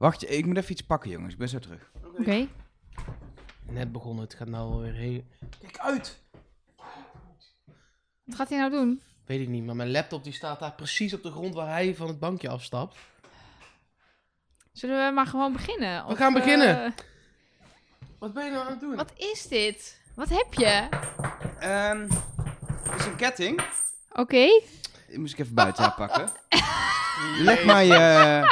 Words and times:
Wacht, 0.00 0.30
ik 0.30 0.46
moet 0.46 0.56
even 0.56 0.70
iets 0.72 0.82
pakken, 0.82 1.10
jongens. 1.10 1.32
Ik 1.32 1.38
ben 1.38 1.48
zo 1.48 1.58
terug. 1.58 1.90
Oké. 2.18 2.46
Net 3.66 3.92
begonnen, 3.92 4.24
het 4.24 4.34
gaat 4.34 4.48
nou 4.48 4.82
weer 4.82 4.92
heel... 4.92 5.24
Kijk 5.60 5.78
uit! 5.78 6.22
Wat 8.24 8.34
gaat 8.36 8.48
hij 8.48 8.58
nou 8.58 8.70
doen? 8.70 9.02
Weet 9.26 9.40
ik 9.40 9.48
niet, 9.48 9.64
maar 9.64 9.76
mijn 9.76 9.90
laptop 9.90 10.24
die 10.24 10.32
staat 10.32 10.60
daar 10.60 10.72
precies 10.74 11.14
op 11.14 11.22
de 11.22 11.30
grond 11.30 11.54
waar 11.54 11.68
hij 11.68 11.94
van 11.94 12.08
het 12.08 12.18
bankje 12.18 12.48
afstapt. 12.48 12.96
Zullen 14.72 15.06
we 15.06 15.12
maar 15.14 15.26
gewoon 15.26 15.52
beginnen? 15.52 16.06
We 16.06 16.16
gaan 16.16 16.32
beginnen. 16.32 16.84
eh, 16.84 16.90
Wat 18.18 18.32
ben 18.32 18.44
je 18.44 18.50
nou 18.50 18.64
aan 18.64 18.70
het 18.70 18.80
doen? 18.80 18.96
wat 18.96 19.12
is 19.16 19.46
dit? 19.48 20.00
Wat 20.14 20.28
heb 20.28 20.54
je? 20.54 20.88
Ehm, 21.58 22.08
dit 22.90 22.98
is 23.00 23.04
een 23.06 23.16
ketting. 23.16 23.60
Oké. 24.12 24.46
Die 25.08 25.18
moest 25.18 25.32
ik 25.32 25.38
even 25.38 25.54
buiten 25.54 25.82
haar 25.84 25.94
pakken. 25.94 26.30
Leg 27.48 27.64
maar 27.64 27.84
je 27.84 28.42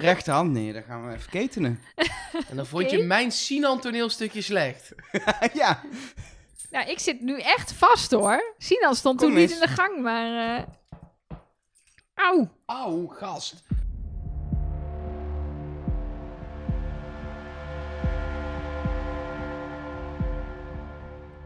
rechterhand 0.00 0.50
neer, 0.52 0.72
dan 0.72 0.82
gaan 0.82 1.06
we 1.08 1.14
even 1.14 1.30
ketenen. 1.30 1.80
En 2.50 2.56
dan 2.56 2.66
vond 2.66 2.84
Oké. 2.84 2.96
je 2.96 3.02
mijn 3.02 3.32
Sinan 3.32 3.80
toneelstukje 3.80 4.42
slecht. 4.42 4.94
ja, 5.52 5.82
Nou, 6.70 6.88
ik 6.90 6.98
zit 6.98 7.20
nu 7.20 7.40
echt 7.40 7.72
vast 7.72 8.10
hoor. 8.10 8.54
Sinan 8.58 8.94
stond 8.94 9.18
Kom 9.18 9.28
toen 9.28 9.36
niet 9.38 9.50
eens. 9.50 9.60
in 9.60 9.66
de 9.66 9.72
gang, 9.72 10.02
maar... 10.02 10.56
eh 10.58 10.62
Auw. 12.14 12.48
Auw, 12.66 13.06
gast. 13.06 13.62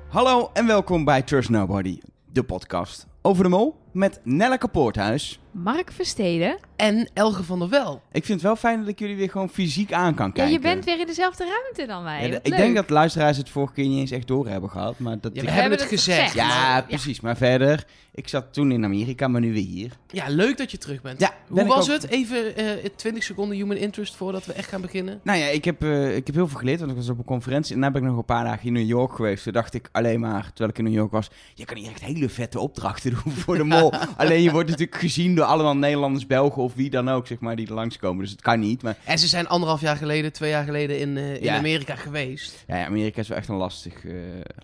hallo 0.08 0.50
en 0.52 0.66
welkom 0.66 1.04
bij 1.04 1.22
Trust 1.22 1.48
Nobody, 1.48 1.98
de 2.32 2.42
podcast 2.44 3.06
over 3.22 3.42
de 3.42 3.48
mol 3.48 3.76
met 3.92 4.20
Nelleke 4.24 4.68
Poorthuis. 4.68 5.40
Mark 5.50 5.92
Versteden. 5.92 6.58
En 6.76 7.10
Elge 7.14 7.42
van 7.42 7.58
der 7.58 7.68
Wel. 7.68 8.02
Ik 8.12 8.24
vind 8.24 8.28
het 8.40 8.42
wel 8.42 8.56
fijn 8.56 8.78
dat 8.80 8.88
ik 8.88 8.98
jullie 8.98 9.16
weer 9.16 9.30
gewoon 9.30 9.48
fysiek 9.50 9.92
aan 9.92 10.14
kan 10.14 10.26
Ja, 10.26 10.32
kijken. 10.32 10.52
je 10.52 10.60
bent 10.60 10.84
weer 10.84 11.00
in 11.00 11.06
dezelfde 11.06 11.44
ruimte 11.44 11.86
dan 11.92 12.02
wij. 12.02 12.28
Ja, 12.28 12.36
ik 12.42 12.48
leuk. 12.48 12.56
denk 12.58 12.74
dat 12.76 12.90
luisteraars 12.90 13.36
het 13.36 13.48
vorige 13.48 13.72
keer 13.72 13.86
niet 13.88 13.98
eens 13.98 14.10
echt 14.10 14.26
door 14.26 14.48
hebben 14.48 14.70
gehad, 14.70 14.98
maar 14.98 15.20
dat 15.20 15.34
Ja, 15.34 15.40
ik- 15.42 15.46
we 15.48 15.54
hebben 15.54 15.70
het 15.70 15.80
het 15.80 15.88
gezegd. 15.88 16.34
Ja, 16.34 16.82
precies. 16.88 17.20
Maar 17.20 17.36
verder, 17.36 17.84
ik 18.14 18.28
zat 18.28 18.52
toen 18.52 18.72
in 18.72 18.84
Amerika, 18.84 19.28
maar 19.28 19.40
nu 19.40 19.52
weer 19.52 19.64
hier. 19.66 19.92
Ja, 20.08 20.24
leuk 20.28 20.56
dat 20.58 20.70
je 20.70 20.78
terug 20.78 21.00
bent. 21.02 21.20
Ja, 21.20 21.34
ben 21.48 21.66
Hoe 21.66 21.74
was 21.74 21.90
ook. 21.90 21.94
het? 22.02 22.08
Even 22.10 22.56
eh 22.56 22.66
20 22.96 23.22
seconden 23.22 23.56
human 23.56 23.76
interest 23.76 24.16
voordat 24.16 24.46
we 24.46 24.52
echt 24.52 24.68
gaan 24.68 24.80
beginnen. 24.80 25.20
Nou 25.22 25.38
ja, 25.38 25.46
ik 25.46 25.64
heb, 25.64 25.82
eh, 25.82 26.16
ik 26.16 26.26
heb 26.26 26.34
heel 26.34 26.48
veel 26.48 26.58
geleerd, 26.58 26.78
want 26.78 26.90
ik 26.90 26.96
was 26.96 27.08
op 27.08 27.18
een 27.18 27.24
conferentie 27.24 27.74
en 27.74 27.80
daarna 27.80 27.94
ben 27.98 28.02
ik 28.04 28.08
nog 28.14 28.18
een 28.18 28.24
paar 28.34 28.44
dagen 28.44 28.66
in 28.66 28.72
New 28.72 28.86
York 28.86 29.12
geweest. 29.12 29.42
Toen 29.44 29.52
dacht 29.52 29.74
ik 29.74 29.88
alleen 29.92 30.20
maar, 30.20 30.44
terwijl 30.48 30.70
ik 30.70 30.78
in 30.78 30.84
New 30.84 30.94
York 30.94 31.10
was, 31.12 31.30
je 31.54 31.64
kan 31.64 31.76
hier 31.76 31.90
echt 31.90 32.00
hele 32.04 32.28
vette 32.28 32.58
opdrachten 32.60 33.10
doen 33.10 33.32
voor 33.32 33.56
de 33.56 33.64
alleen 34.16 34.42
je 34.42 34.50
wordt 34.50 34.68
natuurlijk 34.70 34.98
gezien 34.98 35.34
door 35.34 35.44
allemaal 35.44 35.76
Nederlanders, 35.76 36.26
Belgen 36.26 36.62
of 36.62 36.74
wie 36.74 36.90
dan 36.90 37.08
ook, 37.08 37.26
zeg 37.26 37.38
maar, 37.38 37.56
die 37.56 37.66
er 37.66 37.74
langskomen. 37.74 38.22
Dus 38.22 38.30
het 38.30 38.40
kan 38.40 38.60
niet, 38.60 38.82
maar 38.82 38.96
En 39.04 39.18
ze 39.18 39.26
zijn 39.26 39.48
anderhalf 39.48 39.80
jaar 39.80 39.96
geleden, 39.96 40.32
twee 40.32 40.50
jaar 40.50 40.64
geleden 40.64 40.98
in, 40.98 41.16
eh, 41.16 41.34
in 41.34 41.42
Ja. 41.42 41.56
Amerika 41.56 41.94
geweest. 41.96 42.64
ja, 42.66 42.84
Amerika 42.86 43.20
is 43.20 43.28
wel 43.28 43.38
echt 43.38 43.48
een 43.48 43.56
lastig, 43.56 44.04
eh, 44.04 44.12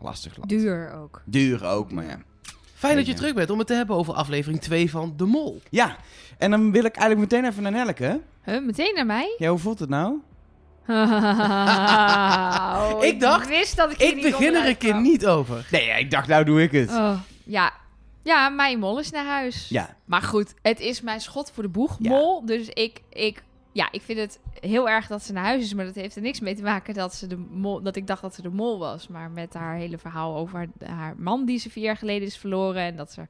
lastig 0.03 0.37
land. 0.37 0.49
Duur 0.49 0.93
ook. 1.03 1.23
Duur 1.25 1.67
ook, 1.67 1.93
maar 1.93 2.05
ja. 2.05 2.19
Fijn 2.75 2.97
dat 2.97 3.07
je 3.07 3.15
terug 3.15 3.35
bent 3.35 3.51
om 3.51 3.59
het 3.59 3.67
te 3.67 3.75
hebben 3.75 3.97
over 3.97 4.15
aflevering 4.15 4.61
2 4.61 4.91
van 4.91 5.15
De 5.17 5.25
Mol. 5.25 5.61
Ja, 5.71 5.97
en 6.39 6.51
dan 6.51 6.73
wil 6.73 6.85
ik 6.85 6.97
eigenlijk 6.97 7.31
meteen 7.33 7.51
even 7.51 7.63
naar 7.63 7.73
Nelke. 7.73 8.21
Huh, 8.45 8.65
meteen 8.67 8.95
naar 8.95 9.07
mij? 9.07 9.35
Ja, 9.39 9.49
hoe 9.49 9.59
voelt 9.59 9.79
het 9.79 9.89
nou? 9.89 10.15
Oh, 10.89 10.95
Ik 13.11 13.21
dacht, 13.21 13.49
wist 13.49 13.77
dat 13.77 13.91
ik, 13.91 13.99
hier 13.99 14.09
Ik 14.09 14.15
niet 14.15 14.25
begin 14.31 14.55
er 14.55 14.69
een 14.69 14.77
keer 14.77 15.01
niet 15.01 15.27
over. 15.27 15.67
Nee, 15.71 15.89
ik 15.99 16.11
dacht, 16.11 16.29
nou 16.29 16.45
doe 16.45 16.63
ik 16.63 16.73
het. 16.73 16.91
Oh, 16.91 17.13
ja. 17.45 17.73
Ja, 18.25 18.49
mijn 18.49 18.79
mol 18.79 18.99
is 18.99 19.11
naar 19.11 19.25
huis. 19.27 19.69
Ja, 19.69 19.97
Maar 20.05 20.23
goed, 20.23 20.55
het 20.63 20.81
is 20.81 21.01
mijn 21.01 21.21
schot 21.21 21.51
voor 21.51 21.63
de 21.63 21.69
boeg, 21.69 21.97
Ja. 21.99 22.11
mol. 22.11 22.47
Dus 22.47 22.69
ik, 22.69 23.01
ik, 23.11 23.43
ja, 23.73 23.89
ik 23.91 24.03
vind 24.03 24.19
het 24.19 24.39
heel 24.61 24.89
erg 24.89 25.07
dat 25.07 25.23
ze 25.23 25.33
naar 25.33 25.45
huis 25.45 25.63
is. 25.63 25.75
Maar 25.75 25.85
dat 25.85 25.95
heeft 25.95 26.17
er 26.17 26.23
niks 26.23 26.41
mee 26.41 26.55
te 26.55 26.63
maken 26.63 26.95
dat, 26.95 27.15
ze 27.15 27.27
de 27.27 27.37
mol, 27.37 27.83
dat 27.83 27.97
ik 27.97 28.07
dacht 28.07 28.23
dat 28.23 28.35
ze 28.35 28.43
de 28.43 28.51
mol 28.51 28.79
was. 28.79 29.09
Maar 29.09 29.31
met 29.31 29.55
haar 29.55 29.77
hele 29.77 29.99
verhaal 29.99 30.37
over 30.37 30.57
haar, 30.57 30.89
haar 30.97 31.15
man 31.19 31.45
die 31.45 31.59
ze 31.59 31.71
vier 31.71 31.85
jaar 31.85 31.97
geleden 31.97 32.27
is 32.29 32.37
verloren. 32.37 32.83
En 32.83 32.97
dat 32.97 33.13
ze... 33.13 33.23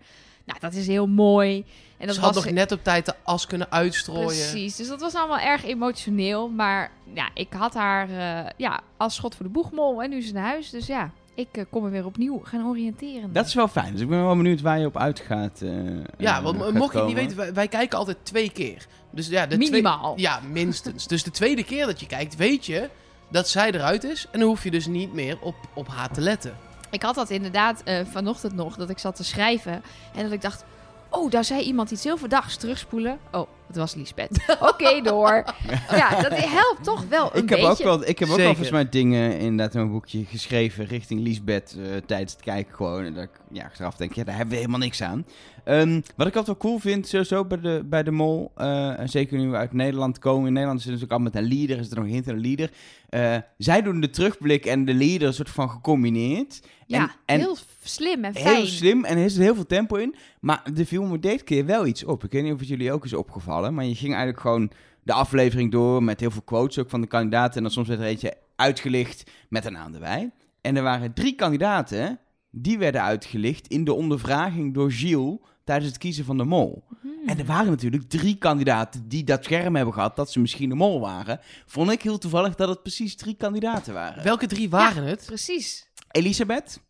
Nou, 0.47 0.61
dat 0.61 0.73
is 0.75 0.87
heel 0.87 1.07
mooi. 1.07 1.65
En 1.99 2.07
dat 2.07 2.15
ze 2.15 2.21
had 2.21 2.35
nog 2.35 2.51
net 2.51 2.73
op 2.73 2.85
tijd 2.85 3.07
de 3.07 3.15
as 3.23 3.47
kunnen 3.47 3.71
uitstrooien. 3.73 4.27
Precies, 4.27 4.77
dus 4.77 4.89
dat 4.89 5.01
was 5.01 5.15
allemaal 5.15 5.39
erg 5.39 5.65
emotioneel. 5.65 6.49
Maar 6.49 6.91
ja, 7.15 7.29
ik 7.35 7.53
had 7.53 7.75
haar 7.75 8.09
eh, 8.09 8.51
ja, 8.57 8.81
als 8.97 9.15
schot 9.15 9.35
voor 9.35 9.45
de 9.45 9.51
boegmol 9.53 10.03
en 10.03 10.11
nu 10.11 10.17
is 10.17 10.27
ze 10.27 10.33
naar 10.33 10.45
huis. 10.45 10.71
Dus 10.71 10.87
ja, 10.87 11.11
ik 11.35 11.49
eh, 11.53 11.65
kom 11.71 11.85
er 11.85 11.91
weer 11.91 12.07
opnieuw 12.07 12.41
gaan 12.45 12.67
oriënteren. 12.67 13.33
dat 13.33 13.47
is 13.47 13.55
wel 13.55 13.69
fijn. 13.69 13.93
Dus 13.93 14.01
ik 14.01 14.09
ben 14.09 14.25
wel 14.25 14.37
benieuwd 14.37 14.61
waar 14.61 14.79
je 14.79 14.87
op 14.87 14.97
uitgaat. 14.97 15.63
eh, 15.63 15.71
Ja, 16.19 16.37
eh, 16.37 16.43
want 16.43 16.63
gaat 16.63 16.73
mocht 16.73 16.93
je 16.93 16.99
het 16.99 17.07
niet 17.07 17.17
weten, 17.17 17.37
wij, 17.37 17.53
wij 17.55 17.69
kijken 17.69 17.99
altijd 17.99 18.17
twee 18.23 18.51
keer. 18.51 18.87
Dus 19.11 19.27
ja, 19.29 19.47
de 19.47 19.57
Minimaal. 19.59 20.13
Twee, 20.13 20.25
ja, 20.27 20.41
minstens. 20.53 21.07
dus 21.07 21.23
de 21.23 21.31
tweede 21.31 21.65
keer 21.65 21.87
dat 21.87 22.01
je 22.01 22.07
kijkt, 22.07 22.37
weet 22.37 22.67
je 22.67 22.89
dat 23.29 23.49
zij 23.49 23.71
eruit 23.73 24.05
is. 24.05 24.27
En 24.31 24.39
dan 24.39 24.49
hoef 24.49 24.65
je 24.65 24.71
dus 24.71 24.87
niet 24.87 25.13
meer 25.13 25.39
op, 25.41 25.55
op 25.75 25.89
haar 25.89 26.11
te 26.13 26.21
letten. 26.21 26.57
Ik 26.91 27.03
had 27.03 27.15
dat 27.15 27.31
inderdaad 27.31 27.83
eh, 27.83 28.01
vanochtend 28.11 28.55
nog, 28.55 28.77
dat 28.77 28.91
ik 28.91 28.99
zat 28.99 29.17
te 29.17 29.25
schrijven. 29.25 29.83
En 30.15 30.23
dat 30.23 30.33
ik 30.33 30.43
dacht, 30.43 30.65
oh, 31.11 31.31
daar 31.31 31.45
zei 31.45 31.61
iemand 31.63 31.91
iets 31.91 32.05
heel 32.05 32.17
verdachts 32.17 32.57
terugspoelen. 32.57 33.19
Oh, 33.33 33.49
het 33.67 33.77
was 33.77 33.95
Liesbeth. 33.95 34.39
Oké, 34.73 35.01
door. 35.03 35.45
Ja, 35.91 36.23
dat 36.23 36.33
helpt 36.35 36.85
toch 36.85 37.05
wel 37.09 37.31
een 37.33 37.43
Ik 37.43 37.49
heb, 37.49 37.59
beetje. 37.59 37.67
ook 37.71 37.83
wel, 37.83 38.09
ik 38.09 38.19
heb 38.19 38.29
ook 38.29 38.37
wel 38.37 38.37
Zeker. 38.37 38.45
volgens 38.45 38.71
mij 38.71 38.89
dingen 38.89 39.39
inderdaad 39.39 39.75
in 39.75 39.81
mijn 39.81 39.93
boekje 39.93 40.25
geschreven 40.25 40.85
richting 40.87 41.21
Liesbeth 41.21 41.77
eh, 41.79 41.97
tijdens 42.07 42.33
het 42.33 42.43
kijken 42.43 42.75
gewoon. 42.75 43.05
En 43.05 43.15
dat 43.15 43.23
ik 43.25 43.31
ja, 43.51 43.65
achteraf 43.65 43.97
denk, 43.97 44.13
ja, 44.13 44.25
daar 44.25 44.35
hebben 44.37 44.53
we 44.55 44.61
helemaal 44.61 44.81
niks 44.81 45.03
aan. 45.03 45.27
Ehm, 45.65 46.01
wat 46.17 46.27
ik 46.27 46.37
altijd 46.37 46.47
wel 46.47 46.57
cool 46.57 46.79
vind, 46.79 47.09
sowieso 47.09 47.45
bij 47.45 47.61
de, 47.61 47.83
bij 47.85 48.03
de 48.03 48.11
mol, 48.11 48.53
eh, 48.57 48.99
en 48.99 49.09
zeker 49.09 49.39
nu 49.39 49.49
we 49.51 49.57
uit 49.57 49.73
Nederland 49.73 50.19
komen. 50.19 50.47
In 50.47 50.53
Nederland 50.53 50.79
is 50.79 50.85
het 50.85 50.95
natuurlijk 50.95 51.21
al 51.21 51.25
met 51.31 51.37
een 51.37 51.49
leader, 51.57 51.79
is 51.79 51.91
er 51.91 51.97
nog 51.97 52.05
een 52.05 52.11
hint 52.11 52.27
en 52.27 52.35
een 52.35 52.41
leader. 52.41 52.71
Eh, 53.09 53.37
zij 53.59 53.83
doen 53.83 54.01
de 54.01 54.11
terugblik 54.11 54.67
en 54.67 54.85
de 54.85 54.95
leader 54.95 55.27
een 55.27 55.35
soort 55.35 55.51
van 55.51 55.71
gecombineerd. 55.71 56.61
ja, 56.87 57.01
en, 57.03 57.11
en 57.25 57.41
heel 57.41 57.57
slim 57.83 58.25
en 58.25 58.35
fijn. 58.35 58.57
Heel 58.57 58.67
slim 58.67 59.05
en 59.05 59.19
er 59.19 59.31
zit 59.31 59.43
heel 59.43 59.55
veel 59.55 59.67
tempo 59.67 59.97
in. 59.97 60.15
Maar 60.41 60.63
er 60.77 60.87
viel 60.87 61.03
me 61.03 61.19
deze 61.19 61.45
keer 61.45 61.67
wel 61.67 61.87
iets 61.87 62.05
op. 62.05 62.25
Ik 62.25 62.33
weet 62.33 62.43
niet 62.43 62.53
of 62.53 62.59
het 62.59 62.69
jullie 62.69 62.93
ook 62.93 63.05
is 63.05 63.15
opgevallen. 63.15 63.64
Maar 63.71 63.85
je 63.85 63.95
ging 63.95 64.13
eigenlijk 64.13 64.41
gewoon 64.41 64.71
de 65.03 65.13
aflevering 65.13 65.71
door 65.71 66.03
met 66.03 66.21
heel 66.21 66.31
veel 66.31 66.43
quotes 66.43 66.79
ook 66.79 66.91
van 66.91 67.01
de 67.01 67.07
kandidaten. 67.07 67.57
En 67.57 67.63
dan 67.63 67.73
soms 67.73 67.89
werd 67.89 68.01
er 68.01 68.07
eentje 68.07 68.37
uitgelicht 68.57 69.31
met 69.49 69.65
een 69.65 69.73
naam 69.73 69.95
erbij. 69.95 70.31
En 70.61 70.77
er 70.77 70.83
waren 70.83 71.15
drie 71.15 71.35
kandidaten 71.35 72.19
die 72.51 72.79
werden 72.79 73.03
uitgelicht 73.03 73.69
in 73.69 73.85
de 73.85 73.93
ondervraging 73.93 74.75
door 74.75 74.93
Gilles 74.93 75.39
tijdens 75.65 75.89
het 75.89 75.99
kiezen 75.99 76.25
van 76.25 76.37
de 76.37 76.45
mol. 76.45 76.85
Hmm. 77.01 77.13
En 77.27 77.39
er 77.39 77.45
waren 77.45 77.71
natuurlijk 77.71 78.09
drie 78.09 78.37
kandidaten 78.37 79.09
die 79.09 79.25
dat 79.25 79.45
scherm 79.45 79.77
hebben 79.77 79.95
gehad 79.95 80.17
dat 80.17 80.31
ze 80.31 80.41
misschien 80.41 80.69
de 80.69 80.75
mol 80.75 81.01
waren. 81.01 81.41
Vond 81.67 81.91
ik 81.91 82.03
heel 82.03 82.19
toevallig 82.19 82.55
dat 82.55 82.69
het 82.69 82.83
precies 82.83 83.17
drie 83.17 83.35
kandidaten 83.35 83.95
waren. 83.95 84.25
Welke 84.25 84.47
drie 84.47 84.71
waren 84.71 85.05
het? 85.05 85.23
Precies. 85.27 85.89
Elisabeth, 86.11 86.81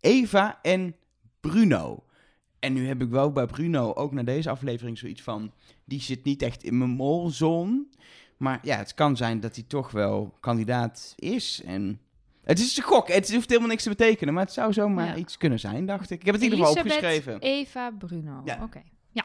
Eva 0.00 0.58
en 0.62 0.96
Bruno. 1.40 2.04
En 2.58 2.72
nu 2.72 2.86
heb 2.86 3.02
ik 3.02 3.10
wel 3.10 3.32
bij 3.32 3.46
Bruno 3.46 3.92
ook 3.92 4.12
naar 4.12 4.24
deze 4.24 4.50
aflevering 4.50 4.98
zoiets 4.98 5.22
van... 5.22 5.52
Die 5.84 6.00
zit 6.00 6.24
niet 6.24 6.42
echt 6.42 6.62
in 6.62 6.78
mijn 6.78 6.90
molzone. 6.90 7.84
Maar 8.36 8.58
ja, 8.62 8.76
het 8.76 8.94
kan 8.94 9.16
zijn 9.16 9.40
dat 9.40 9.54
hij 9.54 9.64
toch 9.68 9.90
wel 9.90 10.34
kandidaat 10.40 11.12
is. 11.16 11.62
En 11.64 12.00
het 12.44 12.58
is 12.58 12.76
een 12.76 12.82
gok. 12.82 13.08
Het 13.08 13.32
hoeft 13.32 13.48
helemaal 13.48 13.68
niks 13.70 13.82
te 13.82 13.88
betekenen. 13.88 14.34
Maar 14.34 14.44
het 14.44 14.52
zou 14.52 14.72
zomaar 14.72 15.06
Ja. 15.06 15.16
iets 15.16 15.36
kunnen 15.36 15.60
zijn, 15.60 15.86
dacht 15.86 16.10
ik. 16.10 16.18
Ik 16.20 16.24
heb 16.26 16.34
het 16.34 16.44
in 16.44 16.50
ieder 16.50 16.66
geval 16.66 16.82
Elisabeth, 16.82 17.04
opgeschreven. 17.10 17.40
Eva, 17.40 17.90
Bruno. 17.98 18.42
Ja. 18.44 18.58
Oké. 18.62 18.82
Ja. 19.12 19.24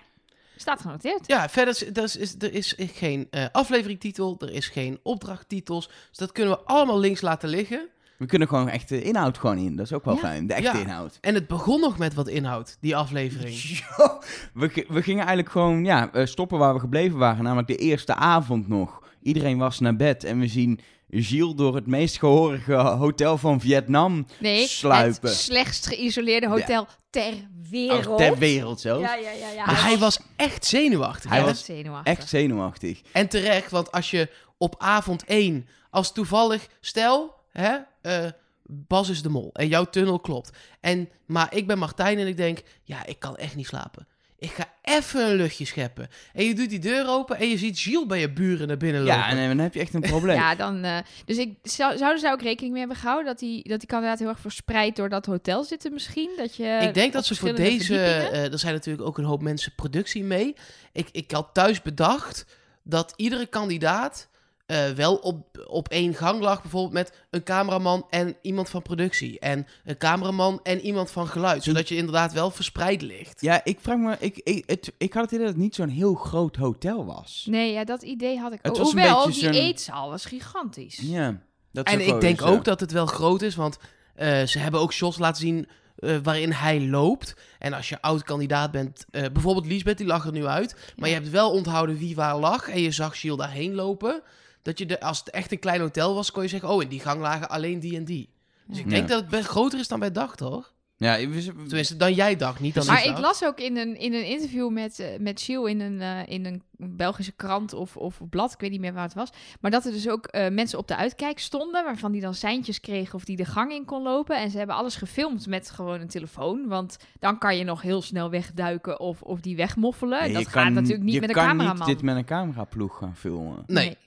Staat 0.55 0.81
genoteerd. 0.81 1.27
Ja, 1.27 1.49
verder 1.49 1.73
is, 1.73 1.93
dat 1.93 2.15
is, 2.15 2.35
er 2.39 2.53
is 2.53 2.75
geen 2.77 3.27
eh 3.29 3.45
afleveringtitel, 3.51 4.35
er 4.39 4.51
is 4.51 4.67
geen 4.67 4.99
opdrachttitels. 5.03 5.87
Dus 5.87 6.17
dat 6.17 6.31
kunnen 6.31 6.53
we 6.53 6.63
allemaal 6.63 6.99
links 6.99 7.21
laten 7.21 7.49
liggen. 7.49 7.87
We 8.19 8.25
kunnen 8.25 8.47
gewoon 8.47 8.69
echt 8.69 8.89
de 8.89 9.01
inhoud 9.01 9.37
gewoon 9.37 9.57
in. 9.57 9.75
Dat 9.75 9.85
is 9.85 9.93
ook 9.93 10.05
wel 10.05 10.13
Ja. 10.13 10.19
fijn. 10.19 10.47
De 10.47 10.53
echte 10.53 10.77
Ja. 10.77 10.83
inhoud. 10.83 11.17
En 11.21 11.33
het 11.33 11.47
begon 11.47 11.79
nog 11.79 11.97
met 11.97 12.13
wat 12.13 12.27
inhoud, 12.27 12.77
die 12.81 12.95
aflevering. 12.95 13.55
Yo, 13.97 14.19
we, 14.53 14.85
we 14.87 15.01
gingen 15.01 15.19
eigenlijk 15.25 15.49
gewoon 15.49 15.85
ja, 15.85 16.11
eh, 16.13 16.25
stoppen 16.25 16.57
waar 16.57 16.73
we 16.73 16.79
gebleven 16.79 17.17
waren. 17.17 17.43
Namelijk 17.43 17.67
de 17.67 17.75
eerste 17.75 18.15
avond 18.15 18.67
nog. 18.67 19.03
Iedereen 19.21 19.57
was 19.57 19.79
naar 19.79 19.95
bed 19.95 20.23
en 20.23 20.39
we 20.39 20.47
zien 20.47 20.79
Gilles 21.09 21.55
door 21.55 21.75
het 21.75 21.87
meest 21.87 22.17
gehorige 22.19 22.73
hotel 22.73 23.37
van 23.37 23.59
Vietnam 23.61 24.25
Nee, 24.39 24.67
sluipen. 24.67 25.29
het 25.29 25.37
slechtst 25.37 25.87
geïsoleerde 25.87 26.47
hotel 26.47 26.87
ter 27.09 27.33
wereld. 27.69 28.07
Oh, 28.07 28.15
ter 28.15 28.37
wereld 28.37 28.79
zelfs. 28.79 29.01
Ja, 29.01 29.15
ja, 29.15 29.31
ja. 29.31 29.49
ja. 29.55 29.65
Maar 29.65 29.83
hij 29.83 29.97
was 29.97 30.19
echt 30.35 30.65
zenuwachtig. 30.65 31.29
Hij 31.29 31.39
hè? 31.39 31.45
was 31.45 31.65
zenuwachtig. 31.65 32.13
Echt 32.17 32.29
zenuwachtig. 32.29 33.01
En 33.11 33.27
terecht, 33.27 33.71
want 33.71 33.91
als 33.91 34.11
je 34.11 34.29
op 34.57 34.75
avond 34.77 35.23
1, 35.25 35.67
als 35.89 36.11
toevallig, 36.13 36.67
stel, 36.81 37.35
hè, 37.51 37.77
eh, 38.01 38.31
Bas 38.71 39.09
is 39.09 39.21
de 39.21 39.29
mol 39.29 39.49
en 39.53 39.67
jouw 39.67 39.85
tunnel 39.85 40.19
klopt. 40.19 40.57
En, 40.79 41.09
maar 41.25 41.55
ik 41.55 41.67
ben 41.67 41.77
Martijn 41.77 42.17
en 42.17 42.27
ik 42.27 42.37
denk, 42.37 42.61
ja, 42.83 43.05
ik 43.05 43.19
kan 43.19 43.37
echt 43.37 43.55
niet 43.55 43.67
slapen. 43.67 44.07
Ik 44.39 44.51
ga 44.51 44.73
even 44.81 45.29
een 45.29 45.35
luchtje 45.35 45.65
scheppen. 45.65 46.07
En 46.33 46.45
je 46.45 46.55
doet 46.55 46.69
die 46.69 46.79
deur 46.79 47.07
open 47.07 47.37
en 47.37 47.49
je 47.49 47.57
ziet 47.57 47.79
Gilles 47.79 48.05
bij 48.05 48.19
je 48.19 48.31
buren 48.31 48.67
naar 48.67 48.77
binnen 48.77 49.01
lopen. 49.01 49.17
Ja, 49.17 49.29
en 49.29 49.47
dan 49.47 49.57
heb 49.57 49.73
je 49.73 49.79
echt 49.79 49.93
een 49.93 50.01
probleem. 50.01 50.35
Ja, 50.35 50.55
dan, 50.55 50.83
eh, 50.83 50.97
dus 51.25 51.37
ik, 51.37 51.57
zou, 51.63 51.97
zouden 51.97 52.19
ze 52.19 52.25
daar 52.25 52.33
ook 52.33 52.41
rekening 52.41 52.71
mee 52.71 52.79
hebben 52.79 52.97
gehouden 52.97 53.25
dat 53.25 53.39
die, 53.39 53.67
dat 53.67 53.79
die 53.79 53.87
kandidaat 53.87 54.19
heel 54.19 54.27
erg 54.27 54.39
verspreid 54.39 54.95
door 54.95 55.09
dat 55.09 55.25
hotel 55.25 55.63
zitten 55.63 55.93
misschien? 55.93 56.29
Dat 56.37 56.55
je 56.55 56.79
ik 56.81 56.93
denk 56.93 57.13
dat 57.13 57.25
ze 57.25 57.35
voor 57.35 57.55
deze, 57.55 57.99
eh, 57.99 58.51
er 58.51 58.59
zijn 58.59 58.73
natuurlijk 58.73 59.07
ook 59.07 59.17
een 59.17 59.23
hoop 59.23 59.41
mensen 59.41 59.75
productie 59.75 60.23
mee. 60.23 60.55
Ik, 60.91 61.09
ik 61.11 61.31
had 61.31 61.49
thuis 61.53 61.81
bedacht 61.81 62.45
dat 62.83 63.13
iedere 63.15 63.45
kandidaat 63.45 64.29
eh, 64.69 64.89
wel 64.89 65.15
op, 65.15 65.65
op 65.67 65.87
één 65.87 66.13
gang 66.13 66.41
lag. 66.41 66.61
Bijvoorbeeld 66.61 66.93
met 66.93 67.13
een 67.29 67.43
cameraman 67.43 68.05
en 68.09 68.35
iemand 68.41 68.69
van 68.69 68.81
productie. 68.81 69.39
En 69.39 69.67
een 69.85 69.97
cameraman 69.97 70.59
en 70.63 70.79
iemand 70.79 71.11
van 71.11 71.27
geluid. 71.27 71.63
Zodat 71.63 71.87
je 71.89 71.95
inderdaad 71.95 72.33
wel 72.33 72.51
verspreid 72.51 73.01
ligt. 73.01 73.41
Ja, 73.41 73.61
ik 73.63 73.77
vraag 73.81 73.97
me... 73.97 74.15
Ik, 74.19 74.37
ik, 74.43 74.63
het, 74.65 74.91
ik 74.97 75.13
had 75.13 75.23
het 75.23 75.31
idee 75.31 75.45
dat 75.45 75.53
het 75.53 75.63
niet 75.63 75.75
zo'n 75.75 75.89
heel 75.89 76.13
groot 76.13 76.55
hotel 76.55 77.05
was. 77.05 77.45
Nee, 77.49 77.71
ja, 77.73 77.83
dat 77.83 78.01
idee 78.01 78.37
had 78.37 78.53
ik 78.53 78.59
Het 78.61 78.71
ook. 78.71 78.77
was 78.77 78.93
een 78.93 78.99
Hoewel, 78.99 79.25
die 79.25 79.33
zo'n- 79.33 79.51
eetzaal 79.53 80.09
was 80.09 80.25
gigantisch. 80.25 80.99
Ja. 81.01 81.39
Dat 81.71 81.87
En 81.87 82.07
ik 82.07 82.21
denk 82.21 82.41
ook 82.41 82.63
dat 82.65 82.79
het 82.79 82.91
wel 82.91 83.05
groot 83.05 83.41
is, 83.41 83.55
want 83.55 83.77
eh, 84.15 84.43
ze 84.43 84.59
hebben 84.59 84.79
ook 84.79 84.93
shots 84.93 85.17
laten 85.17 85.41
zien 85.41 85.67
eh, 85.95 86.15
waarin 86.23 86.51
hij 86.51 86.81
loopt. 86.81 87.35
En 87.59 87.73
als 87.73 87.89
je 87.89 88.01
oud-kandidaat 88.01 88.71
bent, 88.71 89.05
eh, 89.11 89.25
bijvoorbeeld 89.33 89.65
Liesbeth, 89.65 89.97
die 89.97 90.07
lag 90.07 90.25
er 90.25 90.31
nu 90.31 90.45
uit. 90.45 90.75
Maar 90.95 91.09
Ja. 91.09 91.15
je 91.15 91.21
hebt 91.21 91.33
wel 91.33 91.51
onthouden 91.51 91.97
wie 91.97 92.15
waar 92.15 92.37
lag 92.37 92.67
en 92.69 92.81
je 92.81 92.91
zag 92.91 93.19
Gilles 93.19 93.37
daarheen 93.37 93.73
lopen. 93.75 94.21
Dat 94.61 94.77
je 94.77 94.85
de, 94.85 94.99
als 95.01 95.19
het 95.19 95.29
echt 95.29 95.51
een 95.51 95.59
klein 95.59 95.81
hotel 95.81 96.15
was, 96.15 96.31
kon 96.31 96.43
je 96.43 96.49
zeggen, 96.49 96.69
oh, 96.69 96.81
in 96.81 96.89
die 96.89 96.99
gang 96.99 97.21
lagen 97.21 97.49
alleen 97.49 97.79
die 97.79 97.95
en 97.97 98.05
die. 98.05 98.29
Dus 98.67 98.77
ik 98.79 98.89
denk 98.89 99.01
Ja. 99.01 99.07
dat 99.07 99.21
het 99.21 99.29
best 99.29 99.47
groter 99.47 99.79
is 99.79 99.87
dan 99.87 99.99
wij 99.99 100.11
dachten, 100.11 100.45
hoor. 100.45 100.71
Ja, 100.97 101.15
Tenminste, 101.15 101.95
dan 101.97 102.13
jij 102.13 102.35
dacht, 102.35 102.59
niet 102.59 102.73
dan 102.73 102.85
Maar 102.85 103.05
ik 103.05 103.17
las 103.17 103.43
ook 103.43 103.59
in 103.59 103.77
een, 103.77 103.95
in 103.99 104.13
een 104.13 104.25
interview 104.25 104.69
met, 104.71 104.99
eh, 104.99 105.07
met 105.19 105.41
Gilles 105.41 105.71
in 105.71 105.79
een, 105.79 106.01
eh, 106.01 106.27
in 106.33 106.45
een 106.45 106.63
Belgische 106.77 107.31
krant 107.31 107.73
of, 107.73 107.97
of 107.97 108.19
blad, 108.29 108.53
ik 108.53 108.59
weet 108.59 108.71
niet 108.71 108.79
meer 108.79 108.93
waar 108.93 109.03
het 109.03 109.13
was. 109.13 109.29
Maar 109.59 109.71
dat 109.71 109.85
er 109.85 109.91
dus 109.91 110.09
ook 110.09 110.25
eh, 110.25 110.49
mensen 110.49 110.77
op 110.79 110.87
de 110.87 110.95
uitkijk 110.95 111.39
stonden, 111.39 111.83
waarvan 111.83 112.11
die 112.11 112.21
dan 112.21 112.33
seintjes 112.33 112.79
kregen 112.79 113.15
of 113.15 113.23
die 113.25 113.35
de 113.35 113.45
gang 113.45 113.71
in 113.71 113.85
kon 113.85 114.03
lopen. 114.03 114.37
En 114.37 114.49
ze 114.51 114.57
hebben 114.57 114.75
alles 114.75 114.95
gefilmd 114.95 115.47
met 115.47 115.71
gewoon 115.71 116.01
een 116.01 116.07
telefoon, 116.07 116.67
want 116.67 116.97
dan 117.19 117.37
kan 117.37 117.57
je 117.57 117.63
nog 117.63 117.81
heel 117.81 118.01
snel 118.01 118.29
wegduiken 118.29 118.99
of, 118.99 119.21
of 119.21 119.39
die 119.39 119.55
wegmoffelen. 119.55 120.19
Nee, 120.21 120.33
dat 120.33 120.41
je 120.41 120.49
gaat 120.49 120.63
kan- 120.63 120.73
natuurlijk 120.73 121.03
niet 121.03 121.13
je 121.13 121.19
met 121.19 121.29
een 121.29 121.35
kan 121.35 121.45
cameraman. 121.45 121.77
niet 121.77 121.95
dit 121.95 122.01
met 122.05 122.15
een 122.15 122.25
cameraploeg 122.25 122.97
gaan 122.97 123.15
filmen. 123.15 123.63
Nee. 123.67 123.97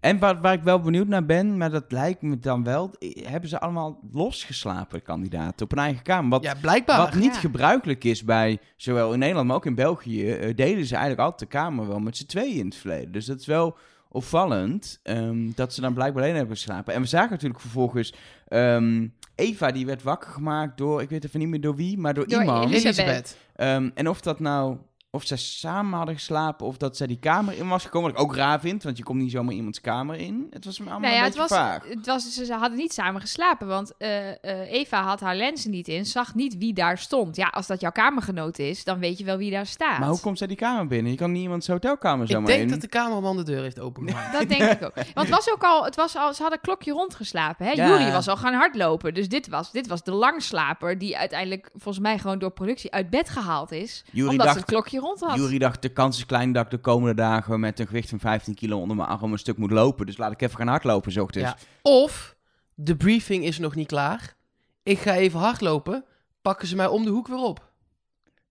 En 0.00 0.18
waar, 0.18 0.40
waar 0.40 0.52
ik 0.52 0.62
wel 0.62 0.80
benieuwd 0.80 1.06
naar 1.06 1.26
ben, 1.26 1.56
maar 1.56 1.70
dat 1.70 1.84
lijkt 1.92 2.22
me 2.22 2.38
dan 2.38 2.64
wel... 2.64 2.90
eh, 2.98 3.26
Hebben 3.26 3.48
ze 3.50 3.60
allemaal 3.60 4.00
losgeslapen, 4.12 5.02
kandidaten, 5.02 5.64
op 5.64 5.72
een 5.72 5.78
eigen 5.78 6.02
kamer? 6.02 6.30
Wat, 6.30 6.42
Ja, 6.42 6.54
blijkbaar. 6.60 6.96
wat 6.98 7.14
niet 7.14 7.34
Ja. 7.34 7.40
gebruikelijk 7.40 8.04
is 8.04 8.24
bij, 8.24 8.58
zowel 8.76 9.12
in 9.12 9.18
Nederland, 9.18 9.46
maar 9.46 9.56
ook 9.56 9.66
in 9.66 9.74
België... 9.74 10.30
eh, 10.30 10.54
delen 10.56 10.84
ze 10.84 10.92
eigenlijk 10.94 11.22
altijd 11.22 11.50
de 11.50 11.56
kamer 11.58 11.88
wel 11.88 11.98
met 12.00 12.16
z'n 12.16 12.26
tweeën 12.26 12.56
in 12.58 12.64
het 12.66 12.74
verleden. 12.76 13.12
Dus 13.12 13.26
dat 13.26 13.40
is 13.40 13.46
wel 13.46 13.76
opvallend 14.08 15.00
ehm, 15.02 15.50
dat 15.54 15.74
ze 15.74 15.80
dan 15.80 15.94
blijkbaar 15.94 16.22
alleen 16.22 16.34
hebben 16.36 16.56
geslapen. 16.56 16.94
En 16.94 17.00
we 17.00 17.06
zagen 17.06 17.30
natuurlijk 17.30 17.60
vervolgens... 17.60 18.14
ehm, 18.48 19.06
Eva, 19.34 19.72
die 19.72 19.86
werd 19.86 20.02
wakker 20.02 20.30
gemaakt 20.30 20.78
door, 20.78 21.02
ik 21.02 21.08
weet 21.10 21.24
even 21.24 21.38
niet 21.40 21.48
meer 21.48 21.60
door 21.60 21.76
wie, 21.76 21.98
maar 21.98 22.14
door, 22.14 22.28
Door 22.28 22.40
iemand. 22.40 22.70
Elisabeth. 22.70 23.36
Ehm, 23.56 23.90
en 23.94 24.08
of 24.08 24.20
dat 24.20 24.40
nou, 24.40 24.76
of 25.12 25.26
zij 25.26 25.36
samen 25.36 25.96
hadden 25.96 26.14
geslapen 26.14 26.66
of 26.66 26.76
dat 26.76 26.96
zij 26.96 27.06
die 27.06 27.18
kamer 27.18 27.56
in 27.58 27.68
was 27.68 27.84
gekomen. 27.84 28.10
Wat 28.12 28.20
ik 28.20 28.26
ook 28.26 28.34
raar 28.36 28.60
vind, 28.60 28.82
want 28.82 28.96
je 28.96 29.02
komt 29.02 29.20
niet 29.20 29.30
zomaar 29.30 29.54
iemands 29.54 29.80
kamer 29.80 30.16
in. 30.16 30.46
Het 30.50 30.64
was 30.64 30.78
me 30.78 30.90
allemaal 30.90 31.00
Nou 31.00 31.12
ja, 31.14 31.20
een 31.20 31.26
het 31.26 31.36
was, 31.36 31.48
vaag. 31.48 31.88
het 31.88 32.06
was, 32.06 32.34
ze, 32.34 32.44
ze 32.44 32.54
hadden 32.54 32.78
niet 32.78 32.92
samen 32.92 33.20
geslapen, 33.20 33.66
want 33.66 33.96
eh, 33.98 34.28
eh, 34.28 34.72
Eva 34.72 35.02
had 35.02 35.20
haar 35.20 35.36
lenzen 35.36 35.70
niet 35.70 35.88
in, 35.88 36.06
zag 36.06 36.34
niet 36.34 36.58
wie 36.58 36.72
daar 36.74 36.98
stond. 36.98 37.36
Ja, 37.36 37.46
als 37.46 37.66
dat 37.66 37.80
jouw 37.80 37.90
kamergenoot 37.90 38.58
is, 38.58 38.84
dan 38.84 38.98
weet 38.98 39.18
je 39.18 39.24
wel 39.24 39.36
wie 39.36 39.50
daar 39.50 39.66
staat. 39.66 39.98
Maar 39.98 40.08
hoe 40.08 40.20
komt 40.20 40.38
zij 40.38 40.46
die 40.46 40.56
kamer 40.56 40.86
binnen? 40.86 41.12
Je 41.12 41.18
kan 41.18 41.32
niet 41.32 41.42
iemands 41.42 41.66
hotelkamer 41.66 42.24
Ik 42.24 42.30
zomaar 42.30 42.46
denk 42.46 42.62
in. 42.62 42.68
dat 42.68 42.80
de 42.80 42.88
cameraman 42.88 43.36
de 43.36 43.42
deur 43.42 43.62
heeft 43.62 43.80
opengemaakt. 43.80 44.32
Dat 44.38 44.48
denk 44.48 44.62
ik 44.62 44.82
ook. 44.84 44.94
Want 44.94 45.06
het 45.14 45.28
was 45.28 45.50
ook 45.50 45.62
al, 45.62 45.84
het 45.84 45.96
was 45.96 46.16
al, 46.16 46.34
ze 46.34 46.40
hadden 46.40 46.58
een 46.58 46.64
klokje 46.64 46.92
rondgeslapen. 46.92 47.66
Hè? 47.66 47.72
Ja. 47.72 47.86
Jury 47.86 48.12
was 48.12 48.28
al 48.28 48.36
gaan 48.36 48.54
hardlopen. 48.54 49.14
Dus 49.14 49.28
dit 49.28 49.48
was, 49.48 49.72
dit 49.72 49.86
was 49.86 50.02
de 50.02 50.12
langslaper 50.12 50.98
die 50.98 51.18
uiteindelijk 51.18 51.70
volgens 51.72 51.98
mij 52.04 52.18
gewoon 52.18 52.38
door 52.38 52.50
productie 52.50 52.92
uit 52.92 53.10
bed 53.10 53.28
gehaald 53.28 53.72
is. 53.72 54.04
Jury 54.12 54.30
omdat 54.30 54.50
ze 54.50 54.56
het 54.56 54.64
klokje 54.64 54.99
rond 55.00 55.20
had. 55.20 55.36
Jury 55.36 55.58
dacht, 55.58 55.82
de 55.82 55.88
kans 55.88 56.16
is 56.16 56.26
klein 56.26 56.52
dat 56.52 56.64
ik 56.64 56.70
de 56.70 56.78
komende 56.78 57.14
dagen 57.14 57.60
met 57.60 57.80
een 57.80 57.86
gewicht 57.86 58.08
van 58.08 58.20
15 58.20 58.54
kilo 58.54 58.80
onder 58.80 58.96
mijn 58.96 59.08
arm 59.08 59.32
een 59.32 59.38
stuk 59.38 59.56
moet 59.56 59.70
lopen. 59.70 60.06
Dus 60.06 60.16
laat 60.16 60.32
ik 60.32 60.42
even 60.42 60.56
gaan 60.56 60.68
hardlopen, 60.68 61.12
zocht 61.12 61.34
dus. 61.34 61.42
Ja. 61.42 61.56
Of 61.82 62.36
de 62.74 62.96
briefing 62.96 63.44
is 63.44 63.58
nog 63.58 63.74
niet 63.74 63.86
klaar. 63.86 64.34
Ik 64.82 64.98
ga 64.98 65.14
even 65.14 65.40
hardlopen. 65.40 66.04
Pakken 66.42 66.68
ze 66.68 66.76
mij 66.76 66.86
om 66.86 67.04
de 67.04 67.10
hoek 67.10 67.28
weer 67.28 67.42
op. 67.42 67.68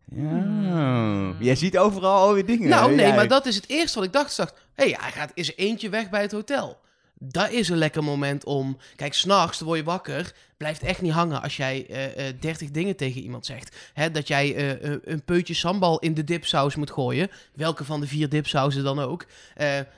Ja. 0.05 1.33
Jij 1.39 1.55
ziet 1.55 1.77
overal 1.77 2.27
alweer 2.27 2.45
dingen. 2.45 2.69
nou, 2.69 2.95
nee, 2.95 3.05
jij? 3.05 3.15
maar 3.15 3.27
dat 3.27 3.45
is 3.45 3.55
het 3.55 3.69
eerste 3.69 3.97
wat 3.97 4.07
ik 4.07 4.13
dacht. 4.13 4.31
Ik 4.31 4.37
dacht, 4.37 4.55
hé, 4.73 4.85
hij 4.85 5.11
gaat 5.11 5.31
is 5.33 5.47
er 5.47 5.57
eentje 5.57 5.89
weg 5.89 6.09
bij 6.09 6.21
het 6.21 6.31
hotel. 6.31 6.79
Dat 7.21 7.51
is 7.51 7.69
een 7.69 7.77
lekker 7.77 8.03
moment 8.03 8.43
om... 8.43 8.77
Kijk, 8.95 9.13
s'nachts, 9.13 9.59
word 9.59 9.77
je 9.77 9.83
wakker. 9.83 10.33
Blijft 10.57 10.83
echt 10.83 11.01
niet 11.01 11.11
hangen 11.11 11.41
als 11.41 11.57
jij 11.57 11.85
eh 11.89 12.27
eh 12.27 12.35
30 12.39 12.71
dingen 12.71 12.95
tegen 12.95 13.21
iemand 13.21 13.45
zegt. 13.45 13.75
Dat 14.11 14.27
jij 14.27 14.55
eh, 14.55 14.97
een 15.03 15.23
peutje 15.23 15.53
sambal 15.53 15.99
in 15.99 16.13
de 16.13 16.23
dipsaus 16.23 16.75
moet 16.75 16.91
gooien. 16.91 17.29
Welke 17.53 17.85
van 17.85 17.99
de 17.99 18.07
vier 18.07 18.29
dipsausen 18.29 18.83
dan 18.83 18.99
ook. 18.99 19.25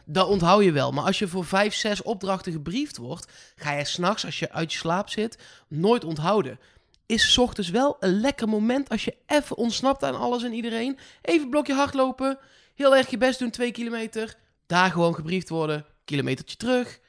dat 0.05 0.27
onthoud 0.27 0.63
je 0.63 0.71
wel. 0.71 0.91
Maar 0.91 1.03
als 1.03 1.19
je 1.19 1.27
voor 1.27 1.45
vijf, 1.45 1.73
zes 1.73 2.01
opdrachten 2.01 2.51
gebriefd 2.51 2.97
wordt... 2.97 3.31
ga 3.55 3.71
je 3.71 3.85
s'nachts, 3.85 4.25
als 4.25 4.39
je 4.39 4.51
uit 4.51 4.71
je 4.71 4.77
slaap 4.77 5.09
zit, 5.09 5.37
nooit 5.67 6.03
onthouden. 6.03 6.59
Is 7.05 7.33
's 7.33 7.37
ochtends 7.37 7.69
wel 7.69 7.97
een 7.99 8.19
lekker 8.19 8.47
moment 8.47 8.89
als 8.89 9.05
je 9.05 9.15
even 9.27 9.57
ontsnapt 9.57 10.03
aan 10.03 10.19
alles 10.19 10.43
en 10.43 10.53
iedereen. 10.53 10.97
Even 11.21 11.49
blokje 11.49 11.73
hardlopen. 11.73 12.37
Heel 12.75 12.95
erg 12.95 13.09
je 13.09 13.17
best 13.17 13.39
doen, 13.39 13.49
twee 13.49 13.71
kilometer. 13.71 14.35
Daar 14.67 14.91
gewoon 14.91 15.15
gebriefd 15.15 15.49
worden. 15.49 15.85
Kilometertje 16.05 16.57
terug. 16.57 16.99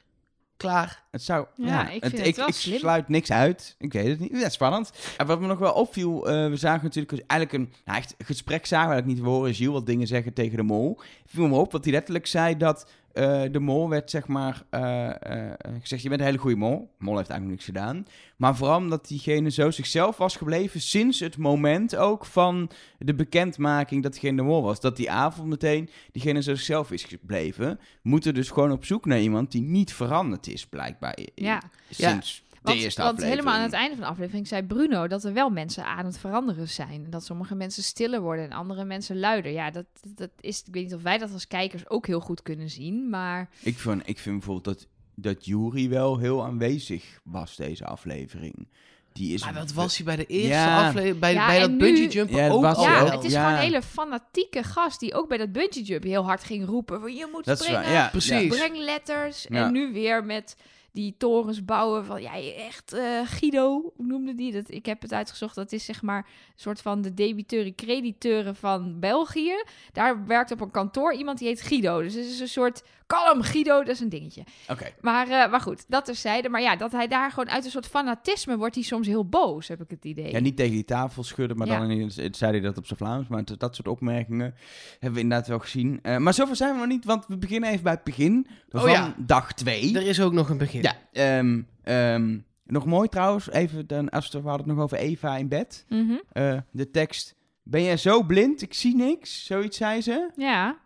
Klaar. 0.62 1.02
Het 1.10 1.22
zou. 1.22 1.46
Ja, 1.56 1.90
ik 1.90 2.04
vind 2.04 2.26
het 2.26 2.36
wel 2.36 2.48
ik 2.48 2.54
slim. 2.54 2.78
sluit 2.78 3.08
niks 3.08 3.30
uit. 3.30 3.74
Ik 3.78 3.92
weet 3.92 4.06
het 4.06 4.18
niet. 4.20 4.40
Ja, 4.40 4.48
spannend. 4.48 4.92
En 5.16 5.26
wat 5.26 5.40
me 5.40 5.46
nog 5.46 5.58
wel 5.58 5.72
opviel, 5.72 6.28
eh, 6.28 6.48
we 6.48 6.56
zagen 6.56 6.82
natuurlijk 6.84 7.22
eigenlijk 7.26 7.52
een 7.52 7.72
nou, 7.84 7.98
echt 7.98 8.14
gesprek 8.18 8.66
zagen 8.66 8.88
we 8.88 8.92
eigenlijk 8.92 9.20
niet. 9.20 9.32
Horen 9.32 9.54
Gilles 9.54 9.72
wat 9.72 9.86
dingen 9.86 10.06
zeggen 10.06 10.32
tegen 10.32 10.56
de 10.56 10.62
mol. 10.62 11.00
Het 11.22 11.30
viel 11.30 11.46
me 11.46 11.56
op 11.56 11.70
dat 11.70 11.84
hij 11.84 11.92
letterlijk 11.92 12.26
zei 12.26 12.56
dat 12.56 12.86
eh, 13.14 13.42
de 13.50 13.58
mol 13.60 13.88
werd 13.88 14.10
zeg 14.10 14.26
maar 14.26 14.62
eh, 14.70 15.08
eh, 15.08 15.52
gezegd: 15.80 16.02
je 16.02 16.08
bent 16.08 16.20
een 16.20 16.26
hele 16.26 16.38
goede 16.38 16.56
mol. 16.56 16.90
Mol 16.98 17.16
heeft 17.16 17.30
eigenlijk 17.30 17.60
niks 17.60 17.64
gedaan. 17.64 18.06
Maar 18.36 18.56
vooral 18.56 18.76
omdat 18.78 19.08
diegene 19.08 19.50
zo 19.50 19.70
zichzelf 19.70 20.16
was 20.16 20.36
gebleven 20.36 20.80
sinds 20.80 21.20
het 21.20 21.36
moment 21.36 21.96
ook 21.96 22.26
van 22.26 22.70
de 22.98 23.14
bekendmaking 23.14 24.02
dat 24.02 24.12
diegene 24.12 24.36
de 24.36 24.42
mol 24.42 24.62
was. 24.62 24.80
Dat 24.80 24.96
die 24.96 25.10
avond 25.10 25.48
meteen 25.48 25.88
diegene 26.12 26.42
zo 26.42 26.54
zichzelf 26.54 26.90
is 26.90 27.04
gebleven. 27.04 27.80
Moeten 28.02 28.34
dus 28.34 28.50
gewoon 28.50 28.72
op 28.72 28.84
zoek 28.84 29.06
naar 29.06 29.20
iemand 29.20 29.52
die 29.52 29.62
niet 29.62 29.92
veranderd 29.94 30.46
is, 30.46 30.66
blijkbaar. 30.66 31.18
in- 31.18 31.30
Ja. 31.34 31.62
Sinds 31.90 32.42
de 32.50 32.51
Want, 32.62 32.78
eerste 32.78 33.02
want 33.02 33.12
aflevering. 33.14 33.40
helemaal 33.44 33.54
aan 33.64 33.70
het 33.70 33.78
einde 33.80 33.96
van 33.96 34.04
de 34.04 34.10
aflevering 34.10 34.46
zei 34.48 34.62
Bruno 34.62 35.06
dat 35.06 35.24
er 35.24 35.32
wel 35.32 35.50
mensen 35.50 35.84
aan 35.84 36.04
het 36.04 36.18
veranderen 36.18 36.68
zijn. 36.68 37.04
En 37.04 37.10
dat 37.10 37.24
sommige 37.24 37.54
mensen 37.54 37.82
stiller 37.82 38.20
worden 38.20 38.44
en 38.44 38.52
andere 38.52 38.84
mensen 38.84 39.18
luider. 39.18 39.52
Ja, 39.52 39.70
dat, 39.70 39.86
dat 40.08 40.30
is. 40.40 40.58
Ik 40.66 40.74
weet 40.74 40.84
niet 40.84 40.94
of 40.94 41.02
wij 41.02 41.18
dat 41.18 41.32
als 41.32 41.46
kijkers 41.46 41.88
ook 41.88 42.06
heel 42.06 42.20
goed 42.20 42.42
kunnen 42.42 42.70
zien. 42.70 43.08
Maar 43.10 43.48
Ik 43.60 43.78
vind, 43.78 44.02
ik 44.08 44.18
vind 44.18 44.36
bijvoorbeeld 44.36 44.64
dat, 44.78 44.86
dat 45.14 45.44
Jury 45.44 45.88
wel 45.88 46.18
heel 46.18 46.44
aanwezig 46.44 47.20
was, 47.24 47.56
deze 47.56 47.84
aflevering. 47.86 48.68
Die 49.12 49.34
is 49.34 49.44
Maar 49.44 49.54
dat 49.54 49.72
was 49.72 49.96
hij 49.96 50.06
bij 50.06 50.16
de 50.16 50.26
eerste 50.26 50.48
Ja. 50.48 50.86
aflevering. 50.86 51.18
Bij, 51.18 51.32
Ja, 51.32 51.46
bij 51.46 51.60
dat 51.60 51.70
nu- 51.70 51.76
bungee 51.78 52.08
jumpen 52.08 52.36
Ja, 52.36 52.48
ook 52.48 52.62
was 52.62 52.76
al 52.76 52.84
hij 52.86 53.04
ja, 53.04 53.10
het 53.14 53.24
is 53.24 53.32
Ja. 53.32 53.40
gewoon 53.44 53.54
een 53.58 53.64
hele 53.64 53.82
fanatieke 53.82 54.62
gast 54.62 55.00
die 55.00 55.14
ook 55.14 55.28
bij 55.28 55.38
dat 55.38 55.52
bungee 55.52 55.82
jump 55.82 56.02
heel 56.02 56.24
hard 56.24 56.44
ging 56.44 56.66
roepen. 56.66 57.00
van, 57.00 57.14
Je 57.14 57.28
moet 57.32 57.44
Dat 57.44 57.58
springen, 57.58 57.82
waar, 57.82 57.92
ja. 57.92 58.08
Precies. 58.08 58.48
breng 58.56 58.76
letters. 58.76 59.46
Ja. 59.48 59.64
En 59.66 59.72
nu 59.72 59.92
weer 59.92 60.24
met 60.24 60.56
die 60.92 61.14
torens 61.18 61.64
bouwen 61.64 62.04
van, 62.04 62.22
ja, 62.22 62.32
echt 62.56 62.92
eh, 62.92 63.02
Guido, 63.24 63.92
hoe 63.96 64.06
noemde 64.06 64.34
die 64.34 64.52
dat? 64.52 64.70
Ik 64.70 64.86
heb 64.86 65.02
het 65.02 65.12
uitgezocht, 65.12 65.54
dat 65.54 65.72
is 65.72 65.84
zeg 65.84 66.02
maar 66.02 66.18
een 66.18 66.24
soort 66.56 66.80
van 66.80 67.02
de 67.02 67.14
debiteuren, 67.14 67.74
crediteuren 67.74 68.56
van 68.56 69.00
België. 69.00 69.52
Daar 69.92 70.26
werkt 70.26 70.50
op 70.50 70.60
een 70.60 70.70
kantoor 70.70 71.14
iemand 71.14 71.38
die 71.38 71.48
heet 71.48 71.60
Guido. 71.62 72.02
Dus 72.02 72.14
het 72.14 72.24
is 72.24 72.40
een 72.40 72.48
soort, 72.48 72.82
kalm 73.06 73.42
Guido, 73.42 73.78
dat 73.78 73.88
is 73.94 74.00
een 74.00 74.08
dingetje. 74.08 74.42
Oké. 74.68 74.90
Maar, 75.00 75.28
eh, 75.28 75.50
maar 75.50 75.60
goed, 75.60 75.84
dat 75.88 76.04
terzijde. 76.04 76.48
Maar 76.48 76.60
ja, 76.62 76.76
dat 76.76 76.92
hij 76.92 77.08
daar 77.08 77.30
gewoon 77.30 77.50
uit 77.50 77.64
een 77.64 77.70
soort 77.70 77.86
fanatisme 77.86 78.56
wordt 78.56 78.74
hij 78.74 78.84
soms 78.84 79.06
heel 79.06 79.28
boos, 79.28 79.68
heb 79.68 79.80
ik 79.82 79.90
het 79.90 80.04
idee. 80.04 80.30
Ja, 80.32 80.40
niet 80.40 80.56
tegen 80.56 80.72
die 80.72 80.84
tafel 80.84 81.22
schudden, 81.22 81.56
maar 81.56 81.66
Ja. 81.66 81.78
dan 81.78 81.90
in, 81.90 82.10
zei 82.34 82.50
hij 82.52 82.60
dat 82.60 82.78
op 82.78 82.86
zijn 82.86 82.98
Vlaams. 82.98 83.28
Maar 83.28 83.44
dat- 83.44 83.60
dat 83.60 83.74
soort 83.74 83.88
opmerkingen 83.88 84.54
hebben 84.92 85.12
we 85.12 85.20
inderdaad 85.20 85.48
wel 85.48 85.58
gezien. 85.58 85.98
Eh, 86.02 86.16
maar 86.16 86.34
zover 86.34 86.56
zijn 86.56 86.72
we 86.72 86.78
nog 86.78 86.88
niet, 86.88 87.04
want 87.04 87.26
we 87.26 87.36
beginnen 87.36 87.70
even 87.70 87.82
bij 87.82 87.92
het 87.92 88.04
begin 88.04 88.46
van 88.68 88.82
Oh 88.82 88.88
ja. 88.88 89.14
dag 89.18 89.52
2. 89.52 89.94
Er 89.96 90.06
is 90.06 90.20
ook 90.20 90.32
nog 90.32 90.48
een 90.48 90.58
begin. 90.58 90.81
Ja, 90.82 90.96
ehm, 91.12 91.62
ehm, 91.82 92.38
nog 92.64 92.86
mooi 92.86 93.08
trouwens, 93.08 93.50
even 93.50 93.86
dan, 93.86 94.08
als 94.08 94.30
we, 94.30 94.42
we 94.42 94.48
hadden 94.48 94.66
het 94.66 94.76
nog 94.76 94.84
over 94.84 94.98
Eva 94.98 95.36
in 95.36 95.48
bed. 95.48 95.84
Mhm. 95.88 96.14
Eh, 96.32 96.58
de 96.70 96.90
tekst, 96.90 97.34
ben 97.62 97.82
jij 97.82 97.96
zo 97.96 98.22
blind, 98.22 98.62
ik 98.62 98.74
zie 98.74 98.96
niks, 98.96 99.44
zoiets 99.44 99.76
zei 99.76 100.00
ze. 100.00 100.30
Ja. 100.36 100.78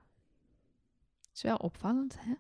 is 1.34 1.42
wel 1.42 1.56
opvallend, 1.56 2.16
hè? 2.20 2.32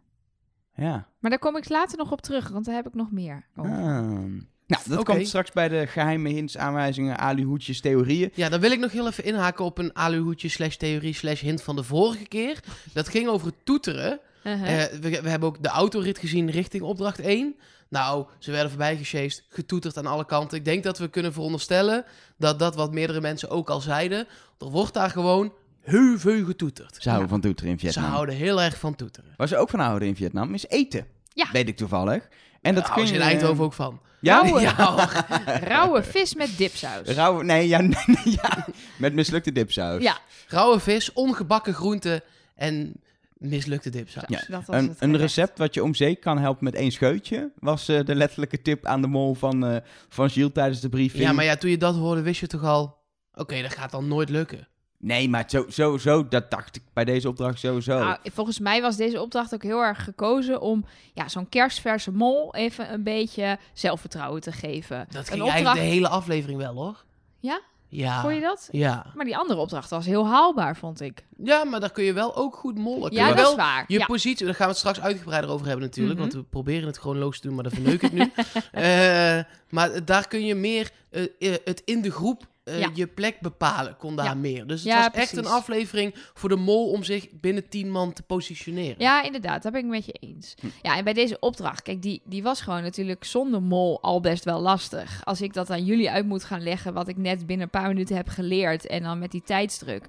Ja. 0.84 1.08
Maar 1.18 1.30
daar 1.30 1.38
kom 1.38 1.56
ik 1.56 1.68
later 1.68 1.98
nog 1.98 2.12
op 2.12 2.20
terug, 2.20 2.48
want 2.48 2.64
daar 2.64 2.74
heb 2.74 2.86
ik 2.86 2.94
nog 2.94 3.10
meer 3.10 3.46
over. 3.56 3.70
Ah. 3.70 4.24
Nou, 4.66 4.82
dat 4.86 5.04
komt 5.04 5.26
straks 5.26 5.52
bij 5.52 5.68
de 5.68 5.86
geheime 5.86 6.28
hints, 6.28 6.56
aanwijzingen, 6.56 7.18
aluhoedjes, 7.18 7.80
theorieën. 7.80 8.30
Ja, 8.34 8.48
dan 8.48 8.60
wil 8.60 8.70
ik 8.70 8.78
nog 8.78 8.92
heel 8.92 9.06
even 9.06 9.24
inhaken 9.24 9.64
op 9.64 9.78
een 9.78 9.94
aluhoedje 9.94 10.48
slash 10.48 10.76
theorie 10.76 11.14
slash 11.14 11.40
hint 11.40 11.62
van 11.62 11.76
de 11.76 11.82
vorige 11.82 12.26
keer. 12.26 12.60
Dat 12.92 13.08
ging 13.08 13.28
over 13.28 13.46
het 13.46 13.64
toeteren. 13.64 14.20
Uh-huh. 14.46 14.82
Eh, 14.82 14.90
we, 15.00 15.20
we 15.22 15.28
hebben 15.28 15.48
ook 15.48 15.62
de 15.62 15.68
autorit 15.68 16.18
gezien 16.18 16.50
richting 16.50 16.82
opdracht 16.82 17.20
1. 17.20 17.56
Nou, 17.88 18.26
ze 18.38 18.50
werden 18.50 18.68
voorbij 18.70 18.96
gesjeest, 18.96 19.44
getoeterd 19.48 19.96
aan 19.96 20.06
alle 20.06 20.24
kanten. 20.26 20.58
Ik 20.58 20.64
denk 20.64 20.82
dat 20.82 20.98
we 20.98 21.08
kunnen 21.08 21.32
veronderstellen 21.32 22.04
dat 22.38 22.58
dat 22.58 22.74
wat 22.74 22.92
meerdere 22.92 23.20
mensen 23.20 23.50
ook 23.50 23.70
al 23.70 23.80
zeiden. 23.80 24.26
Er 24.58 24.66
wordt 24.70 24.94
daar 24.94 25.10
gewoon 25.10 25.52
heel 25.80 26.18
veel 26.18 26.44
getoeterd. 26.44 26.96
Ze 27.02 27.08
houden 27.08 27.22
Ja. 27.28 27.32
van 27.32 27.40
toeteren 27.42 27.72
in 27.72 27.78
Ze 27.78 27.86
Vietnam. 27.86 28.04
houden 28.10 28.34
heel 28.34 28.62
erg 28.62 28.78
van 28.78 28.94
toeteren. 28.94 29.34
Waar 29.36 29.48
ze 29.48 29.56
ook 29.56 29.70
van 29.70 29.80
houden 29.80 30.08
in 30.08 30.16
Vietnam 30.16 30.54
is 30.54 30.66
eten. 30.68 31.06
Ja. 31.34 31.46
Weet 31.52 31.68
ik 31.68 31.76
toevallig. 31.76 32.28
En 32.62 32.74
dat 32.74 32.84
Daar 32.84 32.94
kun 32.94 33.02
hou 33.02 33.02
je... 33.02 33.06
ze 33.06 33.14
in 33.14 33.20
Eindhoven 33.20 33.64
ook 33.64 33.72
van. 33.72 34.00
Ja? 34.20 34.40
Rauwe, 34.42 34.60
Ja, 34.60 35.08
rauwe 35.72 36.02
vis 36.02 36.34
met 36.34 36.56
dipsaus. 36.56 37.08
Rauwe, 37.08 37.44
nee, 37.44 37.68
ja, 37.68 37.80
nee, 37.80 38.02
nee, 38.24 38.34
ja, 38.42 38.66
met 38.98 39.14
mislukte 39.14 39.52
dipsaus. 39.52 40.02
Ja, 40.02 40.18
Rauwe 40.48 40.80
vis, 40.80 41.12
ongebakken 41.12 41.74
groenten 41.74 42.20
en 42.54 42.92
mislukte 43.36 43.90
dipsaus. 43.90 44.24
Ja. 44.28 44.42
dat 44.48 44.66
was 44.66 44.76
Een, 44.76 44.88
het 44.88 44.90
een 44.90 44.96
gerecht. 44.96 45.20
recept 45.20 45.58
wat 45.58 45.74
je 45.74 45.82
om 45.82 45.94
zeep 45.94 46.20
kan 46.20 46.38
helpen 46.38 46.64
met 46.64 46.74
één 46.74 46.92
scheutje, 46.92 47.50
was 47.58 47.88
eh, 47.88 48.04
de 48.04 48.14
letterlijke 48.14 48.62
tip 48.62 48.86
aan 48.86 49.00
de 49.00 49.06
mol 49.08 49.34
van, 49.34 49.66
eh 49.66 49.76
van 50.08 50.30
Gilles 50.30 50.52
tijdens 50.52 50.80
de 50.80 50.88
briefing. 50.88 51.22
Ja, 51.22 51.32
maar 51.32 51.44
ja, 51.44 51.56
toen 51.56 51.70
je 51.70 51.78
dat 51.78 51.94
hoorde, 51.96 52.22
wist 52.22 52.40
je 52.40 52.46
toch 52.46 52.64
al... 52.64 52.96
Oké, 53.34 53.62
dat 53.62 53.74
gaat 53.74 53.90
dan 53.90 54.08
nooit 54.08 54.28
lukken. 54.28 54.68
Nee, 54.98 55.28
maar 55.28 55.44
zo, 55.46 55.64
sowieso, 55.68 56.28
dat 56.28 56.50
dacht 56.50 56.76
ik 56.76 56.82
bij 56.92 57.04
deze 57.04 57.28
opdracht 57.28 57.58
sowieso. 57.58 57.98
Nou, 57.98 58.18
volgens 58.32 58.58
mij 58.58 58.82
was 58.82 58.96
deze 58.96 59.22
opdracht 59.22 59.54
ook 59.54 59.62
heel 59.62 59.80
erg 59.80 60.04
gekozen 60.04 60.60
om 60.60 60.84
ja, 61.14 61.28
zo'n 61.28 61.48
kerstverse 61.48 62.12
mol 62.12 62.54
even 62.54 62.92
een 62.92 63.02
beetje 63.02 63.58
zelfvertrouwen 63.72 64.40
te 64.40 64.52
geven. 64.52 65.06
Dat 65.10 65.28
ging 65.28 65.42
opdracht, 65.42 65.54
eigenlijk 65.54 65.86
de 65.86 65.92
hele 65.94 66.08
aflevering 66.08 66.58
wel, 66.58 66.74
hoor. 66.74 67.04
Ja? 67.40 67.60
Ja. 67.88 68.20
vond 68.20 68.34
je 68.34 68.40
dat? 68.40 68.68
Ja. 68.70 69.06
Maar 69.14 69.24
die 69.24 69.36
andere 69.36 69.60
opdracht 69.60 69.90
was 69.90 70.06
heel 70.06 70.26
haalbaar, 70.26 70.76
vond 70.76 71.00
ik. 71.00 71.24
Ja, 71.36 71.64
maar 71.64 71.80
daar 71.80 71.90
kun 71.90 72.04
je 72.04 72.12
wel 72.12 72.36
ook 72.36 72.56
goed 72.56 72.78
mollen. 72.78 73.08
Kun 73.08 73.18
Ja, 73.18 73.28
je 73.28 73.34
dat 73.34 73.42
wel 73.42 73.50
is 73.50 73.56
waar. 73.56 73.84
Je 73.88 73.98
ja. 73.98 74.06
positie, 74.06 74.46
daar 74.46 74.54
gaan 74.54 74.64
we 74.66 74.70
het 74.70 74.78
straks 74.80 75.00
uitgebreider 75.00 75.50
over 75.50 75.66
hebben 75.66 75.84
natuurlijk. 75.84 76.18
Mhm. 76.18 76.28
Want 76.28 76.42
we 76.42 76.48
proberen 76.50 76.86
het 76.86 76.96
chronologisch 76.96 77.40
te 77.40 77.46
doen, 77.46 77.54
maar 77.54 77.64
dan 77.64 77.72
verneuk 77.72 78.02
ik 78.02 78.12
nu. 78.12 78.30
Eh, 78.72 79.38
maar 79.70 80.04
daar 80.04 80.28
kun 80.28 80.44
je 80.46 80.54
meer 80.54 80.90
eh, 81.10 81.22
eh, 81.38 81.54
het 81.64 81.82
in 81.84 82.02
de 82.02 82.10
groep 82.10 82.46
eh, 82.66 82.80
Ja. 82.80 82.90
je 82.94 83.06
plek 83.06 83.40
bepalen, 83.40 83.96
kon 83.96 84.16
daar 84.16 84.24
Ja. 84.24 84.34
meer. 84.34 84.66
Dus 84.66 84.80
het 84.80 84.92
Ja, 84.92 85.10
was 85.10 85.20
echt 85.22 85.36
een 85.36 85.46
aflevering 85.46 86.14
voor 86.34 86.48
de 86.48 86.56
mol 86.56 86.90
om 86.90 87.02
zich 87.04 87.26
binnen 87.40 87.68
tien 87.68 87.90
man 87.90 88.12
te 88.12 88.22
positioneren. 88.22 88.94
Ja, 88.98 89.22
inderdaad, 89.22 89.62
daar 89.62 89.72
ben 89.72 89.80
ik 89.84 89.86
met 89.90 90.06
je 90.06 90.12
eens. 90.12 90.54
Hm. 90.60 90.66
Ja, 90.82 90.96
en 90.96 91.04
bij 91.04 91.12
deze 91.12 91.38
opdracht, 91.40 91.82
kijk, 91.82 92.02
die, 92.02 92.22
die 92.24 92.42
was 92.42 92.60
gewoon 92.60 92.82
natuurlijk 92.82 93.24
zonder 93.24 93.62
mol 93.62 94.02
al 94.02 94.20
best 94.20 94.44
wel 94.44 94.60
lastig. 94.60 95.20
Als 95.24 95.40
ik 95.40 95.52
dat 95.52 95.70
aan 95.70 95.84
jullie 95.84 96.10
uit 96.10 96.26
moet 96.26 96.44
gaan 96.44 96.62
leggen, 96.62 96.92
wat 96.94 97.08
ik 97.08 97.16
net 97.16 97.46
binnen 97.46 97.64
een 97.64 97.80
paar 97.80 97.88
minuten 97.88 98.16
heb 98.16 98.28
geleerd, 98.28 98.86
en 98.86 99.02
dan 99.02 99.18
met 99.18 99.30
die 99.30 99.42
tijdsdruk, 99.42 100.04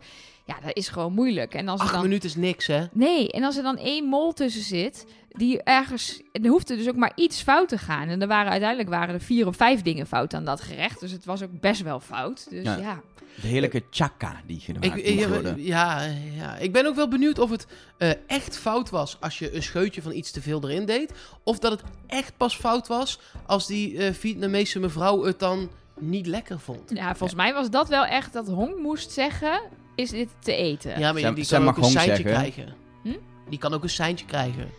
ja, 0.48 0.56
dat 0.66 0.75
is 0.75 0.88
gewoon 0.89 1.13
moeilijk. 1.13 1.54
En 1.54 1.68
als 1.68 1.80
er 1.80 1.86
Acht 1.86 1.94
dan... 1.96 2.04
minuten 2.04 2.30
is 2.30 2.36
niks, 2.36 2.68
hè? 2.68 2.86
Nee, 2.92 3.32
en 3.32 3.44
als 3.44 3.58
er 3.58 3.63
dan 3.63 3.77
één 3.77 4.06
mol 4.06 4.34
tussen 4.34 4.63
zit, 4.63 5.06
die 5.30 5.63
ergens... 5.63 6.22
Er 6.32 6.48
hoefde 6.50 6.75
dus 6.75 6.88
ook 6.88 6.96
maar 6.96 7.12
iets 7.16 7.42
fout 7.42 7.70
te 7.70 7.77
gaan. 7.77 8.08
En 8.08 8.22
er 8.22 8.27
waren 8.27 8.51
uiteindelijk 8.51 8.89
waren 8.89 9.13
er 9.13 9.22
vier 9.22 9.48
of 9.48 9.56
vijf 9.56 9.82
dingen 9.82 10.08
fout 10.08 10.34
aan 10.34 10.46
dat 10.46 10.62
gerecht. 10.62 11.00
Dus 11.00 11.12
het 11.12 11.25
was 11.25 11.44
ook 11.44 11.60
best 11.60 11.82
wel 11.82 12.00
fout. 12.00 12.50
Dus 12.50 12.63
Ja. 12.63 12.75
ja. 12.75 13.01
De 13.42 13.48
heerlijke 13.48 13.84
chaka 13.89 14.42
die 14.46 14.60
gemaakt 14.60 14.86
Ik, 14.86 15.20
ja, 15.20 15.27
worden. 15.27 15.63
ja, 15.63 16.01
ja, 16.36 16.56
ik 16.56 16.72
ben 16.72 16.86
ook 16.86 16.96
wel 16.96 17.08
benieuwd 17.08 17.39
of 17.39 17.50
het 17.50 17.68
eh, 17.98 18.12
echt 18.27 18.58
fout 18.58 18.89
was 18.89 19.18
als 19.20 19.39
je 19.39 19.56
een 19.56 19.63
scheutje 19.63 20.01
van 20.01 20.12
iets 20.13 20.32
te 20.32 20.42
veel 20.42 20.63
erin 20.63 20.86
deed. 20.86 21.12
Of 21.44 21.60
dat 21.60 21.72
het 21.72 21.82
echt 22.08 22.38
pas 22.38 22.56
fout 22.56 22.88
was 22.88 23.20
als 23.46 23.68
die 23.68 23.98
eh 23.98 24.13
Vietnamese 24.13 24.80
mevrouw 24.80 25.24
het 25.24 25.39
dan 25.39 25.70
niet 26.00 26.27
lekker 26.27 26.60
vond. 26.60 26.89
ja, 26.94 27.08
volgens 27.16 27.36
mij 27.39 27.54
was 27.54 27.70
dat 27.70 27.89
wel 27.89 28.06
echt 28.06 28.34
dat 28.34 28.48
Hong 28.48 28.77
moest 28.82 29.12
zeggen, 29.12 29.62
is 29.98 30.10
dit 30.10 30.30
te 30.39 30.56
eten? 30.56 31.00
Ja, 31.00 31.12
maar 31.12 31.22
Zij- 31.22 31.34
die 31.34 31.44
zij 31.44 31.58
kan 31.58 31.66
mag 31.68 31.77
ook 31.77 31.84
een 31.84 31.89
Hong 31.89 32.00
seintje 32.04 32.24
zeggen. 32.24 32.51
krijgen. 32.54 32.75
Hm? 33.04 33.18
Die 33.50 33.60
kan 33.60 33.74
ook 33.74 33.84
een 33.84 33.89
seintje 33.89 34.25
krijgen. 34.25 34.70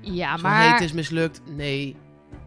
Ja, 0.00 0.36
Zo 0.36 0.42
maar... 0.42 0.72
het 0.72 0.80
is 0.80 0.92
mislukt. 0.92 1.40
Nee. 1.56 1.96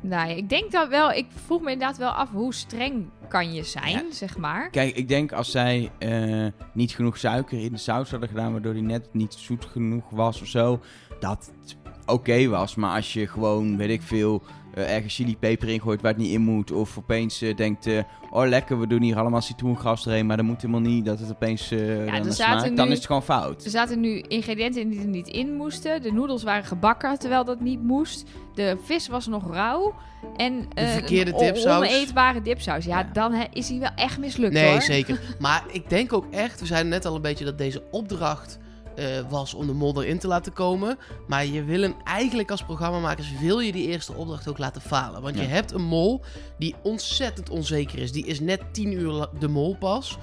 Nou 0.02 0.30
ja, 0.30 0.36
ik 0.36 0.50
denk 0.50 0.72
dat 0.72 0.88
wel... 0.90 1.12
Ik 1.12 1.26
vroeg 1.46 1.62
me 1.62 1.72
inderdaad 1.72 1.98
wel 1.98 2.10
af, 2.12 2.30
hoe 2.32 2.54
streng 2.54 3.10
kan 3.30 3.54
je 3.54 3.64
zijn, 3.64 3.92
Ja. 4.06 4.12
zeg 4.12 4.38
maar? 4.38 4.70
Kijk, 4.70 4.96
ik 4.96 5.08
denk 5.08 5.32
als 5.32 5.52
zij 5.52 5.92
eh, 6.00 6.46
niet 6.74 6.92
genoeg 6.92 7.18
suiker 7.18 7.60
in 7.60 7.72
de 7.72 7.78
saus 7.78 8.12
hadden 8.12 8.30
gedaan, 8.30 8.52
waardoor 8.52 8.74
die 8.74 8.82
net 8.82 9.10
niet 9.14 9.34
zoet 9.34 9.66
genoeg 9.66 10.10
was 10.10 10.42
of 10.42 10.48
zo, 10.48 10.82
dat 11.20 11.52
het 11.62 11.78
oké 12.06 12.48
was. 12.48 12.76
Maar 12.76 12.96
als 12.96 13.14
je 13.14 13.28
gewoon, 13.28 13.78
weet 13.78 13.90
ik 13.90 14.02
veel, 14.02 14.44
eh, 14.74 14.96
ergens 14.96 15.16
chilipeper 15.16 15.70
ingooit 15.70 16.02
waar 16.02 16.12
het 16.12 16.22
niet 16.22 16.32
in 16.32 16.42
moet, 16.42 16.72
of 16.72 16.98
opeens 16.98 17.42
eh, 17.42 17.56
denkt, 17.56 17.88
eh, 17.88 18.00
oh 18.32 18.48
lekker, 18.48 18.80
we 18.80 18.88
doen 18.88 19.02
hier 19.02 19.18
allemaal 19.18 19.42
citroengras 19.42 20.06
erheen, 20.06 20.26
maar 20.26 20.38
dat 20.38 20.46
moet 20.46 20.62
helemaal 20.62 20.82
niet, 20.92 21.06
dat 21.06 21.20
het 21.20 21.32
opeens 21.32 21.72
eh 21.72 22.14
er 22.14 22.24
dan 22.24 22.34
smaakt, 22.34 22.78
dan 22.78 22.88
is 22.92 22.98
het 22.98 23.06
gewoon 23.06 23.24
fout. 23.24 23.64
Er 23.66 23.70
zaten 23.72 24.00
nu 24.00 24.20
ingrediënten 24.20 24.82
in 24.82 24.90
die 24.90 25.00
er 25.00 25.06
niet 25.08 25.28
in 25.28 25.54
moesten. 25.54 26.02
De 26.02 26.12
noedels 26.12 26.44
waren 26.44 26.64
gebakken, 26.66 27.20
terwijl 27.20 27.44
dat 27.46 27.60
niet 27.62 27.84
moest. 27.84 28.24
De 28.56 28.78
vis 28.84 29.08
was 29.08 29.28
nog 29.28 29.52
rauw. 29.52 29.94
En 30.38 30.66
De 30.70 30.82
eh, 30.82 30.90
verkeerde 30.90 31.32
een 31.32 31.38
on- 31.38 31.44
dipsaus. 31.46 31.78
oneetbare 31.78 32.42
dipsaus. 32.42 32.86
Ja, 32.86 33.00
Ja. 33.00 33.10
dan 33.14 33.34
hè, 33.34 33.44
is 33.54 33.70
hij 33.70 33.80
wel 33.80 33.90
echt 33.96 34.18
mislukt 34.20 34.54
Nee, 34.54 34.72
hoor. 34.72 34.82
zeker. 34.82 35.20
Maar 35.40 35.64
ik 35.72 35.90
denk 35.90 36.14
ook 36.14 36.26
echt, 36.32 36.60
we 36.60 36.66
zeiden 36.66 36.90
net 36.92 37.06
al 37.06 37.16
een 37.16 37.22
beetje 37.22 37.46
dat 37.46 37.58
deze 37.58 37.84
opdracht 37.92 38.60
eh, 38.96 39.30
was 39.30 39.54
om 39.54 39.68
de 39.68 39.74
mol 39.74 40.04
erin 40.04 40.20
te 40.20 40.28
laten 40.28 40.54
komen. 40.54 40.98
Maar 41.28 41.46
je 41.46 41.64
wil 41.64 41.82
hem 41.82 41.96
eigenlijk 42.04 42.52
als 42.52 42.64
programmamakers, 42.64 43.40
wil 43.40 43.60
je 43.60 43.72
die 43.72 43.88
eerste 43.88 44.14
opdracht 44.14 44.48
ook 44.48 44.58
laten 44.58 44.82
falen. 44.82 45.22
Want 45.22 45.36
je 45.36 45.42
hebt 45.42 45.72
een 45.72 45.84
mol 45.84 46.22
die 46.58 46.76
ontzettend 46.84 47.50
onzeker 47.50 48.00
is. 48.00 48.12
Die 48.12 48.26
is 48.26 48.40
net 48.40 48.62
10 48.72 48.92
uur 48.92 49.30
de 49.40 49.48
mol 49.48 49.76
pas. 49.76 50.18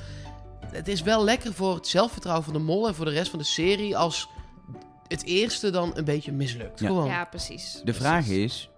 Het 0.67 0.89
is 0.89 1.03
wel 1.03 1.25
lekker 1.25 1.53
voor 1.53 1.75
het 1.75 1.87
zelfvertrouwen 1.87 2.45
van 2.45 2.53
de 2.53 2.59
mol 2.59 2.89
en 2.89 2.95
voor 2.95 3.05
de 3.05 3.11
rest 3.11 3.31
van 3.31 3.39
de 3.39 3.45
serie 3.45 3.97
als 3.97 4.29
het 5.07 5.25
eerste 5.25 5.71
dan 5.71 5.91
een 5.95 6.05
beetje 6.05 6.33
mislukt. 6.33 6.81
Ja. 6.81 6.87
Gewoon. 6.87 7.07
Ja, 7.07 7.25
precies. 7.25 7.81
De 7.85 7.95
vraag 7.95 8.27
is, 8.27 8.71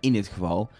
in 0.00 0.12
dit 0.12 0.28
geval, 0.28 0.70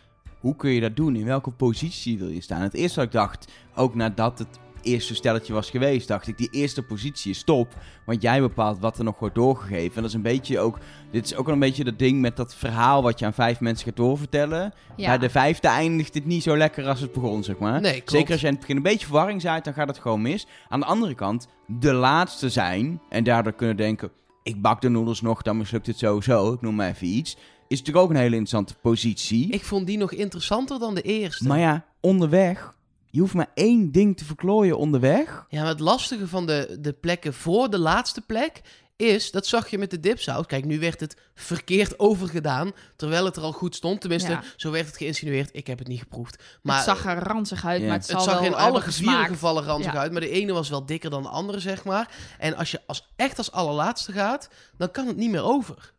hoe 0.40 0.56
kun 0.56 0.70
je 0.70 0.80
dat 0.80 0.96
doen? 0.96 1.16
In 1.16 1.24
welke 1.24 1.50
positie 1.50 2.18
wil 2.18 2.28
je 2.28 2.40
staan? 2.40 2.60
Het 2.60 2.74
eerste 2.74 2.96
wat 2.96 3.06
ik 3.06 3.12
dacht, 3.12 3.52
ook 3.74 3.94
nadat 3.94 4.38
het 4.38 4.58
eerste 4.82 5.14
stelletje 5.14 5.52
was 5.52 5.70
geweest, 5.70 6.08
dacht 6.08 6.26
ik, 6.26 6.38
die 6.38 6.49
eerste 6.50 6.82
positie 6.82 7.30
is 7.30 7.42
top. 7.42 7.75
Want 8.06 8.23
jij 8.23 8.40
bepaalt 8.40 8.78
wat 8.78 8.99
er 8.99 9.04
nog 9.04 9.18
wordt 9.18 9.35
doorgegeven. 9.35 9.97
En 9.97 10.02
dat 10.02 10.11
is 10.11 10.14
een 10.14 10.23
beetje 10.23 10.58
ook, 10.58 10.78
dit 11.11 11.25
is 11.25 11.35
ook 11.35 11.44
wel 11.44 11.54
een 11.54 11.61
beetje 11.61 11.85
dat 11.85 11.99
ding 11.99 12.20
met 12.20 12.37
dat 12.37 12.54
verhaal 12.54 13.02
wat 13.02 13.18
je 13.18 13.26
aan 13.26 13.35
vijf 13.35 13.61
mensen 13.61 13.87
gaat 13.87 13.97
doorvertellen. 13.97 14.75
Ja. 14.97 15.06
Bij 15.06 15.18
de 15.18 15.30
vijfde 15.30 15.68
eindigt 15.68 16.14
het 16.14 16.26
niet 16.26 16.42
zo 16.42 16.56
lekker 16.56 16.87
als 16.87 17.00
het 17.00 17.12
begon, 17.12 17.44
zeg 17.44 17.58
maar. 17.58 17.80
Nee, 17.80 17.92
klopt. 17.92 18.11
Zeker 18.11 18.32
als 18.32 18.40
je 18.40 18.47
in 18.47 18.52
het 18.52 18.61
begin 18.61 18.76
een 18.76 18.82
beetje 18.82 19.06
verwarring 19.06 19.40
zaait, 19.40 19.64
dan 19.64 19.75
gaat 19.75 19.88
het 19.88 19.99
gewoon 19.99 20.23
mis. 20.23 20.47
Aan 20.68 20.80
de 20.80 20.87
andere 20.87 21.14
kant, 21.14 21.49
de 21.66 21.92
laatste 21.92 22.49
zijn 22.49 23.00
en 23.08 23.25
daardoor 23.25 23.52
kunnen 23.52 23.76
denken, 23.76 24.11
ik 24.42 24.62
bak 24.62 24.80
de 24.80 24.88
noedels 24.88 25.20
nog, 25.20 25.42
dan 25.42 25.56
mislukt 25.56 25.87
het 25.87 25.99
sowieso. 25.99 26.52
Ik 26.52 26.61
noem 26.61 26.75
maar 26.75 26.88
even 26.88 27.06
iets. 27.06 27.37
Is 27.68 27.78
natuurlijk 27.78 28.04
ook 28.04 28.11
een 28.11 28.16
hele 28.16 28.37
interessante 28.37 28.75
positie. 28.75 29.50
Ik 29.50 29.64
vond 29.64 29.87
die 29.87 29.99
nog 29.99 30.12
interessanter 30.12 30.78
dan 30.78 30.94
de 30.94 31.02
eerste. 31.02 31.47
Maar 31.47 31.58
ja, 31.58 31.85
onderweg. 32.00 32.76
Je 33.18 33.25
hoeft 33.25 33.37
maar 33.37 33.50
één 33.54 33.92
ding 33.92 34.16
te 34.16 34.25
verklooien 34.25 34.78
onderweg. 34.78 35.46
Ja, 35.48 35.60
maar 35.60 35.68
het 35.68 35.80
lastige 35.80 36.28
van 36.28 36.46
de, 36.46 36.76
de 36.80 36.92
plekken 36.92 37.34
voor 37.34 37.70
de 37.70 37.78
laatste 37.78 38.20
plek 38.20 38.60
is, 38.96 39.30
dat 39.30 39.46
zag 39.46 39.68
je 39.68 39.78
met 39.78 39.90
de 39.90 40.00
dipsaus. 40.00 40.46
Kijk, 40.46 40.64
nu 40.64 40.78
werd 40.78 41.00
het 41.00 41.16
verkeerd 41.34 41.98
overgedaan, 41.98 42.72
terwijl 42.96 43.25
het 43.25 43.37
er 43.37 43.42
al 43.42 43.52
goed 43.52 43.75
stond. 43.75 44.00
Tenminste, 44.00 44.30
Ja. 44.30 44.42
zo 44.56 44.70
werd 44.70 44.87
het 44.87 44.96
geïnsinueerd. 44.96 45.50
Ik 45.52 45.66
heb 45.66 45.78
het 45.78 45.88
niet 45.88 45.98
geproefd. 45.98 46.42
Maar 46.62 46.76
het 46.76 46.84
zag 46.84 47.04
er 47.06 47.18
ranzig 47.22 47.64
uit, 47.66 47.82
maar 47.82 47.92
het, 47.98 48.06
het 48.08 48.22
zag 48.22 48.34
wel 48.38 48.44
in 48.46 48.54
alle 48.54 48.82
vier 48.82 49.25
gevallen 49.26 49.64
ranzig 49.64 49.92
Ja. 49.92 49.98
uit. 49.98 50.12
Maar 50.12 50.20
de 50.20 50.30
ene 50.30 50.52
was 50.52 50.68
wel 50.68 50.87
dikker 50.87 51.10
dan 51.10 51.22
de 51.22 51.28
andere, 51.28 51.60
zeg 51.60 51.84
maar. 51.84 52.14
En 52.38 52.56
als 52.56 52.70
je 52.70 52.80
als, 52.87 53.12
echt 53.16 53.38
als 53.38 53.52
allerlaatste 53.52 54.12
gaat, 54.12 54.48
dan 54.76 54.90
kan 54.90 55.06
het 55.06 55.16
niet 55.16 55.30
meer 55.30 55.44
over. 55.44 55.92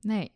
Nee. 0.00 0.32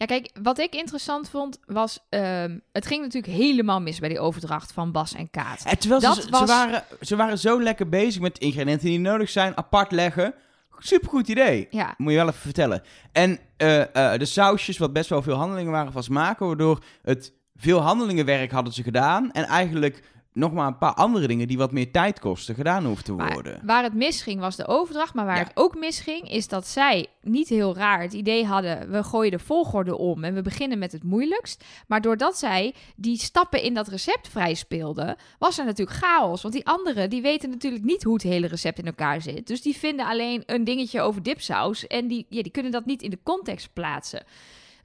Ja, 0.00 0.06
kijk, 0.06 0.30
wat 0.42 0.58
ik 0.58 0.74
interessant 0.74 1.28
vond 1.30 1.58
was... 1.66 1.98
ehm, 2.08 2.58
het 2.72 2.86
ging 2.86 3.02
natuurlijk 3.02 3.32
helemaal 3.32 3.80
mis 3.80 3.98
bij 3.98 4.08
die 4.08 4.20
overdracht 4.20 4.72
van 4.72 4.92
Bas 4.92 5.14
en 5.14 5.30
Kaat. 5.30 5.62
En 5.64 5.78
terwijl 5.78 6.00
Dat 6.00 6.14
ze, 6.14 6.22
ze, 6.22 6.30
was- 6.30 6.48
waren, 6.48 6.84
ze 7.00 7.16
waren 7.16 7.38
zo 7.38 7.62
lekker 7.62 7.88
bezig 7.88 8.20
met 8.20 8.38
ingrediënten 8.38 8.86
die 8.88 8.98
nodig 8.98 9.30
zijn, 9.30 9.56
apart 9.56 9.92
leggen. 9.92 10.34
Supergoed 10.78 11.28
idee. 11.28 11.66
Ja, 11.70 11.94
Moet 11.96 12.10
je 12.12 12.18
wel 12.18 12.28
even 12.28 12.40
vertellen. 12.40 12.82
En 13.12 13.38
eh, 13.56 13.80
eh, 14.12 14.18
de 14.18 14.24
sausjes, 14.24 14.78
wat 14.78 14.92
best 14.92 15.08
wel 15.10 15.22
veel 15.22 15.34
handelingen 15.34 15.72
waren 15.72 15.92
van 15.92 16.02
smaken, 16.02 16.46
waardoor 16.46 16.82
het 17.02 17.32
veel 17.56 17.78
handelingenwerk 17.80 18.50
hadden 18.50 18.72
ze 18.72 18.82
gedaan. 18.82 19.32
En 19.32 19.44
eigenlijk 19.44 20.02
nog 20.32 20.52
maar 20.52 20.66
een 20.66 20.78
paar 20.78 20.94
andere 20.94 21.26
dingen 21.26 21.48
die 21.48 21.58
wat 21.58 21.72
meer 21.72 21.90
tijd 21.92 22.18
kosten, 22.20 22.54
gedaan 22.54 22.84
hoeven 22.84 23.04
te 23.04 23.12
maar 23.12 23.32
worden. 23.32 23.60
waar 23.64 23.82
het 23.82 23.94
misging 23.94 24.40
was 24.40 24.56
de 24.56 24.66
overdracht. 24.66 25.14
Maar 25.14 25.26
waar 25.26 25.36
Ja. 25.36 25.42
het 25.42 25.52
ook 25.54 25.78
misging 25.78 26.30
is 26.30 26.48
dat 26.48 26.66
zij 26.66 27.06
niet 27.22 27.48
heel 27.48 27.76
raar 27.76 28.02
het 28.02 28.12
idee 28.12 28.44
hadden... 28.46 28.90
we 28.90 29.02
gooien 29.02 29.30
de 29.30 29.38
volgorde 29.38 29.96
om 29.96 30.24
en 30.24 30.34
we 30.34 30.42
beginnen 30.42 30.78
met 30.78 30.92
het 30.92 31.02
moeilijkst. 31.02 31.64
Maar 31.86 32.00
doordat 32.00 32.38
zij 32.38 32.74
die 32.96 33.18
stappen 33.18 33.62
in 33.62 33.74
dat 33.74 33.88
recept 33.88 34.28
vrij 34.28 34.54
speelden... 34.54 35.16
was 35.38 35.58
er 35.58 35.64
natuurlijk 35.64 35.98
chaos. 35.98 36.42
Want 36.42 36.54
die 36.54 36.66
anderen 36.66 37.10
die 37.10 37.22
weten 37.22 37.50
natuurlijk 37.50 37.84
niet 37.84 38.02
hoe 38.02 38.14
het 38.14 38.22
hele 38.22 38.46
recept 38.46 38.78
in 38.78 38.86
elkaar 38.86 39.20
zit. 39.22 39.46
Dus 39.46 39.62
die 39.62 39.76
vinden 39.76 40.06
alleen 40.06 40.42
een 40.46 40.64
dingetje 40.64 41.00
over 41.00 41.22
dipsaus... 41.22 41.86
en 41.86 42.08
die, 42.08 42.26
ja, 42.28 42.42
die 42.42 42.52
kunnen 42.52 42.72
dat 42.72 42.86
niet 42.86 43.02
in 43.02 43.10
de 43.10 43.18
context 43.22 43.72
plaatsen. 43.72 44.24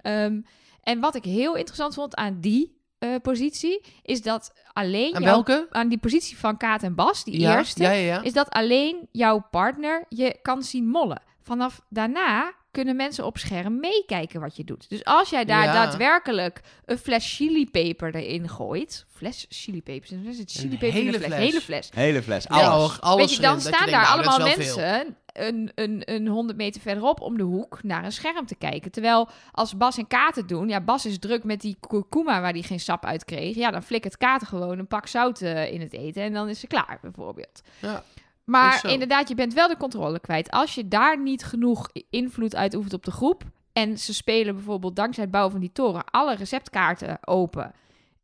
Ehm, 0.02 0.42
en 0.84 1.00
wat 1.00 1.16
ik 1.16 1.24
heel 1.24 1.56
interessant 1.56 1.94
vond 1.94 2.16
aan 2.16 2.38
die 2.40 2.75
eh, 3.14 3.22
positie... 3.22 3.82
is 4.04 4.22
dat 4.22 4.54
alleen... 4.74 5.14
En 5.14 5.22
jouw- 5.22 5.32
welke? 5.32 5.68
aan 5.72 5.90
die 5.90 5.98
positie 5.98 6.38
van 6.38 6.58
Kaat 6.58 6.84
en 6.84 6.96
Bas, 6.96 7.24
die 7.24 7.40
ja, 7.40 7.58
eerste 7.58 7.84
Ja, 7.84 7.92
ja, 7.92 8.06
ja. 8.06 8.22
is 8.22 8.34
dat 8.34 8.50
alleen 8.50 9.08
jouw 9.12 9.48
partner 9.52 10.06
je 10.10 10.40
kan 10.42 10.64
zien 10.64 10.88
mollen. 10.88 11.22
Vanaf 11.42 11.82
daarna 11.90 12.54
kunnen 12.72 12.96
mensen 12.96 13.26
op 13.26 13.38
scherm 13.38 13.80
meekijken 13.80 14.42
wat 14.42 14.56
je 14.56 14.64
doet. 14.64 14.90
Dus 14.90 15.04
als 15.04 15.30
jij 15.30 15.46
daar 15.46 15.64
Ja. 15.64 15.74
daadwerkelijk 15.74 16.62
een 16.86 16.98
fles 16.98 17.36
chilipeper 17.36 18.16
erin 18.16 18.50
gooit... 18.50 19.06
Fles 19.10 19.46
chilipepers, 19.50 20.12
is 20.12 20.38
het 20.38 20.52
chilipeper 20.52 21.00
in 21.00 21.08
een 21.08 21.14
fles, 21.14 21.34
hele 21.36 21.62
fles. 21.62 21.90
Hele 21.94 22.22
fles, 22.22 22.48
alles. 22.48 23.02
alles 23.02 23.18
Weet 23.18 23.36
je, 23.36 23.42
dan 23.42 23.62
staan 23.62 23.90
daar 23.90 24.02
nou, 24.02 24.14
allemaal 24.14 24.40
mensen 24.40 25.18
een, 25.38 25.72
een, 25.76 26.02
een 26.06 26.28
100 26.28 26.58
meter 26.58 26.82
verderop 26.82 27.22
om 27.22 27.38
de 27.38 27.44
hoek 27.44 27.84
naar 27.84 28.04
een 28.04 28.12
scherm 28.12 28.46
te 28.46 28.56
kijken. 28.56 28.92
Terwijl 28.92 29.30
als 29.52 29.78
Bas 29.78 29.98
en 29.98 30.08
Kaat 30.08 30.36
het 30.36 30.48
doen, 30.48 30.68
ja, 30.68 30.82
Bas 30.82 31.06
is 31.06 31.20
druk 31.20 31.44
met 31.44 31.62
die 31.62 31.78
kurkuma 31.88 32.42
waar 32.42 32.52
hij 32.52 32.62
geen 32.62 32.80
sap 32.80 33.06
uit 33.06 33.26
kreeg. 33.26 33.56
Ja, 33.56 33.72
dan 33.72 33.84
flikkert 33.84 34.18
Kaat 34.18 34.44
gewoon 34.44 34.80
een 34.80 34.88
pak 34.88 35.08
zout 35.08 35.42
eh, 35.42 35.72
in 35.72 35.82
het 35.82 35.94
eten 35.94 36.24
en 36.24 36.34
dan 36.34 36.50
is 36.50 36.60
ze 36.60 36.68
klaar, 36.68 36.98
bijvoorbeeld. 37.02 37.62
Ja. 37.82 38.04
Maar 38.44 38.90
inderdaad, 38.90 39.28
je 39.28 39.36
bent 39.36 39.54
wel 39.54 39.68
de 39.68 39.78
controle 39.78 40.20
kwijt. 40.20 40.52
Als 40.52 40.76
je 40.76 40.88
daar 40.88 41.20
niet 41.22 41.44
genoeg 41.44 41.90
invloed 42.10 42.56
uitoefent 42.56 42.94
op 42.94 43.06
de 43.06 43.12
groep. 43.12 43.44
En 43.74 43.98
ze 43.98 44.14
spelen 44.14 44.56
bijvoorbeeld 44.56 44.96
dankzij 44.96 45.24
het 45.24 45.32
bouwen 45.32 45.54
van 45.54 45.62
die 45.62 45.72
toren 45.72 46.06
alle 46.06 46.36
receptkaarten 46.36 47.18
open. 47.28 47.74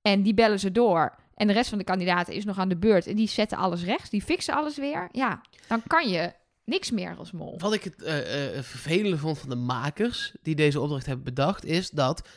En 0.01 0.21
die 0.21 0.33
bellen 0.33 0.59
ze 0.59 0.71
door. 0.71 1.15
En 1.35 1.47
de 1.47 1.53
rest 1.53 1.69
van 1.69 1.77
de 1.77 1.83
kandidaten 1.83 2.33
is 2.33 2.45
nog 2.45 2.57
aan 2.57 2.69
de 2.69 2.77
beurt. 2.77 3.07
En 3.07 3.15
die 3.15 3.27
zetten 3.27 3.57
alles 3.57 3.83
rechts. 3.83 4.09
Die 4.09 4.21
fixen 4.21 4.53
alles 4.53 4.77
weer. 4.77 5.07
Ja, 5.11 5.41
dan 5.67 5.81
kan 5.87 6.09
je 6.09 6.33
niks 6.63 6.91
meer 6.91 7.15
als 7.15 7.31
mol. 7.31 7.59
Wat 7.59 7.73
ik 7.73 7.83
het 7.83 8.01
eh, 8.01 8.57
eh, 8.57 8.63
vervelende 8.63 9.17
vond 9.17 9.39
van 9.39 9.49
de 9.49 9.55
makers 9.55 10.31
die 10.41 10.55
deze 10.55 10.79
opdracht 10.79 11.05
hebben 11.05 11.25
bedacht, 11.25 11.65
is 11.65 11.89
dat 11.89 12.27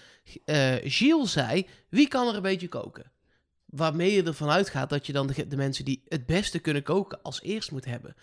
eh 0.44 0.74
Gilles 0.82 1.32
zei: 1.32 1.66
wie 1.88 2.08
kan 2.08 2.28
er 2.28 2.34
een 2.34 2.42
beetje 2.42 2.68
koken? 2.68 3.12
Waarmee 3.64 4.12
je 4.12 4.22
ervan 4.22 4.50
uitgaat 4.50 4.90
dat 4.90 5.06
je 5.06 5.12
dan 5.12 5.26
de, 5.26 5.56
mensen 5.56 5.84
die 5.84 6.02
het 6.08 6.26
beste 6.26 6.58
kunnen 6.58 6.82
koken 6.82 7.22
als 7.22 7.42
eerst 7.42 7.70
moet 7.70 7.84
hebben. 7.84 8.14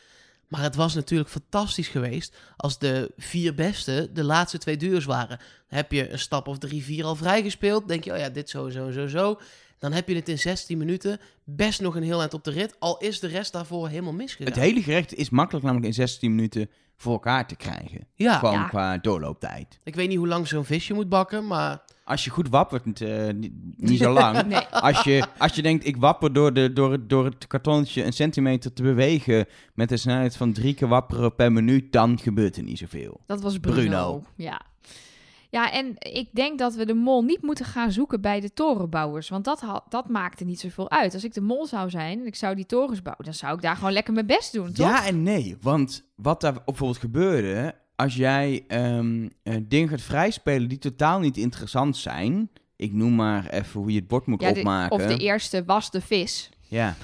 Maar 0.48 0.62
het 0.62 0.76
was 0.76 0.94
natuurlijk 0.94 1.30
fantastisch 1.30 1.88
geweest 1.88 2.36
als 2.58 2.80
de 2.80 3.12
vier 3.18 3.56
beste 3.56 4.10
de 4.14 4.24
laatste 4.24 4.58
twee 4.58 4.78
duurs 4.78 5.06
waren. 5.06 5.40
Heb 5.68 5.92
je 5.92 6.10
een 6.10 6.20
stap 6.20 6.48
of 6.48 6.58
drie, 6.58 6.84
vier 6.84 7.06
al 7.06 7.16
vrijgespeeld. 7.16 7.88
Denk 7.88 8.04
je, 8.04 8.12
oh 8.12 8.18
ja, 8.18 8.30
dit 8.30 8.50
zo, 8.50 8.70
zo, 8.70 8.92
zo, 8.92 9.08
zo. 9.08 9.40
Dan 9.82 9.92
heb 9.94 10.08
je 10.08 10.16
het 10.16 10.30
in 10.30 10.40
16 10.40 10.78
minuten 10.78 11.20
best 11.44 11.82
nog 11.82 11.96
een 11.96 12.04
heel 12.04 12.20
eind 12.20 12.34
op 12.34 12.44
de 12.44 12.52
rit. 12.52 12.76
Al 12.80 12.98
is 12.98 13.20
de 13.20 13.28
rest 13.28 13.52
daarvoor 13.54 13.88
helemaal 13.90 14.14
misgegaan. 14.14 14.54
Het 14.54 14.62
hele 14.62 14.82
gerecht 14.82 15.14
is 15.14 15.30
makkelijk 15.30 15.66
namelijk 15.66 15.88
in 15.88 15.94
16 15.94 16.36
minuten 16.36 16.70
voor 16.98 17.12
elkaar 17.14 17.48
te 17.48 17.56
krijgen. 17.56 18.08
ja, 18.16 18.38
Gewoon 18.38 18.54
Ja. 18.54 18.68
qua 18.68 18.98
doorlooptijd. 18.98 19.80
ik 19.84 19.96
weet 19.96 20.08
niet 20.08 20.18
hoe 20.18 20.28
lang 20.28 20.48
zo'n 20.48 20.66
visje 20.66 20.94
moet 20.94 21.10
bakken, 21.10 21.48
maar 21.48 21.82
Als 22.04 22.24
je 22.24 22.30
goed 22.30 22.50
wappert, 22.50 23.02
eh, 23.02 23.28
niet, 23.34 23.52
niet 23.78 24.00
zo 24.00 24.14
lang. 24.14 24.44
Nee. 24.48 24.60
Als 24.60 25.02
je, 25.04 25.26
als 25.38 25.56
je 25.56 25.62
denkt, 25.62 25.86
ik 25.86 25.98
wapper 25.98 26.34
door, 26.34 26.54
de, 26.54 26.74
door, 26.74 26.92
het, 26.92 27.10
door 27.10 27.26
het 27.26 27.48
kartonnetje 27.48 28.04
een 28.04 28.14
centimeter 28.14 28.74
te 28.74 28.82
bewegen 28.84 29.46
met 29.74 29.92
een 29.92 30.00
snelheid 30.00 30.36
van 30.38 30.54
drie 30.54 30.74
keer 30.74 30.88
wapperen 30.88 31.36
per 31.36 31.52
minuut, 31.52 31.92
dan 31.92 32.20
gebeurt 32.20 32.58
er 32.58 32.64
niet 32.64 32.78
zoveel. 32.78 33.22
Dat 33.26 33.42
was 33.42 33.60
Bruno. 33.60 33.80
Bruno. 33.80 34.24
Ja. 34.36 34.62
Ja, 35.52 35.72
en 35.72 35.96
ik 35.98 36.30
denk 36.34 36.60
dat 36.60 36.76
we 36.76 36.86
de 36.86 36.94
mol 36.94 37.24
niet 37.24 37.42
moeten 37.42 37.66
gaan 37.66 37.92
zoeken 37.92 38.22
bij 38.22 38.40
de 38.40 38.54
torenbouwers. 38.54 39.30
Want 39.30 39.46
dat, 39.46 39.62
ha- 39.62 39.84
dat 39.90 40.10
maakte 40.10 40.44
niet 40.44 40.60
zoveel 40.60 40.90
uit. 40.92 41.14
Als 41.14 41.24
ik 41.24 41.34
de 41.34 41.42
mol 41.42 41.66
zou 41.66 41.90
zijn 41.90 42.20
en 42.20 42.26
ik 42.26 42.36
zou 42.36 42.56
die 42.56 42.66
torens 42.66 43.02
bouwen, 43.02 43.26
dan 43.26 43.34
zou 43.34 43.56
ik 43.56 43.62
daar 43.62 43.76
gewoon 43.76 43.92
lekker 43.94 44.14
mijn 44.14 44.26
best 44.26 44.54
doen, 44.54 44.72
toch? 44.72 44.88
Ja 44.90 45.06
en 45.06 45.24
nee, 45.24 45.58
want 45.62 46.04
wat 46.16 46.42
daar 46.42 46.54
bijvoorbeeld 46.66 46.98
gebeurde, 47.00 47.76
als 47.96 48.16
jij 48.16 48.64
eh, 48.68 49.00
dingen 49.64 49.90
gaat 49.90 50.02
vrijspelen 50.02 50.68
die 50.70 50.78
totaal 50.80 51.20
niet 51.20 51.38
interessant 51.38 51.98
zijn, 51.98 52.50
ik 52.76 52.94
noem 52.94 53.16
maar 53.16 53.50
even 53.50 53.80
hoe 53.80 53.92
je 53.92 54.00
het 54.00 54.08
bord 54.08 54.26
moet 54.26 54.42
Ja, 54.42 54.52
de- 54.52 54.60
opmaken. 54.60 54.92
of 54.96 55.06
de 55.06 55.18
eerste 55.18 55.64
was 55.66 55.92
de 55.92 56.02
vis. 56.02 56.50
Ja. 56.68 56.96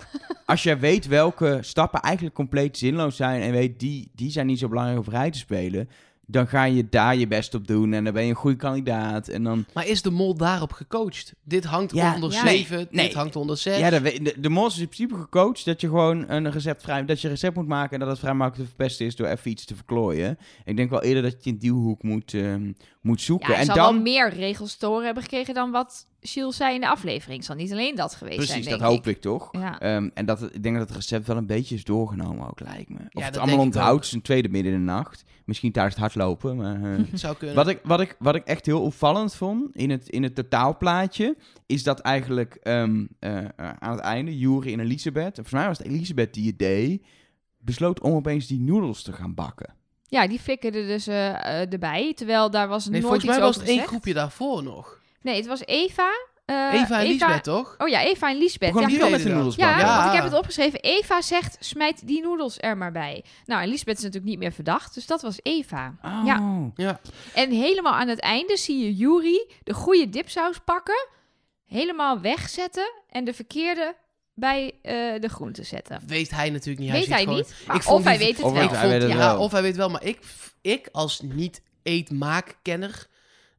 Als 0.46 0.64
jij 0.64 0.80
weet 0.80 1.08
welke 1.08 1.58
stappen 1.62 2.00
eigenlijk 2.00 2.36
compleet 2.36 2.78
zinloos 2.78 3.16
zijn 3.16 3.42
en 3.42 3.52
weet 3.52 3.80
die, 3.80 4.12
die 4.16 4.32
zijn 4.32 4.48
niet 4.48 4.60
zo 4.60 4.68
belangrijk 4.68 5.00
om 5.00 5.06
vrij 5.06 5.32
te 5.32 5.38
spelen, 5.38 5.90
dan 6.30 6.48
ga 6.48 6.64
je 6.64 6.88
daar 6.90 7.16
je 7.16 7.28
best 7.28 7.54
op 7.54 7.68
doen 7.68 7.94
en 7.94 8.04
dan 8.04 8.14
ben 8.14 8.24
je 8.24 8.30
een 8.30 8.36
goede 8.36 8.56
kandidaat. 8.58 9.28
En 9.28 9.44
dan, 9.44 9.66
Maar 9.74 9.88
is 9.88 10.02
de 10.02 10.10
mol 10.12 10.36
daarop 10.36 10.72
gecoacht? 10.72 11.34
Dit 11.44 11.64
hangt 11.64 11.94
Ja, 11.94 12.14
onder 12.14 12.32
ja. 12.32 12.48
7, 12.48 12.88
Nee, 12.92 13.06
dit 13.08 13.16
hangt 13.16 13.36
onder 13.36 13.58
6. 13.58 13.78
ja, 13.80 13.90
de, 13.90 14.34
de 14.40 14.50
mol 14.50 14.68
is 14.68 14.78
in 14.80 14.86
principe 14.88 15.16
gecoacht 15.16 15.66
dat 15.66 15.82
je 15.82 15.88
gewoon 15.88 16.30
een 16.30 16.52
recept 16.52 16.82
vrij, 16.82 17.06
dat 17.06 17.22
je 17.22 17.28
een 17.28 17.34
recept 17.34 17.56
moet 17.56 17.68
maken 17.68 17.94
en 17.94 18.00
dat 18.00 18.10
het 18.10 18.20
vrij 18.20 18.34
makkelijk 18.34 18.70
te 18.70 18.76
verpesten 18.76 19.06
is 19.06 19.16
door 19.16 19.28
even 19.28 19.52
iets 19.52 19.66
te 19.66 19.76
verklooien. 19.76 20.38
Ik 20.66 20.78
denk 20.78 20.90
wel 20.90 21.04
eerder 21.04 21.24
dat 21.24 21.44
je 21.44 21.50
in 21.50 21.58
die 21.58 21.72
hoek 21.72 22.04
moet, 22.04 22.34
ehm, 22.34 22.72
moet 23.02 23.20
Ja, 23.20 23.26
zoeken. 23.26 23.48
hij 23.54 23.58
en 23.62 23.68
dan, 23.68 23.76
wel 23.76 24.02
meer 24.02 24.30
regels 24.34 24.76
te 24.76 24.86
horen 24.86 25.06
hebben 25.06 25.24
gekregen 25.24 25.54
dan 25.54 25.72
wat 25.72 26.08
Gilles 26.22 26.56
zei 26.56 26.74
in 26.74 26.82
de 26.82 26.88
aflevering. 26.88 27.38
Het 27.38 27.46
zal 27.46 27.56
niet 27.56 27.72
alleen 27.72 27.96
dat 27.96 28.16
geweest 28.16 28.48
zijn, 28.48 28.62
precies, 28.62 28.80
dat 28.80 28.90
hoop 28.90 29.08
ik, 29.08 29.22
toch? 29.22 29.50
Ja. 29.52 29.80
Ehm, 29.80 30.10
en 30.14 30.26
dat, 30.26 30.42
ik 30.42 30.64
denk 30.64 30.78
dat 30.78 30.88
het 30.88 30.98
recept 30.98 31.28
wel 31.28 31.38
een 31.38 31.46
beetje 31.46 31.76
is 31.76 31.84
doorgenomen 31.84 32.48
ook, 32.48 32.60
lijkt 32.60 32.90
me. 32.90 33.00
Of 33.14 33.24
het 33.24 33.38
allemaal 33.38 33.60
onthoudt, 33.60 34.06
zijn 34.06 34.22
tweede 34.22 34.50
midden 34.50 34.74
in 34.74 34.80
de 34.80 34.86
nacht. 34.86 35.24
Misschien 35.46 35.72
tijdens 35.72 35.96
het 35.96 36.04
hardlopen, 36.04 36.56
maar... 36.56 36.84
eh, 36.84 36.98
Het 37.12 37.20
zou 37.20 37.36
kunnen. 37.36 37.56
Wat 37.56 37.68
ik, 37.68 37.80
wat, 37.84 38.00
ik, 38.02 38.16
wat 38.20 38.36
ik 38.36 38.44
echt 38.44 38.66
heel 38.66 38.82
opvallend 38.82 39.36
vond 39.36 39.76
in 39.76 39.90
het, 39.90 40.10
in 40.10 40.24
het 40.24 40.36
totaalplaatje, 40.36 41.38
is 41.66 41.84
dat 41.84 42.00
eigenlijk 42.00 42.56
ehm, 42.56 43.06
eh, 43.20 43.38
eh, 43.38 43.50
aan 43.80 43.92
het 43.92 44.00
einde, 44.00 44.38
Juri 44.38 44.74
en 44.74 44.80
Elisabeth, 44.80 45.26
en 45.26 45.34
volgens 45.34 45.54
mij 45.54 45.68
was 45.68 45.78
het 45.78 45.88
Elisabeth 45.88 46.34
die 46.34 46.48
het 46.48 46.60
deed, 46.60 47.04
besloot 47.58 48.00
om 48.00 48.14
opeens 48.14 48.48
die 48.48 48.60
noedels 48.60 49.02
te 49.04 49.14
gaan 49.14 49.34
bakken. 49.34 49.76
Ja, 50.10 50.28
die 50.28 50.40
flikkerden 50.40 50.88
dus 50.88 51.08
erbij. 51.08 52.14
Terwijl 52.14 52.52
daar 52.52 52.68
was 52.68 52.84
nee, 52.84 52.92
nooit 52.92 53.04
volgens 53.04 53.24
iets 53.24 53.34
mij 53.34 53.42
was 53.42 53.56
over 53.56 53.68
het 53.68 53.78
één 53.78 53.88
groepje 53.88 54.14
daarvoor 54.14 54.64
nog. 54.64 54.97
Nee, 55.22 55.36
het 55.36 55.46
was 55.48 55.66
Eva. 55.66 56.10
eh, 56.46 56.74
Eva 56.74 57.00
en 57.00 57.08
Lisbeth, 57.08 57.44
toch? 57.44 57.76
Oh 57.78 57.88
ja, 57.88 58.02
Eva 58.04 58.30
en 58.30 58.38
Lisbeth. 58.38 58.68
Begon 58.72 58.82
Ja, 58.82 58.88
die 58.88 58.98
wel 58.98 59.10
met 59.10 59.24
de 59.24 59.30
noedels 59.30 59.56
Ja? 59.56 59.80
Ja. 59.80 59.96
want 59.98 60.08
ik 60.08 60.14
heb 60.16 60.24
het 60.24 60.34
opgeschreven. 60.40 60.80
Eva 60.80 61.22
zegt, 61.22 61.58
smijt 61.60 62.08
die 62.08 62.22
noedels 62.22 62.58
er 62.60 62.78
maar 62.78 62.92
bij. 62.92 63.24
Nou, 63.46 63.62
en 63.62 63.68
Lisbeth 63.68 63.98
is 63.98 64.04
natuurlijk 64.04 64.32
niet 64.32 64.40
meer 64.40 64.52
verdacht, 64.52 64.94
dus 64.94 65.06
dat 65.06 65.22
was 65.22 65.40
Eva. 65.44 65.96
Oh. 66.02 66.22
Ja. 66.26 66.70
Ja. 66.76 67.00
En 67.34 67.52
helemaal 67.52 67.94
aan 67.94 68.08
het 68.08 68.20
einde 68.20 68.58
zie 68.58 68.84
je 68.86 68.96
Yuri 68.96 69.50
de 69.64 69.74
goede 69.74 70.10
dipsaus 70.10 70.58
pakken, 70.66 71.08
helemaal 71.66 72.20
wegzetten 72.20 72.92
en 73.10 73.24
de 73.26 73.34
verkeerde 73.34 73.96
bij 74.34 74.72
eh, 74.82 74.94
de 75.22 75.28
groenten 75.30 75.66
zetten. 75.66 76.02
Weet 76.08 76.32
hij 76.32 76.50
natuurlijk 76.50 76.80
niet. 76.80 76.92
weet 76.92 77.04
ziet 77.04 77.14
hij 77.14 77.22
gewoon- 77.24 77.38
niet, 77.38 77.54
Ik 77.74 77.88
of 77.88 78.04
hij 78.04 78.18
weet 78.18 78.38
het 78.38 78.46
of 78.46 78.52
wel. 78.54 78.64
Ik 78.64 78.70
hij 78.70 78.80
vond, 78.80 78.92
weet 78.92 79.02
het 79.02 79.12
ja, 79.12 79.18
wel. 79.18 79.40
of 79.40 79.52
hij 79.52 79.62
weet 79.62 79.76
wel, 79.76 79.90
maar 79.90 80.04
ik, 80.04 80.20
ik 80.62 80.90
als 80.92 81.22
niet 81.22 81.62
eetmaakkenner 81.84 83.08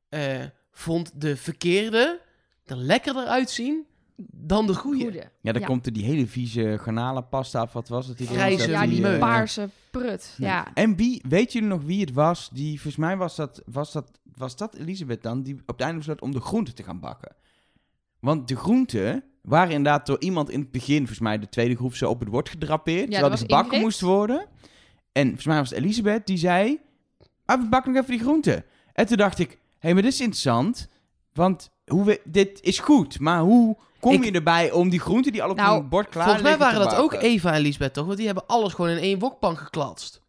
eh 0.09 0.44
vond 0.79 1.21
de 1.21 1.37
verkeerde 1.37 2.21
er 2.64 2.77
lekkerder 2.77 3.25
uitzien 3.27 3.87
dan 4.33 4.67
de 4.67 4.75
goede. 4.75 5.03
Goede. 5.03 5.31
Ja, 5.41 5.53
dan 5.53 5.61
Ja. 5.61 5.67
komt 5.67 5.87
er 5.87 5.93
die 5.93 6.05
hele 6.05 6.27
vieze 6.27 6.79
garnalenpasta 6.81 7.62
of 7.62 7.73
wat 7.73 7.88
was 7.88 8.07
het? 8.07 8.19
Die 8.19 8.27
Grijze 8.27 8.71
Ja, 8.71 8.87
die 8.87 9.07
eh, 9.09 9.19
paarse 9.19 9.69
prut. 9.91 10.35
Ja. 10.37 10.47
Ja. 10.47 10.75
En 10.75 10.97
wie, 10.97 11.23
weet 11.29 11.53
jullie 11.53 11.69
nog 11.69 11.83
wie 11.83 12.01
het 12.01 12.12
was 12.12 12.51
die, 12.53 12.73
volgens 12.81 12.97
mij 12.97 13.17
was 13.17 13.37
dat, 13.37 13.62
was 13.67 13.93
dat, 13.93 14.11
was 14.35 14.57
dat 14.57 14.75
Elisabeth 14.77 15.23
dan, 15.23 15.43
die 15.43 15.55
op 15.55 15.67
het 15.67 15.81
einde 15.81 15.97
besloot 15.99 16.21
om 16.21 16.33
de 16.33 16.41
groenten 16.41 16.75
te 16.75 16.83
gaan 16.83 17.01
bakken. 17.01 17.37
Want 18.21 18.49
de 18.49 18.57
groenten 18.57 19.25
waren 19.43 19.73
inderdaad 19.75 20.07
door 20.07 20.21
iemand 20.21 20.51
in 20.51 20.61
het 20.61 20.71
begin, 20.71 20.97
volgens 20.99 21.19
mij 21.21 21.38
de 21.38 21.49
tweede 21.49 21.77
groep, 21.77 21.95
zo 21.95 22.11
op 22.11 22.21
het 22.21 22.31
bord 22.31 22.49
gedrapeerd, 22.49 23.01
dat 23.01 23.11
terwijl 23.11 23.31
was 23.31 23.38
die 23.41 23.49
gebakken 23.49 23.73
Ingrid. 23.73 23.85
moest 23.91 24.01
worden. 24.01 24.47
En 25.12 25.25
volgens 25.27 25.47
mij 25.47 25.59
was 25.59 25.71
het 25.71 25.79
Elisabeth 25.79 26.27
die 26.27 26.37
zei, 26.37 26.79
ah, 27.45 27.61
we 27.61 27.69
bakken 27.69 27.93
nog 27.93 28.03
even 28.03 28.14
die 28.17 28.25
groenten. 28.25 28.64
En 28.93 29.07
toen 29.07 29.17
dacht 29.17 29.38
ik, 29.38 29.59
hey, 29.79 29.93
maar 29.95 30.03
dit 30.03 30.12
is 30.12 30.21
interessant, 30.21 30.88
want 31.33 31.71
hoe 31.87 32.05
we, 32.05 32.21
dit 32.25 32.62
is 32.62 32.79
goed, 32.79 33.21
maar 33.21 33.41
hoe 33.41 33.77
kom 34.01 34.12
Ik- 34.12 34.25
je 34.25 34.31
erbij 34.33 34.71
om 34.71 34.88
die 34.88 35.01
groenten 35.01 35.33
die 35.33 35.43
al 35.43 35.51
op 35.51 35.57
Nou, 35.57 35.81
een 35.81 35.88
bord 35.88 36.09
klaar 36.09 36.25
Volgens 36.25 36.45
mij 36.45 36.57
waren 36.59 36.81
dat 36.81 36.95
ook? 36.95 37.12
Eva 37.12 37.53
en 37.55 37.61
Lisbeth, 37.61 37.93
toch? 37.95 38.05
Want 38.07 38.17
die 38.17 38.27
hebben 38.27 38.47
alles 38.47 38.73
gewoon 38.73 38.91
in 38.91 38.97
één 39.03 39.19
wokpan 39.19 39.57
geklatst. 39.57 40.21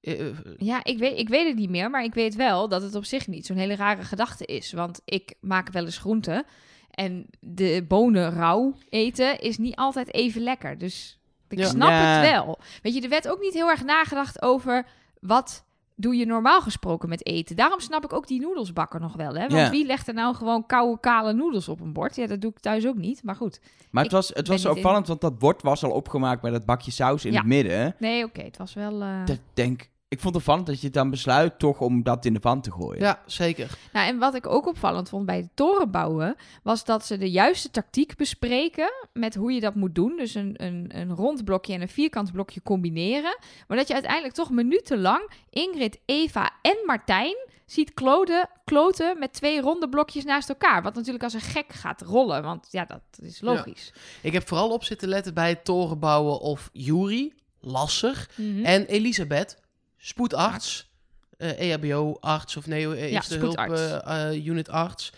Eh, 0.00 0.20
eh, 0.28 0.36
Ja, 0.56 0.84
ik 0.84 0.98
weet, 0.98 1.18
ik 1.18 1.28
weet 1.28 1.46
het 1.46 1.56
niet 1.56 1.70
meer, 1.70 1.90
maar 1.90 2.04
ik 2.04 2.14
weet 2.14 2.34
wel 2.34 2.68
dat 2.68 2.82
het 2.82 2.94
op 2.94 3.04
zich 3.04 3.26
niet 3.26 3.46
zo'n 3.46 3.56
hele 3.56 3.76
rare 3.76 4.02
gedachte 4.02 4.44
is. 4.44 4.72
Want 4.72 5.00
ik 5.04 5.34
maak 5.40 5.70
wel 5.70 5.84
eens 5.84 5.98
groenten 5.98 6.44
en 6.90 7.26
de 7.40 7.84
bonen 7.88 8.30
rauw 8.30 8.74
eten 8.88 9.40
is 9.40 9.58
niet 9.58 9.76
altijd 9.76 10.14
even 10.14 10.42
lekker. 10.42 10.78
Dus 10.78 11.18
ik 11.48 11.58
Ja. 11.58 11.66
snap 11.68 11.88
Ja. 11.90 11.96
het 12.20 12.30
wel. 12.30 12.58
Weet 12.82 12.94
je, 12.94 13.00
er 13.00 13.08
werd 13.08 13.28
ook 13.28 13.40
niet 13.40 13.54
heel 13.54 13.68
erg 13.70 13.84
nagedacht 13.84 14.42
over 14.42 14.86
wat 15.20 15.64
doe 16.02 16.16
je 16.16 16.26
normaal 16.26 16.60
gesproken 16.60 17.08
met 17.08 17.26
eten. 17.26 17.56
Daarom 17.56 17.80
snap 17.80 18.04
ik 18.04 18.12
ook 18.12 18.26
die 18.26 18.40
noedels 18.40 18.72
bakken 18.72 19.00
nog 19.00 19.12
wel. 19.16 19.34
Hè? 19.34 19.48
Want 19.48 19.70
wie 19.70 19.86
legt 19.86 20.08
er 20.08 20.14
nou 20.14 20.34
gewoon 20.34 20.66
koude, 20.66 21.00
kale 21.00 21.32
noedels 21.32 21.68
op 21.68 21.80
een 21.80 21.92
bord? 21.92 22.16
Ja, 22.16 22.26
dat 22.26 22.40
doe 22.40 22.50
ik 22.50 22.58
thuis 22.58 22.86
ook 22.86 22.96
niet, 22.96 23.22
maar 23.22 23.36
goed. 23.36 23.60
Maar 23.90 24.02
het 24.02 24.12
was, 24.12 24.28
het 24.34 24.48
was 24.48 24.64
in- 24.64 24.70
opvallend, 24.70 25.06
want 25.06 25.20
dat 25.20 25.38
bord 25.38 25.62
was 25.62 25.84
al 25.84 25.90
opgemaakt 25.90 26.42
met 26.42 26.52
dat 26.52 26.64
bakje 26.64 26.90
saus 26.90 27.24
in 27.24 27.32
Ja. 27.32 27.38
het 27.38 27.46
midden. 27.46 27.94
Nee, 27.98 28.24
oké, 28.24 28.42
het 28.42 28.56
was 28.56 28.74
wel... 28.74 29.02
eh, 29.02 29.26
Dat 29.26 29.38
denk, 29.54 29.88
ik 30.12 30.20
vond 30.20 30.34
het 30.34 30.42
opvallend 30.42 30.66
dat 30.66 30.80
je 30.80 30.90
dan 30.90 31.10
besluit 31.10 31.58
toch 31.58 31.80
om 31.80 32.02
dat 32.02 32.24
in 32.24 32.32
de 32.32 32.40
pan 32.40 32.60
te 32.60 32.72
gooien. 32.72 33.00
ja, 33.02 33.22
zeker. 33.26 33.70
Nou, 33.92 34.06
en 34.08 34.18
wat 34.18 34.34
ik 34.34 34.46
ook 34.46 34.66
opvallend 34.66 35.08
vond 35.08 35.26
bij 35.26 35.36
het 35.36 35.48
torenbouwen, 35.54 36.36
was 36.62 36.84
dat 36.84 37.06
ze 37.06 37.18
de 37.18 37.30
juiste 37.30 37.70
tactiek 37.70 38.16
bespreken 38.16 38.92
met 39.12 39.34
hoe 39.34 39.52
je 39.52 39.60
dat 39.60 39.74
moet 39.74 39.94
doen. 39.94 40.16
Dus 40.16 40.34
een, 40.34 40.54
een, 40.56 40.90
een 40.94 41.14
rond 41.14 41.44
blokje 41.44 41.72
en 41.74 41.80
een 41.80 41.88
vierkant 41.88 42.32
blokje 42.32 42.62
combineren. 42.62 43.36
Maar 43.68 43.76
dat 43.76 43.88
je 43.88 43.94
uiteindelijk 43.94 44.34
toch 44.34 44.50
minutenlang 44.50 45.30
Ingrid, 45.50 45.98
Eva 46.04 46.50
en 46.62 46.76
Martijn 46.86 47.36
ziet 47.66 47.94
kloten, 47.94 48.48
kloten 48.64 49.18
met 49.18 49.32
twee 49.32 49.60
ronde 49.60 49.88
blokjes 49.88 50.24
naast 50.24 50.48
elkaar. 50.48 50.82
Wat 50.82 50.94
natuurlijk 50.94 51.24
als 51.24 51.34
een 51.34 51.40
gek 51.40 51.72
gaat 51.72 52.00
rollen, 52.02 52.42
want 52.42 52.68
ja, 52.70 52.84
dat 52.84 53.02
is 53.22 53.40
logisch. 53.40 53.92
Ik 54.22 54.32
heb 54.32 54.48
vooral 54.48 54.70
op 54.70 54.84
zitten 54.84 55.08
letten 55.08 55.34
bij 55.34 55.48
het 55.48 55.64
torenbouwen 55.64 56.40
of 56.40 56.70
Juri, 56.72 57.32
Lasser 57.60 58.26
Mhm. 58.36 58.64
en 58.64 58.86
Elisabeth, 58.86 59.56
spoedarts, 60.06 60.90
eh 61.38 61.70
EHBO-arts 61.72 62.56
of 62.56 62.66
nee, 62.66 62.94
eh, 62.96 63.12
eerste 63.12 63.38
hulp 63.38 63.52
spoedarts. 63.52 63.80
eh, 64.04 64.28
eh, 64.30 64.46
unitarts. 64.46 65.12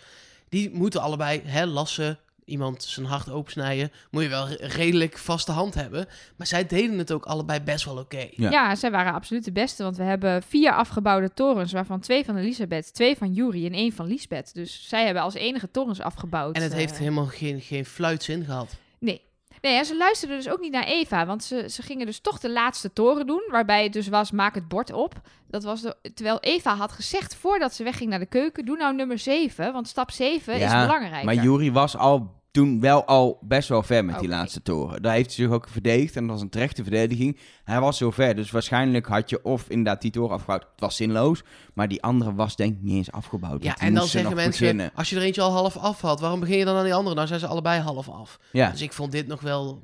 Die 0.49 0.69
moeten 0.73 1.01
allebei, 1.01 1.41
hè, 1.45 1.65
Lasse, 1.65 2.17
iemand 2.45 2.83
zijn 2.83 3.05
hart 3.05 3.29
opensnijden, 3.29 3.91
moet 4.11 4.23
je 4.23 4.29
wel 4.29 4.47
re- 4.47 4.55
redelijk 4.67 5.17
vaste 5.17 5.51
hand 5.51 5.73
hebben. 5.73 6.07
Maar 6.35 6.47
zij 6.47 6.65
deden 6.67 6.97
het 6.97 7.11
ook 7.11 7.25
allebei 7.25 7.59
best 7.59 7.85
wel 7.85 7.97
oké. 7.97 8.27
Ja. 8.31 8.49
Ja. 8.49 8.75
zij 8.75 8.91
waren 8.91 9.13
absoluut 9.13 9.45
de 9.45 9.51
beste. 9.51 9.83
Want 9.83 9.97
we 9.97 10.03
hebben 10.03 10.43
vier 10.43 10.71
afgebouwde 10.73 11.33
torens, 11.33 11.71
waarvan 11.71 11.99
twee 11.99 12.25
van 12.25 12.37
Elisabeth, 12.37 12.93
twee 12.93 13.15
van 13.17 13.33
Yuri 13.33 13.65
en 13.65 13.73
één 13.73 13.91
van 13.91 14.05
Lisbeth. 14.07 14.53
Dus 14.53 14.87
zij 14.87 15.05
hebben 15.05 15.23
als 15.23 15.33
enige 15.33 15.71
torens 15.71 15.99
afgebouwd. 16.01 16.55
En 16.55 16.61
het 16.61 16.73
heeft 16.73 16.97
helemaal 16.97 17.25
geen, 17.25 17.61
geen 17.61 17.85
fluitzin 17.85 18.43
gehad. 18.45 18.75
Nee. 18.99 19.21
Nee, 19.65 19.83
ze 19.83 19.97
luisterden 19.97 20.37
dus 20.37 20.49
ook 20.49 20.59
niet 20.59 20.71
naar 20.71 20.83
Eva, 20.83 21.25
want 21.25 21.43
ze, 21.43 21.69
ze 21.69 21.81
gingen 21.81 22.05
dus 22.05 22.19
toch 22.19 22.39
de 22.39 22.51
laatste 22.51 22.93
toren 22.93 23.27
doen, 23.27 23.47
waarbij 23.51 23.83
het 23.83 23.93
dus 23.93 24.07
was, 24.07 24.31
maak 24.31 24.55
het 24.55 24.67
bord 24.67 24.91
op. 24.91 25.13
Dat 25.47 25.63
was 25.63 25.81
de, 25.81 25.95
terwijl 26.13 26.39
Eva 26.39 26.75
had 26.75 26.91
gezegd, 26.91 27.35
voordat 27.35 27.73
ze 27.73 27.83
wegging 27.83 28.09
naar 28.09 28.19
de 28.19 28.25
keuken, 28.25 28.65
doe 28.65 28.77
nou 28.77 28.95
nummer 28.95 29.19
7, 29.19 29.73
want 29.73 29.87
stap 29.87 30.11
7 30.11 30.53
is 30.53 30.71
belangrijk. 30.71 31.23
Maar 31.23 31.35
Jury 31.35 31.71
was 31.71 31.97
al 31.97 32.43
toen 32.55 32.79
wel 32.79 33.05
al 33.05 33.39
best 33.41 33.69
wel 33.69 33.83
ver 33.83 34.05
met 34.05 34.19
die 34.19 34.27
laatste 34.27 34.61
toren. 34.61 35.01
Daar 35.01 35.13
heeft 35.13 35.35
hij 35.35 35.45
zich 35.45 35.53
ook 35.53 35.69
verdedigd 35.69 36.15
en 36.15 36.21
dat 36.21 36.31
was 36.31 36.41
een 36.41 36.49
terechte 36.49 36.81
verdediging. 36.83 37.37
Hij 37.63 37.79
was 37.79 37.97
zo 37.97 38.11
ver, 38.11 38.35
dus 38.35 38.51
waarschijnlijk 38.51 39.05
had 39.05 39.29
je 39.29 39.43
of 39.43 39.69
inderdaad 39.69 40.01
die 40.01 40.11
toren 40.11 40.33
afgebouwd. 40.35 40.61
Het 40.61 40.79
was 40.79 40.95
zinloos, 40.95 41.43
maar 41.73 41.87
die 41.87 42.03
andere 42.03 42.33
was 42.35 42.55
denk 42.55 42.75
ik 42.75 42.81
niet 42.81 42.95
eens 42.95 43.11
afgebouwd. 43.11 43.63
Ja, 43.63 43.77
en 43.77 43.93
dan 43.93 44.07
zeggen 44.07 44.23
nog 44.23 44.39
mensen, 44.39 44.61
beginnen. 44.61 44.91
als 44.95 45.09
je 45.09 45.15
er 45.15 45.21
eentje 45.21 45.41
al 45.41 45.51
half 45.51 45.77
af 45.77 46.01
had, 46.01 46.19
waarom 46.19 46.39
begin 46.39 46.57
je 46.57 46.65
dan 46.65 46.75
aan 46.75 46.83
die 46.83 46.93
andere? 46.93 47.15
Nou 47.15 47.27
zijn 47.27 47.39
ze 47.39 47.47
allebei 47.47 47.81
half 47.81 48.09
af. 48.09 48.39
Ja, 48.51 48.71
Dus 48.71 48.81
ik 48.81 48.93
vond 48.93 49.11
dit 49.11 49.27
nog 49.27 49.41
wel... 49.41 49.83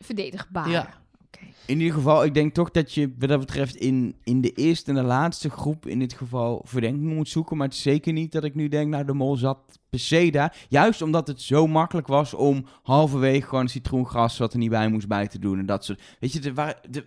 Verdedigbaar. 0.00 0.70
Ja. 0.70 0.88
Oké. 1.34 1.44
in 1.66 1.78
ieder 1.80 1.94
geval, 1.94 2.24
ik 2.24 2.34
denk 2.34 2.54
toch 2.54 2.70
dat 2.70 2.92
je 2.94 3.14
wat 3.18 3.28
dat 3.28 3.38
betreft 3.40 3.74
in, 3.76 4.16
in 4.24 4.40
de 4.40 4.50
eerste 4.52 4.90
en 4.90 4.96
de 4.96 5.02
laatste 5.02 5.50
groep 5.50 5.86
in 5.86 5.98
dit 5.98 6.12
geval 6.12 6.62
verdenking 6.64 7.14
moet 7.14 7.28
zoeken. 7.28 7.56
Maar 7.56 7.66
het 7.66 7.76
is 7.76 7.82
zeker 7.82 8.12
niet 8.12 8.32
dat 8.32 8.44
ik 8.44 8.54
nu 8.54 8.68
denk, 8.68 8.88
nou 8.90 9.04
de 9.04 9.12
mol 9.14 9.36
zat 9.36 9.58
per 9.90 9.98
se 9.98 10.30
daar. 10.30 10.56
Juist 10.68 11.02
omdat 11.02 11.26
het 11.26 11.42
zo 11.42 11.66
makkelijk 11.66 12.06
was 12.06 12.34
om 12.34 12.64
halverwege 12.82 13.48
gewoon 13.48 13.68
citroengras 13.68 14.38
wat 14.38 14.52
er 14.52 14.58
niet 14.58 14.70
bij 14.70 14.88
moest 14.88 15.08
bij 15.08 15.28
te 15.28 15.38
doen. 15.38 15.58
En 15.58 15.66
dat 15.66 15.84
soort, 15.84 16.00
weet 16.20 16.32
je, 16.32 16.40
er 16.40 16.54
waren... 16.54 16.76
De, 16.90 17.04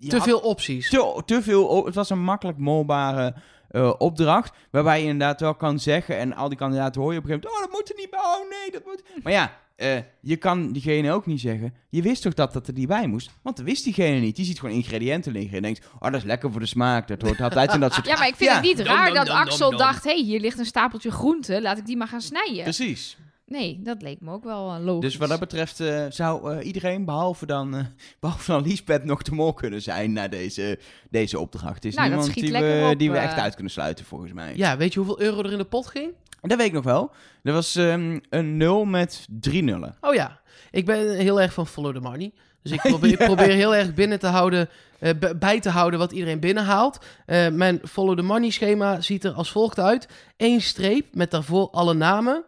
je 0.00 0.08
Te 0.08 0.20
veel 0.20 0.38
opties. 0.38 0.88
te, 0.90 1.22
te 1.24 1.42
veel. 1.42 1.66
op- 1.66 1.84
Het 1.84 1.94
was 1.94 2.10
een 2.10 2.22
makkelijk 2.24 2.58
molbare 2.58 3.34
eh, 3.68 3.92
opdracht. 3.98 4.56
Waarbij 4.70 4.98
je 5.02 5.04
inderdaad 5.08 5.40
wel 5.40 5.54
kan 5.54 5.78
zeggen. 5.78 6.16
En 6.18 6.34
al 6.34 6.48
die 6.48 6.58
kandidaten 6.58 7.00
hoor 7.00 7.12
je 7.12 7.18
op 7.18 7.24
een 7.24 7.30
gegeven 7.30 7.50
moment. 7.50 7.66
Oh, 7.66 7.72
dat 7.72 7.80
moet 7.80 7.90
er 7.90 8.00
niet 8.02 8.10
bij. 8.10 8.20
Oh 8.20 8.50
nee, 8.50 8.70
dat 8.70 8.84
moet. 8.84 9.22
Maar 9.22 9.32
ja, 9.32 9.58
eh, 9.78 9.98
je 10.20 10.36
kan 10.36 10.72
diegene 10.72 11.12
ook 11.12 11.26
niet 11.26 11.40
zeggen. 11.40 11.74
Je 11.88 12.02
wist 12.02 12.22
toch 12.22 12.34
dat 12.34 12.52
dat 12.52 12.66
er 12.66 12.72
niet 12.72 12.88
bij 12.88 13.06
moest? 13.06 13.30
Want 13.42 13.56
dat 13.56 13.64
wist 13.66 13.84
diegene 13.84 14.18
niet. 14.20 14.36
Die 14.36 14.44
ziet 14.44 14.60
gewoon 14.60 14.74
ingrediënten 14.74 15.32
liggen. 15.32 15.56
En 15.56 15.62
denkt. 15.62 15.86
Oh, 15.94 16.00
dat 16.10 16.14
is 16.14 16.24
lekker 16.24 16.50
voor 16.50 16.60
de 16.60 16.66
smaak. 16.66 17.08
Dat 17.08 17.22
hoort 17.22 17.40
altijd 17.40 17.74
in 17.74 17.80
dat 17.80 17.92
soort. 17.94 18.06
Ja, 18.06 18.18
maar 18.18 18.28
ik 18.28 18.34
vind 18.36 18.50
Ja. 18.50 18.56
het 18.56 18.64
niet 18.64 18.78
raar 18.80 19.06
dom, 19.06 19.14
dat 19.14 19.26
dom, 19.26 19.36
Axel 19.36 19.58
dom, 19.58 19.78
dom. 19.78 19.86
dacht, 19.86 20.04
hé, 20.04 20.10
hey, 20.10 20.22
hier 20.22 20.40
ligt 20.40 20.58
een 20.58 20.64
stapeltje 20.64 21.10
groente, 21.10 21.62
laat 21.62 21.78
ik 21.78 21.86
die 21.86 21.96
maar 21.96 22.08
gaan 22.08 22.20
snijden. 22.20 22.62
Precies. 22.62 23.16
Nee, 23.48 23.80
dat 23.82 24.02
leek 24.02 24.20
me 24.20 24.32
ook 24.32 24.44
wel 24.44 24.74
eh, 24.74 24.84
logisch. 24.84 25.10
Dus 25.10 25.16
wat 25.16 25.28
dat 25.28 25.40
betreft 25.40 25.80
eh, 25.80 26.06
zou 26.08 26.52
eh, 26.52 26.66
iedereen, 26.66 27.04
behalve 27.04 27.46
dan, 27.46 27.76
eh, 27.76 27.84
behalve 28.20 28.50
dan 28.52 28.62
Liesbeth, 28.62 29.04
nog 29.04 29.22
de 29.22 29.32
mol 29.32 29.52
kunnen 29.52 29.82
zijn 29.82 30.12
na 30.12 30.28
deze, 30.28 30.78
deze 31.10 31.38
opdracht. 31.38 31.74
Het 31.74 31.84
is 31.84 31.94
Nou, 31.94 32.10
dat 32.10 32.16
niemand 32.16 32.38
schiet 32.38 32.44
die 32.44 32.52
lekker 32.52 32.84
we, 32.84 32.92
op, 32.92 32.98
die 32.98 33.10
we 33.10 33.16
echt 33.16 33.38
uit 33.38 33.54
kunnen 33.54 33.72
sluiten, 33.72 34.04
volgens 34.04 34.32
mij. 34.32 34.56
Ja, 34.56 34.76
weet 34.76 34.92
je 34.92 34.98
hoeveel 34.98 35.20
euro 35.20 35.42
er 35.42 35.52
in 35.52 35.58
de 35.58 35.64
pot 35.64 35.86
ging? 35.86 36.12
Dat 36.40 36.58
weet 36.58 36.66
ik 36.66 36.72
nog 36.72 36.84
wel. 36.84 37.10
Er 37.42 37.52
was 37.52 37.76
ehm, 37.76 38.18
een 38.30 38.56
nul 38.56 38.84
met 38.84 39.26
drie 39.30 39.62
nullen. 39.62 39.96
Oh 40.00 40.14
ja, 40.14 40.40
ik 40.70 40.86
ben 40.86 41.16
heel 41.16 41.40
erg 41.40 41.52
van 41.52 41.66
follow 41.66 41.94
the 41.94 42.00
money. 42.00 42.32
Dus 42.62 42.72
ik 42.72 42.80
probeer, 42.92 43.10
ik 43.10 43.18
probeer 43.18 43.52
heel 43.52 43.74
erg 43.74 43.94
binnen 43.94 44.18
te 44.18 44.26
houden, 44.26 44.68
eh, 44.98 45.10
bij 45.38 45.60
te 45.60 45.70
houden 45.70 45.98
wat 45.98 46.12
iedereen 46.12 46.40
binnenhaalt. 46.40 46.98
Eh, 47.26 47.48
mijn 47.48 47.80
follow 47.84 48.16
the 48.16 48.22
money 48.22 48.50
schema 48.50 49.00
ziet 49.00 49.24
er 49.24 49.32
als 49.32 49.50
volgt 49.50 49.78
uit. 49.78 50.08
Eén 50.36 50.60
streep 50.60 51.14
met 51.14 51.30
daarvoor 51.30 51.70
alle 51.70 51.94
namen. 51.94 52.44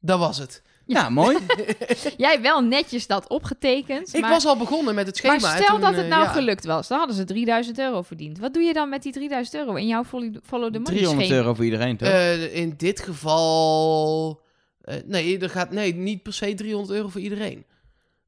Dat 0.00 0.18
was 0.18 0.38
het. 0.38 0.62
Ja, 0.88 1.08
mooi. 1.08 1.38
Jij 2.16 2.30
hebt 2.30 2.42
wel 2.42 2.60
netjes 2.60 3.06
dat 3.06 3.28
opgetekend. 3.28 4.14
Ik 4.14 4.20
maar, 4.20 4.30
was 4.30 4.46
al 4.46 4.56
begonnen 4.56 4.94
met 4.94 5.06
het 5.06 5.16
schema. 5.16 5.38
maar 5.38 5.56
stel 5.56 5.66
toen, 5.66 5.80
dat 5.80 5.94
het 5.94 6.04
eh, 6.04 6.10
nou 6.10 6.22
ja. 6.22 6.28
gelukt 6.28 6.64
was, 6.64 6.88
dan 6.88 6.98
hadden 6.98 7.16
ze 7.16 7.24
3000 7.24 7.78
euro 7.78 8.02
verdiend. 8.02 8.38
Wat 8.38 8.54
doe 8.54 8.62
je 8.62 8.72
dan 8.72 8.88
met 8.88 9.02
die 9.02 9.12
3000 9.12 9.56
euro 9.56 9.74
in 9.74 9.86
jouw 9.86 10.04
follow, 10.04 10.32
the 10.42 10.50
money 10.50 10.82
300 10.84 11.26
schema? 11.26 11.40
euro 11.40 11.54
voor 11.54 11.64
iedereen, 11.64 11.96
toch? 11.96 12.08
Eh, 12.08 12.56
in 12.56 12.74
dit 12.76 13.00
geval... 13.00 14.40
eh, 14.80 14.96
nee, 15.04 15.38
er 15.38 15.50
gaat, 15.50 15.70
nee, 15.70 15.94
niet 15.94 16.22
per 16.22 16.32
se 16.32 16.54
300 16.54 16.96
euro 16.96 17.08
voor 17.08 17.20
iedereen. 17.20 17.64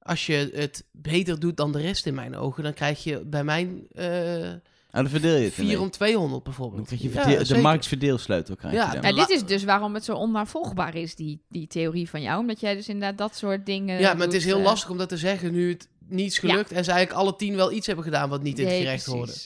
Als 0.02 0.26
je 0.26 0.50
het 0.54 0.84
beter 0.92 1.40
doet 1.40 1.56
dan 1.56 1.72
de 1.72 1.80
rest 1.80 2.06
in 2.06 2.14
mijn 2.14 2.36
ogen, 2.36 2.62
dan 2.62 2.74
krijg 2.74 3.04
je 3.04 3.24
bij 3.24 3.44
mijn 3.44 3.86
eh 3.92 4.52
Ah, 4.92 5.00
dan 5.00 5.08
verdeel 5.10 5.36
je 5.36 5.44
het. 5.44 5.54
4 5.54 5.80
om 5.80 5.90
200 5.90 6.32
Dan 6.32 6.42
bijvoorbeeld. 6.42 6.86
krijg 6.86 7.02
je 7.02 7.08
Ja, 7.08 7.14
verdeel- 7.14 7.38
de 7.38 7.44
zeker. 7.44 7.62
marktverdeelsleutel. 7.62 8.56
Krijg 8.56 8.74
Ja, 8.74 8.86
je 8.86 8.92
dan. 8.92 9.02
Nou, 9.02 9.14
dit 9.14 9.28
is 9.36 9.44
dus 9.44 9.64
waarom 9.64 9.94
het 9.94 10.04
zo 10.04 10.14
onnavolgbaar 10.14 10.94
is, 10.94 11.14
die, 11.14 11.42
die 11.48 11.66
theorie 11.66 12.08
van 12.08 12.22
jou. 12.22 12.40
Omdat 12.40 12.60
jij 12.60 12.74
dus 12.74 12.88
inderdaad 12.88 13.18
dat 13.18 13.36
soort 13.36 13.66
dingen 13.66 14.00
Ja, 14.00 14.14
maar 14.14 14.26
het 14.26 14.34
is 14.34 14.44
heel 14.44 14.58
eh, 14.58 14.64
lastig 14.64 14.90
om 14.90 14.98
dat 14.98 15.08
te 15.08 15.16
zeggen 15.16 15.52
nu 15.52 15.68
het 15.68 15.88
niet 16.08 16.30
is 16.30 16.38
gelukt. 16.38 16.72
En 16.72 16.84
ze 16.84 16.90
eigenlijk 16.90 17.20
alle 17.20 17.36
tien 17.36 17.56
wel 17.56 17.72
iets 17.72 17.86
hebben 17.86 18.04
gedaan 18.04 18.28
wat 18.28 18.42
niet 18.42 18.58
in 18.58 18.64
het 18.64 18.72
nee, 18.74 18.82
gerecht 18.82 19.04
precies. 19.04 19.18
hoorde. 19.20 19.38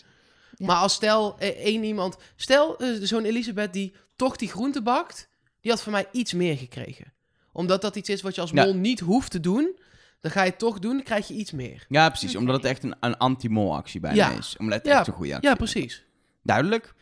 Ja. 0.56 0.66
Maar 0.66 0.76
als 0.76 0.92
stel 0.94 1.38
eh, 1.38 1.48
één 1.48 1.84
iemand... 1.84 2.16
Stel 2.36 2.76
eh, 2.78 2.88
zo'n 3.02 3.24
Elisabeth 3.24 3.72
die 3.72 3.94
toch 4.16 4.36
die 4.36 4.48
groente 4.48 4.82
bakt. 4.82 5.28
Die 5.60 5.70
had 5.70 5.82
van 5.82 5.92
mij 5.92 6.06
iets 6.12 6.32
meer 6.32 6.56
gekregen. 6.56 7.12
Omdat 7.52 7.82
dat 7.82 7.96
iets 7.96 8.08
is 8.08 8.22
wat 8.22 8.34
je 8.34 8.40
als 8.40 8.50
Ja. 8.50 8.64
mol 8.64 8.74
niet 8.74 9.00
hoeft 9.00 9.30
te 9.30 9.40
doen. 9.40 9.76
Dan 10.24 10.32
ga 10.32 10.42
je 10.42 10.50
het 10.50 10.58
toch 10.58 10.78
doen, 10.78 10.92
dan 10.94 11.02
krijg 11.02 11.28
je 11.28 11.34
iets 11.34 11.52
meer. 11.52 11.84
Ja, 11.88 12.08
precies. 12.08 12.36
Omdat 12.36 12.54
het 12.56 12.64
echt 12.64 12.82
een, 12.82 12.94
een 13.00 13.16
anti-mol 13.16 13.74
actie 13.74 14.00
bijna 14.00 14.16
Ja. 14.16 14.38
is. 14.38 14.56
Omdat 14.58 14.78
het 14.78 14.86
Ja. 14.86 14.98
echt 14.98 15.06
een 15.06 15.12
goede 15.12 15.32
actie 15.34 15.46
Ja, 15.48 15.52
is. 15.52 15.70
precies. 15.70 16.04
Duidelijk. 16.42 16.94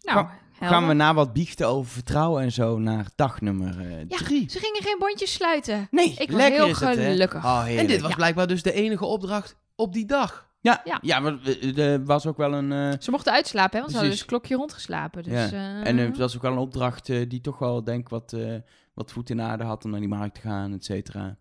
Nou, 0.00 0.26
Gaan 0.60 0.86
we 0.88 0.92
na 0.94 1.14
wat 1.14 1.32
biechten 1.32 1.68
over 1.68 1.92
vertrouwen 1.92 2.42
en 2.42 2.52
zo 2.52 2.78
naar 2.78 3.06
dag 3.16 3.40
nummer 3.40 3.80
eh, 3.80 3.98
Ja, 4.08 4.16
drie. 4.16 4.50
ze 4.50 4.58
gingen 4.58 4.82
geen 4.82 4.96
bondjes 4.98 5.32
sluiten. 5.32 5.88
Nee, 5.90 6.10
Ik 6.10 6.30
was 6.30 6.36
lekker 6.40 6.60
heel 6.62 6.70
is 6.70 6.80
het, 6.80 6.96
hè? 6.96 7.10
gelukkig. 7.10 7.44
Oh, 7.44 7.64
En 7.68 7.86
dit 7.86 8.00
was 8.00 8.10
Ja. 8.10 8.16
blijkbaar 8.16 8.46
dus 8.46 8.62
de 8.62 8.72
enige 8.72 9.04
opdracht 9.04 9.56
op 9.74 9.92
die 9.92 10.06
dag. 10.06 10.48
Ja, 10.60 10.80
Ja. 10.84 10.98
ja. 11.02 11.20
maar 11.20 11.38
eh, 11.44 11.78
er 11.78 12.04
was 12.04 12.26
ook 12.26 12.36
wel 12.36 12.52
een... 12.52 12.72
eh, 12.72 13.00
Ze 13.00 13.10
mochten 13.10 13.32
uitslapen, 13.32 13.72
hè, 13.72 13.78
want 13.78 13.90
ze 13.90 13.96
hadden 13.96 14.10
dus 14.12 14.20
een 14.20 14.26
klokje 14.28 14.56
rondgeslapen. 14.56 15.22
Dus, 15.22 15.50
Ja. 15.50 15.82
En 15.82 15.96
het 15.96 16.16
was 16.16 16.36
ook 16.36 16.42
wel 16.42 16.52
een 16.52 16.58
opdracht 16.58 17.06
die 17.06 17.40
toch 17.40 17.58
wel, 17.58 17.84
denk 17.84 18.00
ik, 18.00 18.08
wat, 18.08 18.32
eh, 18.32 18.54
wat 18.94 19.12
voet 19.12 19.30
in 19.30 19.36
de 19.36 19.42
aarde 19.42 19.64
had 19.64 19.84
om 19.84 19.90
naar 19.90 20.00
die 20.00 20.08
markt 20.08 20.34
te 20.34 20.40
gaan, 20.40 20.72
et 20.72 20.84
cetera. 20.84 21.36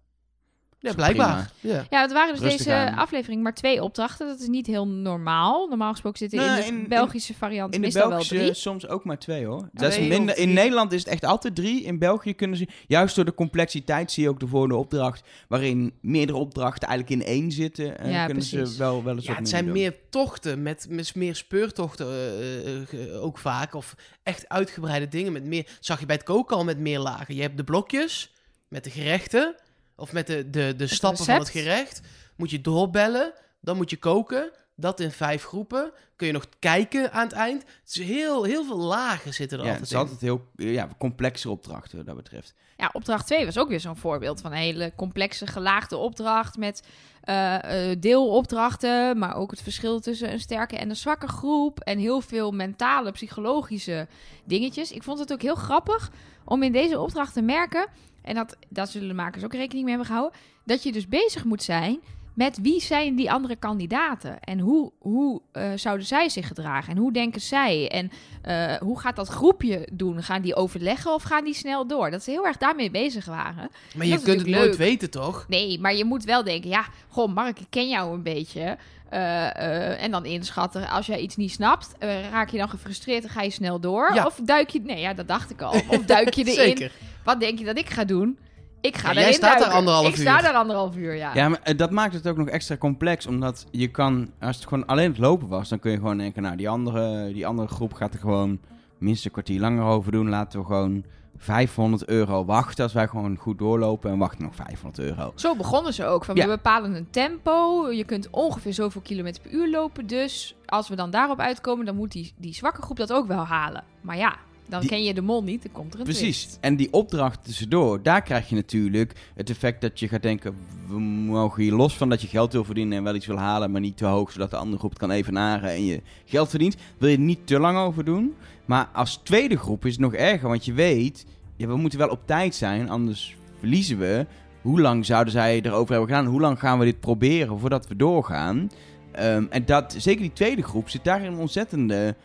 Ja, 0.89 0.95
blijkbaar. 0.95 1.52
Ja. 1.60 1.86
Ja, 1.89 2.02
het 2.02 2.12
waren 2.13 2.34
dus 2.34 2.41
Rustig 2.43 2.58
deze 2.65 2.74
aan. 2.78 2.95
aflevering 2.98 3.43
maar 3.43 3.54
twee 3.54 3.84
opdrachten. 3.84 4.28
Dat 4.28 4.39
is 4.39 4.48
niet 4.48 4.67
heel 4.67 4.88
normaal. 4.88 5.67
Normaal 5.67 5.91
gesproken 5.91 6.19
zitten 6.19 6.39
in 6.39 6.56
de 6.56 6.65
in- 6.65 6.80
in- 6.82 6.88
Belgische 6.88 7.34
variant 7.34 7.74
In 7.74 7.80
de 7.80 7.86
meestal 7.86 8.10
Belgische 8.10 8.34
wel 8.36 8.43
drie. 8.43 8.54
soms 8.56 8.88
ook 8.88 9.04
maar 9.06 9.19
twee, 9.19 9.45
hoor. 9.45 9.69
Dat 9.74 9.91
is 9.91 10.08
minder, 10.08 10.38
in. 10.38 10.54
Nederland 10.54 10.91
is 10.91 11.00
het 11.00 11.08
echt 11.10 11.24
altijd 11.26 11.56
drie. 11.56 11.84
In 11.84 12.00
België 12.00 12.34
kunnen 12.34 12.58
ze, 12.58 12.67
juist 12.88 13.15
door 13.15 13.26
de 13.26 13.34
complexiteit, 13.34 14.12
zie 14.12 14.24
je 14.24 14.30
ook 14.30 14.39
de 14.39 14.48
volgende 14.48 14.76
opdracht, 14.76 15.24
waarin 15.48 15.93
meerdere 16.02 16.38
opdrachten 16.38 16.88
eigenlijk 16.88 17.21
in 17.21 17.28
één 17.28 17.52
zitten. 17.52 17.98
En 18.00 18.10
Ja, 18.12 18.26
kunnen 18.26 18.43
precies. 18.48 18.71
ze 18.71 18.78
wel, 18.78 19.04
wel 19.04 19.15
eens 19.15 19.26
Ja, 19.26 19.36
het 19.36 19.50
zijn 19.50 19.63
doen. 19.65 19.74
meer 19.74 19.95
tochten, 20.10 20.62
met, 20.62 20.86
met 20.89 21.15
meer 21.15 21.36
speurtochten 21.36 22.08
eh, 22.08 22.82
eh, 22.82 23.24
ook 23.24 23.38
vaak. 23.38 23.74
Of 23.74 23.95
echt 24.24 24.50
uitgebreide 24.50 25.08
dingen 25.08 25.32
met 25.34 25.43
meer... 25.43 25.67
Zag 25.80 26.00
je 26.00 26.06
bij 26.06 26.15
het 26.15 26.26
koken 26.26 26.56
al 26.58 26.63
met 26.63 26.80
meer 26.80 27.00
lagen. 27.00 27.36
Je 27.36 27.41
hebt 27.41 27.58
de 27.58 27.63
blokjes 27.63 28.34
met 28.67 28.84
de 28.84 28.89
gerechten. 28.89 29.56
Of 29.95 30.12
met 30.13 30.27
de, 30.27 30.49
de, 30.49 30.73
de 30.77 30.88
stappen 30.88 31.25
van 31.25 31.39
het 31.39 31.49
gerecht. 31.49 32.01
Moet 32.36 32.49
je 32.49 32.62
doorbellen. 32.62 33.34
Dan 33.62 33.77
moet 33.77 33.89
je 33.89 33.97
koken. 33.97 34.51
Dat 34.75 34.99
in 34.99 35.12
vijf 35.12 35.43
groepen. 35.43 35.91
Kun 36.15 36.27
je 36.27 36.34
nog 36.34 36.45
kijken 36.60 37.12
aan 37.12 37.23
het 37.23 37.34
eind. 37.34 37.62
Het 37.62 37.95
is 37.95 38.05
heel, 38.08 38.43
heel 38.43 38.65
veel 38.65 38.77
lagen 38.77 39.34
zitten 39.34 39.60
er 39.60 39.65
Ja, 39.65 39.71
het 39.71 39.81
altijd 39.81 40.12
is 40.12 40.21
in. 40.23 40.29
altijd 40.29 40.51
heel 40.55 40.71
ja, 40.71 40.89
complexere 40.97 41.53
opdrachten 41.53 41.97
wat 41.97 42.05
dat 42.05 42.15
betreft. 42.15 42.53
Ja, 42.77 42.89
opdracht 42.93 43.25
2 43.25 43.45
was 43.45 43.58
ook 43.58 43.67
weer 43.69 43.79
zo'n 43.79 43.97
voorbeeld 43.97 44.41
van 44.41 44.51
een 44.51 44.58
hele 44.58 44.93
complexe 44.95 45.47
gelaagde 45.47 45.97
opdracht 45.97 46.58
met 46.58 46.84
eh, 47.21 47.89
eh, 47.91 47.99
deelopdrachten, 47.99 49.17
maar 49.17 49.36
ook 49.36 49.51
het 49.51 49.62
verschil 49.62 49.99
tussen 49.99 50.31
een 50.31 50.39
sterke 50.39 50.77
en 50.77 50.89
een 50.89 50.95
zwakke 50.95 51.27
groep 51.27 51.79
en 51.79 51.97
heel 51.97 52.21
veel 52.21 52.51
mentale, 52.51 53.12
psychologische 53.12 54.08
dingetjes. 54.43 54.91
Ik 54.91 55.03
vond 55.03 55.19
het 55.19 55.34
ook 55.34 55.41
heel 55.41 55.55
grappig 55.55 56.12
om 56.45 56.63
in 56.63 56.71
deze 56.71 56.99
opdracht 56.99 57.34
te 57.34 57.41
merken, 57.41 57.88
en 58.25 58.35
dat, 58.35 58.57
dat 58.69 58.89
zullen 58.89 59.07
de 59.07 59.13
makers 59.13 59.43
ook 59.43 59.53
rekening 59.53 59.85
mee 59.85 59.95
hebben 59.95 60.13
gehouden, 60.13 60.39
dat 60.63 60.83
je 60.83 60.91
dus 60.91 61.07
bezig 61.07 61.43
moet 61.43 61.63
zijn 61.63 61.99
met 62.35 62.59
wie 62.61 62.81
zijn 62.81 63.15
die 63.15 63.31
andere 63.31 63.55
kandidaten 63.55 64.39
en 64.39 64.59
hoe, 64.59 64.91
hoe 64.99 65.41
eh, 65.51 65.71
zouden 65.75 66.05
zij 66.05 66.29
zich 66.29 66.47
gedragen 66.47 66.91
en 66.91 66.97
hoe 66.97 67.13
denken 67.13 67.41
zij 67.41 67.89
en 67.89 68.11
eh, 68.41 68.77
hoe 68.77 68.99
gaat 68.99 69.15
dat 69.15 69.27
groepje 69.27 69.88
doen? 69.93 70.23
Gaan 70.23 70.41
die 70.41 70.55
overleggen 70.55 71.13
of 71.13 71.23
gaan 71.23 71.43
die 71.43 71.53
snel 71.53 71.88
door? 71.88 72.11
Dat 72.11 72.23
ze 72.23 72.31
heel 72.31 72.45
erg 72.45 72.57
daarmee 72.57 72.91
bezig 72.91 73.25
waren. 73.25 73.69
Maar 73.95 74.05
je 74.05 74.21
kunt 74.21 74.39
het 74.39 74.49
nooit 74.49 74.77
weten, 74.77 75.09
toch? 75.09 75.45
Nee, 75.47 75.79
maar 75.79 75.95
je 75.95 76.05
moet 76.05 76.23
wel 76.23 76.43
denken, 76.43 76.69
ja, 76.69 76.85
goh, 77.07 77.33
Mark, 77.33 77.59
ik 77.59 77.67
ken 77.69 77.89
jou 77.89 78.13
een 78.13 78.23
beetje. 78.23 78.77
Eh, 79.09 80.03
en 80.03 80.11
dan 80.11 80.25
inschatten, 80.25 80.89
als 80.89 81.05
jij 81.05 81.19
iets 81.19 81.35
niet 81.35 81.51
snapt, 81.51 81.95
raak 82.31 82.49
je 82.49 82.57
dan 82.57 82.69
gefrustreerd 82.69 83.23
en 83.23 83.29
ga 83.29 83.41
je 83.41 83.49
snel 83.49 83.79
door? 83.79 84.13
Ja. 84.13 84.25
Of 84.25 84.39
duik 84.43 84.69
je, 84.69 84.81
nee, 84.81 84.99
ja, 84.99 85.13
dat 85.13 85.27
dacht 85.27 85.49
ik 85.51 85.61
al. 85.61 85.71
Of 85.88 86.05
duik 86.05 86.33
je 86.33 86.43
erin? 86.43 86.55
Zeker. 86.55 86.91
Wat 87.25 87.39
denk 87.39 87.59
je 87.59 87.65
dat 87.65 87.77
ik 87.77 87.89
ga 87.89 88.03
doen? 88.05 88.38
Ik 88.81 88.97
ga 88.97 89.11
Ja, 89.11 89.19
jij 89.19 89.33
staat 89.33 89.51
er 89.53 89.57
duiken. 89.59 89.77
anderhalf 89.77 90.07
ik 90.07 90.15
uur. 90.15 90.21
sta 90.21 90.41
daar 90.41 90.53
anderhalf 90.53 90.95
uur, 90.95 91.15
ja. 91.15 91.31
Ja, 91.33 91.49
maar 91.49 91.59
eh, 91.63 91.77
dat 91.77 91.91
maakt 91.91 92.13
het 92.13 92.27
ook 92.27 92.38
nog 92.38 92.47
extra 92.47 92.77
complex, 92.77 93.27
omdat 93.27 93.65
je 93.71 93.88
kan, 93.88 94.31
als 94.39 94.55
het 94.55 94.67
gewoon 94.67 94.85
alleen 94.85 95.09
het 95.09 95.17
lopen 95.17 95.47
was, 95.47 95.69
dan 95.69 95.79
kun 95.79 95.91
je 95.91 95.97
gewoon 95.97 96.17
denken, 96.17 96.41
nou, 96.41 96.55
die 96.55 96.69
andere, 96.69 97.33
die 97.33 97.47
andere 97.47 97.67
groep 97.67 97.93
gaat 97.93 98.13
er 98.13 98.19
gewoon 98.19 98.59
minstens 98.97 99.25
een 99.25 99.31
kwartier 99.31 99.59
langer 99.59 99.83
over 99.83 100.11
doen, 100.11 100.29
laten 100.29 100.59
we 100.59 100.65
gewoon 100.65 101.03
500 101.38 102.05
euro 102.07 102.45
wachten 102.45 102.83
als 102.83 102.93
wij 102.93 103.07
gewoon 103.07 103.38
goed 103.38 103.57
doorlopen 103.59 104.11
en 104.11 104.17
wachten 104.17 104.43
nog 104.43 104.55
500 104.55 104.99
euro. 104.99 105.31
Zo 105.35 105.55
begonnen 105.55 105.93
ze 105.93 106.05
ook. 106.05 106.25
Van, 106.25 106.35
Ja. 106.35 106.41
We 106.43 106.49
bepalen 106.49 106.95
een 106.95 107.09
tempo. 107.09 107.88
Je 107.91 108.03
kunt 108.03 108.27
ongeveer 108.29 108.73
zoveel 108.73 109.01
kilometer 109.01 109.41
per 109.41 109.51
uur 109.51 109.69
lopen. 109.69 110.07
Dus 110.07 110.55
als 110.65 110.88
we 110.89 110.95
dan 110.95 111.09
daarop 111.09 111.39
uitkomen, 111.39 111.85
dan 111.85 111.95
moet 111.95 112.11
die, 112.11 112.33
die 112.38 112.53
zwakke 112.53 112.81
groep 112.81 112.97
dat 112.97 113.13
ook 113.13 113.27
wel 113.27 113.45
halen. 113.45 113.83
Maar 114.01 114.17
ja, 114.17 114.35
dan 114.65 114.80
Die- 114.80 114.89
ken 114.89 115.04
je 115.04 115.13
de 115.13 115.21
mol 115.21 115.43
niet. 115.43 115.63
Dan 115.63 115.71
komt 115.71 115.93
er 115.93 115.99
een 115.99 116.06
Precies. 116.06 116.41
twist. 116.41 116.58
En 116.62 116.75
die 116.75 116.93
opdracht 116.93 117.43
tussendoor, 117.43 118.01
daar 118.04 118.21
krijg 118.21 118.49
je 118.49 118.56
natuurlijk 118.56 119.15
het 119.36 119.49
effect 119.49 119.82
dat 119.82 119.99
je 119.99 120.08
gaat 120.08 120.21
denken, 120.21 120.56
we 120.88 120.99
mogen 120.99 121.63
hier 121.63 121.73
los 121.73 121.97
van 121.97 122.10
dat 122.10 122.21
je 122.21 122.28
geld 122.28 122.51
wil 122.54 122.63
verdienen 122.63 122.97
en 122.97 123.04
wel 123.04 123.15
iets 123.15 123.25
wil 123.25 123.38
halen, 123.38 123.71
maar 123.71 123.82
niet 123.82 123.97
te 123.97 124.06
hoog, 124.06 124.32
zodat 124.32 124.49
de 124.49 124.58
andere 124.58 124.78
groep 124.78 124.89
het 124.89 124.99
kan 124.99 125.12
evenaren 125.12 125.69
en 125.69 125.86
je 125.86 126.01
geld 126.25 126.49
verdient. 126.49 126.75
Wil 126.97 127.10
je 127.10 127.15
er 127.15 127.21
niet 127.21 127.47
te 127.47 127.60
lang 127.60 127.78
over 127.78 128.06
doen. 128.06 128.34
Maar 128.65 128.89
als 128.93 129.19
tweede 129.23 129.58
groep 129.58 129.86
is 129.86 129.91
het 129.91 130.01
nog 130.01 130.13
erger, 130.13 130.47
want 130.49 130.65
je 130.65 130.73
weet, 130.73 131.25
ja, 131.56 131.67
we 131.67 131.75
moeten 131.78 131.99
wel 131.99 132.10
op 132.10 132.21
tijd 132.25 132.56
zijn, 132.56 132.89
anders 132.89 133.36
verliezen 133.60 133.97
we. 133.99 134.25
Hoe 134.62 134.82
lang 134.82 135.06
zouden 135.06 135.34
zij 135.34 135.62
erover 135.62 135.91
hebben 135.95 136.10
gedaan? 136.15 136.32
Hoe 136.32 136.41
lang 136.41 136.60
gaan 136.60 136.80
we 136.80 136.86
dit 136.86 136.99
proberen 136.99 137.60
voordat 137.60 137.88
we 137.88 137.95
doorgaan? 137.95 138.69
Ehm, 139.12 139.45
en 139.49 139.65
dat, 139.65 139.95
zeker 139.97 140.21
die 140.21 140.34
tweede 140.34 140.62
groep 140.63 140.89
zit 140.89 141.04
daar 141.04 141.21
in 141.23 141.32
een 141.34 141.39
ontzettende 141.39 142.15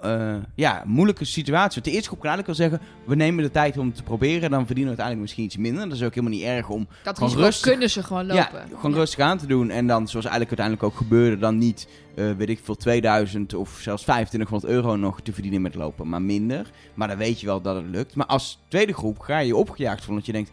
eh, 0.00 0.36
ja, 0.54 0.82
moeilijke 0.86 1.24
situatie. 1.24 1.72
Want 1.74 1.84
de 1.84 1.90
eerste 1.90 2.08
groep 2.08 2.20
kan 2.20 2.30
eigenlijk 2.30 2.58
wel 2.58 2.68
zeggen, 2.68 2.88
we 3.06 3.14
nemen 3.14 3.44
de 3.44 3.50
tijd 3.50 3.78
om 3.78 3.86
het 3.86 3.96
te 3.96 4.02
proberen. 4.02 4.50
Dan 4.50 4.66
verdienen 4.66 4.94
we 4.94 5.02
uiteindelijk 5.02 5.20
misschien 5.20 5.44
iets 5.44 5.56
minder. 5.56 5.88
Dat 5.88 5.96
is 5.98 6.02
ook 6.02 6.14
helemaal 6.14 6.36
niet 6.38 6.46
erg 6.46 6.68
om 6.68 6.88
Dat 7.02 7.18
Gewoon 7.18 7.36
rustig. 7.36 7.70
kunnen 7.70 7.90
ze 7.90 8.02
gewoon 8.02 8.26
lopen. 8.26 8.58
ja, 8.58 8.66
gewoon 8.74 8.94
rustig 8.94 9.18
aan 9.24 9.38
te 9.38 9.46
doen. 9.46 9.70
En 9.70 9.86
dan, 9.86 10.08
zoals 10.08 10.26
eigenlijk 10.26 10.58
uiteindelijk 10.60 10.82
ook 10.82 10.96
gebeurde, 11.02 11.38
dan 11.38 11.58
niet, 11.58 11.88
eh, 12.14 12.30
weet 12.30 12.48
ik 12.48 12.60
veel, 12.62 12.76
2000 12.76 13.54
of 13.54 13.78
zelfs 13.80 14.02
2500 14.02 14.72
euro 14.72 14.96
nog 14.96 15.20
te 15.20 15.32
verdienen 15.32 15.62
met 15.62 15.74
lopen. 15.74 16.08
Maar 16.08 16.22
minder. 16.22 16.70
Maar 16.94 17.08
dan 17.08 17.16
weet 17.16 17.40
je 17.40 17.46
wel 17.46 17.60
dat 17.60 17.76
het 17.76 17.86
lukt. 17.90 18.14
Maar 18.14 18.26
als 18.26 18.58
tweede 18.68 18.92
groep 18.94 19.18
ga 19.18 19.38
je 19.38 19.56
opgejaagd 19.56 19.98
voelen. 20.04 20.16
Dat 20.16 20.26
je 20.26 20.32
denkt, 20.32 20.50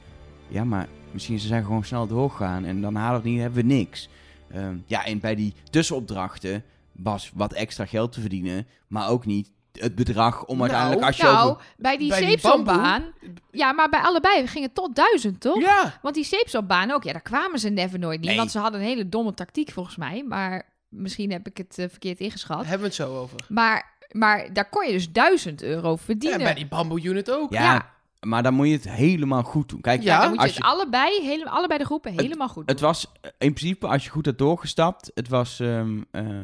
ja, 0.47 0.63
maar 0.63 0.87
misschien 1.11 1.39
ze 1.39 1.47
zijn 1.47 1.63
gewoon 1.65 1.83
snel 1.83 2.07
doorgegaan. 2.07 2.65
En 2.65 2.81
dan 2.81 2.95
halen 2.95 3.21
we 3.21 3.29
niet, 3.29 3.39
hebben 3.39 3.67
we 3.67 3.73
niks. 3.73 4.09
Ehm, 4.51 4.75
ja, 4.85 5.05
en 5.05 5.19
bij 5.19 5.35
die 5.35 5.53
tussenopdrachten 5.69 6.63
was 6.93 7.31
wat 7.33 7.53
extra 7.53 7.85
geld 7.85 8.11
te 8.11 8.21
verdienen. 8.21 8.67
Maar 8.87 9.09
ook 9.09 9.25
niet 9.25 9.51
het 9.71 9.95
bedrag 9.95 10.45
om 10.45 10.57
Nou, 10.57 10.69
uiteindelijk 10.69 11.07
als 11.07 11.17
je 11.17 11.23
Nou, 11.23 11.49
over... 11.49 11.63
bij 11.77 11.97
die 11.97 12.13
zeepselbaan... 12.13 13.03
Ja, 13.51 13.71
maar 13.71 13.89
bij 13.89 13.99
allebei 14.01 14.41
we 14.41 14.47
gingen 14.47 14.73
tot 14.73 14.95
duizend, 14.95 15.39
toch? 15.41 15.61
Ja. 15.61 15.99
Want 16.01 16.15
die 16.15 16.23
zeepselbaan 16.25 16.91
ook, 16.91 17.03
ja, 17.03 17.11
daar 17.11 17.21
kwamen 17.21 17.59
ze 17.59 17.69
never 17.69 17.99
nooit 17.99 18.19
niet. 18.19 18.29
Nee. 18.29 18.37
Want 18.37 18.51
ze 18.51 18.59
hadden 18.59 18.81
een 18.81 18.87
hele 18.87 19.09
domme 19.09 19.33
tactiek 19.33 19.71
volgens 19.71 19.95
mij. 19.95 20.23
Maar 20.27 20.63
misschien 20.89 21.31
heb 21.31 21.47
ik 21.47 21.57
het 21.57 21.77
eh, 21.77 21.85
verkeerd 21.89 22.19
ingeschat. 22.19 22.59
Hebben 22.59 22.79
we 22.79 22.85
het 22.85 22.95
zo 22.95 23.17
over. 23.17 23.37
Maar, 23.49 23.95
maar 24.11 24.53
daar 24.53 24.69
kon 24.69 24.85
je 24.85 24.91
dus 24.91 25.11
duizend 25.11 25.61
euro 25.63 25.91
En 25.91 25.97
verdienen. 25.99 26.39
bij 26.39 26.53
die 26.53 26.67
bamboe 26.67 27.01
unit 27.03 27.31
ook. 27.31 27.51
Ja, 27.53 27.61
Ja. 27.73 27.91
Maar 28.23 28.43
dan 28.43 28.53
moet 28.53 28.67
je 28.67 28.73
het 28.73 28.89
helemaal 28.89 29.43
goed 29.43 29.69
doen. 29.69 29.81
Kijk, 29.81 30.01
Ja, 30.01 30.19
dan 30.19 30.27
moet 30.29 30.35
je 30.37 30.41
als 30.41 30.55
het 30.55 30.63
je- 30.65 30.69
allebei, 30.71 31.21
hele, 31.21 31.49
allebei 31.49 31.79
de 31.79 31.85
groepen 31.85 32.11
helemaal 32.11 32.47
goed 32.47 32.55
doen. 32.67 32.75
Het 32.75 32.79
was 32.79 33.11
eh, 33.21 33.31
in 33.37 33.53
principe, 33.53 33.87
als 33.87 34.03
je 34.03 34.09
goed 34.09 34.25
had 34.25 34.37
doorgestapt, 34.37 35.11
het 35.13 35.27
was 35.27 35.59
ehm, 35.59 36.01
eh, 36.11 36.21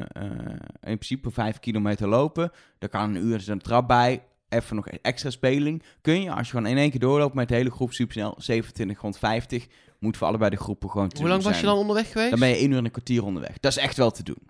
in 0.82 0.98
principe 0.98 1.30
vijf 1.30 1.58
kilometer 1.58 2.08
lopen. 2.08 2.52
Daar 2.78 2.88
kan 2.90 3.14
een 3.14 3.24
uur 3.26 3.44
een 3.50 3.58
trap 3.58 3.88
bij. 3.88 4.22
Even 4.48 4.76
nog 4.76 4.86
extra 4.88 5.30
speling. 5.30 5.82
Kun 6.00 6.22
je, 6.22 6.30
als 6.32 6.46
je 6.46 6.52
gewoon 6.56 6.70
in 6.70 6.76
één 6.76 6.90
keer 6.90 7.00
doorloopt 7.00 7.34
met 7.34 7.48
de 7.48 7.54
hele 7.54 7.70
groep 7.70 7.92
supersnel, 7.92 8.34
2750, 8.34 9.66
moet 9.98 10.16
voor 10.16 10.26
allebei 10.26 10.50
de 10.50 10.56
groepen 10.56 10.90
gewoon 10.90 11.08
te 11.08 11.20
Hoe 11.20 11.28
lang 11.28 11.42
was 11.42 11.60
je 11.60 11.66
dan 11.66 11.76
onderweg 11.76 12.12
geweest? 12.12 12.30
Dan 12.30 12.38
ben 12.38 12.48
je 12.48 12.54
één 12.54 12.70
uur 12.70 12.78
en 12.78 12.84
een 12.84 12.90
kwartier 12.90 13.24
onderweg. 13.24 13.58
Dat 13.60 13.70
is 13.70 13.78
echt 13.78 13.96
wel 13.96 14.10
te 14.10 14.22
doen. 14.22 14.48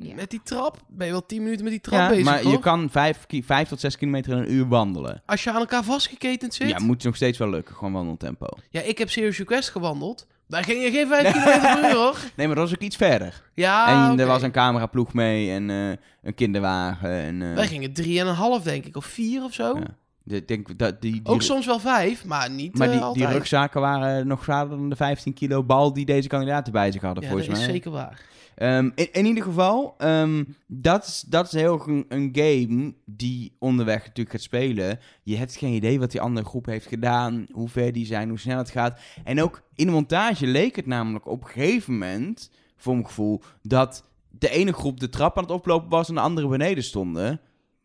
Ja. 0.00 0.14
Met 0.14 0.30
die 0.30 0.40
trap? 0.44 0.76
Ben 0.88 1.06
je 1.06 1.12
wel 1.12 1.26
10 1.26 1.42
minuten 1.42 1.62
met 1.62 1.72
die 1.72 1.80
trap 1.82 1.98
Ja, 2.00 2.08
bezig, 2.08 2.24
maar 2.24 2.46
je 2.46 2.58
kan 2.58 2.90
vijf, 2.90 3.26
ki- 3.26 3.42
vijf 3.44 3.68
tot 3.68 3.80
zes 3.80 3.96
kilometer 3.96 4.32
in 4.32 4.38
een 4.38 4.52
uur 4.52 4.68
wandelen. 4.68 5.22
Als 5.26 5.44
je 5.44 5.50
aan 5.50 5.56
elkaar 5.60 5.84
vastgeketend 5.84 6.54
zit? 6.54 6.68
Ja, 6.68 6.78
moet 6.78 7.02
nog 7.04 7.16
steeds 7.16 7.38
wel 7.38 7.50
lukken. 7.50 7.74
Gewoon 7.74 7.92
wandeltempo. 7.92 8.46
Ja, 8.70 8.80
ik 8.80 8.98
heb 8.98 9.10
Serious 9.10 9.38
Request 9.38 9.68
gewandeld. 9.68 10.26
Daar 10.48 10.64
ging 10.64 10.82
je 10.82 10.90
geen 10.90 11.06
5 11.08 11.32
kilometer 11.32 11.60
per 11.60 11.84
uur, 11.90 11.94
hoor. 11.96 12.16
Nee, 12.36 12.46
maar 12.46 12.56
dat 12.56 12.64
was 12.68 12.74
ook 12.74 12.82
iets 12.82 12.96
verder. 12.96 13.42
Ja, 13.54 14.10
en 14.10 14.20
er 14.20 14.26
was 14.26 14.42
een 14.42 14.50
cameraploeg 14.50 15.12
mee 15.14 15.50
en 15.50 15.70
eh, 15.70 15.88
een 16.22 16.34
kinderwagen. 16.34 17.10
En, 17.10 17.42
eh, 17.42 17.54
Wij 17.54 17.66
gingen 17.66 17.92
3,5 17.92 18.62
denk 18.64 18.84
ik, 18.84 18.96
of 18.96 19.04
4 19.04 19.42
of 19.44 19.52
zo. 19.54 19.76
Ja. 19.78 19.82
de- 20.24 20.36
ik 20.36 20.48
denk 20.48 20.78
dat 20.78 21.00
die, 21.00 21.12
die, 21.12 21.20
Ook 21.24 21.42
soms 21.42 21.66
wel 21.66 21.78
5, 21.78 22.24
maar 22.24 22.50
niet 22.50 22.78
maar 22.78 22.86
eh, 22.86 22.92
die, 22.92 23.00
die 23.02 23.08
altijd. 23.08 23.32
rugzaken 23.32 23.80
waren 23.80 24.26
nog 24.26 24.42
zwaarder 24.44 24.76
dan 24.78 24.88
de 24.88 24.96
15 24.96 25.32
kilo 25.34 25.62
bal 25.64 25.92
die 25.92 26.04
deze 26.04 26.28
kandidaten 26.28 26.72
bij 26.72 26.92
zich 26.92 27.02
hadden, 27.02 27.22
ja, 27.22 27.28
volgens 27.28 27.48
dat 27.48 27.58
mij. 27.58 27.66
is 27.66 27.72
zeker 27.72 27.90
waar. 27.90 28.20
Ehm, 28.54 28.90
in, 28.94 29.26
ieder 29.26 29.42
geval, 29.42 29.94
ehm, 29.98 30.44
dat, 30.66 31.04
is, 31.06 31.24
dat 31.28 31.46
is 31.46 31.52
heel 31.52 32.04
een 32.08 32.30
game 32.32 32.94
die 33.04 33.56
onderweg 33.58 33.98
natuurlijk 33.98 34.30
gaat 34.30 34.42
spelen. 34.42 34.98
Je 35.22 35.36
hebt 35.36 35.56
geen 35.56 35.72
idee 35.72 35.98
wat 35.98 36.10
die 36.10 36.20
andere 36.20 36.46
groep 36.46 36.66
heeft 36.66 36.86
gedaan, 36.86 37.46
hoe 37.52 37.68
ver 37.68 37.92
die 37.92 38.06
zijn, 38.06 38.28
hoe 38.28 38.38
snel 38.38 38.58
het 38.58 38.70
gaat. 38.70 38.98
En 39.24 39.42
ook 39.42 39.62
in 39.74 39.86
de 39.86 39.92
montage 39.92 40.46
leek 40.46 40.76
het 40.76 40.86
namelijk 40.86 41.26
op 41.26 41.42
een 41.42 41.50
gegeven 41.50 41.92
moment, 41.92 42.50
voor 42.76 42.92
mijn 42.94 43.06
gevoel, 43.06 43.42
dat 43.62 44.04
de 44.30 44.50
ene 44.50 44.72
groep 44.72 45.00
de 45.00 45.08
trap 45.08 45.36
aan 45.36 45.42
het 45.42 45.52
oplopen 45.52 45.90
was 45.90 46.08
en 46.08 46.14
de 46.14 46.20
andere 46.20 46.48
beneden 46.48 46.84
stonden. 46.84 47.40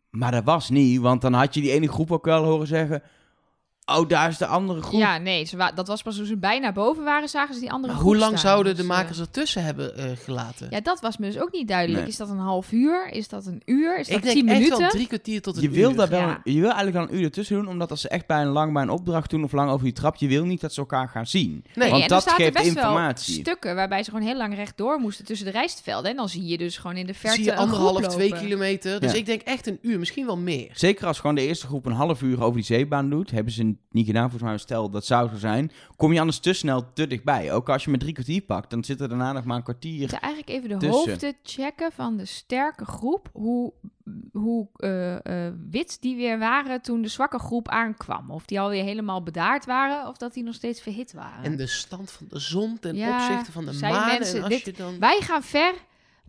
Maar 0.10 0.32
dat 0.32 0.44
was 0.44 0.70
niet, 0.70 1.00
want 1.00 1.22
dan 1.22 1.34
had 1.34 1.54
je 1.54 1.62
die 1.62 1.72
ene 1.72 1.88
groep 1.88 2.12
ook 2.12 2.26
wel 2.26 2.44
horen 2.44 2.68
zeggen... 2.68 3.02
Oh, 3.96 4.08
daar 4.10 4.30
is 4.30 4.38
de 4.38 4.46
andere 4.46 4.82
groep. 4.82 5.00
Ja, 5.00 5.18
nee, 5.18 5.46
ze 5.46 5.58
wa- 5.58 5.72
dat 5.72 5.88
was 5.88 6.02
pas 6.02 6.16
toen 6.16 6.26
ze 6.26 6.38
bijna 6.38 6.72
boven 6.72 7.04
waren, 7.04 7.30
zagen 7.30 7.54
ze 7.54 7.60
die 7.60 7.72
andere 7.72 7.94
Maar 7.94 8.02
groep 8.02 8.12
hoe 8.14 8.22
lang 8.22 8.38
staan. 8.38 8.52
zouden 8.52 8.76
de 8.76 8.82
Dus, 8.82 8.92
eh, 8.92 8.98
makers 8.98 9.20
ertussen 9.20 9.64
hebben 9.64 9.98
eh, 9.98 10.06
gelaten? 10.24 10.68
Ja, 10.70 10.82
dat 10.82 11.00
was 11.00 11.18
me 11.18 11.26
dus 11.26 11.40
ook 11.42 11.52
niet 11.52 11.68
duidelijk. 11.68 12.00
Nee. 12.00 12.10
Is 12.10 12.18
dat 12.18 12.30
een 12.30 12.38
half 12.38 12.72
uur? 12.72 13.10
Is 13.12 13.28
dat 13.28 13.46
een 13.46 13.62
uur? 13.66 14.00
Is 14.00 14.08
dat 14.08 14.18
ik 14.18 14.24
denk 14.24 14.36
tien 14.36 14.48
echt 14.48 14.58
minuten? 14.58 14.80
wel 14.80 14.90
drie 14.90 15.08
kwartier 15.08 15.42
tot 15.42 15.56
een 15.56 15.62
Je 15.62 15.70
wil, 15.70 15.90
uur. 15.90 15.96
daar 15.96 16.10
wel, 16.10 16.20
Ja. 16.20 16.42
je 16.44 16.54
wil 16.54 16.64
eigenlijk 16.72 16.94
wel 16.98 17.08
een 17.08 17.16
uur 17.16 17.24
ertussen 17.24 17.56
doen, 17.56 17.68
omdat 17.68 17.90
als 17.92 18.02
ze 18.02 18.10
echt 18.10 18.28
bij 18.28 18.42
een 18.42 18.48
lang 18.48 18.74
bij 18.74 18.82
een 18.82 18.90
opdracht 18.90 19.30
doen 19.30 19.44
of 19.44 19.52
lang 19.52 19.70
over 19.72 19.84
die 19.84 19.94
trap, 19.94 20.16
je 20.16 20.28
wil 20.28 20.46
niet 20.46 20.62
dat 20.62 20.74
ze 20.74 20.80
elkaar 20.80 21.10
gaan 21.10 21.26
zien. 21.28 21.64
Nee, 21.76 21.90
Want 21.90 22.02
en 22.04 22.08
dat 22.10 22.26
er 22.26 22.32
geeft 22.32 22.54
best 22.54 22.66
informatie. 22.66 23.34
wel 23.36 23.44
stukken 23.44 23.76
waarbij 23.76 24.04
ze 24.04 24.10
gewoon 24.12 24.26
heel 24.28 24.38
lang 24.38 24.56
rechtdoor 24.56 25.00
moesten 25.00 25.26
tussen 25.26 25.46
de 25.46 25.52
rijstvelden. 25.52 26.12
En 26.12 26.18
dan 26.18 26.30
zie 26.30 26.46
je 26.46 26.58
dus 26.58 26.78
gewoon 26.78 26.98
in 26.98 27.06
de 27.06 27.14
verte 27.14 27.36
zie 27.36 27.46
je 27.46 27.52
een 27.52 27.58
anderhalf, 27.58 28.08
twee 28.08 28.30
lopen. 28.30 28.44
kilometer. 28.46 29.00
Dus 29.00 29.12
Ja. 29.12 29.18
ik 29.18 29.26
denk 29.26 29.42
echt 29.42 29.68
een 29.68 29.80
uur, 29.82 30.00
misschien 30.00 30.26
wel 30.26 30.38
meer. 30.38 30.70
Zeker 30.74 31.08
als 31.08 31.20
gewoon 31.20 31.36
de 31.36 31.48
eerste 31.48 31.66
groep 31.68 31.86
een 31.86 31.92
half 31.92 32.22
uur 32.22 32.42
over 32.44 32.56
die 32.56 32.64
zeebaan 32.66 33.10
doet, 33.10 33.32
hebben 33.32 33.54
ze 33.54 33.76
niet 33.92 34.06
gedaan, 34.06 34.30
volgens 34.30 34.50
mij 34.50 34.58
stel 34.58 34.90
dat 34.90 35.06
zou 35.06 35.30
zo 35.30 35.36
zijn, 35.38 35.72
kom 35.96 36.14
je 36.14 36.20
anders 36.20 36.40
te 36.40 36.54
snel 36.54 36.94
te 36.94 37.08
dichtbij. 37.08 37.54
Ook 37.54 37.70
als 37.70 37.84
je 37.84 37.90
met 37.92 38.00
drie 38.00 38.14
kwartier 38.14 38.42
pakt, 38.42 38.70
dan 38.70 38.84
zit 38.84 39.02
er 39.02 39.10
daarna 39.10 39.32
nog 39.32 39.44
maar 39.44 39.58
een 39.58 39.64
kwartier. 39.64 40.00
moeten 40.00 40.20
eigenlijk 40.22 40.54
even 40.54 40.70
de 40.70 40.78
tussen. 40.78 41.10
hoofden 41.12 41.34
checken 41.44 41.92
van 41.92 42.18
de 42.18 42.26
sterke 42.26 42.86
groep. 42.86 43.30
Hoe, 43.34 43.74
hoe 44.32 44.68
eh, 44.76 45.46
eh, 45.48 45.54
wit 45.72 45.98
die 46.02 46.16
weer 46.16 46.40
waren 46.40 46.82
toen 46.82 47.02
de 47.02 47.08
zwakke 47.08 47.40
groep 47.40 47.68
aankwam. 47.70 48.32
Of 48.32 48.46
die 48.46 48.60
alweer 48.60 48.84
helemaal 48.84 49.24
bedaard 49.24 49.66
waren, 49.66 50.08
of 50.08 50.18
dat 50.18 50.34
die 50.34 50.44
nog 50.44 50.56
steeds 50.56 50.82
verhit 50.82 51.14
waren. 51.14 51.44
En 51.44 51.58
de 51.58 51.68
stand 51.68 52.12
van 52.12 52.26
de 52.30 52.40
zon 52.40 52.80
ten 52.80 52.96
Ja, 52.96 53.16
opzichte 53.16 53.52
van 53.52 53.66
de 53.66 53.78
maan. 53.82 54.08
mensen 54.08 54.38
en 54.38 54.44
als 54.44 54.54
dit- 54.54 54.66
je 54.66 54.74
dan... 54.84 55.00
Wij 55.00 55.20
gaan 55.22 55.44
ver, 55.44 55.74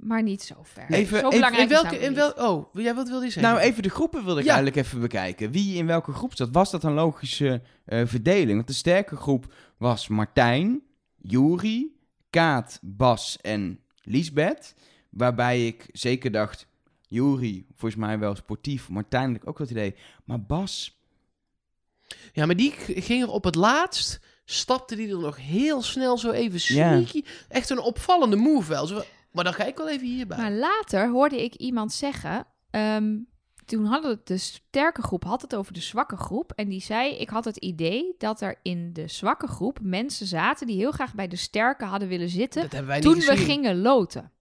maar 0.01 0.23
niet 0.23 0.43
zo 0.43 0.55
ver. 0.63 0.85
Even- 0.91 1.09
zo 1.09 1.27
even- 1.27 1.31
belangrijk 1.31 1.63
In 1.63 1.69
welke, 1.69 1.91
nou 1.91 2.03
in 2.03 2.15
wel, 2.15 2.31
oh, 2.33 2.75
jij 2.75 2.95
wat 2.95 3.09
wilde 3.09 3.25
je 3.25 3.31
zeggen? 3.31 3.53
Nou, 3.53 3.65
even 3.65 3.83
de 3.83 3.89
groepen 3.89 4.25
wilde 4.25 4.41
ik 4.41 4.47
Ja. 4.47 4.53
eigenlijk 4.55 4.87
even 4.87 5.01
bekijken. 5.01 5.51
Wie 5.51 5.77
in 5.77 5.87
welke 5.87 6.13
groep 6.13 6.37
zat? 6.37 6.49
Was 6.53 6.71
dat 6.71 6.83
een 6.85 6.93
logische 6.93 7.63
eh, 7.85 8.03
verdeling? 8.07 8.55
Want 8.55 8.67
de 8.67 8.73
sterke 8.73 9.17
groep 9.17 9.55
was 9.77 10.09
Martijn, 10.09 10.83
Juri, 11.17 11.97
Kaat, 12.31 12.79
Bas 12.83 13.39
en 13.41 13.81
Liesbeth. 14.03 14.75
Waarbij 15.11 15.67
ik 15.67 15.87
zeker 15.93 16.31
dacht, 16.31 16.67
Juri, 17.09 17.67
volgens 17.77 18.01
mij 18.01 18.19
wel 18.19 18.35
sportief. 18.35 18.89
Martijn 18.89 19.27
had 19.33 19.37
ik 19.43 19.49
ook 19.49 19.59
wel 19.59 19.67
het 19.67 19.77
idee. 19.77 19.95
Maar 20.25 20.43
Bas, 20.43 20.97
Ja, 22.33 22.47
maar 22.47 22.57
die 22.57 22.71
ging 22.87 23.23
er 23.23 23.31
op 23.31 23.45
het 23.45 23.55
laatst, 23.55 24.21
stapte 24.45 24.97
die 24.97 25.09
er 25.11 25.19
nog 25.19 25.37
heel 25.37 25.83
snel 25.83 26.19
zo 26.19 26.31
even 26.31 26.75
Ja. 26.75 26.91
sneaky. 26.93 27.23
Echt 27.49 27.71
een 27.71 27.79
opvallende 27.81 28.37
move 28.37 28.69
wel. 28.69 28.87
Zo, 28.87 29.03
maar 29.31 29.45
dan 29.45 29.53
ga 29.55 29.65
ik 29.65 29.77
wel 29.77 29.89
even 29.89 30.07
hierbij. 30.07 30.37
Maar 30.39 30.53
later 30.53 31.09
hoorde 31.11 31.45
ik 31.45 31.55
iemand 31.55 31.93
zeggen. 31.93 32.47
ehm, 32.71 33.17
toen 33.65 33.85
hadden 33.85 34.11
het 34.11 34.27
de 34.27 34.37
sterke 34.39 35.03
groep 35.03 35.25
had 35.25 35.43
het 35.43 35.55
over 35.55 35.73
de 35.73 35.81
zwakke 35.81 36.17
groep. 36.17 36.53
En 36.53 36.69
die 36.69 36.81
zei: 36.81 37.15
Ik 37.17 37.29
had 37.29 37.45
het 37.45 37.57
idee 37.57 38.15
dat 38.19 38.41
er 38.41 38.59
in 38.63 38.93
de 38.93 39.09
zwakke 39.09 39.47
groep 39.47 39.79
mensen 39.83 40.27
zaten 40.27 40.67
die 40.67 40.77
heel 40.77 40.91
graag 40.91 41.15
bij 41.15 41.29
de 41.29 41.37
sterke 41.37 41.85
hadden 41.85 42.09
willen 42.09 42.29
zitten. 42.29 42.63
dat 42.63 42.71
hebben 42.73 42.91
wij 42.91 43.01
toen 43.01 43.15
niet 43.15 43.25
we 43.29 43.37
gingen 43.37 43.81
loten. 43.81 44.33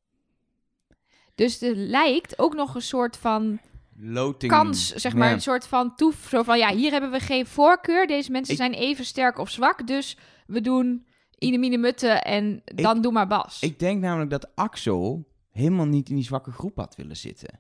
Dus 1.35 1.61
er 1.61 1.75
lijkt 1.75 2.39
ook 2.39 2.55
nog 2.55 2.75
een 2.75 2.81
soort 2.81 3.17
van 3.17 3.59
loting. 3.99 4.51
kans, 4.51 4.93
zeg 4.95 5.13
maar, 5.13 5.27
Ja. 5.27 5.33
een 5.33 5.41
soort 5.41 5.67
van 5.67 5.95
toef. 5.95 6.27
Zo 6.29 6.43
van 6.43 6.57
ja, 6.57 6.75
hier 6.75 6.91
hebben 6.91 7.11
we 7.11 7.19
geen 7.19 7.45
voorkeur. 7.45 8.07
Deze 8.07 8.31
mensen 8.31 8.53
Ik- 8.53 8.59
zijn 8.59 8.73
even 8.73 9.05
sterk 9.05 9.37
of 9.37 9.49
zwak. 9.49 9.87
Dus 9.87 10.17
we 10.47 10.61
doen 10.61 11.05
Ine 11.37 11.57
Mine 11.57 11.77
Mutte 11.77 12.07
en 12.07 12.61
dan 12.65 13.01
doe 13.01 13.11
maar 13.11 13.27
Bas. 13.27 13.61
Ik 13.61 13.79
denk 13.79 14.01
namelijk 14.01 14.29
dat 14.29 14.55
Axel 14.55 15.27
helemaal 15.51 15.85
niet 15.85 16.09
in 16.09 16.15
die 16.15 16.23
zwakke 16.23 16.51
groep 16.51 16.77
had 16.77 16.95
willen 16.95 17.17
zitten. 17.17 17.59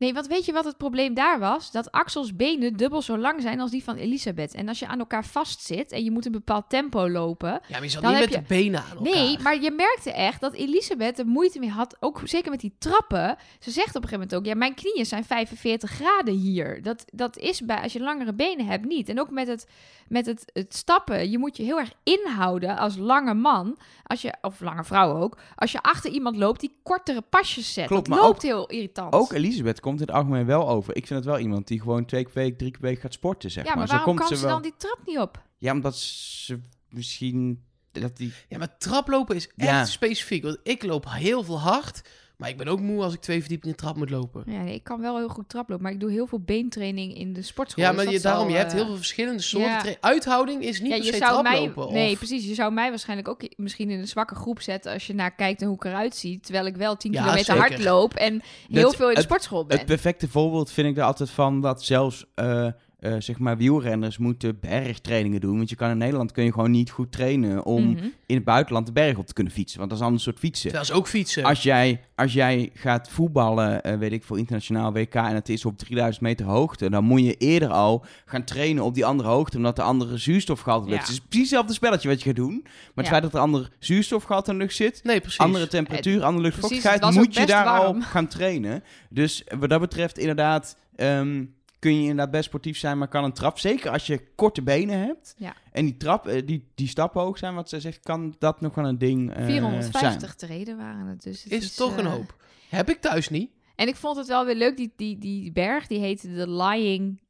Nee, 0.00 0.14
want 0.14 0.26
weet 0.26 0.44
je 0.44 0.52
wat 0.52 0.64
het 0.64 0.76
probleem 0.76 1.14
daar 1.14 1.38
was? 1.38 1.70
Dat 1.70 1.92
Axels 1.92 2.36
benen 2.36 2.76
dubbel 2.76 3.02
zo 3.02 3.18
lang 3.18 3.42
zijn 3.42 3.60
als 3.60 3.70
die 3.70 3.84
van 3.84 3.96
Elisabeth. 3.96 4.54
En 4.54 4.68
als 4.68 4.78
je 4.78 4.86
aan 4.86 4.98
elkaar 4.98 5.24
vastzit 5.24 5.92
en 5.92 6.04
je 6.04 6.10
moet 6.10 6.26
een 6.26 6.32
bepaald 6.32 6.68
tempo 6.68 7.08
lopen... 7.08 7.48
Ja, 7.50 7.60
maar 7.70 7.82
je 7.82 7.88
zat 7.88 8.02
Dan 8.02 8.12
niet 8.12 8.20
met 8.20 8.34
heb 8.34 8.48
de 8.48 8.54
benen 8.54 8.80
aan 8.82 8.96
elkaar. 8.96 9.12
Nee, 9.12 9.38
maar 9.38 9.62
je 9.62 9.70
merkte 9.70 10.12
echt 10.12 10.40
dat 10.40 10.54
Elisabeth 10.54 11.18
er 11.18 11.26
moeite 11.26 11.58
mee 11.58 11.70
had. 11.70 11.96
Ook 12.00 12.20
zeker 12.24 12.50
met 12.50 12.60
die 12.60 12.74
trappen. 12.78 13.36
Ze 13.58 13.70
zegt 13.70 13.96
op 13.96 14.02
een 14.02 14.08
gegeven 14.08 14.18
moment 14.18 14.34
ook: 14.34 14.44
Ja, 14.44 14.54
mijn 14.54 14.74
knieën 14.74 15.06
zijn 15.06 15.24
45 15.24 15.90
graden 15.90 16.34
hier. 16.34 16.82
Dat, 16.82 17.04
dat 17.12 17.36
is 17.36 17.60
bij 17.60 17.82
als 17.82 17.92
je 17.92 18.00
langere 18.00 18.34
benen 18.34 18.66
hebt 18.66 18.84
niet. 18.84 19.08
En 19.08 19.20
ook 19.20 19.30
met 19.30 19.46
het, 19.46 19.66
met 20.10 20.26
het, 20.26 20.50
het 20.52 20.74
stappen. 20.74 21.30
Je 21.30 21.38
moet 21.38 21.56
je 21.56 21.62
heel 21.62 21.78
erg 21.78 21.92
inhouden 22.02 22.78
als 22.78 22.96
lange 22.96 23.34
man. 23.34 23.78
Als 24.02 24.22
je, 24.22 24.34
of 24.40 24.60
lange 24.60 24.84
vrouw 24.84 25.16
ook. 25.16 25.38
Als 25.54 25.72
je 25.72 25.82
achter 25.82 26.10
iemand 26.10 26.36
loopt 26.36 26.60
die 26.60 26.76
kortere 26.82 27.20
pasjes 27.20 27.72
zet. 27.72 27.86
Klopt, 27.86 28.06
dat 28.06 28.16
maar 28.16 28.26
loopt 28.26 28.42
heel 28.42 28.66
irritant. 28.66 29.12
Ook 29.12 29.32
Elisabeth 29.32 29.80
komt 29.80 30.00
in 30.00 30.06
het 30.06 30.16
algemeen 30.16 30.46
wel 30.46 30.68
over. 30.68 30.96
Ik 30.96 31.06
vind 31.06 31.18
het 31.18 31.28
wel 31.28 31.38
iemand 31.38 31.66
die 31.66 31.80
gewoon 31.80 32.04
twee 32.04 32.24
keer 32.24 32.34
week, 32.34 32.58
drie 32.58 32.70
keer 32.70 32.80
week 32.80 33.00
gaat 33.00 33.12
sporten, 33.12 33.50
zeg 33.50 33.64
ja, 33.64 33.74
maar 33.74 33.86
Zo 33.86 33.94
waarom 33.94 34.16
komt 34.16 34.28
kan 34.28 34.36
ze 34.38 34.42
wel... 34.44 34.52
dan 34.52 34.62
die 34.62 34.74
trap 34.76 34.98
niet 35.06 35.18
op? 35.18 35.42
Ja, 35.58 35.72
omdat 35.72 35.96
ze 35.96 36.60
misschien... 36.88 37.64
Dat 37.92 38.16
die... 38.16 38.32
Ja, 38.48 38.58
maar 38.58 38.76
traplopen 38.78 39.36
is 39.36 39.48
echt 39.56 39.68
Ja. 39.70 39.84
specifiek. 39.84 40.42
Want 40.42 40.58
ik 40.62 40.82
loop 40.82 41.04
heel 41.08 41.42
veel 41.42 41.60
hard. 41.60 42.02
Maar 42.40 42.48
ik 42.48 42.56
ben 42.56 42.68
ook 42.68 42.80
moe 42.80 43.02
als 43.02 43.14
ik 43.14 43.20
twee 43.20 43.40
verdiepingen 43.40 43.76
trap 43.76 43.96
moet 43.96 44.10
lopen. 44.10 44.42
Ja, 44.46 44.62
nee, 44.62 44.74
ik 44.74 44.84
kan 44.84 45.00
wel 45.00 45.16
heel 45.16 45.28
goed 45.28 45.48
traplopen, 45.48 45.82
maar 45.84 45.92
ik 45.92 46.00
doe 46.00 46.10
heel 46.10 46.26
veel 46.26 46.40
beentraining 46.40 47.14
in 47.16 47.32
de 47.32 47.42
sportschool. 47.42 47.84
Ja, 47.84 47.92
dus 47.92 48.04
maar 48.04 48.12
je, 48.12 48.20
daarom, 48.20 48.42
zal, 48.42 48.50
je 48.52 48.56
hebt 48.58 48.70
eh, 48.70 48.76
heel 48.76 48.86
veel 48.86 48.96
verschillende 48.96 49.42
soorten. 49.42 49.90
ja. 49.90 49.96
Uithouding 50.00 50.62
is 50.64 50.80
niet 50.80 50.90
ja, 50.90 50.96
per 50.96 51.04
je 51.06 51.12
se 51.12 51.18
zou 51.18 51.42
mij, 51.42 51.72
nee, 51.90 52.12
of- 52.12 52.18
precies. 52.18 52.46
Je 52.46 52.54
zou 52.54 52.72
mij 52.72 52.88
waarschijnlijk 52.88 53.28
ook 53.28 53.42
misschien 53.56 53.90
in 53.90 53.98
een 53.98 54.08
zwakke 54.08 54.34
groep 54.34 54.60
zetten 54.60 54.92
als 54.92 55.06
je 55.06 55.14
naar 55.14 55.34
kijkt 55.34 55.60
en 55.60 55.66
hoe 55.66 55.76
ik 55.76 55.84
eruit 55.84 56.16
zie, 56.16 56.40
terwijl 56.40 56.66
ik 56.66 56.76
wel 56.76 56.96
10 56.96 57.12
Ja, 57.12 57.18
kilometer 57.20 57.54
zeker. 57.54 57.60
hard 57.70 57.82
loop 57.84 58.14
en 58.14 58.42
heel 58.70 58.82
Dat- 58.82 58.96
veel 58.96 59.08
in 59.08 59.14
de 59.14 59.20
het- 59.20 59.28
sportschool 59.28 59.64
ben. 59.66 59.76
Het 59.76 59.86
perfecte 59.86 60.28
voorbeeld 60.28 60.70
vind 60.70 60.88
ik 60.88 60.96
er 60.96 61.02
altijd 61.04 61.30
van 61.30 61.60
dat 61.60 61.84
zelfs 61.84 62.24
eh, 62.34 62.66
eh, 63.00 63.14
zeg 63.18 63.38
maar 63.38 63.56
wielrenners 63.56 64.18
moeten 64.18 64.58
bergtrainingen 64.60 65.40
doen. 65.40 65.56
Want 65.56 65.70
je 65.70 65.76
kan 65.76 65.90
in 65.90 65.98
Nederland 65.98 66.32
kun 66.32 66.44
je 66.44 66.52
gewoon 66.52 66.70
niet 66.70 66.90
goed 66.90 67.12
trainen 67.12 67.64
om 67.64 67.88
Mhm. 67.90 68.04
in 68.26 68.34
het 68.34 68.44
buitenland 68.44 68.86
de 68.86 68.92
berg 68.92 69.16
op 69.16 69.26
te 69.26 69.32
kunnen 69.32 69.52
fietsen. 69.52 69.78
Want 69.78 69.90
dat 69.90 69.98
is 69.98 70.04
een 70.04 70.10
ander 70.10 70.24
soort 70.26 70.38
fietsen. 70.38 70.72
Dat 70.72 70.82
is 70.82 70.92
ook 70.92 71.08
fietsen. 71.08 71.44
Als 71.44 71.62
jij, 71.62 72.00
als 72.14 72.32
jij 72.32 72.70
gaat 72.74 73.08
voetballen, 73.10 73.82
eh, 73.82 73.98
weet 73.98 74.12
ik 74.12 74.24
voor 74.24 74.38
internationaal 74.38 74.92
WK 74.92 75.14
en 75.14 75.34
het 75.34 75.48
is 75.48 75.64
op 75.64 75.78
3000 75.78 76.24
meter 76.24 76.46
hoogte, 76.46 76.90
dan 76.90 77.04
moet 77.04 77.24
je 77.24 77.34
eerder 77.36 77.68
al 77.68 78.04
gaan 78.24 78.44
trainen 78.44 78.84
op 78.84 78.94
die 78.94 79.04
andere 79.04 79.28
hoogte, 79.28 79.56
omdat 79.56 79.76
de 79.76 79.82
andere 79.82 80.18
zuurstofgehalte 80.18 80.88
lucht. 80.88 81.00
Ja. 81.00 81.06
Het 81.06 81.12
is 81.12 81.20
precies 81.20 81.40
hetzelfde 81.40 81.72
spelletje 81.72 82.08
wat 82.08 82.18
je 82.18 82.26
gaat 82.26 82.36
doen, 82.36 82.60
maar 82.62 82.72
het 82.94 83.04
Ja. 83.04 83.10
feit 83.10 83.22
dat 83.22 83.34
er 83.34 83.40
ander 83.40 83.70
zuurstofgehalte 83.78 84.50
in 84.50 84.56
de 84.58 84.62
lucht 84.62 84.76
zit, 84.76 85.00
nee, 85.04 85.20
precies. 85.20 85.38
andere 85.38 85.66
temperatuur, 85.66 86.22
andere 86.22 86.48
Precies, 86.50 86.70
luchtvochtigheid, 86.70 87.14
moet 87.14 87.34
je 87.34 87.46
daar 87.46 87.66
al 87.66 87.96
gaan 88.00 88.26
trainen. 88.28 88.82
Dus 89.10 89.44
wat 89.58 89.68
dat 89.70 89.80
betreft 89.80 90.18
inderdaad... 90.18 90.76
ehm, 90.96 91.44
kun 91.80 91.94
je 91.94 92.00
inderdaad 92.00 92.30
best 92.30 92.44
sportief 92.44 92.78
zijn, 92.78 92.98
maar 92.98 93.08
kan 93.08 93.24
een 93.24 93.32
trap, 93.32 93.58
zeker 93.58 93.90
als 93.90 94.06
je 94.06 94.26
korte 94.34 94.62
benen 94.62 94.98
hebt, 94.98 95.34
Ja. 95.38 95.54
en 95.72 95.84
die 95.84 95.96
trap, 95.96 96.26
eh, 96.26 96.46
die, 96.46 96.70
die 96.74 96.88
stappen 96.88 97.20
hoog 97.22 97.38
zijn, 97.38 97.54
wat 97.54 97.68
ze 97.68 97.80
zegt, 97.80 98.00
kan 98.00 98.34
dat 98.38 98.60
nog 98.60 98.74
wel 98.74 98.84
een 98.86 98.98
ding 98.98 99.32
eh 99.34 99.44
450 99.44 100.34
treden 100.34 100.76
waren 100.76 101.06
het 101.06 101.22
dus. 101.22 101.42
Het 101.42 101.52
is 101.52 101.74
toch 101.74 101.96
een 101.96 102.04
eh, 102.06 102.12
hoop. 102.12 102.34
Heb 102.68 102.88
ik 102.90 103.00
thuis 103.00 103.28
niet. 103.28 103.50
En 103.76 103.88
ik 103.88 103.96
vond 103.96 104.16
het 104.16 104.26
wel 104.26 104.44
weer 104.44 104.54
leuk, 104.54 104.76
die, 104.76 104.92
die, 104.96 105.18
die 105.18 105.52
berg, 105.52 105.86
die 105.86 105.98
heette 105.98 106.34
de 106.34 106.50
Lying 106.50 107.20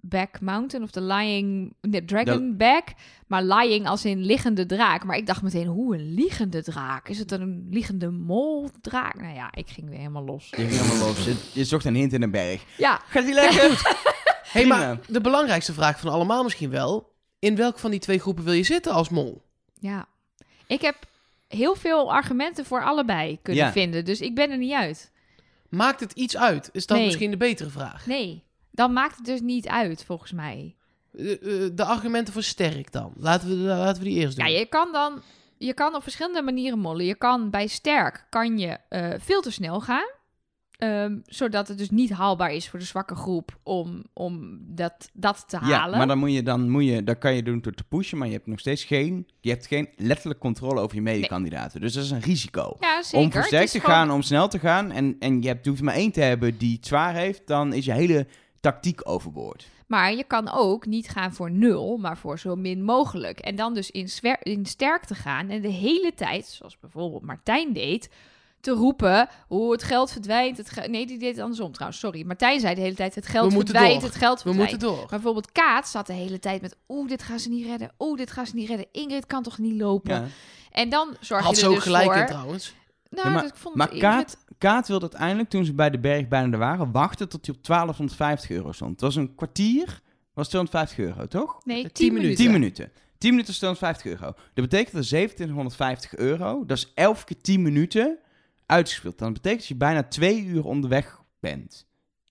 Back 0.00 0.40
Mountain 0.40 0.84
of 0.84 0.90
de 0.90 1.00
Lying 1.02 1.74
nee, 1.80 2.04
Dragon 2.04 2.56
Back. 2.56 2.84
Maar 3.26 3.42
lying 3.42 3.88
als 3.88 4.04
in 4.04 4.20
liggende 4.24 4.66
draak. 4.66 5.04
Maar 5.04 5.16
ik 5.16 5.26
dacht 5.26 5.42
meteen, 5.42 5.66
hoe 5.66 5.94
een 5.94 6.14
liggende 6.14 6.62
draak? 6.62 7.08
Is 7.08 7.18
het 7.18 7.30
een 7.32 7.66
liggende 7.70 8.10
moldraak? 8.10 9.20
Nou 9.20 9.34
ja, 9.34 9.48
ik 9.54 9.68
ging 9.68 9.88
weer 9.88 9.98
helemaal 9.98 10.24
los. 10.24 10.48
Je, 10.50 10.56
ging 10.56 10.70
helemaal 10.70 11.06
los. 11.08 11.24
Je, 11.24 11.34
je 11.52 11.64
zocht 11.64 11.84
een 11.84 11.94
hint 11.94 12.12
in 12.12 12.22
een 12.22 12.30
berg. 12.30 12.64
Ja, 12.76 13.00
Gaat 13.08 13.24
die 13.24 13.34
lekker? 13.34 13.94
hey, 14.52 14.66
maar 14.66 14.98
de 15.08 15.20
belangrijkste 15.20 15.72
vraag 15.72 16.00
van 16.00 16.12
allemaal 16.12 16.42
misschien 16.42 16.70
wel. 16.70 17.12
In 17.38 17.56
welke 17.56 17.78
van 17.78 17.90
die 17.90 18.00
twee 18.00 18.18
groepen 18.18 18.44
wil 18.44 18.52
je 18.52 18.62
zitten 18.64 18.92
als 18.92 19.08
mol? 19.08 19.42
ja. 19.80 20.06
Ik 20.68 20.80
heb 20.80 20.96
heel 21.48 21.74
veel 21.74 22.12
argumenten 22.12 22.64
voor 22.64 22.84
allebei 22.84 23.38
kunnen 23.42 23.64
Ja. 23.64 23.72
vinden. 23.72 24.04
Dus 24.04 24.20
ik 24.20 24.34
ben 24.34 24.50
er 24.50 24.58
niet 24.58 24.72
uit. 24.72 25.12
Maakt 25.68 26.00
het 26.00 26.12
iets 26.12 26.36
uit? 26.36 26.68
Is 26.72 26.86
dat 26.86 26.96
Nee. 26.96 27.06
misschien 27.06 27.30
de 27.30 27.36
betere 27.36 27.70
vraag? 27.70 28.06
Nee, 28.06 28.42
dan 28.76 28.92
maakt 28.92 29.16
het 29.16 29.24
dus 29.24 29.40
niet 29.40 29.68
uit, 29.68 30.04
volgens 30.04 30.32
mij. 30.32 30.74
Eh, 31.12 31.32
eh, 31.32 31.70
de 31.74 31.84
argumenten 31.84 32.32
voor 32.32 32.42
sterk 32.42 32.92
dan. 32.92 33.12
Laten 33.16 33.48
we, 33.48 33.54
laten 33.54 34.02
we 34.02 34.08
die 34.08 34.18
eerst 34.18 34.36
doen. 34.36 34.46
Ja, 34.46 34.58
je 34.58 34.66
kan 34.66 34.92
dan 34.92 35.22
je 35.58 35.74
kan 35.74 35.94
op 35.94 36.02
verschillende 36.02 36.42
manieren 36.42 36.78
mollen. 36.78 37.04
Je 37.04 37.14
kan 37.14 37.50
bij 37.50 37.66
sterk 37.66 38.26
kan 38.30 38.58
je 38.58 38.78
eh, 38.88 39.08
veel 39.18 39.40
te 39.40 39.50
snel 39.50 39.80
gaan. 39.80 40.14
Ehm, 40.76 41.18
zodat 41.26 41.68
het 41.68 41.78
dus 41.78 41.90
niet 41.90 42.10
haalbaar 42.10 42.52
is 42.52 42.68
voor 42.68 42.78
de 42.78 42.84
zwakke 42.84 43.14
groep 43.14 43.58
om, 43.62 44.04
om 44.12 44.58
dat, 44.60 45.10
dat 45.12 45.44
te 45.48 45.56
Ja, 45.56 45.62
halen. 45.66 45.98
maar 45.98 46.06
dan 46.06 46.18
moet 46.18 46.32
je, 46.32 46.42
dan 46.42 46.70
moet 46.70 46.84
je, 46.84 47.04
dat 47.04 47.18
kan 47.18 47.34
je 47.34 47.42
doen 47.42 47.60
door 47.60 47.72
te 47.72 47.84
pushen, 47.84 48.18
maar 48.18 48.26
je 48.26 48.32
hebt 48.32 48.46
nog 48.46 48.58
steeds 48.58 48.84
geen, 48.84 49.28
je 49.40 49.50
hebt 49.50 49.66
geen 49.66 49.88
letterlijk 49.96 50.40
controle 50.40 50.80
over 50.80 50.96
je 50.96 51.02
medekandidaten. 51.02 51.80
Dus 51.80 51.92
dat 51.92 52.04
is 52.04 52.10
een 52.10 52.20
risico. 52.20 52.76
ja, 52.80 53.02
zeker. 53.02 53.26
om 53.26 53.32
voor 53.32 53.42
sterk 53.42 53.68
te 53.68 53.80
gewoon- 53.80 53.94
gaan, 53.96 54.10
om 54.10 54.22
snel 54.22 54.48
te 54.48 54.58
gaan, 54.58 54.90
en, 54.90 55.16
en 55.18 55.42
je, 55.42 55.48
hebt, 55.48 55.66
hoeft 55.66 55.82
maar 55.82 55.94
één 55.94 56.12
te 56.12 56.20
hebben 56.20 56.58
die 56.58 56.76
het 56.76 56.86
zwaar 56.86 57.14
heeft, 57.14 57.46
dan 57.46 57.72
is 57.72 57.84
je 57.84 57.92
hele 57.92 58.26
tactiek 58.70 59.00
overboord. 59.08 59.68
Maar 59.86 60.14
je 60.14 60.24
kan 60.24 60.50
ook 60.52 60.86
niet 60.86 61.08
gaan 61.08 61.32
voor 61.32 61.50
nul, 61.50 61.96
maar 61.96 62.16
voor 62.18 62.38
zo 62.38 62.56
min 62.56 62.82
mogelijk. 62.84 63.38
En 63.38 63.56
dan 63.56 63.74
dus 63.74 63.90
in, 63.90 64.08
in 64.42 64.66
sterk 64.66 65.04
te 65.04 65.14
gaan 65.14 65.48
en 65.48 65.60
de 65.62 65.68
hele 65.68 66.12
tijd, 66.14 66.46
zoals 66.46 66.78
bijvoorbeeld 66.78 67.22
Martijn 67.22 67.72
deed, 67.72 68.08
te 68.60 68.70
roepen 68.72 69.28
hoe 69.48 69.72
het 69.72 69.82
geld 69.82 70.12
verdwijnt. 70.12 70.56
Het 70.56 70.70
ge- 70.70 70.88
nee, 70.88 71.06
die 71.06 71.18
deed 71.18 71.30
het 71.34 71.40
andersom 71.40 71.72
trouwens, 71.72 72.00
sorry. 72.00 72.24
Martijn 72.26 72.60
zei 72.60 72.74
de 72.74 72.80
hele 72.80 72.94
tijd, 72.94 73.14
het 73.14 73.26
geld 73.26 73.52
verdwijnt, 73.52 74.00
door. 74.00 74.08
het 74.08 74.18
geld 74.18 74.42
we 74.42 74.52
moeten 74.52 74.78
door. 74.78 74.96
Maar 74.96 75.06
bijvoorbeeld 75.08 75.52
Kaat 75.52 75.88
zat 75.88 76.06
de 76.06 76.12
hele 76.12 76.38
tijd 76.38 76.62
met... 76.62 76.76
Oeh, 76.88 77.08
dit 77.08 77.22
gaan 77.22 77.38
ze 77.38 77.48
niet 77.48 77.66
redden. 77.66 77.90
Oeh, 77.98 78.18
dit 78.18 78.30
gaan 78.30 78.46
ze 78.46 78.54
niet 78.54 78.68
redden. 78.68 78.86
Ingrid 78.92 79.26
kan 79.26 79.42
toch 79.42 79.58
niet 79.58 79.80
lopen? 79.80 80.14
Ja. 80.14 80.24
En 80.70 80.88
dan 80.88 81.16
zorg 81.20 81.42
Had 81.44 81.50
je 81.54 81.56
ze 81.60 81.62
er 81.64 81.68
ook 81.68 81.74
dus 81.76 81.84
gelijk 81.84 82.04
voor... 82.04 82.16
in 82.16 82.26
trouwens. 82.26 82.74
Nou, 83.10 83.26
Ja, 83.28 83.32
maar- 83.34 83.42
dat- 83.42 83.50
ik 83.52 83.56
vond 83.58 83.74
Maar 83.74 83.86
Ingrid- 83.92 84.00
Kaat, 84.10 84.36
Kaat 84.58 84.88
wilde 84.88 85.08
uiteindelijk, 85.10 85.48
toen 85.48 85.64
ze 85.64 85.74
bij 85.74 85.90
de 85.90 85.98
berg 85.98 86.28
bijna 86.28 86.52
er 86.52 86.58
waren, 86.58 86.92
wachten 86.92 87.28
tot 87.28 87.46
hij 87.46 87.54
op 87.54 87.64
1250 87.64 88.50
euro 88.50 88.72
stond. 88.72 88.90
Het 88.90 89.00
was 89.00 89.16
een 89.16 89.34
kwartier, 89.34 90.00
was 90.32 90.48
250 90.48 90.98
euro, 90.98 91.26
toch? 91.26 91.64
Nee, 91.64 91.82
tien 91.82 91.92
10 91.92 92.12
minuten. 92.12 92.22
minuten. 92.22 92.44
10 92.44 92.52
minuten. 92.52 93.04
10 93.18 93.30
minuten 93.30 93.52
is 93.52 93.58
250 93.58 94.10
euro. 94.10 94.32
Dat 94.54 94.68
betekent 94.68 94.92
dat 94.94 95.04
2750 95.04 96.16
euro, 96.16 96.64
dat 96.64 96.76
is 96.76 96.92
11 96.94 97.24
keer 97.24 97.40
10 97.40 97.62
minuten 97.62 98.18
uitgespeeld. 98.66 99.18
Dan 99.18 99.32
betekent 99.32 99.60
dat 99.60 99.68
je 99.68 99.76
bijna 99.76 100.02
twee 100.02 100.44
uur 100.44 100.64
onderweg 100.64 101.22
bent. 101.40 101.86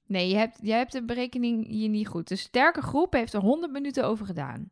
Nee, 0.08 0.30
je 0.30 0.36
hebt, 0.36 0.60
jij 0.62 0.78
hebt 0.78 0.92
de 0.92 1.06
berekening 1.06 1.68
hier 1.68 1.90
niet 1.90 2.08
goed. 2.08 2.28
De 2.28 2.36
sterke 2.36 2.82
groep 2.82 3.14
heeft 3.14 3.34
er 3.34 3.42
100 3.42 3.72
minuten 3.72 4.06
over 4.06 4.26
gedaan. 4.26 4.70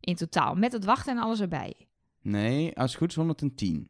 In 0.00 0.14
totaal. 0.14 0.54
Met 0.54 0.72
het 0.72 0.84
wachten 0.84 1.16
en 1.16 1.22
alles 1.22 1.40
erbij. 1.40 1.74
Nee, 2.20 2.76
als 2.76 2.90
het 2.90 3.00
goed 3.00 3.10
is 3.10 3.16
110. 3.16 3.88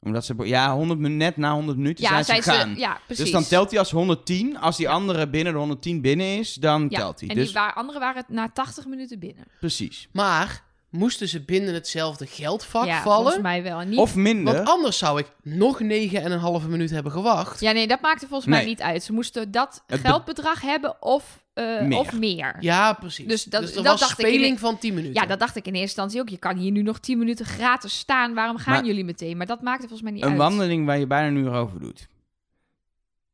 Omdat 0.00 0.24
ze, 0.24 0.34
ja, 0.38 0.74
100, 0.74 1.00
min- 1.00 1.16
net 1.16 1.36
na 1.36 1.52
100 1.52 1.76
minuten 1.78 2.04
Ja, 2.04 2.10
zijn 2.10 2.24
zei 2.24 2.42
ze 2.42 2.50
gegaan. 2.50 2.74
ze... 2.74 2.80
Ja, 2.80 2.98
precies. 3.06 3.24
dus 3.24 3.32
dan 3.32 3.44
telt 3.44 3.70
hij 3.70 3.78
als 3.78 3.90
110. 3.90 4.58
Als 4.58 4.76
die 4.76 4.88
andere 4.88 5.28
binnen 5.28 5.52
de 5.52 5.58
110 5.58 6.00
binnen 6.00 6.26
is, 6.38 6.54
dan 6.54 6.86
ja, 6.88 6.98
telt 6.98 7.20
hij. 7.20 7.28
En 7.28 7.34
Dus 7.34 7.44
die 7.44 7.54
wa- 7.54 7.68
anderen 7.74 8.00
waren 8.00 8.24
na 8.28 8.48
80 8.52 8.86
minuten 8.86 9.18
binnen. 9.18 9.44
precies. 9.60 10.08
Maar 10.12 10.64
moesten 10.90 11.28
ze 11.28 11.44
binnen 11.44 11.74
hetzelfde 11.74 12.26
geldvak 12.26 12.86
ja, 12.86 13.02
vallen? 13.02 13.22
volgens 13.22 13.42
mij 13.42 13.62
wel. 13.62 13.80
Niet... 13.80 13.98
Of 13.98 14.14
minder. 14.14 14.54
Want 14.54 14.68
anders 14.68 14.98
zou 14.98 15.18
ik 15.18 15.32
nog 15.42 15.80
negen 15.80 16.22
en 16.22 16.32
een 16.32 16.38
halve 16.38 16.68
minuut 16.68 16.90
hebben 16.90 17.12
gewacht. 17.12 17.60
Ja, 17.60 17.72
nee, 17.72 17.86
dat 17.86 18.00
maakte 18.00 18.26
volgens 18.26 18.50
mij 18.50 18.64
niet 18.64 18.80
uit. 18.82 19.02
Ze 19.02 19.12
moesten 19.12 19.50
dat 19.50 19.82
Het 19.86 20.00
geldbedrag 20.00 20.60
hebben 20.60 21.02
of, 21.02 21.44
eh, 21.58 21.86
Meer. 21.86 21.98
of 21.98 22.12
meer. 22.12 22.56
Ja, 22.60 22.92
precies. 22.92 23.26
Dus 23.26 23.42
Dus, 23.44 23.52
dat- 23.52 23.68
er 23.68 23.74
dat 23.74 23.84
was 23.84 24.00
dacht 24.00 24.18
ik 24.18 24.26
speling 24.26 24.44
in- 24.52 24.58
van 24.58 24.78
10 24.78 24.94
minuten. 24.94 25.14
Ja, 25.20 25.26
dat 25.26 25.38
dacht 25.38 25.56
ik 25.56 25.66
in 25.66 25.72
eerste 25.72 25.82
instantie 25.86 26.20
ook. 26.20 26.28
Je 26.28 26.36
kan 26.38 26.56
hier 26.56 26.70
nu 26.70 26.82
nog 26.82 26.98
10 26.98 27.18
minuten 27.18 27.46
gratis 27.46 27.98
staan. 27.98 28.34
Waarom 28.34 28.56
gaan 28.56 28.74
Maar- 28.74 28.84
jullie 28.84 29.04
meteen? 29.04 29.36
Maar 29.36 29.46
dat 29.46 29.62
maakte 29.62 29.80
volgens 29.88 30.02
mij 30.02 30.12
niet 30.12 30.22
Een 30.22 30.28
uit. 30.28 30.38
wandeling 30.38 30.86
waar 30.86 30.98
je 30.98 31.06
bijna 31.06 31.26
een 31.26 31.36
uur 31.36 31.52
over 31.52 31.80
doet. 31.80 32.08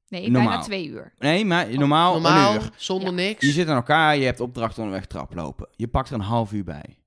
Nee, 0.09 0.21
bijna 0.23 0.39
Normaal. 0.43 0.63
twee 0.63 0.87
uur. 0.89 1.13
Nee, 1.19 1.45
maar 1.45 1.79
normaal, 1.79 2.13
Normaal, 2.13 2.55
een 2.55 2.61
uur. 2.61 2.71
zonder 2.77 3.09
Ja. 3.09 3.15
niks. 3.15 3.47
Je 3.47 3.53
zit 3.53 3.69
aan 3.69 3.77
elkaar, 3.77 4.17
je 4.17 4.25
hebt 4.25 4.41
opdracht 4.41 4.79
onderweg 4.79 5.07
traplopen. 5.07 5.69
Je 5.77 5.89
pakt 5.89 6.09
er 6.09 6.15
een 6.15 6.21
half 6.21 6.53
uur 6.53 6.65
bij. 6.65 6.99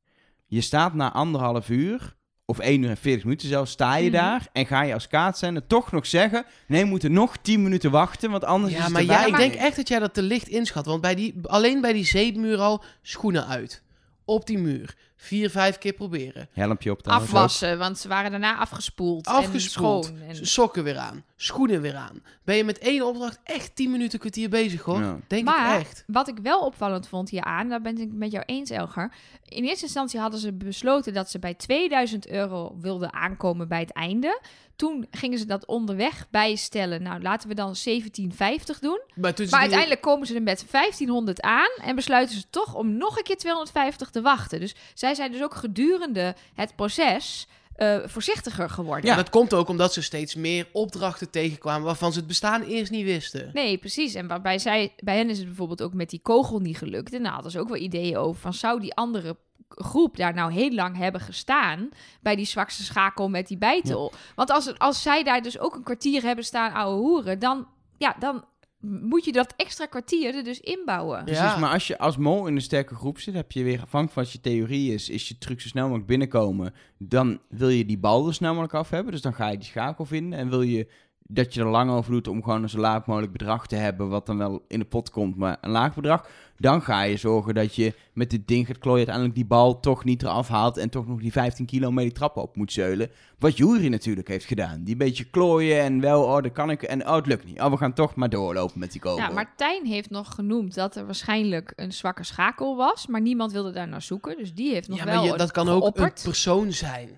Je 0.46 0.62
staat 0.62 0.94
na 0.94 1.12
anderhalf 1.14 1.70
uur, 1.70 2.16
of 2.50 2.60
1 2.60 2.84
uur 2.84 2.90
en 2.90 2.98
40 2.98 3.24
minuten 3.24 3.48
zelfs, 3.48 3.72
sta 3.72 3.96
je 3.96 4.04
Mhm. 4.10 4.12
daar 4.12 4.48
en 4.54 4.66
ga 4.66 4.84
je 4.84 4.94
als 4.94 5.08
kaartzender 5.08 5.68
toch 5.68 5.92
nog 5.92 6.06
zeggen... 6.06 6.46
Nee, 6.68 6.82
we 6.84 6.90
moeten 6.90 7.12
nog 7.14 7.38
10 7.42 7.64
minuten 7.64 7.92
wachten, 7.92 8.32
want 8.32 8.44
anders 8.44 8.72
is 8.72 8.78
Ja, 8.78 8.84
het 8.84 8.94
maar 8.94 9.02
te 9.02 9.08
jij, 9.08 9.28
ik 9.28 9.36
denk 9.38 9.54
echt 9.54 9.76
dat 9.76 9.88
jij 9.88 10.00
dat 10.00 10.14
te 10.14 10.22
licht 10.22 10.48
inschat. 10.48 10.86
Want 10.86 11.02
bij 11.02 11.16
die, 11.16 11.36
alleen 11.44 11.82
bij 11.82 11.94
die 11.94 12.06
zeepmuur 12.06 12.58
al 12.58 12.84
schoenen 13.02 13.48
uit. 13.48 13.84
Op 14.26 14.46
die 14.46 14.58
muur. 14.58 14.96
Vier, 15.18 15.50
vijf 15.50 15.78
keer 15.78 15.94
proberen. 15.94 16.48
Helmpje 16.52 16.92
op 16.92 16.98
ook. 17.00 17.06
Afwassen, 17.14 17.78
want 17.78 17.98
ze 17.98 18.08
waren 18.08 18.32
daarna 18.32 18.58
afgespoeld. 18.58 19.28
Afgespoeld. 19.28 20.06
En 20.06 20.12
schoon. 20.12 20.28
En... 20.30 20.48
Sokken 20.48 20.84
weer 20.84 20.98
aan, 20.98 21.24
schoenen 21.36 21.82
weer 21.82 21.96
aan. 21.96 22.24
Ben 22.44 22.56
je 22.56 22.64
met 22.64 22.78
één 22.78 23.06
opdracht 23.06 23.40
echt 23.44 23.76
10 23.76 23.92
minuten, 23.92 24.20
kwartier 24.20 24.50
bezig 24.50 24.82
hoor. 24.82 25.00
Ja. 25.00 25.20
Denk 25.28 25.46
Maar- 25.46 25.74
ik 25.74 25.86
echt. 25.86 26.04
Wat 26.08 26.28
ik 26.28 26.38
wel 26.42 26.60
opvallend 26.60 27.08
vond 27.08 27.30
hieraan, 27.30 27.70
daar 27.70 27.82
ben 27.82 27.98
ik 27.98 28.12
met 28.14 28.32
jou 28.32 28.44
eens, 28.46 28.70
Elger. 28.70 29.14
In 29.46 29.64
eerste 29.64 29.86
instantie 29.86 30.20
hadden 30.20 30.40
ze 30.40 30.54
besloten 30.54 31.14
dat 31.14 31.30
ze 31.30 31.40
bij 31.40 31.54
2000 31.54 32.28
euro 32.28 32.76
wilden 32.82 33.14
aankomen 33.14 33.68
bij 33.68 33.80
het 33.80 33.92
einde. 33.92 34.42
Toen 34.76 35.08
gingen 35.12 35.40
ze 35.40 35.46
dat 35.46 35.66
onderweg 35.66 36.28
bijstellen. 36.30 37.02
Nou, 37.04 37.22
laten 37.22 37.50
we 37.50 37.56
dan 37.56 37.76
1750 37.76 38.80
doen. 38.80 39.02
Maar, 39.08 39.16
Maar 39.22 39.36
die- 39.36 39.54
uiteindelijk 39.54 40.02
komen 40.02 40.28
ze 40.28 40.36
er 40.36 40.42
met 40.42 40.66
1500 40.72 41.42
aan 41.42 41.70
en 41.82 41.96
besluiten 41.96 42.36
ze 42.36 42.44
toch 42.50 42.76
om 42.76 42.98
nog 42.98 43.18
een 43.18 43.24
keer 43.24 43.38
250 43.38 44.10
te 44.10 44.22
wachten. 44.22 44.60
Dus 44.60 44.76
zij 44.94 45.07
zijn 45.16 45.32
dus 45.32 45.44
ook 45.44 45.56
gedurende 45.56 46.36
het 46.54 46.76
proces 46.76 47.48
eh, 47.78 47.98
voorzichtiger 48.06 48.70
geworden. 48.70 49.10
Ja, 49.10 49.16
dat 49.16 49.30
komt 49.30 49.54
ook 49.54 49.70
omdat 49.70 49.94
ze 49.94 50.02
steeds 50.02 50.36
meer 50.36 50.68
opdrachten 50.72 51.30
tegenkwamen 51.30 51.86
waarvan 51.86 52.12
ze 52.12 52.18
het 52.18 52.28
bestaan 52.28 52.62
eerst 52.62 52.92
niet 52.92 53.06
wisten. 53.06 53.50
Nee, 53.54 53.78
precies. 53.78 54.14
En 54.14 54.28
waarbij 54.28 54.60
zij, 54.60 54.94
bij 55.00 55.18
hen 55.18 55.30
is 55.30 55.38
het 55.38 55.48
bijvoorbeeld 55.48 55.82
ook 55.82 55.94
met 55.94 56.10
die 56.10 56.20
kogel 56.20 56.60
niet 56.60 56.78
gelukt. 56.78 57.14
En 57.14 57.24
daar 57.24 57.34
hadden 57.34 57.52
ze 57.52 57.60
ook 57.60 57.70
wel 57.70 57.78
ideeën 57.78 58.18
over 58.18 58.42
van 58.42 58.54
zou 58.54 58.80
die 58.80 58.96
andere 58.96 59.38
groep 59.70 60.18
daar 60.18 60.34
nou 60.34 60.52
heel 60.52 60.72
lang 60.72 60.98
hebben 60.98 61.22
gestaan 61.22 61.90
bij 62.22 62.36
die 62.36 62.46
zwakste 62.46 62.84
schakel 62.84 63.30
met 63.30 63.48
die 63.48 63.58
bijtel. 63.58 64.14
Want 64.36 64.50
als, 64.50 64.80
als 64.80 65.02
zij 65.02 65.24
daar 65.24 65.42
dus 65.42 65.60
ook 65.60 65.76
een 65.76 65.84
kwartier 65.84 66.24
hebben 66.24 66.46
staan 66.46 66.74
ouwe 66.74 67.00
hoeren, 67.00 67.40
dan, 67.40 67.68
ja, 67.98 68.16
dan 68.20 68.46
moet 68.88 69.26
je 69.26 69.32
dat 69.32 69.54
extra 69.56 69.86
kwartier 69.86 70.36
er 70.36 70.44
dus 70.44 70.60
inbouwen. 70.60 71.18
Ja. 71.18 71.24
Precies, 71.24 71.60
maar 71.60 71.74
als 71.74 71.88
je 71.88 71.98
als 71.98 72.18
mol 72.18 72.48
in 72.48 72.56
een 72.56 72.62
sterke 72.62 72.96
groep 72.96 73.20
zit, 73.20 73.34
heb 73.34 73.52
je 73.52 73.64
weer 73.64 73.82
afhankelijk 73.82 74.14
van 74.14 74.24
wat 74.24 74.32
je 74.32 74.42
theorie 74.42 74.94
is, 74.94 75.10
is 75.10 75.28
je 75.28 75.38
truc 75.38 75.62
zo 75.62 75.68
snel 75.68 75.84
mogelijk 75.84 76.08
binnenkomen. 76.08 76.74
Dan 76.98 77.40
wil 77.50 77.70
je 77.70 77.86
die 77.86 77.98
bal 77.98 78.28
er 78.28 78.34
snel 78.34 78.50
mogelijk 78.52 78.74
af 78.74 78.90
hebben, 78.90 79.12
dus 79.12 79.22
dan 79.22 79.34
ga 79.34 79.50
je 79.50 79.58
die 79.58 79.68
schakel 79.68 80.06
vinden. 80.06 80.40
En 80.40 80.50
wil 80.50 80.62
je 80.62 80.88
dat 81.28 81.54
je 81.54 81.60
er 81.60 81.68
lang 81.68 81.92
over 81.92 82.12
doet 82.12 82.28
om 82.28 82.44
gewoon 82.44 82.64
een 82.64 82.70
zo 82.70 82.80
laag 82.80 83.06
mogelijk 83.06 83.32
bedrag 83.32 83.68
te 83.68 83.76
hebben, 83.76 84.10
wat 84.10 84.26
dan 84.26 84.38
wel 84.38 84.66
in 84.68 84.80
de 84.80 84.86
pot 84.86 85.10
komt, 85.10 85.36
maar 85.36 85.58
een 85.62 85.70
laag 85.70 85.96
bedrag. 85.96 86.30
Dan 86.60 86.82
ga 86.82 87.02
je 87.02 87.18
zorgen 87.18 87.54
dat 87.54 87.76
je 87.76 87.94
met 88.14 88.30
dit 88.30 88.48
ding 88.48 88.68
gaat 88.68 88.78
klooien, 88.78 88.98
uiteindelijk 88.98 89.36
die 89.36 89.46
bal 89.46 89.80
toch 89.80 90.04
niet 90.04 90.22
eraf 90.22 90.48
haalt 90.48 90.78
en 90.78 90.90
toch 90.90 91.08
nog 91.08 91.20
die 91.20 91.32
15 91.32 91.66
kilo 91.66 91.92
mee 91.92 92.06
die 92.06 92.14
trap 92.14 92.38
op 92.38 92.56
moet 92.56 92.72
zeulen. 92.72 93.10
Wat 93.40 93.58
Jury 93.58 93.88
natuurlijk 93.88 94.28
heeft 94.28 94.46
gedaan. 94.46 94.84
Die 94.84 94.96
beetje 94.96 95.24
klooien 95.24 95.82
en 95.82 96.02
wel, 96.02 96.24
oh, 96.24 96.42
dat 96.42 96.52
kan 96.52 96.70
ik, 96.70 96.84
en 96.84 97.08
oh, 97.08 97.16
het 97.16 97.26
lukt 97.26 97.46
niet. 97.46 97.62
Oh, 97.62 97.72
we 97.72 97.78
gaan 97.78 97.94
toch 97.94 98.16
maar 98.16 98.30
doorlopen 98.30 98.80
met 98.80 98.92
die 98.92 99.02
kogel. 99.02 99.18
Ja, 99.18 99.30
Martijn 99.30 99.86
heeft 99.86 100.10
nog 100.10 100.36
genoemd 100.36 100.74
dat 100.74 100.96
er 100.96 101.06
waarschijnlijk 101.06 101.74
een 101.76 101.92
zwakke 101.92 102.24
schakel 102.24 102.76
was, 102.76 103.08
maar 103.08 103.22
niemand 103.22 103.52
wilde 103.52 103.72
daar 103.72 103.88
naar 103.88 104.02
zoeken. 104.02 104.38
Dus 104.38 104.54
die 104.54 104.74
heeft 104.74 104.88
nog 104.88 104.98
Ja, 104.98 105.06
wel 105.06 105.16
maar 105.16 105.24
je, 105.24 105.32
een 105.32 105.38
dat 105.38 105.52
kan 105.52 105.70
ook 105.70 105.98
een 105.98 106.12
persoon 106.24 106.72
zijn. 106.72 107.10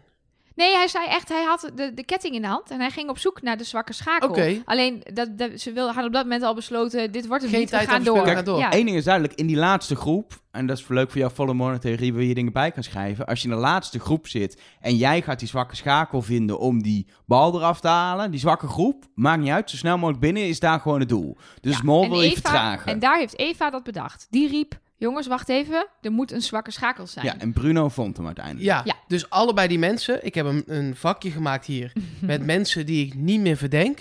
Nee, 0.60 0.76
hij 0.76 0.88
zei 0.88 1.06
echt, 1.06 1.30
hij 1.30 1.44
had 1.44 1.72
de, 1.76 1.94
de 1.94 2.04
ketting 2.04 2.36
in 2.36 2.42
de 2.42 2.48
hand 2.48 2.70
en 2.72 2.80
hij 2.80 2.90
ging 2.90 3.10
op 3.10 3.18
zoek 3.18 3.42
naar 3.42 3.58
de 3.58 3.64
zwakke 3.64 3.94
schakel. 3.94 4.62
Alleen, 4.66 5.04
dat, 5.14 5.38
dat, 5.38 5.60
ze 5.60 5.72
wil, 5.72 5.86
hadden 5.86 6.06
op 6.06 6.14
dat 6.14 6.24
moment 6.24 6.44
al 6.44 6.56
besloten, 6.56 7.12
dit 7.12 7.28
wordt 7.28 7.42
het 7.44 7.52
Geen 7.52 7.60
niet, 7.60 7.70
we 7.70 7.76
tijd 7.76 7.88
gaan 7.88 7.98
aan 7.98 8.04
door. 8.04 8.44
door. 8.44 8.60
Ja. 8.60 8.74
Eén 8.74 8.86
ding 8.86 8.98
is 8.98 9.04
duidelijk, 9.04 9.34
in 9.34 9.48
die 9.48 9.56
laatste 9.56 9.96
groep, 9.96 10.42
en 10.52 10.66
dat 10.66 10.78
is 10.78 10.88
leuk 10.88 11.12
voor 11.12 11.20
jouw 11.20 11.30
volle 11.30 11.54
monotheorie, 11.54 12.14
waar 12.14 12.24
je 12.24 12.34
dingen 12.34 12.54
bij 12.54 12.72
kan 12.72 12.84
schrijven. 12.84 13.26
Als 13.26 13.42
je 13.42 13.48
in 13.48 13.54
de 13.54 13.60
laatste 13.60 14.00
groep 14.00 14.28
zit 14.28 14.62
en 14.80 14.96
jij 14.96 15.22
gaat 15.22 15.40
die 15.40 15.48
zwakke 15.48 15.76
schakel 15.76 16.22
vinden 16.22 16.60
om 16.60 16.84
die 16.84 17.08
bal 17.26 17.56
eraf 17.56 17.80
te 17.80 17.88
halen, 17.88 18.32
die 18.32 18.40
zwakke 18.40 18.68
groep, 18.68 19.06
maakt 19.16 19.42
niet 19.42 19.52
uit, 19.52 19.70
zo 19.70 19.78
snel 19.78 19.98
mogelijk 19.98 20.22
binnen 20.22 20.48
is 20.48 20.60
daar 20.60 20.80
gewoon 20.80 21.00
het 21.00 21.10
doel. 21.10 21.38
Dus 21.62 21.76
Ja, 21.78 21.84
Mol 21.84 22.10
wil 22.10 22.22
je 22.22 22.32
vertragen. 22.32 22.92
En 22.92 23.00
daar 23.00 23.18
heeft 23.18 23.40
Eva 23.40 23.70
dat 23.70 23.84
bedacht. 23.84 24.28
Die 24.30 24.50
riep, 24.50 24.80
jongens, 25.00 25.28
wacht 25.28 25.50
even, 25.50 25.88
er 26.02 26.12
moet 26.12 26.32
een 26.32 26.42
zwakke 26.42 26.72
schakel 26.72 27.08
zijn. 27.08 27.26
Ja, 27.26 27.38
en 27.38 27.54
Bruno 27.54 27.90
vond 27.90 28.18
hem 28.18 28.26
uiteindelijk. 28.26 28.66
Ja, 28.66 28.82
Ja. 28.86 28.96
dus 29.08 29.30
allebei 29.30 29.68
die 29.68 29.80
mensen. 29.80 30.26
Ik 30.26 30.36
heb 30.36 30.46
een, 30.46 30.64
een 30.66 30.96
vakje 30.96 31.32
gemaakt 31.32 31.66
hier 31.66 31.92
met 32.22 32.46
mensen 32.46 32.86
die 32.86 33.06
ik 33.06 33.14
niet 33.14 33.40
meer 33.42 33.58
verdenk. 33.58 33.98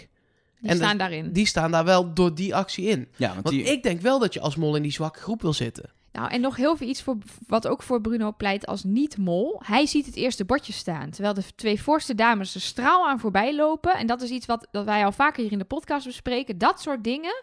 die 0.60 0.70
en 0.70 0.76
staan 0.76 0.88
dat- 0.88 0.98
daarin. 0.98 1.32
Die 1.32 1.46
staan 1.46 1.70
daar 1.70 1.84
wel 1.84 2.14
door 2.14 2.34
die 2.34 2.54
actie 2.54 2.84
in. 2.86 3.08
Ja, 3.16 3.28
want 3.28 3.42
Want 3.42 3.54
die, 3.54 3.64
ik 3.64 3.82
denk 3.82 4.00
wel 4.00 4.18
dat 4.18 4.34
je 4.34 4.40
als 4.40 4.56
mol 4.56 4.76
in 4.76 4.82
die 4.82 4.92
zwakke 4.92 5.18
groep 5.20 5.42
wil 5.42 5.52
zitten. 5.52 5.90
Nou, 6.12 6.30
en 6.30 6.40
nog 6.40 6.56
heel 6.56 6.76
veel 6.76 6.88
iets 6.88 7.02
voor, 7.02 7.16
wat 7.46 7.66
ook 7.66 7.82
voor 7.82 8.00
Bruno 8.00 8.32
pleit 8.36 8.66
als 8.66 8.84
niet-mol. 8.84 9.60
Hij 9.64 9.86
ziet 9.86 10.06
het 10.06 10.16
eerste 10.16 10.44
bordje 10.44 10.72
staan, 10.72 11.10
terwijl 11.10 11.34
de 11.34 11.42
twee 11.54 11.82
voorste 11.82 12.14
dames 12.14 12.54
er 12.54 12.60
straal 12.60 13.08
aan 13.08 13.20
voorbij 13.20 13.54
lopen. 13.56 13.94
En 13.94 14.06
dat 14.06 14.22
is 14.22 14.30
iets 14.30 14.46
wat 14.46 14.68
dat 14.70 14.84
wij 14.84 15.04
al 15.04 15.12
vaker 15.12 15.42
hier 15.42 15.52
in 15.52 15.58
de 15.58 15.64
podcast 15.64 16.06
bespreken. 16.06 16.58
Dat 16.58 16.80
soort 16.80 17.04
dingen, 17.04 17.42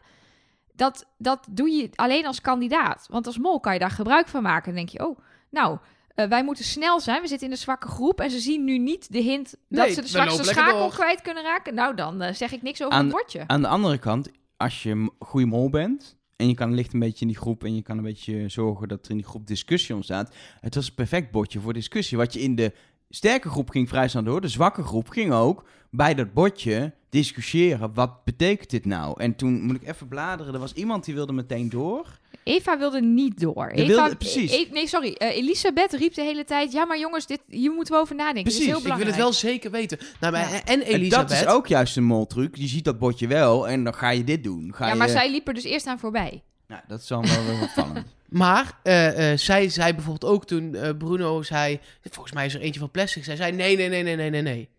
dat, 0.76 1.06
dat 1.18 1.48
doe 1.52 1.70
je 1.70 1.90
alleen 1.96 2.26
als 2.26 2.42
kandidaat. 2.42 3.06
Want 3.10 3.26
als 3.28 3.38
mol 3.38 3.60
kan 3.60 3.74
je 3.74 3.80
daar 3.80 3.92
gebruik 3.92 4.28
van 4.28 4.44
maken. 4.44 4.66
Dan 4.66 4.76
denk 4.76 4.90
je, 4.90 5.08
oh, 5.08 5.20
nou, 5.50 5.78
eh, 6.16 6.28
wij 6.28 6.44
moeten 6.44 6.66
snel 6.66 7.00
zijn. 7.00 7.22
We 7.22 7.28
zitten 7.28 7.48
in 7.48 7.54
de 7.54 7.60
zwakke 7.60 7.88
groep 7.88 8.20
en 8.22 8.30
ze 8.32 8.40
zien 8.40 8.64
nu 8.64 8.78
niet 8.78 9.12
de 9.12 9.20
hint 9.20 9.56
dat 9.70 9.86
Nee, 9.86 9.94
ze 9.94 10.02
de 10.02 10.08
zwakste 10.08 10.44
schakel 10.44 10.80
door. 10.80 10.90
kwijt 10.94 11.22
kunnen 11.22 11.44
raken. 11.44 11.74
Nou, 11.74 11.96
dan 11.96 12.22
eh, 12.22 12.34
zeg 12.34 12.52
ik 12.52 12.62
niks 12.62 12.82
over 12.84 12.94
Aan- 12.98 13.06
het 13.06 13.14
bordje. 13.16 13.44
Aan 13.48 13.62
de 13.62 13.68
andere 13.68 13.98
kant, 13.98 14.30
als 14.58 14.84
je 14.84 14.90
een 14.90 15.12
goede 15.20 15.46
mol 15.46 15.70
bent 15.70 16.18
en 16.36 16.48
je 16.48 16.54
kan 16.54 16.74
licht 16.74 16.94
een 16.94 17.00
beetje 17.00 17.22
in 17.22 17.28
die 17.28 17.38
groep 17.38 17.64
en 17.64 17.76
je 17.76 17.82
kan 17.82 17.98
een 17.98 18.04
beetje 18.04 18.50
zorgen 18.50 18.88
dat 18.88 19.06
er 19.06 19.12
in 19.12 19.18
die 19.18 19.26
groep 19.26 19.48
discussie 19.48 19.96
ontstaat. 19.96 20.36
Het 20.62 20.76
was 20.76 20.88
een 20.88 20.94
perfect 20.96 21.32
bordje 21.32 21.60
voor 21.60 21.74
discussie. 21.74 22.18
Wat 22.18 22.34
je 22.34 22.42
in 22.42 22.56
de 22.56 22.74
sterke 23.10 23.50
groep 23.50 23.70
ging 23.70 23.90
vrij 23.90 24.08
snel 24.08 24.24
door, 24.24 24.42
de 24.42 24.48
zwakke 24.48 24.84
groep 24.84 25.10
ging 25.10 25.32
ook 25.34 25.64
bij 25.90 26.14
dat 26.14 26.34
bordje 26.34 26.94
discussiëren. 27.10 27.94
Wat 27.94 28.24
betekent 28.24 28.70
dit 28.70 28.86
nou? 28.86 29.20
En 29.22 29.36
toen 29.36 29.62
moet 29.62 29.76
ik 29.76 29.88
even 29.88 30.08
bladeren. 30.08 30.54
Er 30.54 30.60
was 30.60 30.74
iemand 30.74 31.06
die 31.06 31.14
wilde 31.14 31.34
meteen 31.34 31.70
door. 31.70 32.20
Eva 32.44 32.78
wilde 32.78 33.02
niet 33.02 33.40
door. 33.40 33.72
Die 33.74 33.84
Eva, 33.84 33.94
wilde- 34.02 34.16
precies. 34.16 34.52
E- 34.52 34.68
nee, 34.72 34.88
sorry. 34.88 35.14
eh, 35.14 35.36
Elisabeth 35.38 35.94
riep 35.94 36.14
de 36.14 36.22
hele 36.22 36.44
tijd... 36.44 36.72
Ja, 36.72 36.86
maar 36.86 37.00
jongens, 37.00 37.26
dit, 37.28 37.40
hier 37.48 37.72
moeten 37.72 37.94
we 37.94 38.00
over 38.00 38.16
nadenken. 38.16 38.44
Dit 38.44 38.54
is 38.54 38.58
Precies, 38.60 38.74
heel 38.74 38.82
ik 38.84 38.88
Ik 38.92 38.96
wil 38.96 39.06
belangrijk. 39.06 39.32
het 39.34 39.42
wel 39.42 39.52
zeker 39.52 39.72
weten. 39.72 39.98
Nou, 40.20 40.34
maar, 40.34 40.50
Ja. 40.52 40.64
En 40.64 40.64
En 40.66 40.82
Elisabeth. 40.82 41.30
dat 41.30 41.38
is 41.42 41.46
ook 41.48 41.68
juist 41.68 41.98
een 41.98 42.04
moltruc. 42.04 42.56
Je 42.56 42.68
ziet 42.68 42.84
dat 42.86 43.00
bordje 43.00 43.28
wel 43.28 43.68
en 43.68 43.84
dan 43.84 43.94
ga 43.94 44.10
je 44.10 44.24
dit 44.24 44.44
doen. 44.44 44.72
Ga 44.76 44.86
Ja, 44.86 44.92
je... 44.92 44.98
maar 44.98 45.10
zij 45.10 45.32
liep 45.32 45.48
er 45.48 45.54
dus 45.54 45.64
eerst 45.64 45.88
aan 45.88 46.00
voorbij. 46.00 46.44
Nou, 46.68 46.82
dat 46.88 47.00
is 47.00 47.08
dan 47.08 47.22
wel 47.28 47.46
weer 47.46 47.62
opvallend. 47.62 48.06
Maar 48.36 48.80
eh, 48.84 49.32
eh, 49.32 49.38
zij 49.38 49.70
zei 49.70 49.94
bijvoorbeeld 49.94 50.32
ook 50.34 50.46
toen 50.46 50.76
eh, 50.76 50.90
Bruno 50.98 51.44
zei... 51.44 51.80
Volgens 52.02 52.34
mij 52.34 52.46
is 52.46 52.54
er 52.54 52.62
eentje 52.62 52.80
van 52.80 52.92
plastic. 52.92 53.24
Zij 53.24 53.36
zei 53.36 53.52
nee, 53.52 53.78
nee, 53.78 53.90
nee, 53.90 54.04
nee, 54.04 54.16
nee, 54.16 54.30
nee, 54.30 54.42
nee. 54.42 54.70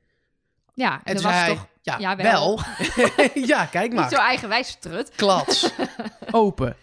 Ja, 0.75 0.93
En 0.93 1.01
en 1.05 1.15
dat 1.15 1.23
was 1.23 1.33
zei 1.33 1.45
hij, 1.45 1.55
toch 1.55 1.67
ja, 1.83 1.99
Ja, 1.99 2.17
wel. 2.17 2.61
wel. 2.95 3.29
ja, 3.53 3.65
kijk 3.65 3.93
niet 3.93 4.01
zo 4.11 4.17
maar. 4.17 4.27
eigenwijs 4.27 4.77
trut. 4.81 5.11
Klats. 5.15 5.71
Open. 6.31 6.77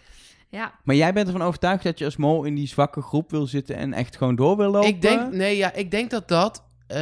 Ja, 0.48 0.72
Maar 0.84 0.96
jij 0.96 1.12
bent 1.12 1.26
ervan 1.26 1.42
overtuigd 1.42 1.82
dat 1.84 1.98
je 1.98 2.04
als 2.04 2.16
mol 2.16 2.44
in 2.44 2.54
die 2.54 2.68
zwakke 2.68 3.02
groep 3.02 3.30
wil 3.30 3.46
zitten 3.46 3.76
en 3.76 3.92
echt 3.92 4.16
gewoon 4.16 4.36
door 4.36 4.56
wil 4.56 4.70
lopen? 4.70 4.88
Ik 4.88 5.02
denk, 5.02 5.32
nee, 5.32 5.56
ja, 5.56 5.72
ik 5.72 5.90
denk 5.90 6.10
dat 6.10 6.28
dat... 6.28 6.64
eh, 6.86 6.98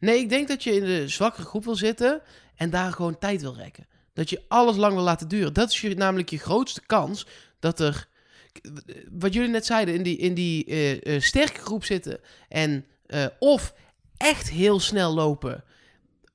nee, 0.00 0.18
ik 0.18 0.28
denk 0.28 0.48
dat 0.48 0.64
je 0.64 0.76
in 0.76 0.84
de 0.84 1.08
zwakkere 1.08 1.46
groep 1.46 1.64
wil 1.64 1.76
zitten 1.76 2.20
en 2.56 2.70
daar 2.70 2.92
gewoon 2.92 3.18
tijd 3.18 3.42
wil 3.42 3.54
rekken. 3.54 3.86
Dat 4.12 4.30
je 4.30 4.42
alles 4.48 4.76
lang 4.76 4.94
wil 4.94 5.02
laten 5.02 5.28
duren. 5.28 5.52
Dat 5.52 5.70
is 5.70 5.80
je, 5.80 5.94
namelijk 5.94 6.30
je 6.30 6.38
grootste 6.38 6.82
kans 6.86 7.26
dat 7.58 7.80
er... 7.80 8.08
Wat 9.10 9.32
jullie 9.32 9.48
net 9.50 9.66
zeiden, 9.66 9.94
in 9.94 10.02
die, 10.02 10.16
in 10.16 10.34
die 10.34 10.64
eh, 10.64 11.14
eh, 11.14 11.20
sterke 11.22 11.60
groep 11.60 11.84
zitten 11.84 12.20
en 12.48 12.84
eh, 13.06 13.26
of 13.38 13.74
echt 14.16 14.50
heel 14.50 14.80
snel 14.80 15.14
lopen... 15.14 15.64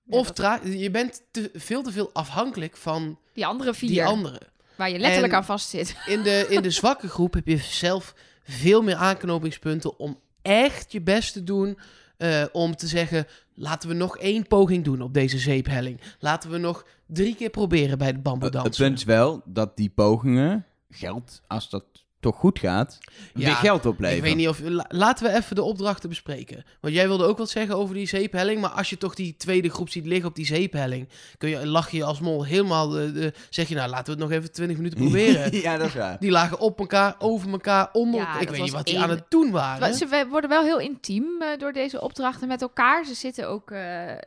Ja, 0.07 0.17
of 0.17 0.25
dat- 0.27 0.35
traag. 0.35 0.59
Je 0.73 0.91
bent 0.91 1.21
te, 1.31 1.49
veel 1.53 1.83
te 1.83 1.91
veel 1.91 2.09
afhankelijk 2.13 2.77
van 2.77 3.19
die 3.33 3.45
andere 3.45 3.73
vier, 3.73 3.89
die 3.89 4.05
anderen. 4.05 4.39
waar 4.75 4.89
je 4.89 4.99
letterlijk 4.99 5.31
En- 5.33 5.37
aan 5.39 5.45
vast 5.45 5.69
zit. 5.69 5.95
In 6.05 6.21
de, 6.23 6.45
in 6.49 6.61
de 6.61 6.69
zwakke 6.71 7.07
groep 7.07 7.33
heb 7.33 7.47
je 7.47 7.57
zelf 7.57 8.13
veel 8.43 8.81
meer 8.81 8.95
aanknopingspunten 8.95 9.99
om 9.99 10.19
echt 10.41 10.91
je 10.91 11.01
best 11.01 11.33
te 11.33 11.43
doen. 11.43 11.77
eh, 12.17 12.45
om 12.51 12.75
te 12.75 12.87
zeggen, 12.87 13.27
laten 13.53 13.89
we 13.89 13.95
nog 13.95 14.17
één 14.17 14.47
poging 14.47 14.83
doen 14.83 15.01
op 15.01 15.13
deze 15.13 15.37
zeephelling. 15.39 16.01
Laten 16.19 16.49
we 16.51 16.57
nog 16.57 16.85
drie 17.07 17.35
keer 17.35 17.49
proberen 17.49 17.97
bij 17.97 18.07
het 18.07 18.23
bamboe 18.23 18.43
Het 18.43 18.53
dansen. 18.53 18.85
punt 18.85 18.97
is 18.97 19.03
wel 19.03 19.41
dat 19.45 19.77
die 19.77 19.89
pogingen 19.89 20.65
geld, 20.89 21.41
als 21.47 21.69
dat 21.69 21.85
toch 22.25 22.35
goed 22.39 22.59
gaat, 22.59 22.97
Ja, 23.33 23.45
weer 23.45 23.55
geld 23.55 23.85
opleveren. 23.85 24.17
Ik 24.17 24.23
weet 24.23 24.35
niet 24.35 24.47
of... 24.47 24.59
la- 24.63 24.85
laten 24.87 25.25
we 25.25 25.33
even 25.37 25.55
de 25.55 25.63
opdrachten 25.63 26.09
bespreken. 26.09 26.63
Want 26.81 26.93
jij 26.93 27.07
wilde 27.07 27.25
ook 27.25 27.37
wat 27.37 27.49
zeggen 27.49 27.75
over 27.77 27.95
die 27.95 28.07
zeephelling. 28.07 28.61
Maar 28.61 28.69
als 28.69 28.89
je 28.89 28.97
toch 28.97 29.15
die 29.15 29.35
tweede 29.37 29.69
groep 29.69 29.89
ziet 29.89 30.05
liggen 30.05 30.29
op 30.29 30.35
die 30.35 30.45
zeephelling... 30.45 31.09
Kun 31.37 31.49
je, 31.49 31.67
lach 31.67 31.89
je 31.91 32.03
als 32.03 32.19
mol 32.19 32.43
helemaal... 32.45 32.89
de- 32.89 33.33
zeg 33.49 33.67
je 33.67 33.75
nou, 33.75 33.89
laten 33.89 34.05
we 34.05 34.11
het 34.11 34.19
nog 34.19 34.31
even 34.31 34.51
20 34.51 34.77
minuten 34.77 34.99
proberen. 35.03 35.55
ja, 35.61 35.77
dat 35.77 35.87
is 35.87 35.93
waar. 35.93 36.17
Die 36.19 36.31
lagen 36.31 36.59
op 36.59 36.79
elkaar, 36.79 37.15
over 37.19 37.51
elkaar, 37.51 37.89
onder 37.91 38.19
Ja, 38.19 38.25
elkaar. 38.27 38.41
Ik 38.41 38.49
weet 38.49 38.61
niet 38.61 38.71
wat 38.71 38.85
die 38.85 38.93
één- 38.95 39.03
aan 39.03 39.09
het 39.09 39.23
doen 39.29 39.51
waren. 39.51 39.79
Maar 39.79 39.93
Ze 39.93 40.25
worden 40.29 40.49
wel 40.49 40.63
heel 40.63 40.79
intiem 40.79 41.41
eh, 41.41 41.59
door 41.59 41.73
deze 41.73 42.01
opdrachten 42.01 42.47
met 42.47 42.61
elkaar. 42.61 43.05
Ze 43.05 43.13
zitten 43.13 43.49
ook 43.49 43.71
eh, 43.71 43.79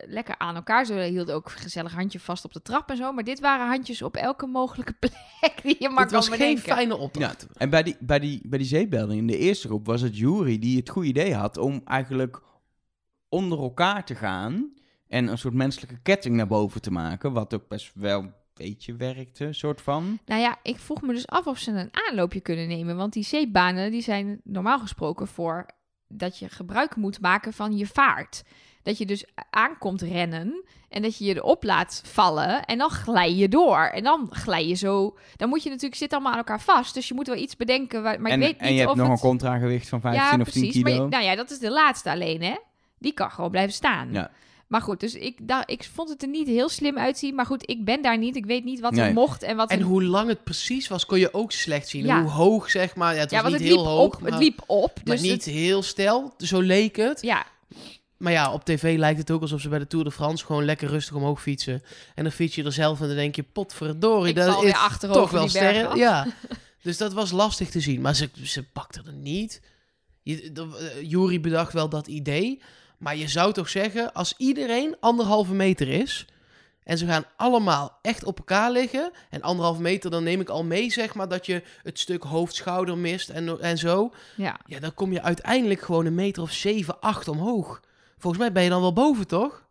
lekker 0.06 0.34
aan 0.38 0.54
elkaar. 0.54 0.84
Ze 0.86 0.94
hielden 0.94 1.34
ook 1.34 1.50
gezellig 1.50 1.92
handje 1.94 2.20
vast 2.20 2.44
op 2.44 2.52
de 2.52 2.62
trap 2.62 2.90
en 2.90 2.96
zo. 2.96 3.12
Maar 3.12 3.24
dit 3.24 3.40
waren 3.40 3.66
handjes 3.68 4.02
op 4.02 4.16
elke 4.16 4.46
mogelijke 4.46 4.92
plek 5.00 5.52
die 5.62 5.76
je 5.78 5.88
maar 5.88 6.02
Het 6.02 6.12
was 6.12 6.28
geen 6.28 6.58
fijne 6.58 6.94
Ja, 6.94 7.00
opdracht. 7.00 7.46
en 7.56 7.70
bij 7.70 7.82
die, 7.88 8.06
bij 8.06 8.18
die, 8.18 8.40
bij 8.44 8.58
die 8.58 8.66
zeepbelding 8.66 9.20
in 9.20 9.26
de 9.26 9.38
eerste 9.38 9.66
groep 9.66 9.86
was 9.86 10.00
het 10.00 10.18
Jury 10.18 10.58
die 10.58 10.76
het 10.76 10.88
goede 10.88 11.08
idee 11.08 11.34
had 11.34 11.56
om 11.56 11.80
eigenlijk 11.84 12.42
onder 13.28 13.58
elkaar 13.58 14.04
te 14.04 14.14
gaan 14.14 14.72
en 15.08 15.26
een 15.26 15.38
soort 15.38 15.54
menselijke 15.54 15.98
ketting 16.02 16.36
naar 16.36 16.46
boven 16.46 16.80
te 16.80 16.90
maken, 16.90 17.32
wat 17.32 17.54
ook 17.54 17.68
best 17.68 17.92
wel 17.94 18.20
een 18.20 18.32
beetje 18.54 18.96
werkte, 18.96 19.52
soort 19.52 19.80
van. 19.80 20.18
Nou 20.26 20.40
ja, 20.40 20.58
ik 20.62 20.78
vroeg 20.78 21.02
me 21.02 21.12
dus 21.12 21.26
af 21.26 21.46
of 21.46 21.58
ze 21.58 21.70
een 21.70 21.90
aanloopje 22.08 22.40
kunnen 22.40 22.68
nemen. 22.68 22.96
Want 22.96 23.12
die 23.12 23.24
zeepbanen 23.24 23.90
die 23.90 24.02
zijn 24.02 24.40
normaal 24.44 24.78
gesproken 24.78 25.26
voor 25.26 25.66
dat 26.08 26.38
je 26.38 26.48
gebruik 26.48 26.96
moet 26.96 27.20
maken 27.20 27.52
van 27.52 27.76
je 27.76 27.86
vaart. 27.86 28.42
Dat 28.82 28.98
je 28.98 29.06
dus 29.06 29.24
aankomt 29.50 30.02
rennen 30.02 30.64
en 30.88 31.02
dat 31.02 31.18
je 31.18 31.24
je 31.24 31.34
erop 31.34 31.62
laat 31.64 32.02
vallen 32.04 32.64
en 32.64 32.78
dan 32.78 32.90
glij 32.90 33.34
je 33.34 33.48
door. 33.48 33.78
En 33.84 34.02
dan 34.02 34.28
glij 34.30 34.66
je 34.66 34.74
zo... 34.74 35.16
Dan 35.36 35.48
moet 35.48 35.62
je 35.62 35.68
natuurlijk, 35.68 36.00
zit 36.00 36.12
allemaal 36.12 36.32
aan 36.32 36.38
elkaar 36.38 36.60
vast. 36.60 36.94
Dus 36.94 37.08
je 37.08 37.14
moet 37.14 37.26
wel 37.26 37.36
iets 37.36 37.56
bedenken, 37.56 38.02
waar, 38.02 38.20
maar 38.20 38.30
en, 38.30 38.40
ik 38.42 38.46
weet 38.46 38.58
niet 38.60 38.68
en 38.68 38.72
je 38.74 38.78
hebt 38.80 38.90
of 38.90 38.96
nog 38.96 39.06
het... 39.08 39.16
een 39.16 39.28
contragewicht 39.28 39.88
van 39.88 40.00
15 40.00 40.22
ja, 40.22 40.28
of 40.30 40.34
10 40.36 40.42
precies. 40.62 40.82
Maar 40.82 40.92
kilo. 40.92 41.04
je- 41.04 41.10
nou 41.10 41.24
ja, 41.24 41.34
dat 41.36 41.50
is 41.50 41.58
de 41.58 41.70
laatste 41.70 42.10
alleen, 42.10 42.42
hè? 42.42 42.54
Die 42.98 43.12
kan 43.12 43.30
gewoon 43.30 43.50
blijven 43.50 43.72
staan. 43.74 44.12
Ja. 44.12 44.30
Maar 44.66 44.80
goed, 44.82 45.00
dus 45.00 45.14
ik, 45.14 45.48
dacht, 45.48 45.70
ik 45.70 45.88
vond 45.94 46.08
het 46.08 46.22
er 46.22 46.28
niet 46.28 46.46
heel 46.46 46.68
slim 46.68 46.98
uitzien. 46.98 47.34
Maar 47.34 47.46
goed, 47.46 47.70
ik 47.70 47.84
ben 47.84 48.02
daar 48.02 48.18
niet. 48.18 48.36
Ik 48.36 48.46
weet 48.46 48.64
niet 48.64 48.80
wat 48.80 48.92
Nee. 48.92 49.06
er 49.08 49.12
mocht 49.12 49.42
en 49.42 49.56
wat 49.56 49.70
En 49.70 49.78
er... 49.78 49.84
hoe 49.84 50.04
lang 50.04 50.28
het 50.28 50.44
precies 50.44 50.88
was, 50.88 51.06
kon 51.06 51.18
je 51.18 51.34
ook 51.34 51.52
slecht 51.52 51.88
zien. 51.88 52.04
Ja. 52.04 52.20
Hoe 52.22 52.30
hoog, 52.30 52.70
zeg 52.70 52.94
maar. 52.96 53.14
Ja, 53.14 53.20
het 53.20 53.30
was 53.30 53.40
ja, 53.40 53.48
want 53.48 53.58
niet 53.60 53.68
het 53.68 53.76
heel 53.78 53.86
liep, 53.88 53.96
hoog, 53.96 54.14
op, 54.14 54.20
maar, 54.22 54.30
het 54.30 54.40
liep 54.40 54.60
op. 54.66 54.92
maar 55.04 55.14
Dus 55.14 55.20
niet 55.20 55.30
het- 55.44 55.54
heel 55.54 55.82
stijl. 55.82 56.32
Zo 56.38 56.60
leek 56.60 56.96
het. 56.96 57.22
ja, 57.22 57.46
Maar 58.18 58.32
ja, 58.32 58.52
op 58.52 58.64
tv 58.64 58.98
lijkt 58.98 59.18
het 59.18 59.30
ook 59.30 59.40
alsof 59.40 59.60
ze 59.60 59.68
bij 59.68 59.78
de 59.78 59.86
Tour 59.86 60.04
de 60.04 60.10
France 60.10 60.44
gewoon 60.44 60.64
lekker 60.64 60.88
rustig 60.88 61.14
omhoog 61.14 61.42
fietsen. 61.42 61.82
En 62.14 62.22
dan 62.22 62.32
fiets 62.32 62.54
je 62.54 62.64
er 62.64 62.72
zelf 62.72 63.00
en 63.00 63.06
dan 63.06 63.16
denk 63.16 63.36
je, 63.36 63.42
potverdorie, 63.42 64.28
ik 64.28 64.34
dat 64.36 64.62
is 64.62 64.98
toch 64.98 65.30
wel 65.30 65.48
sterren. 65.48 65.96
Ja, 65.96 66.26
dus 66.82 66.96
dat 66.96 67.12
was 67.12 67.30
lastig 67.30 67.70
te 67.70 67.80
zien. 67.80 68.00
Maar 68.00 68.14
ze, 68.14 68.30
ze 68.42 68.62
pakte 68.62 69.02
er 69.06 69.12
niet. 69.12 69.60
Eh, 70.24 70.34
Jury 71.02 71.40
bedacht 71.40 71.72
wel 71.72 71.88
dat 71.88 72.06
idee. 72.06 72.62
Maar 72.98 73.16
je 73.16 73.28
zou 73.28 73.52
toch 73.52 73.68
zeggen, 73.68 74.12
als 74.12 74.34
iedereen 74.36 74.96
anderhalve 75.00 75.54
meter 75.54 75.88
is... 75.88 76.26
en 76.82 76.98
ze 76.98 77.06
gaan 77.06 77.24
allemaal 77.36 77.98
echt 78.02 78.24
op 78.24 78.38
elkaar 78.38 78.72
liggen... 78.72 79.10
en 79.30 79.42
anderhalve 79.42 79.80
meter, 79.80 80.10
dan 80.10 80.22
neem 80.22 80.40
ik 80.40 80.48
al 80.48 80.64
mee, 80.64 80.90
zeg 80.90 81.14
maar... 81.14 81.28
dat 81.28 81.46
je 81.46 81.62
het 81.82 81.98
stuk 81.98 82.22
hoofd-schouder 82.22 82.98
mist 82.98 83.28
en, 83.28 83.60
en 83.60 83.78
zo... 83.78 84.12
ja. 84.36 84.60
Ja, 84.66 84.80
dan 84.80 84.94
kom 84.94 85.12
je 85.12 85.22
uiteindelijk 85.22 85.80
gewoon 85.80 86.06
een 86.06 86.14
meter 86.14 86.42
of 86.42 86.52
7, 86.52 87.00
8 87.00 87.28
omhoog. 87.28 87.80
Volgens 88.18 88.42
mij 88.42 88.52
ben 88.52 88.62
je 88.62 88.68
dan 88.68 88.80
wel 88.80 88.92
boven, 88.92 89.26
toch? 89.26 89.67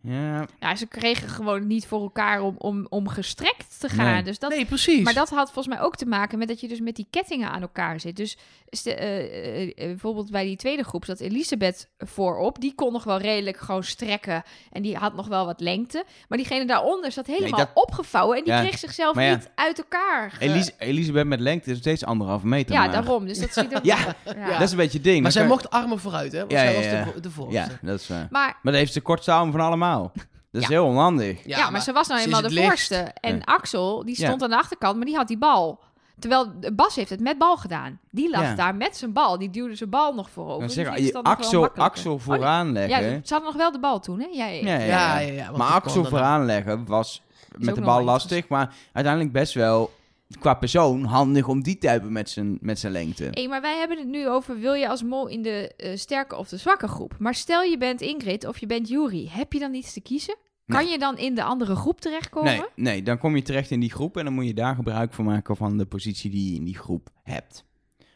Ja, 0.00 0.46
ja, 0.60 0.76
ze 0.76 0.86
kregen 0.86 1.28
gewoon 1.28 1.66
niet 1.66 1.86
voor 1.86 2.00
elkaar 2.02 2.40
om, 2.42 2.54
om, 2.58 2.86
om 2.88 3.08
gestrekt 3.08 3.80
te 3.80 3.88
gaan. 3.88 4.12
Nee. 4.12 4.22
Dus 4.22 4.38
dat, 4.38 4.50
nee, 4.50 4.64
precies. 4.64 5.04
Maar 5.04 5.14
dat 5.14 5.28
had 5.28 5.52
volgens 5.52 5.74
mij 5.76 5.84
ook 5.84 5.96
te 5.96 6.06
maken 6.06 6.38
met 6.38 6.48
dat 6.48 6.60
je 6.60 6.68
dus 6.68 6.80
met 6.80 6.96
die 6.96 7.06
kettingen 7.10 7.50
aan 7.50 7.62
elkaar 7.62 8.00
zit. 8.00 8.16
Dus 8.16 8.36
eh, 8.84 8.92
eh, 8.92 9.62
eh, 9.62 9.72
bijvoorbeeld 9.76 10.30
bij 10.30 10.44
die 10.44 10.56
tweede 10.56 10.82
groep 10.84 11.04
zat 11.04 11.20
Elisabeth 11.20 11.88
voorop. 11.98 12.60
Die 12.60 12.74
kon 12.74 12.92
nog 12.92 13.04
wel 13.04 13.18
redelijk 13.18 13.56
gewoon 13.56 13.84
strekken. 13.84 14.42
En 14.72 14.82
die 14.82 14.96
had 14.96 15.14
nog 15.14 15.28
wel 15.28 15.46
wat 15.46 15.60
lengte. 15.60 16.04
Maar 16.28 16.38
diegene 16.38 16.64
daaronder 16.66 17.12
zat 17.12 17.26
helemaal 17.26 17.58
dat- 17.58 17.70
opgevouwen. 17.74 18.36
En 18.38 18.44
die 18.44 18.52
Ja, 18.52 18.60
kreeg 18.60 18.78
zichzelf 18.78 19.20
ja. 19.20 19.34
niet 19.34 19.50
uit 19.54 19.78
elkaar. 19.78 20.30
ge- 20.30 20.40
Elis 20.44 20.70
Elisabeth 20.78 21.26
met 21.26 21.40
lengte 21.40 21.70
is 21.70 21.78
steeds 21.78 22.04
anderhalve 22.04 22.46
meter. 22.46 22.74
ja, 22.74 22.80
maar. 22.80 22.92
daarom. 22.92 23.26
Dus 23.26 23.38
dat 23.38 23.52
ziet 23.52 23.72
er... 23.74 23.80
Ja, 23.82 23.98
ja. 24.24 24.52
Dat 24.52 24.60
is 24.60 24.70
een 24.70 24.76
beetje 24.76 24.98
het 24.98 25.06
ding. 25.06 25.22
maar 25.22 25.32
zij 25.32 25.40
kan- 25.42 25.50
mocht 25.50 25.70
armen 25.70 25.98
vooruit, 25.98 26.32
hè? 26.32 26.38
Want 26.38 26.50
Ja, 26.52 26.58
zij 26.58 26.82
ja, 26.82 27.04
was 27.04 27.14
de, 27.14 27.20
de 27.20 27.30
voorste. 27.30 27.54
Ja, 27.58 27.68
dat 27.82 28.00
is 28.00 28.08
waar. 28.08 28.26
Maar 28.30 28.46
Maar 28.62 28.72
dat 28.72 28.74
heeft 28.74 28.94
de 28.94 29.00
kortste 29.00 29.32
arm 29.32 29.50
van 29.50 29.60
allemaal. 29.60 29.86
Dat 30.52 30.62
is 30.62 30.68
Ja. 30.68 30.74
heel 30.74 30.84
onhandig. 30.86 31.46
Ja, 31.46 31.70
maar, 31.70 31.80
ze 31.82 31.92
was 31.92 32.08
nou 32.08 32.20
eenmaal 32.20 32.42
de 32.42 32.62
voorste. 32.62 32.96
En 33.20 33.36
Ja. 33.36 33.42
Axel, 33.44 34.04
die 34.04 34.20
Ja. 34.20 34.26
stond 34.26 34.42
aan 34.42 34.50
de 34.50 34.56
achterkant, 34.56 34.96
maar 34.96 35.06
die 35.06 35.16
had 35.16 35.28
die 35.28 35.38
bal. 35.38 35.80
Terwijl 36.18 36.52
de 36.60 36.72
Bas 36.74 36.94
heeft 36.94 37.10
het 37.10 37.20
met 37.20 37.38
bal 37.38 37.56
gedaan. 37.56 38.00
Die 38.10 38.30
lag 38.30 38.42
Ja. 38.42 38.54
daar 38.54 38.74
met 38.74 38.96
zijn 38.96 39.12
bal. 39.12 39.38
Die 39.38 39.50
duwde 39.50 39.74
zijn 39.74 39.90
bal 39.90 40.14
nog 40.14 40.30
voorover. 40.30 40.58
Dan 40.58 40.66
Dus 40.66 40.76
je 40.76 40.82
dan 40.84 40.92
nog 40.94 41.12
wel 41.12 41.32
Axel. 41.32 41.68
Axel 41.68 42.12
Oh, 42.12 42.20
vooraan 42.20 42.72
leggen. 42.72 43.04
Ja, 43.04 43.20
ze 43.24 43.32
hadden 43.34 43.42
nog 43.52 43.56
wel 43.56 43.72
de 43.72 43.78
bal 43.80 44.00
toen, 44.00 44.20
hè? 44.20 44.26
Ja, 44.32 44.46
ja, 44.46 45.18
ja. 45.18 45.50
Maar 45.56 45.68
Axel 45.68 46.04
vooraan 46.04 46.44
leggen 46.44 46.86
was 46.86 47.22
met 47.56 47.74
de 47.74 47.80
bal 47.80 48.02
lastig. 48.02 48.48
Maar 48.48 48.74
uiteindelijk 48.92 49.32
best 49.34 49.54
wel 49.54 49.90
qua 50.40 50.54
persoon 50.54 51.04
handig 51.04 51.48
om 51.48 51.62
die 51.62 51.78
te 51.78 51.88
hebben 51.88 52.12
met 52.12 52.30
zijn, 52.30 52.58
met 52.60 52.78
zijn 52.78 52.92
lengte. 52.92 53.28
Hey, 53.30 53.48
maar 53.48 53.60
wij 53.60 53.78
hebben 53.78 53.98
het 53.98 54.06
nu 54.06 54.28
over, 54.28 54.58
wil 54.58 54.74
je 54.74 54.88
als 54.88 55.02
mol 55.02 55.26
in 55.26 55.42
de 55.42 55.74
eh, 55.76 55.96
sterke 55.96 56.36
of 56.36 56.48
de 56.48 56.56
zwakke 56.56 56.88
groep? 56.88 57.16
Maar 57.18 57.34
stel 57.34 57.62
je 57.62 57.78
bent 57.78 58.00
Ingrid 58.00 58.46
of 58.46 58.58
je 58.58 58.66
bent 58.66 58.88
Jury. 58.88 59.28
Heb 59.30 59.52
je 59.52 59.58
dan 59.58 59.74
iets 59.74 59.92
te 59.92 60.00
kiezen? 60.00 60.36
Kan 60.66 60.86
je 60.86 60.98
dan 60.98 61.18
in 61.18 61.34
de 61.34 61.42
andere 61.42 61.76
groep 61.76 62.00
terechtkomen? 62.00 62.52
Nee, 62.52 62.62
nee, 62.74 63.02
dan 63.02 63.18
kom 63.18 63.36
je 63.36 63.42
terecht 63.42 63.70
in 63.70 63.80
die 63.80 63.90
groep 63.90 64.16
en 64.16 64.24
dan 64.24 64.32
moet 64.32 64.46
je 64.46 64.54
daar 64.54 64.74
gebruik 64.74 65.12
van 65.12 65.24
maken 65.24 65.56
van 65.56 65.78
de 65.78 65.86
positie 65.86 66.30
die 66.30 66.50
je 66.50 66.56
in 66.56 66.64
die 66.64 66.78
groep 66.78 67.08
hebt. 67.22 67.64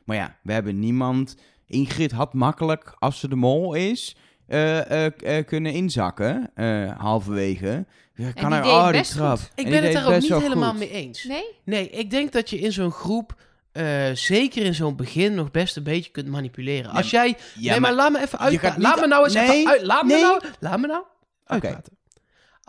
Maar 0.04 0.16
ja, 0.16 0.38
we 0.42 0.52
hebben 0.52 0.78
niemand. 0.78 1.36
Ingrid 1.66 2.12
had 2.12 2.34
makkelijk, 2.34 2.94
als 2.98 3.20
ze 3.20 3.28
de 3.28 3.36
mol 3.36 3.74
is, 3.74 4.16
eh, 4.46 5.04
eh, 5.06 5.12
eh, 5.38 5.46
kunnen 5.46 5.72
inzakken, 5.72 6.50
eh, 6.54 6.90
halverwege. 6.98 7.86
Ja, 8.14 8.32
kan 8.32 8.50
die 8.50 8.58
er, 8.58 8.62
deed 8.64 8.72
oh, 8.72 8.92
die 8.92 9.02
trap. 9.02 9.38
goed. 9.38 9.50
Ik 9.54 9.64
En 9.64 9.70
ben 9.70 9.82
het 9.82 9.92
daar 9.92 10.06
ook 10.14 10.20
niet 10.20 10.34
helemaal 10.34 10.70
goed. 10.70 10.78
mee 10.78 10.90
eens. 10.90 11.24
Nee? 11.24 11.44
Nee, 11.64 11.90
ik 11.90 12.10
denk 12.10 12.32
dat 12.32 12.50
je 12.50 12.58
in 12.58 12.72
zo'n 12.72 12.90
groep, 12.90 13.34
eh, 13.72 14.10
zeker 14.12 14.64
in 14.64 14.74
zo'n 14.74 14.96
begin, 14.96 15.34
nog 15.34 15.50
best 15.50 15.76
een 15.76 15.82
beetje 15.82 16.10
kunt 16.10 16.26
manipuleren. 16.26 16.90
Als 16.90 17.10
jij... 17.10 17.36
Ja, 17.58 17.70
nee, 17.70 17.80
maar, 17.80 17.92
laat 17.94 18.12
me 18.12 18.20
even 18.20 18.38
uitpraten. 18.38 18.82
Laat 18.82 19.00
me 19.00 19.06
nou 19.06 19.24
eens 19.24 19.34
Nee, 19.34 19.48
even 19.50 19.70
uit... 19.70 19.82
Laat 19.82 20.04
me 20.04 20.20
nou... 20.20 20.40
Laat 20.60 20.78
me 20.78 20.86
nou 20.86 21.04
uitpraten. 21.44 21.92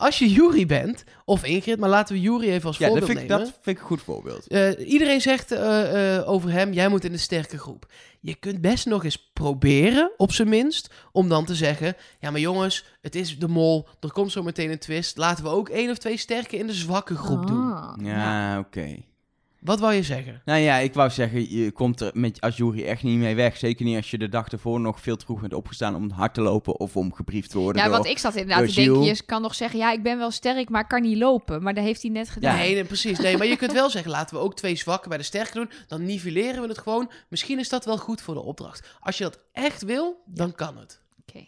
Als 0.04 0.20
je 0.20 0.30
Jury 0.30 0.66
bent, 0.66 1.04
of 1.26 1.44
Ingrid, 1.46 1.80
maar 1.80 1.90
laten 1.90 2.16
we 2.16 2.22
Jury 2.22 2.50
even 2.50 2.68
als 2.68 2.78
Ja, 2.78 2.88
dat 2.88 2.98
voorbeeld 2.98 3.12
vind, 3.12 3.24
ik, 3.24 3.28
nemen. 3.30 3.46
dat 3.46 3.60
vind 3.62 3.76
ik 3.78 3.82
een 3.82 3.90
goed 3.90 4.02
voorbeeld. 4.02 4.48
Eh, 4.48 4.90
iedereen 4.92 5.22
zegt 5.22 5.52
eh, 5.52 6.16
eh, 6.18 6.30
over 6.30 6.52
hem, 6.52 6.74
jij 6.74 6.88
moet 6.88 7.04
in 7.04 7.12
de 7.12 7.18
sterke 7.18 7.58
groep. 7.58 7.92
Je 8.20 8.36
kunt 8.36 8.62
best 8.62 8.86
nog 8.86 9.04
eens 9.04 9.32
proberen, 9.34 10.12
op 10.18 10.32
zijn 10.32 10.50
minst, 10.50 10.94
om 11.12 11.30
dan 11.30 11.46
te 11.46 11.56
zeggen... 11.56 11.96
Ja, 12.20 12.32
maar 12.32 12.40
jongens, 12.40 12.86
het 13.02 13.16
is 13.16 13.40
de 13.40 13.48
mol, 13.48 13.88
er 14.00 14.12
komt 14.12 14.32
zo 14.32 14.44
meteen 14.44 14.72
een 14.72 14.80
twist. 14.80 15.18
Laten 15.18 15.44
we 15.44 15.50
ook 15.50 15.70
één 15.70 15.90
of 15.92 15.98
twee 15.98 16.18
sterke 16.18 16.58
in 16.58 16.68
de 16.68 16.74
zwakke 16.74 17.16
groep 17.16 17.48
doen. 17.48 17.74
Ah, 17.74 17.94
Ja, 18.02 18.60
oké. 18.60 18.96
Wat 19.64 19.80
wou 19.80 19.94
je 19.94 20.04
zeggen? 20.04 20.42
Nou 20.46 20.60
ja, 20.60 20.78
ik 20.78 20.94
wou 20.94 21.10
zeggen, 21.10 21.52
je 21.58 21.72
komt 21.72 22.02
er 22.02 22.12
met, 22.14 22.42
als 22.42 22.58
jury 22.58 22.84
echt 22.84 23.04
niet 23.04 23.18
mee 23.18 23.36
weg. 23.36 23.58
Zeker 23.58 23.86
niet 23.86 23.96
als 23.96 24.12
je 24.12 24.18
de 24.18 24.30
dag 24.30 24.48
ervoor 24.48 24.80
nog 24.80 25.00
veel 25.02 25.16
te 25.16 25.26
vroeg 25.26 25.42
bent 25.42 25.54
opgestaan 25.54 25.96
om 25.96 26.12
hard 26.12 26.34
te 26.34 26.42
lopen 26.42 26.80
of 26.80 26.96
om 26.98 27.14
gebriefd 27.14 27.50
te 27.50 27.58
worden. 27.58 27.82
Ja, 27.82 27.88
door- 27.88 27.98
want 27.98 28.08
ik 28.10 28.18
zat 28.18 28.36
inderdaad 28.36 28.68
te 28.68 28.74
denken, 28.76 29.02
je 29.04 29.24
kan 29.26 29.42
nog 29.42 29.56
zeggen, 29.56 29.80
ja, 29.80 29.92
ik 29.92 30.04
ben 30.04 30.18
wel 30.18 30.32
sterk, 30.32 30.70
maar 30.70 30.82
ik 30.82 30.88
kan 30.88 31.02
niet 31.02 31.18
lopen. 31.18 31.64
Maar 31.64 31.74
dat 31.74 31.84
heeft 31.84 32.02
hij 32.02 32.12
net 32.12 32.30
gedaan. 32.30 32.56
Nee, 32.58 32.74
nee, 32.74 32.84
precies. 32.84 33.20
Nee, 33.20 33.38
maar 33.38 33.48
je 33.48 33.56
kunt 33.56 33.72
wel 33.72 33.90
zeggen, 33.90 34.12
laten 34.12 34.36
we 34.36 34.42
ook 34.42 34.56
twee 34.56 34.76
zwakke 34.76 35.10
bij 35.10 35.18
de 35.18 35.24
sterke 35.24 35.54
doen. 35.54 35.70
Dan 35.88 36.06
nivelleren 36.06 36.62
we 36.62 36.68
het 36.68 36.78
gewoon. 36.78 37.12
Misschien 37.30 37.60
is 37.60 37.70
dat 37.70 37.86
wel 37.86 37.98
goed 37.98 38.22
voor 38.22 38.34
de 38.34 38.42
opdracht. 38.44 38.88
Als 39.00 39.18
je 39.18 39.24
dat 39.24 39.40
echt 39.52 39.82
wil, 39.84 40.22
dan 40.26 40.54
kan 40.56 40.78
het. 40.78 41.02
Oké, 41.28 41.46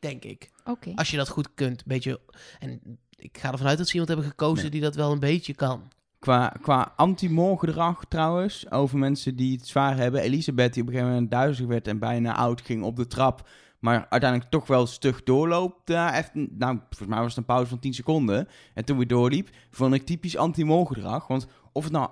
Denk 0.00 0.24
ik. 0.24 0.50
oké. 0.64 0.92
Als 0.94 1.10
je 1.10 1.16
dat 1.16 1.28
goed 1.28 1.48
kunt. 1.54 1.84
Beetje, 1.84 2.20
en 2.58 2.98
ik 3.16 3.38
ga 3.38 3.52
ervan 3.52 3.66
uit 3.66 3.78
dat 3.78 3.86
ze 3.86 3.92
iemand 3.92 4.10
hebben 4.10 4.28
gekozen 4.30 4.62
Nee. 4.62 4.70
die 4.70 4.80
dat 4.80 4.94
wel 4.94 5.12
een 5.12 5.20
beetje 5.20 5.54
kan. 5.54 5.90
Qua, 6.18 6.56
qua 6.60 6.92
anti-mol 6.96 7.56
gedrag 7.56 8.04
trouwens, 8.08 8.70
over 8.70 8.98
mensen 8.98 9.36
die 9.36 9.56
het 9.56 9.66
zwaar 9.66 9.96
hebben. 9.96 10.20
Elisabeth 10.20 10.72
die 10.74 10.82
op 10.82 10.88
een 10.88 10.94
gegeven 10.94 11.14
moment 11.14 11.30
duizelig 11.30 11.70
werd 11.70 11.88
en 11.88 11.98
bijna 11.98 12.34
oud 12.34 12.60
ging 12.60 12.82
op 12.82 12.96
de 12.96 13.06
trap. 13.06 13.48
Maar 13.78 14.06
uiteindelijk 14.08 14.50
toch 14.50 14.66
wel 14.66 14.86
stug 14.86 15.22
doorloopt. 15.22 15.90
Even, 15.90 16.48
nou, 16.58 16.78
volgens 16.78 17.08
mij 17.08 17.18
was 17.18 17.28
het 17.28 17.36
een 17.36 17.44
pauze 17.44 17.68
van 17.68 17.78
10 17.78 17.94
seconden. 17.94 18.48
En 18.74 18.84
toen 18.84 18.96
weer 18.96 19.06
doorliep, 19.06 19.50
vond 19.70 19.94
ik 19.94 20.06
typisch 20.06 20.36
anti-mol 20.36 20.84
gedrag. 20.84 21.26
Want 21.26 21.46
of 21.72 21.84
het 21.84 21.92
nou 21.92 22.08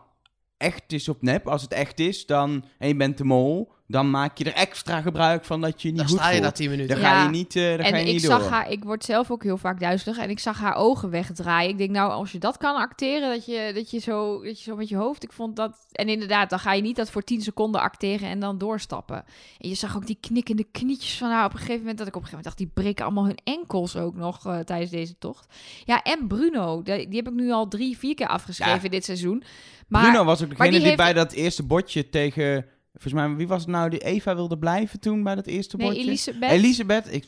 echt 0.57 0.93
is 0.93 1.09
op 1.09 1.23
nep, 1.23 1.49
als 1.49 1.63
het 1.63 1.73
echt 1.73 2.01
is, 2.01 2.27
dan, 2.27 2.65
en 2.79 2.89
je 2.89 2.97
bent 2.97 3.19
de 3.19 3.25
mol, 3.25 3.73
dan 3.95 4.11
maak 4.11 4.39
je 4.39 4.45
er 4.45 4.53
extra 4.55 5.01
gebruik 5.01 5.45
van 5.45 5.61
dat 5.61 5.83
je 5.83 5.89
niet 5.89 5.97
Dan 5.97 6.07
goed 6.09 6.17
sta 6.19 6.27
je 6.29 6.33
voelt. 6.33 6.45
na 6.45 6.51
10 6.53 6.71
minuten. 6.71 6.95
Dan 6.97 7.05
Ja. 7.05 7.15
ga 7.19 7.23
je 7.25 7.29
niet, 7.31 7.57
eh 7.57 7.63
dan 7.77 7.79
ga 7.79 7.85
En 7.93 7.99
je 8.01 8.07
ik 8.07 8.13
niet 8.13 8.23
zag 8.23 8.41
door. 8.41 8.51
haar, 8.51 8.71
ik 8.71 8.85
word 8.85 9.05
zelf 9.05 9.31
ook 9.31 9.43
heel 9.43 9.57
vaak 9.57 9.81
duizelig 9.81 10.19
en 10.19 10.31
ik 10.31 10.39
zag 10.39 10.59
haar 10.59 10.75
ogen 10.75 11.11
wegdraaien. 11.11 11.71
Ik 11.71 11.79
denk, 11.79 11.91
nou, 11.91 12.11
als 12.13 12.33
je 12.33 12.39
dat 12.39 12.57
kan 12.57 12.77
acteren, 12.77 13.29
dat 13.31 13.47
je, 13.47 13.71
dat 13.75 13.91
je, 13.91 13.99
zo, 13.99 14.43
dat 14.45 14.59
je 14.59 14.65
zo 14.65 14.77
met 14.77 14.89
je 14.89 14.97
hoofd, 14.97 15.23
ik 15.23 15.33
vond 15.33 15.57
dat... 15.57 15.77
En 15.93 16.09
inderdaad, 16.09 16.51
dan 16.51 16.59
ga 16.59 16.73
je 16.73 16.83
niet 16.83 16.97
dat 16.97 17.11
voor 17.11 17.23
10 17.23 17.41
seconden 17.43 17.81
acteren 17.81 18.29
en 18.29 18.41
dan 18.41 18.59
doorstappen. 18.59 19.25
En 19.59 19.69
je 19.69 19.75
zag 19.75 19.97
ook 19.97 20.07
die 20.07 20.19
knikkende 20.21 20.65
knietjes 20.73 21.19
van 21.19 21.31
haar 21.31 21.45
op 21.45 21.53
een 21.53 21.59
gegeven 21.59 21.81
moment, 21.81 21.99
dat 21.99 22.07
ik 22.07 22.17
op 22.17 22.23
een 22.23 22.29
gegeven 22.29 22.45
moment 22.51 22.67
dacht, 22.67 22.75
die 22.75 22.83
breken 22.85 23.05
allemaal 23.05 23.25
hun 23.27 23.39
enkels 23.45 23.97
ook 23.97 24.15
nog 24.17 24.47
eh, 24.47 24.59
tijdens 24.59 24.91
deze 24.91 25.19
tocht. 25.19 25.47
Ja, 25.85 26.03
en 26.03 26.27
Bruno, 26.27 26.83
die, 26.83 27.09
die 27.09 27.17
heb 27.17 27.29
ik 27.29 27.35
nu 27.35 27.51
al 27.53 27.69
drie, 27.69 27.99
vier 27.99 28.15
keer 28.15 28.27
afgeschreven 28.29 28.83
Ja. 28.83 28.89
dit 28.89 29.05
seizoen. 29.05 29.43
Maar 29.89 30.03
Bruno 30.03 30.25
was 30.25 30.43
ook 30.43 30.49
degene 30.49 30.69
die 30.71 30.79
die, 30.79 30.87
heeft- 30.89 30.99
bij 31.01 31.13
dat 31.13 31.33
eerste 31.33 31.63
bordje 31.63 32.09
tegen... 32.09 32.67
Volgens 32.99 33.13
mij, 33.13 33.37
wie 33.37 33.49
was 33.49 33.61
het 33.61 33.71
nou 33.71 33.91
die 33.91 33.99
Eva 34.05 34.35
wilde 34.35 34.59
blijven 34.59 35.01
toen 35.01 35.23
bij 35.23 35.35
dat 35.35 35.47
eerste 35.47 35.77
nee, 35.77 35.87
bordje? 35.87 36.03
Elisabeth... 36.03 36.51
Elisabeth, 36.51 37.13
ik, 37.13 37.25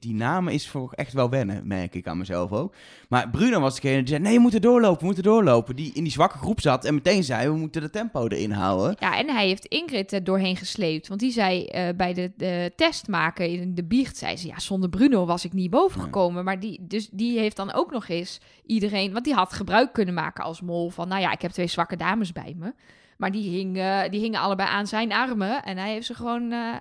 die 0.00 0.14
naam 0.14 0.48
is 0.48 0.68
voor 0.68 0.92
echt 0.92 1.12
wel 1.12 1.30
wennen, 1.30 1.66
merk 1.66 1.94
ik 1.94 2.06
aan 2.06 2.18
mezelf 2.18 2.52
ook. 2.52 2.74
Maar 3.08 3.30
Bruno 3.30 3.60
was 3.60 3.74
degene 3.74 3.98
die 3.98 4.08
zei, 4.08 4.22
nee, 4.22 4.34
we 4.34 4.40
moeten 4.40 4.60
doorlopen, 4.60 4.98
we 4.98 5.04
moeten 5.04 5.22
doorlopen. 5.22 5.76
Die 5.76 5.92
in 5.94 6.02
die 6.02 6.12
zwakke 6.12 6.38
groep 6.38 6.60
zat 6.60 6.84
en 6.84 6.94
meteen 6.94 7.24
zei, 7.24 7.48
we 7.48 7.56
moeten 7.56 7.82
de 7.82 7.90
tempo 7.90 8.26
erin 8.26 8.50
houden. 8.50 8.96
Ja, 9.00 9.18
en 9.18 9.28
hij 9.28 9.46
heeft 9.46 9.64
Ingrid 9.64 10.12
er 10.12 10.24
doorheen 10.24 10.56
gesleept. 10.56 11.08
Want 11.08 11.20
die 11.20 11.32
zei 11.32 11.64
eh, 11.64 11.88
bij 11.96 12.14
de, 12.14 12.32
de 12.36 12.72
test 12.76 13.08
maken 13.08 13.48
in 13.50 13.74
de 13.74 13.84
biecht, 13.84 14.16
zei 14.16 14.36
ze... 14.36 14.46
ja, 14.46 14.58
zonder 14.58 14.88
Bruno 14.88 15.26
was 15.26 15.44
ik 15.44 15.52
niet 15.52 15.70
boven 15.70 15.98
Ja. 15.98 16.04
gekomen. 16.04 16.44
Maar 16.44 16.60
die, 16.60 16.78
dus 16.80 17.08
die 17.12 17.38
heeft 17.38 17.56
dan 17.56 17.72
ook 17.72 17.90
nog 17.90 18.08
eens 18.08 18.40
iedereen... 18.66 19.12
want 19.12 19.24
die 19.24 19.34
had 19.34 19.52
gebruik 19.52 19.92
kunnen 19.92 20.14
maken 20.14 20.44
als 20.44 20.60
mol 20.60 20.90
van... 20.90 21.08
nou 21.08 21.20
ja, 21.20 21.32
ik 21.32 21.42
heb 21.42 21.50
twee 21.50 21.66
zwakke 21.66 21.96
dames 21.96 22.32
bij 22.32 22.54
me. 22.58 22.72
Maar 23.18 23.32
die, 23.32 23.50
hing, 23.50 23.76
eh, 23.76 24.00
die 24.10 24.20
hingen 24.20 24.40
allebei 24.40 24.68
aan 24.68 24.86
zijn 24.86 25.12
armen... 25.12 25.62
en 25.62 25.76
hij 25.76 25.92
heeft 25.92 26.06
ze 26.06 26.14
gewoon 26.14 26.52
eh, 26.52 26.74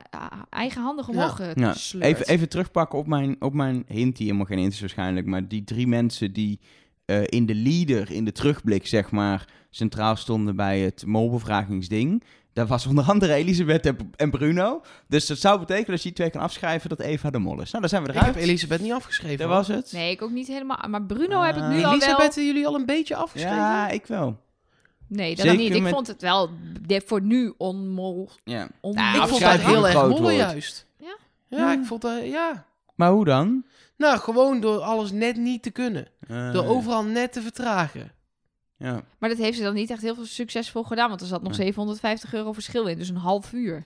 eigenhandig 0.50 1.08
omhoog 1.10 1.40
Ja. 1.56 1.76
Even, 2.00 2.26
even 2.28 2.50
terugpakken 2.50 3.00
op 3.00 3.08
mijn, 3.08 3.36
op 3.40 3.54
mijn 3.54 3.84
hint, 3.88 4.16
die 4.16 4.26
helemaal 4.26 4.46
geen 4.48 4.58
hint 4.60 4.74
is 4.74 4.80
waarschijnlijk. 4.80 5.26
Maar 5.26 5.48
die 5.48 5.64
drie 5.64 5.88
mensen 5.88 6.34
die 6.34 6.60
eh, 7.06 7.22
in 7.26 7.46
de 7.46 7.56
leader, 7.56 8.12
in 8.12 8.26
de 8.26 8.32
terugblik 8.32 8.88
zeg 8.88 9.12
maar, 9.12 9.46
centraal 9.70 10.16
stonden 10.16 10.56
bij 10.56 10.80
het 10.80 11.06
molbevragingsding. 11.06 12.24
Dat 12.54 12.68
was 12.68 12.86
onder 12.86 13.04
andere 13.04 13.34
Elisabeth 13.34 13.86
en, 13.86 13.98
en 14.16 14.30
Bruno. 14.32 14.82
Dus 15.08 15.26
dat 15.26 15.38
zou 15.38 15.60
betekenen 15.60 15.90
dat 15.90 15.98
je 16.02 16.04
die 16.08 16.14
twee 16.18 16.30
kan 16.30 16.42
afschrijven 16.42 16.90
dat 16.90 17.00
Eva 17.00 17.30
de 17.30 17.40
mol 17.40 17.62
is. 17.62 17.72
Nou, 17.72 17.80
dan 17.82 17.90
zijn 17.90 18.04
we 18.04 18.10
Ik 18.10 18.16
eruit. 18.16 18.34
heb 18.36 18.44
Elisabeth 18.44 18.82
niet 18.82 18.92
afgeschreven. 18.92 19.38
Dat 19.38 19.48
was 19.48 19.68
het. 19.68 19.92
Nee, 19.92 20.12
ik 20.12 20.22
ook 20.22 20.32
niet 20.32 20.48
helemaal. 20.48 20.80
Maar 20.90 21.04
Bruno 21.04 21.42
heb 21.42 21.56
ik 21.56 21.62
nu 21.62 21.78
Ah. 21.80 21.86
al 21.86 21.92
Elisabeth, 21.92 22.06
wel... 22.08 22.18
hebben 22.18 22.46
jullie 22.46 22.68
al 22.68 22.76
een 22.76 22.86
beetje 22.86 23.16
afgeschreven? 23.16 23.58
Ja, 23.58 23.90
ik 23.90 24.06
wel. 24.06 24.46
Nee, 25.08 25.36
dat 25.36 25.45
Zeker 25.45 25.60
niet. 25.62 25.74
Ik 25.76 25.82
met- 25.82 25.93
vond 25.93 26.08
het 26.08 26.22
wel 26.22 26.49
voor 27.05 27.22
nu 27.22 27.53
onmol. 27.58 28.30
Ja. 28.43 28.68
On- 28.82 28.93
Nou, 28.95 29.22
ik 29.22 29.28
vond 29.28 29.41
dat 29.41 29.60
heel 29.60 29.88
erg 29.88 30.01
woord. 30.20 30.36
juist. 30.36 30.86
Ja? 30.99 31.18
Ja, 31.47 31.58
Ja. 31.58 31.72
ik 31.80 31.86
vond 31.86 32.01
dat, 32.01 32.26
ja. 32.26 32.66
Maar 32.95 33.12
hoe 33.12 33.26
dan? 33.26 33.66
Nou, 33.97 34.18
gewoon 34.20 34.60
door 34.60 34.80
alles 34.80 35.12
net 35.12 35.36
niet 35.38 35.64
te 35.64 35.70
kunnen. 35.70 36.08
Eh, 36.28 36.51
Door 36.53 36.66
overal 36.66 37.03
net 37.03 37.34
te 37.34 37.41
vertragen. 37.41 38.12
Ja. 38.78 39.01
Maar 39.20 39.30
dat 39.30 39.38
heeft 39.38 39.58
ze 39.58 39.64
dan 39.64 39.74
niet 39.74 39.89
echt 39.89 40.01
heel 40.01 40.16
veel 40.16 40.26
succesvol 40.26 40.84
gedaan. 40.84 41.10
Want 41.10 41.22
er 41.22 41.28
zat 41.28 41.41
nog 41.43 41.58
Nee. 41.58 41.62
750 41.66 42.34
euro 42.34 42.53
verschil 42.53 42.86
in. 42.86 42.97
Dus 42.97 43.10
een 43.10 43.16
half 43.16 43.53
uur. 43.53 43.86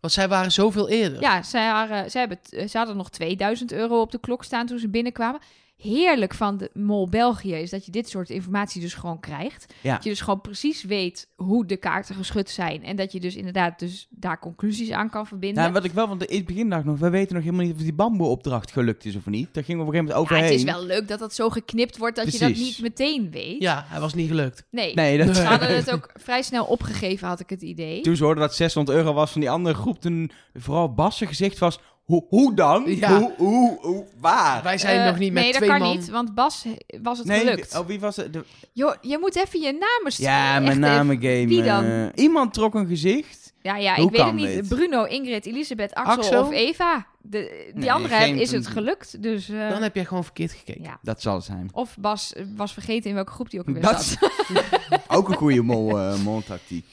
Want 0.00 0.12
zij 0.12 0.28
waren 0.28 0.52
zoveel 0.52 0.88
eerder. 0.88 1.20
Ja, 1.20 1.42
zij, 1.42 1.70
waren, 1.72 2.10
zij, 2.10 2.20
hebben, 2.20 2.68
ze 2.68 2.78
hadden 2.78 2.96
nog 2.96 3.10
2000 3.10 3.72
euro 3.72 4.00
op 4.00 4.10
de 4.10 4.20
klok 4.20 4.44
staan 4.44 4.66
toen 4.66 4.78
ze 4.78 4.88
binnenkwamen. 4.88 5.40
Heerlijk 5.80 6.34
van 6.34 6.56
de 6.56 6.70
Mol 6.74 7.08
België 7.08 7.54
is 7.54 7.70
dat 7.70 7.84
je 7.84 7.90
dit 7.92 8.08
soort 8.08 8.30
informatie 8.30 8.80
dus 8.80 8.94
gewoon 8.94 9.20
krijgt. 9.20 9.74
Ja. 9.80 9.94
Dat 9.94 10.04
je 10.04 10.10
dus 10.10 10.20
gewoon 10.20 10.40
precies 10.40 10.84
weet 10.84 11.28
hoe 11.36 11.66
de 11.66 11.76
kaarten 11.76 12.14
geschud 12.14 12.50
zijn. 12.50 12.84
En 12.84 12.96
dat 12.96 13.12
je 13.12 13.20
dus 13.20 13.36
inderdaad 13.36 13.78
dus 13.78 14.06
daar 14.10 14.38
conclusies 14.38 14.90
aan 14.90 15.10
kan 15.10 15.26
verbinden. 15.26 15.62
Nou, 15.62 15.72
wat 15.74 15.84
ik 15.84 15.92
wel, 15.92 16.08
want 16.08 16.24
in 16.24 16.36
het 16.36 16.46
begin 16.46 16.68
dacht 16.68 16.80
ik 16.82 16.86
nog, 16.88 16.98
we 16.98 17.10
weten 17.10 17.34
nog 17.34 17.44
helemaal 17.44 17.66
niet 17.66 17.74
of 17.74 17.80
die 17.80 17.92
bamboe-opdracht 17.92 18.72
gelukt 18.72 19.04
is 19.04 19.16
of 19.16 19.26
niet. 19.26 19.48
Daar 19.54 19.64
gingen 19.64 19.80
we 19.80 19.86
op 19.88 19.94
een 19.94 20.00
gegeven 20.00 20.16
moment 20.20 20.30
Ja, 20.30 20.36
overheen. 20.36 20.60
het 20.60 20.68
is 20.68 20.86
wel 20.86 20.96
leuk 20.96 21.08
dat 21.08 21.18
dat 21.18 21.34
zo 21.34 21.50
geknipt 21.50 21.96
wordt 21.98 22.16
dat 22.16 22.32
je 22.32 22.38
dat 22.38 22.54
niet 22.54 22.78
meteen 22.80 23.30
weet. 23.30 23.62
Ja, 23.62 23.84
hij 23.88 24.00
was 24.00 24.14
niet 24.14 24.28
gelukt. 24.28 24.64
Nee, 24.70 24.94
Nee, 24.94 25.24
dat... 25.24 25.36
ze 25.36 25.42
hadden 25.42 25.76
het 25.76 25.90
ook 25.92 26.10
vrij 26.14 26.42
snel 26.42 26.64
opgegeven, 26.64 27.28
had 27.28 27.40
ik 27.40 27.50
het 27.50 27.62
idee. 27.62 28.00
Toen 28.00 28.16
ze 28.16 28.24
hoorden 28.24 28.42
dat 28.42 28.54
600 28.54 28.98
euro 28.98 29.12
was 29.12 29.30
van 29.30 29.40
die 29.40 29.50
andere 29.50 29.74
groep, 29.74 30.00
toen 30.00 30.30
vooral 30.54 30.94
Bas' 30.94 31.16
zijn 31.16 31.28
gezicht 31.28 31.58
was, 31.58 31.78
hoe, 32.10 32.24
hoe 32.28 32.54
dan? 32.54 32.82
Ja. 32.86 33.18
Hoe, 33.18 33.32
hoe, 33.36 33.78
hoe, 33.80 34.04
waar? 34.20 34.62
Wij 34.62 34.78
zijn 34.78 34.98
Eh, 35.00 35.06
nog 35.06 35.18
niet 35.18 35.32
met 35.32 35.42
nee, 35.42 35.52
dat 35.52 35.62
twee 35.62 35.70
kan 35.78 35.80
man. 35.88 35.96
niet, 35.96 36.08
want 36.10 36.34
Bas 36.34 36.64
was 37.02 37.18
het 37.18 37.26
nee, 37.26 37.38
gelukt. 37.40 37.78
oh, 37.78 37.86
wie 37.86 38.00
was 38.00 38.16
het? 38.16 38.32
De- 38.32 38.44
Joh, 38.72 38.94
je 39.00 39.18
moet 39.20 39.36
even 39.36 39.60
je 39.60 39.72
namen 39.72 40.12
sturen. 40.12 40.32
ja, 40.32 40.52
mijn 40.52 40.64
even. 40.68 40.80
namengame. 40.80 41.46
Wie 41.46 41.62
dan? 41.62 41.84
eh, 41.84 42.06
iemand 42.14 42.52
trok 42.54 42.74
een 42.74 42.86
gezicht. 42.86 43.52
Ja, 43.62 43.76
ja, 43.76 43.94
Hoe 43.94 44.04
ik 44.04 44.10
weet 44.10 44.24
het 44.24 44.34
niet. 44.34 44.46
dit? 44.46 44.68
Bruno, 44.68 45.04
Ingrid, 45.04 45.46
Elisabeth, 45.46 45.94
Axel, 45.94 46.16
Axel? 46.16 46.42
of 46.42 46.50
Eva. 46.52 47.06
De, 47.22 47.68
die 47.72 47.80
Nee, 47.80 47.92
andere 47.92 48.14
geen- 48.14 48.38
is 48.38 48.50
het 48.50 48.66
gelukt. 48.66 49.22
Dus, 49.22 49.48
eh, 49.48 49.68
Dan 49.70 49.82
heb 49.82 49.94
jij 49.94 50.04
gewoon 50.04 50.24
verkeerd 50.24 50.52
gekeken. 50.52 50.82
ja. 50.82 50.98
Dat 51.02 51.22
zal 51.22 51.40
zijn. 51.40 51.68
Of 51.72 51.96
Bas 52.00 52.32
eh, 52.32 52.44
was 52.56 52.72
vergeten 52.72 53.08
in 53.08 53.14
welke 53.16 53.32
groep 53.32 53.50
die 53.50 53.60
ook 53.60 53.66
alweer 53.66 53.82
Dat 53.82 54.04
zat. 54.04 54.30
Ook 55.18 55.28
een 55.28 55.34
goede 55.36 55.62
mol, 55.62 55.98
eh 55.98 56.22
moltactiek. 56.24 56.86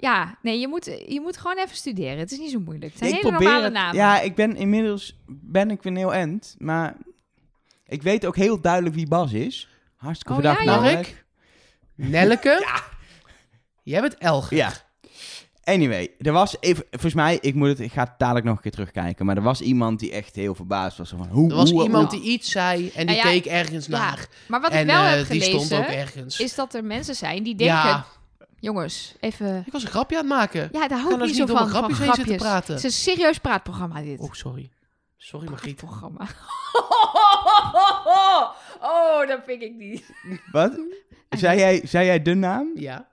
Ja, 0.00 0.38
nee, 0.42 0.58
je 0.60 0.68
moet, 0.68 0.84
je 0.84 1.20
moet 1.22 1.36
gewoon 1.36 1.58
even 1.58 1.76
studeren. 1.76 2.18
Het 2.18 2.32
is 2.32 2.38
niet 2.38 2.50
zo 2.50 2.60
moeilijk. 2.60 2.90
Het 2.92 2.98
zijn 2.98 3.10
Ik 3.10 3.16
hele 3.16 3.28
probeer 3.28 3.46
normale 3.48 3.64
het- 3.64 3.74
namen. 3.74 3.94
Ja, 3.96 4.20
ik 4.20 4.34
ben 4.34 4.56
inmiddels 4.56 5.16
ben 5.26 5.70
ik 5.70 5.82
weer 5.82 5.96
heel 5.96 6.14
end, 6.14 6.54
maar 6.58 6.96
ik 7.86 8.02
weet 8.02 8.26
ook 8.26 8.36
heel 8.36 8.60
duidelijk 8.60 8.94
wie 8.94 9.08
Bas 9.08 9.32
is. 9.32 9.68
Hartstikke 9.96 10.32
Oh, 10.32 10.38
bedankt, 10.38 10.62
ja, 10.64 10.70
namelijk. 10.70 11.24
Nelleke? 11.94 12.56
Ja. 12.66 12.82
Jij 13.82 14.00
bent 14.00 14.14
Elger. 14.18 14.56
Ja. 14.56 14.72
Anyway, 15.64 16.10
er 16.18 16.32
was 16.32 16.56
even, 16.60 16.84
volgens 16.90 17.14
mij, 17.14 17.38
ik, 17.40 17.54
moet 17.54 17.68
het, 17.68 17.80
ik 17.80 17.92
ga 17.92 18.02
het 18.02 18.18
dadelijk 18.18 18.46
nog 18.46 18.56
een 18.56 18.62
keer 18.62 18.70
terugkijken, 18.70 19.26
maar 19.26 19.36
er 19.36 19.42
was 19.42 19.60
iemand 19.60 19.98
die 20.00 20.12
echt 20.12 20.34
heel 20.36 20.54
verbaasd 20.54 20.98
was. 20.98 21.08
Van, 21.08 21.28
hoe, 21.28 21.50
Er 21.50 21.56
was 21.56 21.70
hoe, 21.70 21.82
iemand 21.82 22.10
hoe- 22.12 22.20
die 22.20 22.30
iets 22.30 22.50
zei 22.50 22.90
en 22.94 23.06
die 23.06 23.16
Nou 23.16 23.28
ja, 23.28 23.32
keek 23.34 23.46
ergens 23.46 23.86
ja, 23.86 23.98
naar. 23.98 24.28
Maar 24.48 24.60
wat 24.60 24.70
en 24.70 24.80
ik 24.80 24.86
wel 24.86 25.02
eh, 25.04 25.10
heb 25.16 25.28
die 25.28 25.42
stond 25.42 25.62
ook 25.62 25.68
gelezen, 25.84 25.96
ergens. 25.96 26.40
is 26.40 26.54
dat 26.54 26.74
er 26.74 26.84
mensen 26.84 27.14
zijn 27.14 27.42
die 27.42 27.54
denken... 27.54 28.04
Jongens, 28.60 29.14
even... 29.20 29.62
ik 29.66 29.72
was 29.72 29.82
een 29.82 29.88
grapje 29.88 30.16
aan 30.16 30.24
het 30.24 30.32
maken. 30.32 30.68
Ja, 30.72 30.88
daar 30.88 30.98
hou 30.98 31.14
ik 31.14 31.20
niet 31.20 31.36
zo 31.36 31.44
niet 31.44 31.52
van, 31.52 31.62
een 31.62 31.68
van 31.68 31.92
grapjes 31.94 32.14
grapjes. 32.14 32.36
praten. 32.36 32.74
Het 32.74 32.84
is 32.84 32.96
een 33.06 33.14
serieus 33.14 33.38
praatprogramma, 33.38 34.00
dit. 34.00 34.20
Oh, 34.20 34.32
sorry. 34.32 34.70
Sorry, 35.16 35.48
Margriet. 35.48 35.76
Praatprogramma. 35.76 36.28
oh, 38.80 39.28
dat 39.28 39.40
vind 39.46 39.62
ik 39.62 39.74
niet. 39.74 40.10
Wat? 40.52 40.80
Zei 41.28 41.58
jij, 41.58 41.80
zei 41.84 42.06
jij 42.06 42.22
de 42.22 42.34
naam? 42.34 42.70
Ja. 42.74 43.08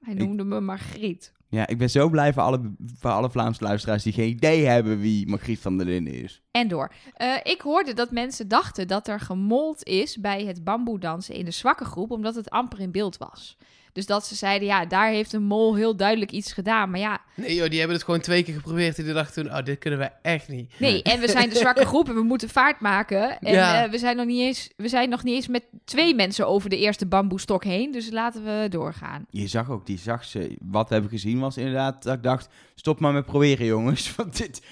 Hij 0.00 0.14
noemde 0.14 0.44
me 0.44 0.60
Margriet. 0.60 1.34
Ja, 1.48 1.66
ik 1.66 1.78
ben 1.78 1.90
zo 1.90 2.08
blij 2.08 2.32
voor 2.32 2.42
alle, 2.42 2.74
voor 2.98 3.10
alle 3.10 3.30
Vlaamse 3.30 3.64
luisteraars 3.64 4.02
die 4.02 4.12
geen 4.12 4.28
idee 4.28 4.64
hebben 4.64 5.00
wie 5.00 5.28
Margriet 5.28 5.58
van 5.58 5.76
der 5.76 5.86
Linden 5.86 6.12
is. 6.22 6.42
En 6.50 6.68
door. 6.68 6.92
Eh, 7.14 7.36
ik 7.42 7.60
hoorde 7.60 7.92
dat 7.92 8.10
mensen 8.10 8.48
dachten 8.48 8.88
dat 8.88 9.08
er 9.08 9.20
gemold 9.20 9.84
is 9.84 10.16
bij 10.16 10.44
het 10.44 10.64
bamboedansen 10.64 11.34
in 11.34 11.44
de 11.44 11.50
zwakke 11.50 11.84
groep, 11.84 12.10
omdat 12.10 12.34
het 12.34 12.50
amper 12.50 12.80
in 12.80 12.90
beeld 12.90 13.16
was. 13.16 13.56
Dus 13.96 14.06
dat 14.06 14.26
ze 14.26 14.34
zeiden, 14.34 14.68
ja, 14.68 14.86
daar 14.86 15.08
heeft 15.08 15.32
een 15.32 15.42
mol 15.42 15.74
heel 15.74 15.96
duidelijk 15.96 16.30
iets 16.30 16.52
gedaan. 16.52 16.90
Maar 16.90 17.00
ja, 17.00 17.20
Nee 17.34 17.54
joh, 17.54 17.68
die 17.68 17.78
hebben 17.78 17.96
het 17.96 18.04
gewoon 18.04 18.20
twee 18.20 18.42
keer 18.42 18.54
geprobeerd. 18.54 18.98
En 18.98 19.04
die 19.04 19.12
dachten 19.12 19.42
toen, 19.42 19.56
oh, 19.56 19.64
dit 19.64 19.78
kunnen 19.78 19.98
wij 19.98 20.12
echt 20.22 20.48
niet. 20.48 20.72
nee. 20.78 21.02
En 21.02 21.20
we 21.20 21.28
zijn 21.28 21.48
de 21.50 21.56
zwakke 21.56 21.84
groep 21.86 22.08
en 22.08 22.14
we 22.14 22.22
moeten 22.22 22.48
vaart 22.48 22.80
maken. 22.80 23.38
En 23.38 23.52
Ja. 23.52 23.84
eh, 23.84 23.90
we, 23.90 23.98
zijn 23.98 24.16
nog 24.16 24.26
niet 24.26 24.40
eens, 24.40 24.70
we 24.76 24.88
zijn 24.88 25.08
nog 25.08 25.22
niet 25.22 25.34
eens 25.34 25.48
met 25.48 25.62
twee 25.84 26.14
mensen 26.14 26.46
over 26.46 26.70
de 26.70 26.78
eerste 26.78 27.06
bamboestok 27.06 27.64
heen. 27.64 27.92
Dus 27.92 28.10
laten 28.10 28.44
we 28.44 28.66
doorgaan. 28.70 29.26
Je 29.30 29.46
zag 29.46 29.70
ook, 29.70 29.86
die 29.86 29.98
zag 29.98 30.24
ze, 30.24 30.56
wat 30.62 30.88
we 30.88 30.92
hebben 30.94 31.12
gezien 31.12 31.38
was 31.38 31.56
inderdaad, 31.56 32.02
dat 32.02 32.14
ik 32.16 32.22
dacht, 32.22 32.48
stop 32.74 33.00
maar 33.00 33.12
met 33.12 33.26
proberen 33.26 33.66
jongens, 33.66 34.14
want 34.16 34.36
dit, 34.36 34.62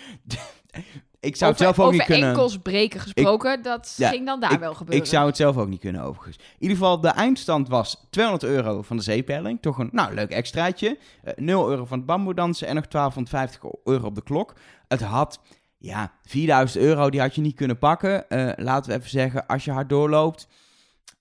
ik 1.24 1.36
zou 1.36 1.52
het 1.52 1.62
over 1.62 1.74
zelf 1.74 1.78
ook 1.78 1.84
over 1.84 1.98
niet 1.98 2.06
kunnen. 2.06 2.28
enkels 2.28 2.58
breken 2.58 3.00
gesproken, 3.00 3.62
dat 3.62 3.94
Ja, 3.96 4.08
ging 4.08 4.26
dan 4.26 4.40
daar 4.40 4.58
wel 4.58 4.74
gebeuren. 4.74 5.04
Ik 5.04 5.10
zou 5.10 5.26
het 5.26 5.36
zelf 5.36 5.56
ook 5.56 5.68
niet 5.68 5.80
kunnen, 5.80 6.02
overigens. 6.02 6.36
In 6.36 6.44
ieder 6.58 6.76
geval, 6.76 7.00
de 7.00 7.08
eindstand 7.08 7.68
was 7.68 8.06
200 8.10 8.52
euro 8.52 8.82
van 8.82 8.96
de 8.96 9.02
zeepelling. 9.02 9.58
Toch 9.62 9.78
een, 9.78 9.88
nou, 9.92 10.14
leuk 10.14 10.30
extraatje. 10.30 10.98
Eh 11.24 11.32
0 11.36 11.70
euro 11.70 11.84
van 11.84 11.98
het 11.98 12.06
bamboedansen 12.06 12.66
en 12.68 12.74
nog 12.74 12.86
1250 12.88 13.62
euro 13.84 14.06
op 14.06 14.14
de 14.14 14.22
klok. 14.22 14.52
Het 14.88 15.00
had, 15.00 15.40
ja, 15.78 16.12
4000 16.22 16.84
euro, 16.84 17.10
die 17.10 17.20
had 17.20 17.34
je 17.34 17.40
niet 17.40 17.54
kunnen 17.56 17.78
pakken. 17.78 18.28
Eh, 18.28 18.50
laten 18.64 18.90
we 18.90 18.98
even 18.98 19.10
zeggen, 19.10 19.46
als 19.46 19.64
je 19.64 19.70
hard 19.72 19.88
doorloopt, 19.88 20.48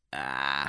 ah, 0.10 0.66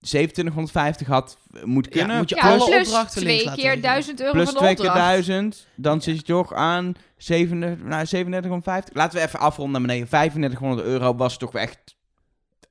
2750 0.00 1.06
had 1.06 1.38
eh, 1.52 1.62
moeten 1.62 1.92
Ja, 1.92 1.98
kunnen. 1.98 2.16
moet 2.16 2.28
je 2.28 2.36
ja, 2.36 2.42
alle 2.42 2.64
plus 2.64 2.86
opdrachten 2.86 3.22
links 3.22 3.42
twee 3.42 3.44
laten 3.44 3.62
keer 3.62 3.70
liggen. 3.74 3.90
1000 3.90 4.20
euro 4.20 4.32
Plus 4.32 4.44
van 4.44 4.52
de 4.54 4.60
twee 4.60 4.74
keer 4.74 4.86
opdracht. 4.86 5.08
1000, 5.08 5.66
dan 5.74 6.00
zit 6.02 6.16
je 6.16 6.22
toch 6.22 6.52
aan 6.54 6.94
37, 7.18 7.78
nou, 7.86 8.04
3750. 8.06 8.94
Laten 8.94 9.18
we 9.18 9.24
even 9.26 9.38
afronden 9.38 9.72
naar 9.72 9.80
beneden. 9.90 10.08
3500 10.08 10.86
euro 10.86 11.14
was 11.14 11.36
toch 11.38 11.54
echt 11.54 11.96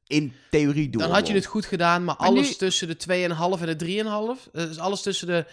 in 0.07 0.33
theorie 0.51 0.89
doen. 0.89 1.01
Dan 1.01 1.11
had 1.11 1.27
je 1.27 1.33
het 1.33 1.45
goed 1.45 1.65
gedaan, 1.65 2.03
maar, 2.03 2.15
Maar 2.19 2.27
alles 2.27 2.47
nu- 2.47 2.53
tussen 2.55 2.87
de 2.87 2.95
2,5 2.97 3.61
en 3.61 3.67
de 3.67 3.75
3,5. 3.75 4.49
eh, 4.53 4.63
Dus 4.65 4.79
alles 4.79 5.01
tussen 5.01 5.27
de... 5.27 5.45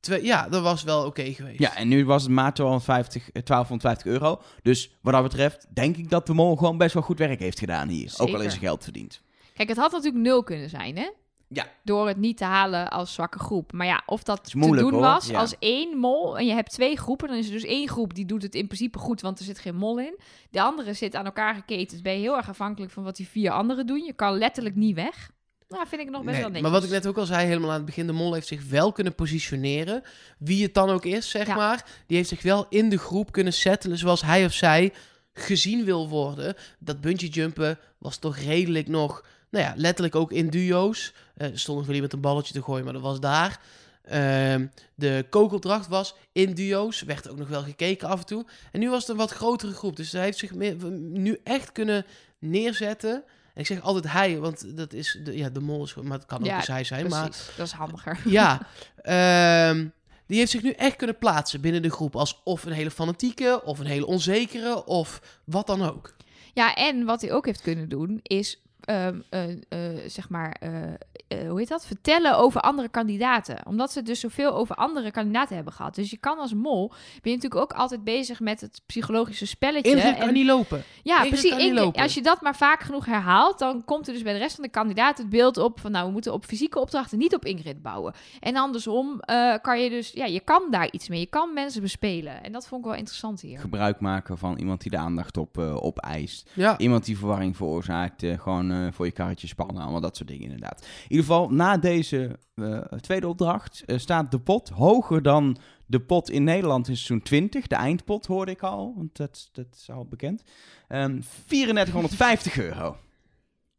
Twee, 0.00 0.24
ja, 0.24 0.48
dat 0.48 0.62
was 0.62 0.82
wel 0.82 1.06
oké 1.06 1.32
geweest. 1.32 1.58
Ja, 1.58 1.76
en 1.76 1.88
nu 1.88 2.04
was 2.04 2.22
het 2.22 2.30
maar 2.32 2.52
1250, 2.54 3.22
eh, 3.32 3.42
1250 3.42 4.06
euro. 4.12 4.42
Dus 4.62 4.90
wat 5.02 5.12
dat 5.12 5.22
betreft 5.22 5.66
denk 5.74 5.96
ik 5.96 6.10
dat 6.10 6.26
de 6.26 6.32
mol 6.34 6.56
gewoon 6.56 6.78
best 6.78 6.94
wel 6.94 7.02
goed 7.02 7.18
werk 7.18 7.40
heeft 7.40 7.58
gedaan 7.58 7.88
hier. 7.88 8.14
Ook 8.18 8.28
al 8.34 8.40
is 8.40 8.52
er 8.52 8.58
geld 8.58 8.84
verdiend. 8.84 9.20
Kijk, 9.54 9.68
het 9.68 9.78
had 9.78 9.90
natuurlijk 9.92 10.22
nul 10.24 10.42
kunnen 10.42 10.70
zijn, 10.70 10.96
hè? 10.96 11.10
Ja. 11.52 11.66
Door 11.84 12.08
het 12.08 12.16
niet 12.16 12.36
te 12.36 12.44
halen 12.44 12.90
als 12.90 13.14
zwakke 13.14 13.38
groep. 13.38 13.72
Maar 13.72 13.86
ja, 13.86 14.02
of 14.06 14.22
dat 14.22 14.44
te 14.44 14.58
doen 14.58 14.78
hoor. 14.90 15.00
was 15.00 15.26
Ja. 15.26 15.38
als 15.40 15.54
één 15.58 15.96
mol 15.98 16.38
en 16.38 16.46
je 16.46 16.52
hebt 16.52 16.70
twee 16.70 16.96
groepen, 16.96 17.28
dan 17.28 17.36
is 17.36 17.46
er 17.46 17.52
dus 17.52 17.64
één 17.64 17.88
groep 17.88 18.14
die 18.14 18.26
doet 18.26 18.42
het 18.42 18.54
in 18.54 18.66
principe 18.66 18.98
goed, 18.98 19.20
want 19.20 19.38
er 19.38 19.44
zit 19.44 19.58
geen 19.58 19.76
mol 19.76 19.98
in. 19.98 20.18
De 20.50 20.62
andere 20.62 20.92
zit 20.92 21.14
aan 21.14 21.24
elkaar 21.24 21.54
geketend. 21.54 22.02
Ben 22.02 22.12
je 22.12 22.18
heel 22.20 22.36
erg 22.36 22.48
afhankelijk 22.48 22.92
van 22.92 23.02
wat 23.02 23.16
die 23.16 23.28
vier 23.28 23.50
anderen 23.50 23.86
doen. 23.86 24.04
Je 24.04 24.12
kan 24.12 24.38
letterlijk 24.38 24.74
niet 24.76 24.94
weg. 24.94 25.30
Nou, 25.68 25.86
vind 25.88 26.00
ik 26.02 26.10
nog 26.10 26.22
best 26.22 26.32
Nee, 26.32 26.40
wel 26.40 26.46
netjes. 26.50 26.62
maar 26.62 26.80
wat 26.80 26.84
ik 26.84 26.90
net 26.90 27.06
ook 27.06 27.16
al 27.18 27.26
zei, 27.26 27.46
helemaal 27.46 27.70
aan 27.70 27.76
het 27.76 27.84
begin, 27.84 28.06
de 28.06 28.12
mol 28.12 28.34
heeft 28.34 28.46
zich 28.46 28.68
wel 28.68 28.92
kunnen 28.92 29.14
positioneren. 29.14 30.02
Wie 30.38 30.62
het 30.62 30.74
dan 30.74 30.90
ook 30.90 31.04
is, 31.04 31.30
zeg 31.30 31.46
Ja. 31.46 31.54
maar. 31.54 31.84
Die 32.06 32.16
heeft 32.16 32.28
zich 32.28 32.42
wel 32.42 32.66
in 32.68 32.88
de 32.88 32.98
groep 32.98 33.32
kunnen 33.32 33.52
settelen 33.52 33.98
zoals 33.98 34.22
hij 34.22 34.44
of 34.44 34.52
zij 34.52 34.92
gezien 35.32 35.84
wil 35.84 36.08
worden. 36.08 36.54
Dat 36.78 37.00
bungee 37.00 37.28
jumpen 37.28 37.78
was 37.98 38.16
toch 38.18 38.36
redelijk 38.36 38.88
nog, 38.88 39.24
nou 39.50 39.64
ja, 39.64 39.72
letterlijk 39.76 40.14
ook 40.16 40.32
in 40.32 40.48
duo's. 40.50 41.14
Stond 41.54 41.78
nog 41.78 41.86
wel 41.86 41.94
iemand 41.94 42.12
een 42.12 42.20
balletje 42.20 42.54
te 42.54 42.62
gooien, 42.62 42.84
maar 42.84 42.92
dat 42.92 43.02
was 43.02 43.20
daar. 43.20 43.60
Ehm, 44.02 44.66
de 44.94 45.26
kogeldracht 45.30 45.88
was 45.88 46.14
in 46.32 46.54
duo's, 46.54 47.02
werd 47.02 47.28
ook 47.28 47.38
nog 47.38 47.48
wel 47.48 47.62
gekeken 47.62 48.08
af 48.08 48.20
en 48.20 48.26
toe. 48.26 48.46
En 48.72 48.80
nu 48.80 48.90
was 48.90 49.00
het 49.00 49.08
een 49.08 49.16
wat 49.16 49.30
grotere 49.30 49.72
groep, 49.72 49.96
dus 49.96 50.12
hij 50.12 50.22
heeft 50.22 50.38
zich 50.38 50.54
meer, 50.54 50.76
nu 51.00 51.40
echt 51.44 51.72
kunnen 51.72 52.04
neerzetten. 52.38 53.14
En 53.54 53.60
ik 53.60 53.66
zeg 53.66 53.80
altijd 53.80 54.12
hij, 54.12 54.38
want 54.38 54.76
dat 54.76 54.92
is 54.92 55.20
de, 55.24 55.36
ja, 55.36 55.48
de 55.48 55.60
mol 55.60 55.84
is, 55.84 55.94
maar 55.94 56.18
het 56.18 56.26
kan 56.26 56.38
ook 56.38 56.44
Ja, 56.44 56.56
eens 56.56 56.66
hij 56.66 56.84
zijn. 56.84 57.06
Precies, 57.06 57.20
Maar 57.20 57.54
dat 57.56 57.66
is 57.66 57.72
handiger. 57.72 58.20
ja, 58.38 58.66
ehm, 59.02 59.86
die 60.26 60.38
heeft 60.38 60.50
zich 60.50 60.62
nu 60.62 60.70
echt 60.70 60.96
kunnen 60.96 61.18
plaatsen 61.18 61.60
binnen 61.60 61.82
de 61.82 61.90
groep 61.90 62.16
als 62.16 62.40
of 62.44 62.64
een 62.64 62.72
hele 62.72 62.90
fanatieke, 62.90 63.62
of 63.64 63.78
een 63.78 63.86
hele 63.86 64.06
onzekere, 64.06 64.84
of 64.84 65.40
wat 65.44 65.66
dan 65.66 65.82
ook. 65.82 66.14
Ja, 66.54 66.74
en 66.74 67.04
wat 67.04 67.20
hij 67.20 67.32
ook 67.32 67.46
heeft 67.46 67.60
kunnen 67.60 67.88
doen, 67.88 68.20
is 68.22 68.61
ehm, 68.84 69.20
eh, 69.30 69.50
eh, 69.50 70.00
zeg 70.06 70.28
maar, 70.28 70.56
eh, 70.60 71.48
hoe 71.48 71.58
heet 71.58 71.68
dat? 71.68 71.86
Vertellen 71.86 72.36
over 72.38 72.60
andere 72.60 72.88
kandidaten. 72.88 73.66
Omdat 73.66 73.92
ze 73.92 74.02
dus 74.02 74.20
zoveel 74.20 74.52
over 74.54 74.74
andere 74.76 75.10
kandidaten 75.10 75.54
hebben 75.54 75.72
gehad. 75.72 75.94
Dus 75.94 76.10
je 76.10 76.16
kan 76.16 76.38
als 76.38 76.54
mol, 76.54 76.88
ben 76.88 77.32
je 77.32 77.36
natuurlijk 77.36 77.60
ook 77.62 77.72
altijd 77.72 78.04
bezig 78.04 78.40
met 78.40 78.60
het 78.60 78.82
psychologische 78.86 79.46
spelletje. 79.46 79.90
Ingrid 79.90 80.14
En- 80.14 80.20
kan 80.20 80.32
niet 80.32 80.46
lopen. 80.46 80.82
ja, 81.02 81.22
Ingrid 81.24 81.40
precies. 81.50 81.72
lopen. 81.72 82.02
als 82.02 82.14
je 82.14 82.22
dat 82.22 82.40
maar 82.40 82.56
vaak 82.56 82.80
genoeg 82.82 83.06
herhaalt, 83.06 83.58
dan 83.58 83.84
komt 83.84 84.06
er 84.06 84.12
dus 84.12 84.22
bij 84.22 84.32
de 84.32 84.38
rest 84.38 84.54
van 84.54 84.64
de 84.64 84.70
kandidaten 84.70 85.22
het 85.24 85.32
beeld 85.32 85.56
op 85.56 85.80
van, 85.80 85.90
nou, 85.90 86.06
we 86.06 86.12
moeten 86.12 86.32
op 86.32 86.44
fysieke 86.44 86.80
opdrachten 86.80 87.18
niet 87.18 87.34
op 87.34 87.44
Ingrid 87.44 87.82
bouwen. 87.82 88.14
En 88.40 88.56
andersom 88.56 89.20
eh, 89.20 89.54
kan 89.62 89.80
je 89.80 89.90
dus, 89.90 90.10
ja, 90.12 90.24
je 90.24 90.40
kan 90.40 90.62
daar 90.70 90.88
iets 90.92 91.08
mee. 91.08 91.20
Je 91.20 91.26
kan 91.26 91.52
mensen 91.54 91.82
bespelen. 91.82 92.42
En 92.44 92.52
dat 92.52 92.66
vond 92.66 92.80
ik 92.84 92.86
wel 92.90 92.98
interessant 92.98 93.40
hier. 93.40 93.58
Gebruik 93.58 94.00
maken 94.00 94.38
van 94.38 94.58
iemand 94.58 94.80
die 94.80 94.90
de 94.90 94.96
aandacht 94.98 95.36
op, 95.36 95.58
eh 95.58 95.84
opeist. 95.84 96.50
Ja. 96.54 96.78
Iemand 96.78 97.04
die 97.04 97.18
verwarring 97.18 97.56
veroorzaakt. 97.56 98.22
eh, 98.22 98.38
gewoon 98.40 98.70
eh, 98.72 98.92
voor 98.92 99.06
je 99.06 99.12
karretje 99.12 99.46
spannen. 99.46 99.82
Allemaal 99.82 100.00
dat 100.00 100.16
soort 100.16 100.28
dingen 100.28 100.42
inderdaad. 100.44 100.80
In 100.82 100.88
ieder 101.10 101.24
geval, 101.26 101.48
na 101.50 101.76
deze 101.78 102.38
eh, 102.54 102.78
tweede 102.78 103.28
opdracht 103.28 103.82
eh, 103.86 103.98
staat 103.98 104.30
de 104.30 104.40
pot 104.40 104.68
hoger 104.68 105.22
dan 105.22 105.56
de 105.86 106.00
pot 106.00 106.30
in 106.30 106.44
Nederland 106.44 106.88
in 106.88 106.96
seizoen 106.96 107.22
20. 107.22 107.66
De 107.66 107.74
eindpot 107.74 108.26
hoorde 108.26 108.50
ik 108.52 108.62
al, 108.62 108.92
want 108.96 109.16
dat, 109.16 109.48
dat 109.52 109.66
is 109.76 109.90
al 109.90 110.06
bekend. 110.06 110.42
Ehm 110.88 111.20
3450 111.46 112.58
euro. 112.58 112.96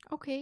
Oké. 0.10 0.42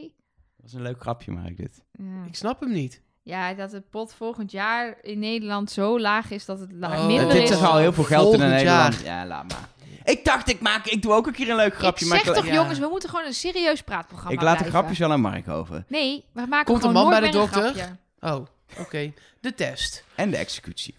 Dat 0.57 0.65
is 0.65 0.73
een 0.73 0.81
leuk 0.81 1.01
grapje, 1.01 1.31
maar 1.31 1.45
ik 1.45 1.57
dit. 1.57 1.83
Ja. 1.91 2.25
Ik 2.27 2.35
snap 2.35 2.59
hem 2.59 2.71
niet. 2.71 3.01
Ja, 3.23 3.53
dat 3.53 3.71
het 3.71 3.89
pot 3.89 4.13
volgend 4.13 4.51
jaar 4.51 4.97
in 5.01 5.19
Nederland 5.19 5.71
zo 5.71 5.99
laag 5.99 6.31
is 6.31 6.45
dat 6.45 6.59
het 6.59 6.71
la- 6.71 6.99
Oh. 6.99 7.05
minder 7.07 7.29
dit 7.33 7.43
is. 7.43 7.49
is 7.49 7.61
al 7.63 7.77
heel 7.77 7.93
veel 7.93 8.03
geld 8.03 8.33
in 8.33 8.39
Nederland. 8.39 8.93
jaar. 9.01 9.03
Ja, 9.03 9.25
laat 9.27 9.47
maar. 9.51 9.69
Ik 10.03 10.25
dacht, 10.25 10.49
ik, 10.49 10.59
maak, 10.61 10.85
ik 10.85 11.01
doe 11.01 11.13
ook 11.13 11.27
een 11.27 11.33
keer 11.33 11.49
een 11.49 11.55
leuk 11.55 11.75
grapje. 11.75 12.05
ik 12.05 12.11
maar 12.11 12.19
zeg 12.23 12.33
toch, 12.35 12.45
ja. 12.45 12.53
jongens, 12.53 12.79
we 12.79 12.87
moeten 12.89 13.09
gewoon 13.09 13.25
een 13.25 13.33
serieus 13.33 13.81
praatprogramma 13.81 14.31
Ik 14.31 14.41
laat 14.41 14.51
de 14.51 14.57
blijven. 14.57 14.79
grapjes 14.79 14.99
wel 14.99 15.11
aan 15.11 15.21
Mark 15.21 15.47
over. 15.47 15.83
Nee, 15.87 16.23
we 16.31 16.45
maken 16.49 16.65
Komt 16.65 16.79
gewoon 16.81 16.95
een 16.95 17.01
man 17.01 17.11
nooit 17.11 17.21
bij 17.21 17.31
de 17.31 17.37
meer 17.37 17.45
een 17.45 17.51
dokter? 17.53 17.83
grapje. 17.83 18.35
Oh, 18.37 18.45
oké. 18.85 19.13
De 19.39 19.53
test. 19.53 20.03
En 20.15 20.29
de 20.31 20.37
executie. 20.37 20.95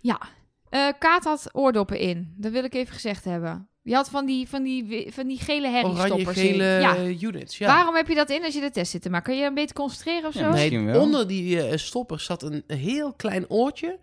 Ja. 0.00 0.20
Eh, 0.70 0.88
Kaat 0.98 1.24
had 1.24 1.48
oordoppen 1.52 1.98
in. 1.98 2.34
Dat 2.36 2.52
wil 2.52 2.64
ik 2.64 2.74
even 2.74 2.94
gezegd 2.94 3.24
hebben. 3.24 3.68
Je 3.82 3.94
had 3.94 4.08
van 4.08 4.26
die, 4.26 4.48
van 4.48 4.62
die, 4.62 4.84
wi- 4.84 5.10
van 5.12 5.26
die 5.26 5.38
gele 5.38 5.68
herriestoppers 5.68 6.10
Oranje-gele 6.38 6.74
in. 6.74 6.80
Ja. 6.80 6.96
eh, 6.96 7.22
units. 7.22 7.58
Ja. 7.58 7.66
Waarom 7.66 7.94
heb 7.94 8.08
je 8.08 8.14
dat 8.14 8.30
in 8.30 8.44
als 8.44 8.54
je 8.54 8.60
de 8.60 8.70
test 8.70 8.90
zit 8.90 9.02
te 9.02 9.10
maken? 9.10 9.24
Kun 9.26 9.34
je 9.34 9.40
je 9.40 9.46
een 9.48 9.54
beetje 9.54 9.74
concentreren 9.74 10.28
of 10.28 10.32
zo? 10.34 10.40
nee. 10.40 10.50
Nee, 10.50 10.58
Misschien 10.70 10.86
wel. 10.86 11.00
onder 11.00 11.26
die 11.28 11.62
eh, 11.62 11.76
stoppers 11.78 12.24
zat 12.24 12.42
een, 12.42 12.64
heel 12.66 13.12
klein 13.12 13.50
oortje. 13.50 13.86
en 13.88 13.98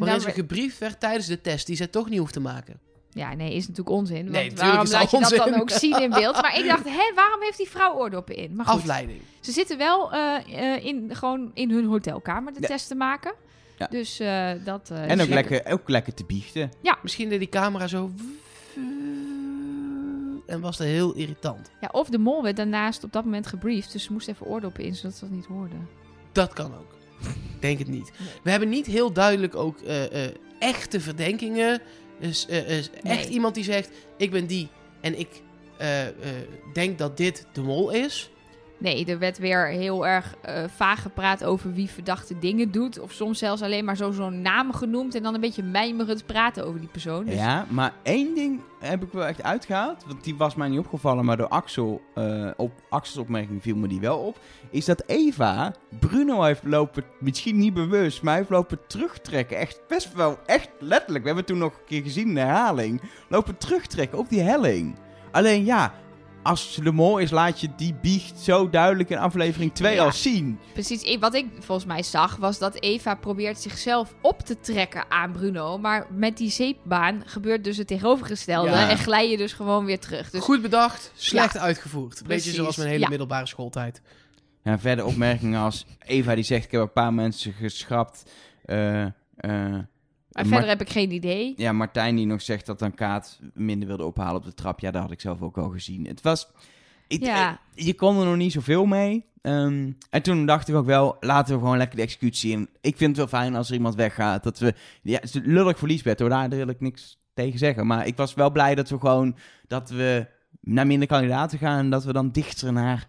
waarin 0.00 0.08
dan 0.08 0.20
ze 0.20 0.26
we- 0.26 0.32
gebriefd 0.32 0.78
werd 0.78 1.00
tijdens 1.00 1.26
de 1.26 1.40
test. 1.40 1.66
Die 1.66 1.76
zij 1.76 1.86
toch 1.86 2.08
niet 2.08 2.18
hoeft 2.18 2.32
te 2.32 2.40
maken. 2.40 2.80
Ja, 3.16 3.34
nee, 3.34 3.54
is 3.54 3.68
natuurlijk 3.68 3.96
onzin. 3.96 4.22
Want 4.22 4.30
Nee, 4.30 4.52
waarom 4.54 4.86
laat 4.90 5.10
je 5.10 5.18
dat 5.18 5.30
dan 5.36 5.60
ook 5.60 5.70
zien 5.70 6.02
in 6.02 6.10
beeld? 6.10 6.42
Maar 6.42 6.58
ik 6.58 6.66
dacht, 6.66 6.84
hé, 6.98 7.12
waarom 7.14 7.42
heeft 7.42 7.56
die 7.56 7.68
vrouw 7.68 7.94
oordoppen 7.94 8.36
in? 8.36 8.54
Maar 8.56 8.66
goed, 8.66 8.78
Afleiding. 8.80 9.20
ze 9.40 9.52
zitten 9.52 9.78
wel 9.78 10.12
eh, 10.12 10.74
eh, 10.74 10.84
in, 10.84 11.10
gewoon 11.16 11.50
in 11.54 11.70
hun 11.70 11.84
hotelkamer 11.86 12.52
de 12.52 12.60
Ja. 12.60 12.66
test 12.66 12.88
te 12.88 12.94
maken. 12.94 13.34
Ja. 13.78 13.86
Dus 13.86 14.20
eh, 14.20 14.50
dat 14.64 14.90
eh, 14.92 15.10
En 15.10 15.20
ook 15.20 15.28
lekker, 15.28 15.66
ook 15.72 15.88
lekker 15.88 16.14
te 16.14 16.24
biechten. 16.24 16.72
Misschien 17.02 17.28
deed 17.28 17.38
die 17.38 17.48
camera 17.48 17.86
zo... 17.86 18.10
En 20.46 20.60
was 20.60 20.76
dat 20.76 20.86
heel 20.86 21.12
irritant. 21.14 21.70
Ja, 21.80 21.88
of 21.92 22.08
de 22.08 22.18
mol 22.18 22.42
werd 22.42 22.56
daarnaast 22.56 23.04
op 23.04 23.12
dat 23.12 23.24
moment 23.24 23.46
gebriefd. 23.46 23.92
Dus 23.92 24.02
ze 24.04 24.12
moest 24.12 24.28
even 24.28 24.46
oordoppen 24.46 24.84
in, 24.84 24.94
zodat 24.94 25.14
ze 25.16 25.20
dat 25.24 25.34
niet 25.34 25.46
hoorden. 25.46 25.88
Dat 26.32 26.52
kan 26.52 26.74
ook. 26.74 26.94
Ik 27.22 27.60
Denk 27.60 27.78
het 27.78 27.88
niet. 27.88 28.12
We 28.42 28.50
hebben 28.50 28.68
niet 28.68 28.86
heel 28.86 29.12
duidelijk 29.12 29.54
ook 29.54 29.80
eh, 29.80 30.24
eh, 30.24 30.34
echte 30.58 31.00
verdenkingen. 31.00 31.80
Dus 32.20 32.46
echt 33.02 33.28
iemand 33.28 33.54
die 33.54 33.64
zegt: 33.64 33.90
Ik 34.16 34.30
ben 34.30 34.46
die 34.46 34.68
en 35.00 35.18
ik 35.18 35.28
eh, 35.76 36.06
eh, 36.06 36.12
denk 36.72 36.98
dat 36.98 37.16
dit 37.16 37.46
de 37.52 37.60
mol 37.62 37.90
is. 37.90 38.30
Nee, 38.78 39.04
er 39.04 39.18
werd 39.18 39.38
weer 39.38 39.66
heel 39.66 40.06
erg 40.06 40.34
eh, 40.42 40.64
vaag 40.76 41.02
gepraat 41.02 41.44
over 41.44 41.72
wie 41.72 41.90
verdachte 41.90 42.38
dingen 42.38 42.70
doet. 42.70 42.98
Of 43.00 43.12
soms 43.12 43.38
zelfs 43.38 43.62
alleen 43.62 43.84
maar 43.84 43.96
zo 43.96 44.10
zo'n 44.10 44.42
naam 44.42 44.72
genoemd. 44.72 45.14
En 45.14 45.22
dan 45.22 45.34
een 45.34 45.40
beetje 45.40 45.62
mijmerend 45.62 46.26
praten 46.26 46.66
over 46.66 46.80
die 46.80 46.88
persoon. 46.88 47.24
Dus 47.24 47.34
Ja, 47.34 47.66
maar 47.68 47.92
één 48.02 48.34
ding 48.34 48.60
heb 48.80 49.02
ik 49.02 49.12
wel 49.12 49.24
echt 49.24 49.42
uitgehaald. 49.42 50.04
Want 50.06 50.24
die 50.24 50.36
was 50.36 50.54
mij 50.54 50.68
niet 50.68 50.78
opgevallen, 50.78 51.24
maar 51.24 51.36
door 51.36 51.48
Axel, 51.48 52.02
eh, 52.14 52.50
op 52.56 52.72
Axels 52.88 53.18
opmerking 53.18 53.62
viel 53.62 53.76
me 53.76 53.88
die 53.88 54.00
wel 54.00 54.18
op. 54.18 54.38
Is 54.70 54.84
dat 54.84 55.02
Eva 55.06 55.74
Bruno 56.00 56.42
heeft 56.42 56.64
lopen, 56.64 57.04
misschien 57.20 57.58
niet 57.58 57.74
bewust, 57.74 58.22
maar 58.22 58.36
heeft 58.36 58.50
lopen 58.50 58.78
terugtrekken. 58.86 59.56
Echt 59.56 59.80
best 59.88 60.14
wel, 60.14 60.38
echt 60.46 60.68
letterlijk. 60.78 61.24
We 61.24 61.26
hebben 61.30 61.36
het 61.36 61.46
toen 61.46 61.58
nog 61.58 61.72
een 61.72 61.86
keer 61.86 62.02
gezien 62.02 62.28
in 62.28 62.34
de 62.34 62.40
herhaling. 62.40 63.02
Lopen 63.28 63.58
terugtrekken 63.58 64.18
op 64.18 64.28
die 64.28 64.40
helling. 64.40 64.96
Alleen 65.30 65.64
ja, 65.64 65.92
als 66.46 66.72
ze 66.72 66.82
de 66.82 66.92
mol 66.92 67.18
is, 67.18 67.30
laat 67.30 67.60
je 67.60 67.68
die 67.76 67.94
biecht 67.94 68.38
zo 68.38 68.70
duidelijk 68.70 69.10
in 69.10 69.18
aflevering 69.18 69.74
2 69.74 69.94
Ja. 69.94 70.04
al 70.04 70.12
zien. 70.12 70.58
Precies, 70.72 71.18
wat 71.18 71.34
ik 71.34 71.46
volgens 71.58 71.86
mij 71.86 72.02
zag, 72.02 72.36
was 72.36 72.58
dat 72.58 72.80
Eva 72.80 73.14
probeert 73.14 73.58
zichzelf 73.58 74.14
op 74.22 74.40
te 74.40 74.60
trekken 74.60 75.10
aan 75.10 75.32
Bruno. 75.32 75.78
Maar 75.78 76.06
met 76.10 76.36
die 76.36 76.50
zeepbaan 76.50 77.22
gebeurt 77.26 77.64
dus 77.64 77.76
het 77.76 77.86
tegenovergestelde. 77.86 78.70
Ja. 78.70 78.90
En 78.90 78.98
glij 78.98 79.30
je 79.30 79.36
dus 79.36 79.52
gewoon 79.52 79.84
weer 79.84 80.00
terug. 80.00 80.30
Dus 80.30 80.42
Goed 80.42 80.62
bedacht, 80.62 81.12
slecht 81.14 81.58
uitgevoerd. 81.58 82.14
Beetje 82.14 82.26
Precies, 82.26 82.54
zoals 82.54 82.76
mijn 82.76 82.88
hele 82.88 83.00
ja. 83.00 83.08
middelbare 83.08 83.46
schooltijd. 83.46 84.02
Ja, 84.62 84.78
verder 84.78 85.04
opmerkingen 85.04 85.60
als 85.60 85.86
Eva 86.06 86.34
die 86.34 86.44
zegt, 86.44 86.64
ik 86.64 86.70
heb 86.70 86.80
een 86.80 86.92
paar 86.92 87.14
mensen 87.14 87.52
geschrapt. 87.52 88.30
Eh, 88.64 89.04
eh, 89.36 89.78
maar 90.36 90.46
verder 90.46 90.68
heb 90.68 90.80
ik 90.80 90.90
geen 90.90 91.10
idee. 91.12 91.54
Ja, 91.56 91.72
Martijn 91.72 92.16
die 92.16 92.26
nog 92.26 92.42
zegt 92.42 92.66
dat 92.66 92.78
dan 92.78 92.94
Kaat 92.94 93.40
minder 93.54 93.88
wilde 93.88 94.04
ophalen 94.04 94.36
op 94.36 94.44
de 94.44 94.54
trap. 94.54 94.80
Ja, 94.80 94.90
dat 94.90 95.02
had 95.02 95.10
ik 95.10 95.20
zelf 95.20 95.42
ook 95.42 95.58
al 95.58 95.68
gezien. 95.68 96.06
Het 96.06 96.20
was... 96.22 96.48
Ik, 97.08 97.20
Ja. 97.24 97.60
eh, 97.74 97.84
je 97.86 97.94
kon 97.94 98.18
er 98.18 98.24
nog 98.26 98.36
niet 98.36 98.52
zoveel 98.52 98.86
mee. 98.86 99.24
Ehm, 99.42 99.90
en 100.10 100.22
toen 100.22 100.46
dacht 100.46 100.68
ik 100.68 100.74
ook 100.74 100.86
wel, 100.86 101.16
laten 101.20 101.54
we 101.54 101.60
gewoon 101.60 101.76
lekker 101.76 101.96
de 101.96 102.02
executie 102.02 102.52
in. 102.52 102.68
Ik 102.80 102.96
vind 102.96 103.16
het 103.16 103.30
wel 103.30 103.40
fijn 103.40 103.54
als 103.54 103.68
er 103.68 103.74
iemand 103.74 103.94
weggaat. 103.94 104.42
Dat 104.42 104.58
we... 104.58 104.74
Ja, 105.02 105.14
het 105.20 105.34
is 105.34 105.40
lullig 105.44 105.78
voor 105.78 105.88
Liesbeth 105.88 106.18
hoor, 106.18 106.28
daar 106.28 106.48
wil 106.48 106.68
ik 106.68 106.80
niks 106.80 107.18
tegen 107.34 107.58
zeggen. 107.58 107.86
Maar 107.86 108.06
ik 108.06 108.16
was 108.16 108.34
wel 108.34 108.50
blij 108.50 108.74
dat 108.74 108.88
we 108.88 108.98
gewoon... 108.98 109.36
Dat 109.66 109.90
we 109.90 110.26
naar 110.60 110.86
minder 110.86 111.08
kandidaten 111.08 111.58
gaan. 111.58 111.78
En 111.78 111.90
dat 111.90 112.04
we 112.04 112.12
dan 112.12 112.30
dichter 112.30 112.72
naar 112.72 113.06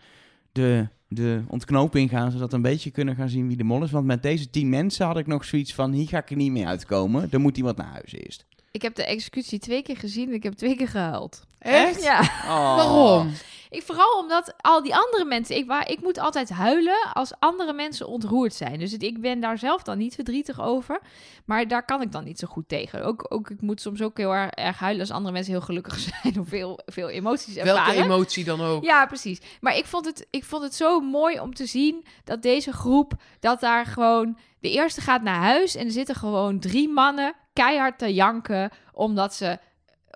de, 0.57 0.87
de 1.07 1.41
ontknoping 1.47 2.09
gaan. 2.09 2.31
Zodat 2.31 2.49
we 2.49 2.55
een 2.55 2.61
beetje 2.61 2.91
kunnen 2.91 3.15
gaan 3.15 3.29
zien 3.29 3.47
wie 3.47 3.57
de 3.57 3.63
mol 3.63 3.83
is. 3.83 3.91
Want 3.91 4.05
met 4.05 4.21
deze 4.21 4.49
tien 4.49 4.69
mensen 4.69 5.05
had 5.05 5.17
ik 5.17 5.27
nog 5.27 5.45
zoiets 5.45 5.73
van... 5.73 5.91
Hier 5.91 6.07
ga 6.07 6.17
ik 6.17 6.29
er 6.29 6.35
niet 6.35 6.51
mee 6.51 6.67
uitkomen. 6.67 7.27
Er 7.31 7.39
moet 7.39 7.57
iemand 7.57 7.77
naar 7.77 7.91
huis 7.91 8.13
eerst. 8.13 8.45
Ik 8.71 8.81
heb 8.81 8.95
de 8.95 9.05
executie 9.05 9.59
twee 9.59 9.81
keer 9.81 9.97
gezien 9.97 10.27
en 10.27 10.33
ik 10.33 10.43
heb 10.43 10.53
twee 10.53 10.75
keer 10.75 10.87
gehuild. 10.87 11.46
Echt? 11.59 12.03
Ja. 12.03 12.19
Oh. 12.43 12.75
Waarom? 12.75 13.31
Ik, 13.69 13.83
vooral 13.83 14.19
omdat 14.19 14.53
al 14.57 14.83
die 14.83 14.95
andere 14.95 15.25
mensen... 15.25 15.55
Ik, 15.55 15.67
waar, 15.67 15.89
ik 15.89 16.01
moet 16.01 16.19
altijd 16.19 16.49
huilen 16.49 16.97
als 17.13 17.31
andere 17.39 17.73
mensen 17.73 18.07
ontroerd 18.07 18.53
zijn. 18.53 18.79
Dus 18.79 18.91
het- 18.91 19.03
ik 19.03 19.21
ben 19.21 19.39
daar 19.39 19.57
zelf 19.57 19.83
dan 19.83 19.97
niet 19.97 20.15
verdrietig 20.15 20.61
over. 20.61 20.99
Maar 21.45 21.67
daar 21.67 21.85
kan 21.85 22.01
ik 22.01 22.11
dan 22.11 22.23
niet 22.23 22.39
zo 22.39 22.47
goed 22.47 22.67
tegen. 22.69 23.05
Ook, 23.05 23.25
ook 23.29 23.49
ik 23.49 23.61
moet 23.61 23.81
soms 23.81 24.01
ook 24.01 24.17
heel 24.17 24.31
erg, 24.33 24.49
erg 24.51 24.79
huilen 24.79 25.01
als 25.01 25.11
andere 25.11 25.33
mensen 25.33 25.51
heel 25.53 25.61
gelukkig 25.61 25.99
zijn... 26.21 26.39
of 26.39 26.47
veel, 26.47 26.79
veel 26.85 27.09
emoties 27.09 27.55
ervaren. 27.55 27.85
Welke 27.95 28.01
emotie 28.13 28.43
dan 28.43 28.61
ook. 28.61 28.83
Ja, 28.83 29.05
precies. 29.05 29.39
Maar 29.61 29.77
ik 29.77 29.85
vond, 29.85 30.05
het, 30.05 30.27
ik 30.29 30.43
vond 30.45 30.63
het 30.63 30.75
zo 30.75 30.99
mooi 30.99 31.39
om 31.39 31.53
te 31.53 31.65
zien 31.65 32.05
dat 32.23 32.41
deze 32.41 32.71
groep, 32.73 33.13
dat 33.39 33.59
daar 33.59 33.85
gewoon, 33.85 34.37
de 34.59 34.71
eerste 34.71 35.01
gaat 35.01 35.21
naar 35.21 35.41
huis 35.41 35.75
en 35.75 35.85
er 35.85 35.91
zitten 35.91 36.15
gewoon 36.15 36.59
drie 36.59 36.89
mannen 36.89 37.33
keihard 37.53 37.97
te 37.99 38.13
janken, 38.13 38.71
omdat 38.93 39.33
ze, 39.33 39.57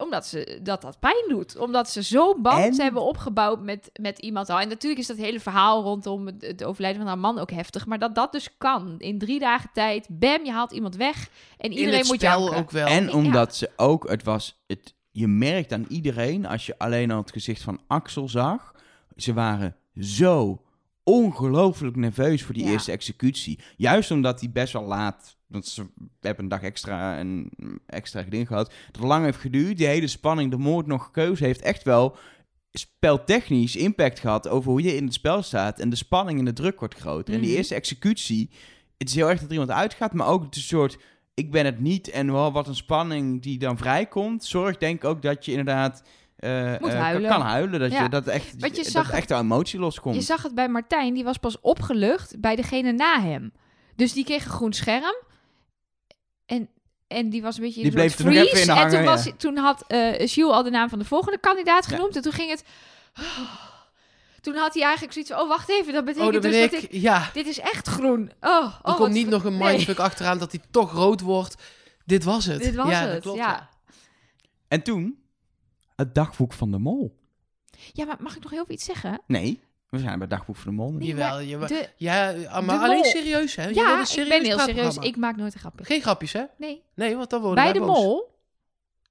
omdat 0.02 0.26
ze 0.26 0.60
dat 0.64 0.82
dat 0.82 1.00
pijn 1.00 1.26
doet. 1.28 1.58
Omdat 1.58 1.90
ze 1.90 2.02
zo'n 2.02 2.42
band 2.42 2.78
En- 2.78 2.82
hebben 2.84 3.02
opgebouwd 3.02 3.62
met, 3.62 3.90
met 4.02 4.20
iemand 4.20 4.50
al. 4.50 4.60
En 4.60 4.68
natuurlijk 4.68 5.02
is 5.02 5.08
dat 5.08 5.18
hele 5.18 5.40
verhaal 5.40 5.84
rondom 5.84 6.26
het, 6.26 6.42
het 6.42 6.64
overlijden 6.64 7.00
van 7.02 7.10
haar 7.10 7.20
man 7.20 7.40
ook 7.40 7.52
heftig, 7.52 7.86
maar 7.86 8.00
dat 8.00 8.16
dat 8.16 8.32
dus 8.32 8.58
kan. 8.58 8.96
In 8.98 9.20
drie 9.20 9.40
dagen 9.40 9.70
tijd, 9.74 10.08
bam, 10.10 10.46
je 10.46 10.52
haalt 10.52 10.72
iemand 10.72 10.96
weg 10.96 11.30
en 11.58 11.72
iedereen 11.72 12.00
het 12.00 12.08
moet 12.08 12.22
janken. 12.22 12.56
ook 12.58 12.72
wel. 12.72 12.88
En 12.88 13.04
Ja. 13.06 13.12
omdat 13.12 13.56
ze 13.56 13.70
ook, 13.76 14.10
het 14.10 14.24
was, 14.24 14.62
het, 14.68 14.94
je 15.12 15.28
merkt 15.28 15.72
aan 15.74 15.86
iedereen, 15.90 16.46
als 16.46 16.66
je 16.66 16.78
alleen 16.78 17.12
al 17.12 17.18
het 17.22 17.32
gezicht 17.32 17.62
van 17.62 17.80
Axel 17.88 18.30
zag, 18.30 18.76
ze 19.16 19.34
waren 19.34 19.76
zo 20.00 20.62
ongelooflijk 21.04 21.96
nerveus 21.96 22.44
voor 22.44 22.54
die 22.54 22.66
Ja. 22.66 22.72
eerste 22.72 22.92
executie. 22.92 23.60
Juist 23.78 24.12
omdat 24.12 24.40
hij 24.40 24.50
best 24.52 24.74
wel 24.74 24.84
laat, 24.86 25.36
want 25.52 25.66
ze 25.68 25.86
hebben 26.22 26.44
een 26.44 26.50
dag 26.50 26.62
extra 26.62 27.18
en 27.18 27.50
extra 27.86 28.22
ding 28.22 28.48
gehad, 28.48 28.74
dat 28.92 29.04
lang 29.04 29.24
heeft 29.26 29.38
geduurd. 29.38 29.78
Die 29.78 29.88
hele 29.88 30.08
spanning, 30.08 30.52
de 30.52 30.58
moord 30.58 30.88
nog 30.88 31.12
keuze 31.12 31.44
heeft 31.46 31.62
echt 31.62 31.84
wel 31.84 32.16
speltechnisch 32.72 33.76
impact 33.76 34.20
gehad 34.20 34.48
over 34.48 34.72
hoe 34.72 34.82
je 34.82 34.96
in 34.96 35.04
het 35.04 35.14
spel 35.14 35.42
staat. 35.44 35.80
En 35.80 35.90
de 35.90 35.96
spanning 35.96 36.40
en 36.40 36.46
de 36.46 36.54
druk 36.54 36.80
wordt 36.80 36.96
groter. 36.96 37.34
En 37.34 37.40
die 37.40 37.50
Mhm. 37.50 37.58
eerste 37.58 37.76
executie, 37.76 38.50
het 38.98 39.10
is 39.10 39.16
heel 39.16 39.30
erg 39.30 39.40
dat 39.40 39.48
er 39.48 39.52
iemand 39.54 39.72
uitgaat, 39.72 40.14
maar 40.14 40.28
ook 40.28 40.44
het 40.44 40.56
een 40.56 40.62
soort 40.62 40.98
ik 41.34 41.52
ben 41.52 41.66
het 41.66 41.80
niet 41.80 42.10
en 42.10 42.30
wow, 42.30 42.54
wat 42.54 42.68
een 42.68 42.76
spanning 42.76 43.42
die 43.42 43.58
dan 43.60 43.78
vrijkomt, 43.78 44.44
zorgt 44.46 44.80
denk 44.80 44.96
ik 44.96 45.10
ook 45.10 45.22
dat 45.22 45.46
je 45.46 45.52
inderdaad 45.52 46.04
eh, 46.36 46.72
Moet 46.80 46.90
eh, 46.90 47.00
huilen. 47.00 47.30
Kan, 47.30 47.40
kan 47.40 47.48
huilen. 47.48 47.80
Dat 47.80 47.92
Ja. 47.92 48.04
je 48.04 48.10
dat 48.10 48.28
echt, 48.28 48.56
Want 48.60 48.76
je 48.76 48.84
dat 48.84 48.92
zag- 48.92 49.12
echt 49.12 49.30
een 49.32 49.38
emotie 49.40 49.80
loskomt. 49.80 50.16
Je 50.16 50.22
zag 50.22 50.44
het 50.44 50.56
bij 50.56 50.70
Martijn, 50.70 51.14
die 51.14 51.24
was 51.24 51.38
pas 51.38 51.60
opgelucht 51.60 52.40
bij 52.40 52.56
degene 52.56 52.92
na 52.92 53.22
hem. 53.22 53.52
Dus 53.96 54.14
die 54.14 54.24
kreeg 54.24 54.46
een 54.46 54.52
groen 54.52 54.74
scherm. 54.74 55.16
En, 56.52 56.70
en 57.08 57.30
die 57.30 57.42
was 57.42 57.56
een 57.58 57.64
beetje 57.64 57.78
in 57.82 57.84
Die 57.86 57.94
bleef 57.96 58.16
freeze. 58.16 58.52
even 58.52 58.74
in 58.74 58.80
En 58.82 58.90
toen, 58.90 59.04
was, 59.04 59.24
ja. 59.24 59.32
toen 59.38 59.58
had 59.58 59.84
eh 59.88 60.26
Jules 60.26 60.54
al 60.54 60.64
de 60.64 60.70
naam 60.70 60.90
van 60.90 61.00
de 61.00 61.06
volgende 61.06 61.40
kandidaat 61.40 61.90
Ja. 61.90 61.96
genoemd. 61.96 62.16
En 62.16 62.22
toen 62.22 62.32
ging 62.32 62.50
het... 62.50 62.64
Toen 64.42 64.56
had 64.56 64.74
hij 64.74 64.84
eigenlijk 64.84 65.14
zoiets 65.14 65.32
van, 65.32 65.42
oh, 65.42 65.48
wacht 65.48 65.70
even, 65.70 65.94
dat 65.94 66.02
Oh, 66.02 66.06
betekent 66.08 66.34
dat 66.34 66.42
dus 66.42 66.52
ben 66.52 66.64
ik. 66.64 66.72
dat 66.72 66.84
ik... 66.84 66.92
Ja, 66.92 67.30
Dit 67.34 67.48
is 67.48 67.60
echt 67.60 67.88
groen. 67.88 68.32
Oh, 68.40 68.50
oh 68.52 68.64
er 68.64 68.80
wat 68.82 68.96
komt 68.96 69.12
niet 69.14 69.28
nog 69.30 69.44
een 69.44 69.58
nee, 69.58 69.72
mindfuck 69.72 70.00
achteraan 70.00 70.38
dat 70.38 70.52
hij 70.52 70.62
toch 70.72 70.92
rood 70.92 71.22
wordt. 71.22 71.56
Dit 72.06 72.24
was 72.24 72.46
het. 72.46 72.62
Dit 72.62 72.76
was 72.76 72.90
ja, 72.90 73.04
dat 73.04 73.14
het, 73.14 73.22
klopt, 73.22 73.38
ja. 73.38 73.70
En 74.68 74.82
toen 74.82 75.20
het 75.96 76.16
dagboek 76.16 76.54
van 76.54 76.72
de 76.72 76.78
mol. 76.78 77.18
Ja, 77.94 78.06
maar 78.06 78.18
mag 78.20 78.36
ik 78.36 78.42
nog 78.44 78.52
heel 78.52 78.66
veel 78.66 78.76
iets 78.76 78.86
zeggen? 78.86 79.22
Nee, 79.28 79.60
we 79.92 80.00
zijn 80.00 80.20
bij 80.20 80.28
dagboek 80.28 80.56
van 80.56 80.72
de 80.72 80.78
mol. 80.78 80.92
Nee, 80.92 81.08
Jawel, 81.08 81.30
maar 81.30 81.44
jawel. 81.44 81.68
de- 81.68 81.90
Ja, 81.96 82.34
maar 82.52 82.62
de 82.78 82.84
alleen 82.84 82.96
mol. 82.96 83.04
serieus, 83.06 83.56
hè? 83.56 83.68
Je 83.68 83.74
ja, 83.74 83.94
een 83.94 84.00
ik 84.00 84.06
serieus 84.06 84.30
ben 84.30 84.44
heel 84.46 84.60
serieus. 84.60 84.98
Ik 84.98 85.16
maak 85.18 85.36
nooit 85.36 85.54
een 85.54 85.60
grapje. 85.60 85.86
Geen 85.86 86.02
grapjes, 86.02 86.34
hè? 86.34 86.44
Nee, 86.58 86.84
Nee, 86.96 87.16
want 87.16 87.30
dan 87.30 87.42
worden 87.42 87.64
bij 87.64 87.72
wij 87.74 87.82
de 87.82 87.88
boos. 87.88 87.98
mol 88.04 88.30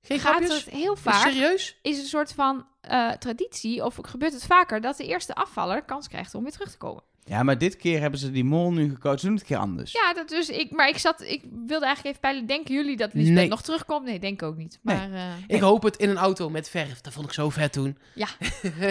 Geen 0.03 0.19
gaat 0.21 0.35
grapjes? 0.37 0.65
het 0.65 0.75
heel 0.75 0.93
Is 0.95 1.01
vaak... 1.01 1.23
Serieus? 1.31 1.79
is 1.83 1.99
een 1.99 2.05
soort 2.07 2.33
van 2.33 2.67
eh, 2.81 3.11
traditie, 3.11 3.85
of 3.85 3.99
gebeurt 4.03 4.33
het 4.33 4.45
vaker, 4.47 4.81
dat 4.81 4.97
de 4.97 5.07
eerste 5.07 5.35
afvaller 5.35 5.83
kans 5.83 6.09
krijgt 6.09 6.35
om 6.35 6.43
weer 6.43 6.53
terug 6.53 6.71
te 6.71 6.77
komen. 6.79 7.03
Ja, 7.25 7.43
maar 7.43 7.59
dit 7.59 7.77
keer 7.77 8.01
hebben 8.01 8.21
ze 8.21 8.31
die 8.31 8.45
mol 8.45 8.73
nu 8.73 8.91
gekozen. 8.91 9.19
Ze 9.19 9.27
doen 9.27 9.35
het 9.35 9.43
een 9.43 9.49
keer 9.49 9.59
anders. 9.65 9.93
Ja, 9.93 10.13
dat 10.15 10.29
dus 10.29 10.49
ik, 10.49 10.71
maar 10.71 10.89
ik 10.89 10.99
zat, 10.99 11.21
ik 11.21 11.43
wilde 11.51 11.85
eigenlijk 11.87 12.05
even 12.05 12.21
peilen, 12.21 12.47
denken 12.47 12.75
jullie 12.75 12.97
dat 12.97 13.15
Lisbeth 13.15 13.35
Nee. 13.35 13.49
nog 13.49 13.63
terugkomt? 13.63 14.05
Nee, 14.05 14.19
denk 14.19 14.43
ik 14.43 14.49
ook 14.49 14.57
niet. 14.57 14.79
Nee. 14.83 14.97
Maar 14.97 15.13
eh, 15.13 15.33
Ik 15.47 15.61
hoop 15.61 15.83
het 15.83 15.97
in 15.97 16.09
een 16.11 16.17
auto 16.17 16.51
met 16.51 16.69
verf. 16.69 17.01
Dat 17.01 17.13
vond 17.13 17.27
ik 17.27 17.33
zo 17.33 17.51
vet 17.51 17.73
toen. 17.73 17.99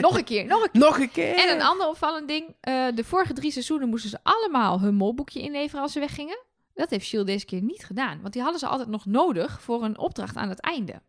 nog 0.01 0.17
een 0.17 0.23
keer, 0.23 0.45
nog 0.45 0.63
een 0.63 0.71
keer. 0.71 0.81
Nog 0.81 0.99
een 0.99 1.11
keer. 1.11 1.35
En 1.35 1.55
een 1.55 1.61
ander 1.61 1.87
opvallend 1.87 2.27
ding, 2.27 2.55
eh, 2.61 2.87
de 2.95 3.03
vorige 3.03 3.33
drie 3.33 3.51
seizoenen 3.51 3.89
moesten 3.89 4.09
ze 4.09 4.19
allemaal 4.23 4.81
hun 4.81 4.95
molboekje 4.95 5.41
inleveren 5.41 5.81
als 5.81 5.91
ze 5.91 5.99
weggingen. 5.99 6.39
Dat 6.73 6.89
heeft 6.89 7.05
Shield 7.05 7.25
deze 7.27 7.45
keer 7.45 7.61
niet 7.61 7.83
gedaan, 7.85 8.21
want 8.21 8.33
die 8.33 8.41
hadden 8.41 8.59
ze 8.59 8.67
altijd 8.67 8.89
nog 8.89 9.05
nodig 9.05 9.61
voor 9.61 9.83
een 9.83 9.97
opdracht 9.97 10.35
aan 10.35 10.49
het 10.49 10.59
einde. 10.59 11.01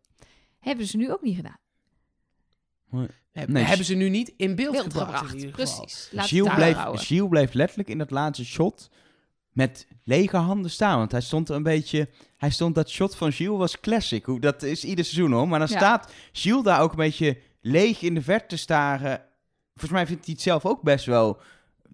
Hebben 0.61 0.87
ze 0.87 0.97
nu 0.97 1.12
ook 1.12 1.23
niet 1.23 1.37
gedaan. 1.37 1.59
Heb- 3.33 3.49
Nee, 3.49 3.64
hebben 3.64 3.87
ze 3.87 3.95
nu 3.95 4.09
niet 4.09 4.33
in 4.37 4.55
beeld, 4.55 4.72
Beeld 4.72 4.95
gebracht, 4.95 5.51
precies. 5.51 6.09
Laat 6.12 6.31
daar 6.31 6.55
bleef, 6.55 7.28
bleef 7.28 7.53
letterlijk 7.53 7.89
in 7.89 7.99
dat 7.99 8.11
laatste 8.11 8.45
shot 8.45 8.91
met 9.53 9.87
lege 10.05 10.37
handen 10.37 10.70
staan. 10.70 10.99
Want 10.99 11.12
hij 11.12 11.20
stond 11.20 11.49
er 11.49 11.55
een 11.55 11.62
beetje... 11.62 12.09
Hij 12.37 12.51
stond, 12.51 12.74
dat 12.74 12.91
shot 12.91 13.16
van 13.16 13.33
Giel 13.33 13.59
was 13.59 13.81
classic. 13.81 14.24
Hoe, 14.24 14.41
dat 14.41 14.62
is 14.62 14.85
ieder 14.85 15.05
seizoen 15.05 15.33
hoor. 15.33 15.49
Maar 15.49 15.59
dan 15.59 15.68
Ja. 15.70 15.76
staat 15.76 16.12
Giel 16.33 16.62
daar 16.62 16.81
ook 16.81 16.91
een 16.91 16.97
beetje 16.97 17.39
leeg 17.61 18.03
in 18.03 18.14
de 18.14 18.22
verte 18.22 18.57
staren. 18.57 19.22
Volgens 19.68 19.91
mij 19.93 20.07
vindt 20.07 20.24
hij 20.24 20.35
het 20.35 20.43
zelf 20.43 20.66
ook 20.66 20.83
best 20.83 21.05
wel... 21.07 21.41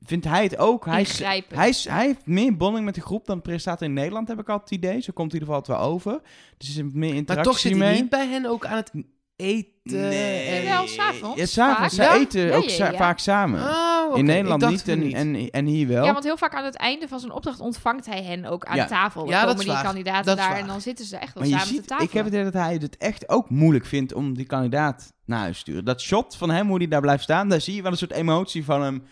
Vindt 0.01 0.25
hij 0.25 0.43
het 0.43 0.57
ook? 0.57 0.85
Hij, 0.85 1.01
is, 1.01 1.19
hij, 1.19 1.69
is, 1.69 1.85
hij 1.85 2.07
heeft 2.07 2.27
meer 2.27 2.57
bonding 2.57 2.85
met 2.85 2.95
de 2.95 3.01
groep 3.01 3.27
dan 3.27 3.37
de 3.37 3.43
presentator 3.43 3.87
in 3.87 3.93
Nederland, 3.93 4.29
heb 4.29 4.41
ik 4.41 4.49
altijd 4.49 4.71
het 4.71 4.79
idee. 4.85 5.01
Zo 5.01 5.13
komt 5.15 5.33
hij 5.33 5.41
in 5.41 5.47
ieder 5.47 5.55
geval 5.63 5.77
het 5.77 5.85
wel 5.85 5.93
over. 5.95 6.21
Dus 6.57 6.77
er 6.77 6.85
is 6.85 6.93
meer 6.93 7.15
interactie 7.15 7.35
Maar 7.35 7.45
toch 7.45 7.59
zit 7.59 7.71
hij 7.71 7.81
mee. 7.81 8.01
niet 8.01 8.11
bij 8.11 8.27
hen 8.29 8.47
ook 8.47 8.67
aan 8.67 8.77
het 8.77 8.93
eten. 9.37 10.11
en- 10.11 10.65
Wel, 10.65 10.87
s'avonds, 10.87 11.39
Ja, 11.39 11.47
s'avonds. 11.47 11.95
Ze. 11.95 12.03
Ja? 12.03 12.15
eten 12.15 12.41
Ja, 12.47 12.55
ook 12.57 12.63
ja, 12.63 12.69
sa- 12.71 12.91
ja. 12.91 12.97
vaak 12.97 13.19
samen. 13.19 13.61
Oh, 13.63 14.19
in 14.19 14.25
Nederland 14.25 14.69
niet 14.69 14.89
en, 14.89 15.13
en, 15.13 15.51
en 15.51 15.67
hier 15.67 15.87
wel. 15.89 16.05
Ja, 16.05 16.13
want 16.13 16.25
heel 16.25 16.37
vaak 16.37 16.55
aan 16.55 16.65
het 16.65 16.77
einde 16.77 17.09
van 17.09 17.21
zijn 17.21 17.33
opdracht 17.33 17.61
ontvangt 17.61 18.07
hij 18.07 18.23
hen 18.23 18.45
ook 18.45 18.65
aan 18.65 18.77
Ja. 18.77 18.87
tafel. 18.87 19.21
Dan 19.21 19.31
Ja, 19.31 19.41
dat 19.41 19.49
komen 19.49 19.65
die 19.65 19.73
waar. 19.75 19.85
kandidaten 19.85 20.25
Dat 20.27 20.37
daar 20.37 20.57
en 20.57 20.67
dan 20.67 20.81
zitten 20.81 21.05
ze 21.05 21.17
echt 21.17 21.35
wel 21.35 21.43
Maar 21.43 21.53
je 21.53 21.59
samen 21.59 21.69
te 21.69 21.75
ziet, 21.75 21.87
tafel. 21.89 22.05
ik 22.05 22.13
heb 22.13 22.25
het 22.25 22.33
idee 22.33 22.45
dat 22.45 22.53
hij 22.53 22.75
het 22.75 22.97
echt 22.97 23.29
ook 23.29 23.51
moeilijk 23.51 23.87
vindt 23.87 24.13
om 24.15 24.35
die 24.35 24.47
kandidaat 24.47 25.13
naar 25.25 25.39
huis 25.41 25.55
te 25.55 25.61
sturen. 25.61 25.85
Dat 25.85 26.01
shot 26.01 26.37
van 26.37 26.51
hem, 26.51 26.69
hoe 26.69 26.77
hij 26.79 26.89
daar 26.89 27.01
blijft 27.01 27.23
staan, 27.23 27.49
daar 27.49 27.61
zie 27.61 27.75
je 27.75 27.83
wel 27.83 27.91
een 27.91 27.99
soort 27.99 28.13
emotie 28.13 28.65
van 28.65 28.83
hem. 28.83 29.03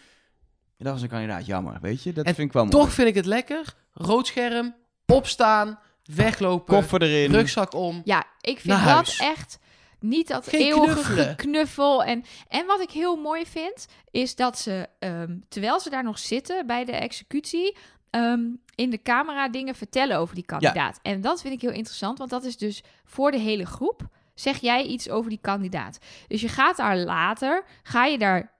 Dat 0.78 0.92
was 0.92 1.02
een 1.02 1.08
kandidaat, 1.08 1.46
jammer, 1.46 1.78
weet 1.80 2.02
je? 2.02 2.12
Dat 2.12 2.24
En 2.26 2.34
vind 2.34 2.46
ik 2.46 2.52
wel 2.52 2.64
mooi. 2.64 2.76
Toch 2.76 2.92
vind 2.92 3.08
ik 3.08 3.14
het 3.14 3.26
lekker. 3.26 3.74
Rood 3.92 4.26
scherm, 4.26 4.74
opstaan, 5.06 5.78
weglopen, 6.04 6.74
Koffer 6.74 7.02
erin. 7.02 7.30
rugzak 7.32 7.74
om. 7.74 8.00
Ja, 8.04 8.24
ik 8.40 8.60
vind 8.60 8.74
Naar 8.76 8.84
dat 8.84 8.94
huis. 8.94 9.18
echt 9.18 9.58
niet 10.04 10.28
dat 10.28 10.48
Geen 10.48 10.60
eeuwige 10.60 10.92
knuffelen. 10.94 11.24
geknuffel. 11.26 12.04
En, 12.04 12.24
en 12.48 12.66
wat 12.66 12.80
ik 12.80 12.90
heel 12.90 13.16
mooi 13.16 13.46
vind, 13.46 13.86
is 14.10 14.34
dat 14.34 14.58
ze, 14.58 14.88
ehm, 14.98 15.38
terwijl 15.48 15.80
ze 15.80 15.90
daar 15.90 16.04
nog 16.04 16.18
zitten 16.18 16.66
bij 16.66 16.84
de 16.84 16.92
executie, 16.92 17.76
ehm, 18.10 18.42
in 18.74 18.90
de 18.90 19.02
camera 19.02 19.48
dingen 19.48 19.74
vertellen 19.74 20.16
over 20.18 20.34
die 20.34 20.44
kandidaat. 20.44 20.98
En 21.02 21.20
dat 21.20 21.40
vind 21.40 21.54
ik 21.54 21.60
heel 21.60 21.70
interessant, 21.70 22.18
want 22.18 22.30
dat 22.30 22.44
is 22.44 22.56
dus 22.56 22.82
voor 23.04 23.30
de 23.30 23.38
hele 23.38 23.66
groep. 23.66 24.08
Zeg 24.34 24.60
jij 24.60 24.84
iets 24.84 25.10
over 25.10 25.30
die 25.30 25.38
kandidaat? 25.42 25.98
Dus 26.28 26.40
je 26.40 26.48
gaat 26.48 26.76
daar 26.76 26.96
later, 26.96 27.64
ga 27.82 28.04
je 28.04 28.18
daar 28.18 28.52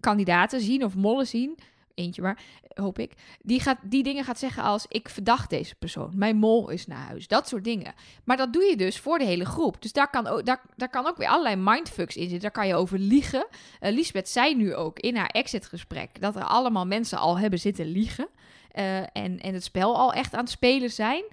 kandidaten 0.00 0.60
zien 0.60 0.84
of 0.84 0.94
mollen 0.94 1.26
zien, 1.26 1.58
eentje 1.94 2.22
maar, 2.22 2.38
hoop 2.74 2.98
ik, 2.98 3.12
die, 3.42 3.60
gaat, 3.60 3.78
die 3.82 4.02
dingen 4.02 4.24
gaat 4.24 4.38
zeggen 4.38 4.62
als 4.62 4.86
ik 4.88 5.08
verdacht 5.08 5.50
deze 5.50 5.74
persoon, 5.74 6.10
mijn 6.14 6.36
mol 6.36 6.70
is 6.70 6.86
naar 6.86 7.06
huis, 7.06 7.28
dat 7.28 7.48
soort 7.48 7.64
dingen. 7.64 7.94
Maar 8.24 8.36
dat 8.36 8.52
doe 8.52 8.62
je 8.62 8.76
dus 8.76 8.98
voor 8.98 9.18
de 9.18 9.24
hele 9.24 9.44
groep. 9.44 9.82
Dus 9.82 9.92
daar 9.92 10.10
kan 10.10 10.26
ook, 10.26 10.46
daar, 10.46 10.60
daar 10.76 10.88
kan 10.88 11.06
ook 11.06 11.16
weer 11.16 11.28
allerlei 11.28 11.56
mindfucks 11.56 12.16
in 12.16 12.22
zitten. 12.22 12.40
Daar 12.40 12.50
kan 12.50 12.66
je 12.66 12.74
over 12.74 12.98
liegen. 12.98 13.46
Uh, 13.80 13.92
Lisbeth 13.92 14.28
zei 14.28 14.54
nu 14.54 14.74
ook 14.74 14.98
in 14.98 15.16
haar 15.16 15.30
exitgesprek 15.30 16.20
dat 16.20 16.36
er 16.36 16.44
allemaal 16.44 16.86
mensen 16.86 17.18
al 17.18 17.38
hebben 17.38 17.58
zitten 17.58 17.86
liegen. 17.86 18.28
Uh, 18.74 18.96
en, 18.98 19.40
en 19.40 19.54
het 19.54 19.64
spel 19.64 19.96
al 19.96 20.12
echt 20.12 20.34
aan 20.34 20.40
het 20.40 20.50
spelen 20.50 20.90
zijn. 20.90 21.24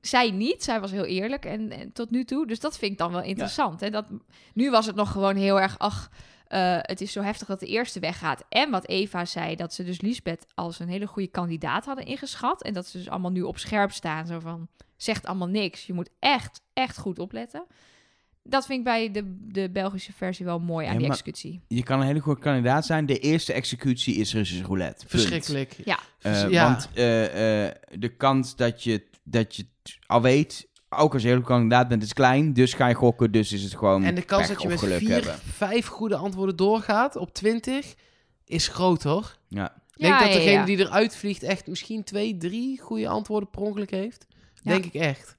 Zij 0.00 0.30
niet, 0.30 0.64
zij 0.64 0.80
was 0.80 0.90
heel 0.90 1.04
eerlijk 1.04 1.44
en, 1.44 1.70
en 1.70 1.92
tot 1.92 2.10
nu 2.10 2.24
toe. 2.24 2.46
Dus 2.46 2.60
dat 2.60 2.78
vind 2.78 2.92
ik 2.92 2.98
dan 2.98 3.12
wel 3.12 3.22
interessant. 3.22 3.80
Ja. 3.80 3.86
Hè? 3.86 3.92
Dat, 3.92 4.06
nu 4.54 4.70
was 4.70 4.86
het 4.86 4.96
nog 4.96 5.12
gewoon 5.12 5.36
heel 5.36 5.60
erg, 5.60 5.78
ach, 5.78 6.10
uh, 6.48 6.78
het 6.80 7.00
is 7.00 7.12
zo 7.12 7.22
heftig 7.22 7.46
dat 7.46 7.60
de 7.60 7.66
eerste 7.66 8.00
weggaat. 8.00 8.44
En 8.48 8.70
wat 8.70 8.88
Eva 8.88 9.24
zei, 9.24 9.56
dat 9.56 9.74
ze 9.74 9.84
dus 9.84 10.00
Lisbeth 10.00 10.46
als 10.54 10.78
een 10.78 10.88
hele 10.88 11.06
goede 11.06 11.28
kandidaat 11.28 11.84
hadden 11.84 12.06
ingeschat. 12.06 12.62
En 12.62 12.72
dat 12.72 12.86
ze 12.86 12.98
dus 12.98 13.08
allemaal 13.08 13.30
nu 13.30 13.42
op 13.42 13.58
scherp 13.58 13.92
staan. 13.92 14.26
Zo 14.26 14.40
van, 14.40 14.68
zegt 14.96 15.26
allemaal 15.26 15.48
niks. 15.48 15.86
Je 15.86 15.92
moet 15.92 16.10
echt, 16.18 16.60
echt 16.72 16.98
goed 16.98 17.18
opletten. 17.18 17.66
Dat 18.42 18.66
vind 18.66 18.78
ik 18.78 18.84
bij 18.84 19.10
de, 19.10 19.36
de 19.40 19.70
Belgische 19.70 20.12
versie 20.12 20.44
wel 20.44 20.58
mooi 20.58 20.86
aan 20.86 20.92
ja, 20.92 20.98
die 20.98 21.08
executie. 21.08 21.60
Je 21.68 21.82
kan 21.82 22.00
een 22.00 22.06
hele 22.06 22.20
goede 22.20 22.40
kandidaat 22.40 22.86
zijn. 22.86 23.06
De 23.06 23.18
eerste 23.18 23.52
executie 23.52 24.14
is 24.14 24.32
Russisch 24.32 24.66
roulette. 24.66 25.06
Punt. 25.06 25.10
Verschrikkelijk. 25.10 25.76
Ja. 25.84 25.98
Uh, 26.22 26.50
ja. 26.50 26.68
Want 26.68 26.88
uh, 26.94 27.64
uh, 27.64 27.70
de 27.90 28.08
kans 28.16 28.56
dat 28.56 28.82
je, 28.82 29.06
dat 29.22 29.56
je 29.56 29.66
al 30.06 30.22
weet, 30.22 30.67
ook 30.88 31.12
als 31.12 31.22
je 31.22 31.28
hele 31.28 31.42
kandidaat 31.42 31.88
bent, 31.88 32.02
is 32.02 32.12
klein. 32.12 32.52
Dus 32.52 32.74
ga 32.74 32.86
je 32.86 32.94
gokken, 32.94 33.32
dus 33.32 33.52
is 33.52 33.62
het 33.62 33.74
gewoon 33.74 34.04
En 34.04 34.14
de 34.14 34.22
kans 34.22 34.46
pech 34.46 34.56
dat 34.56 34.62
je 34.62 34.68
met 34.68 34.98
vier, 34.98 35.10
hebben. 35.10 35.38
vijf 35.38 35.86
goede 35.86 36.16
antwoorden 36.16 36.56
doorgaat 36.56 37.16
op 37.16 37.34
20 37.34 37.94
is 38.44 38.68
groot, 38.68 39.02
hoor. 39.02 39.36
Ja. 39.48 39.74
Ik 39.94 40.04
denk 40.04 40.14
ja, 40.14 40.20
dat 40.20 40.32
degene 40.32 40.50
ja, 40.50 40.58
ja. 40.58 40.64
die 40.64 40.78
eruit 40.78 41.16
vliegt 41.16 41.42
echt 41.42 41.66
misschien 41.66 42.04
twee, 42.04 42.36
drie 42.36 42.80
goede 42.80 43.08
antwoorden 43.08 43.50
per 43.50 43.60
ongeluk 43.60 43.90
heeft. 43.90 44.26
Ja. 44.54 44.70
Denk 44.70 44.84
ik 44.84 44.94
echt. 44.94 45.36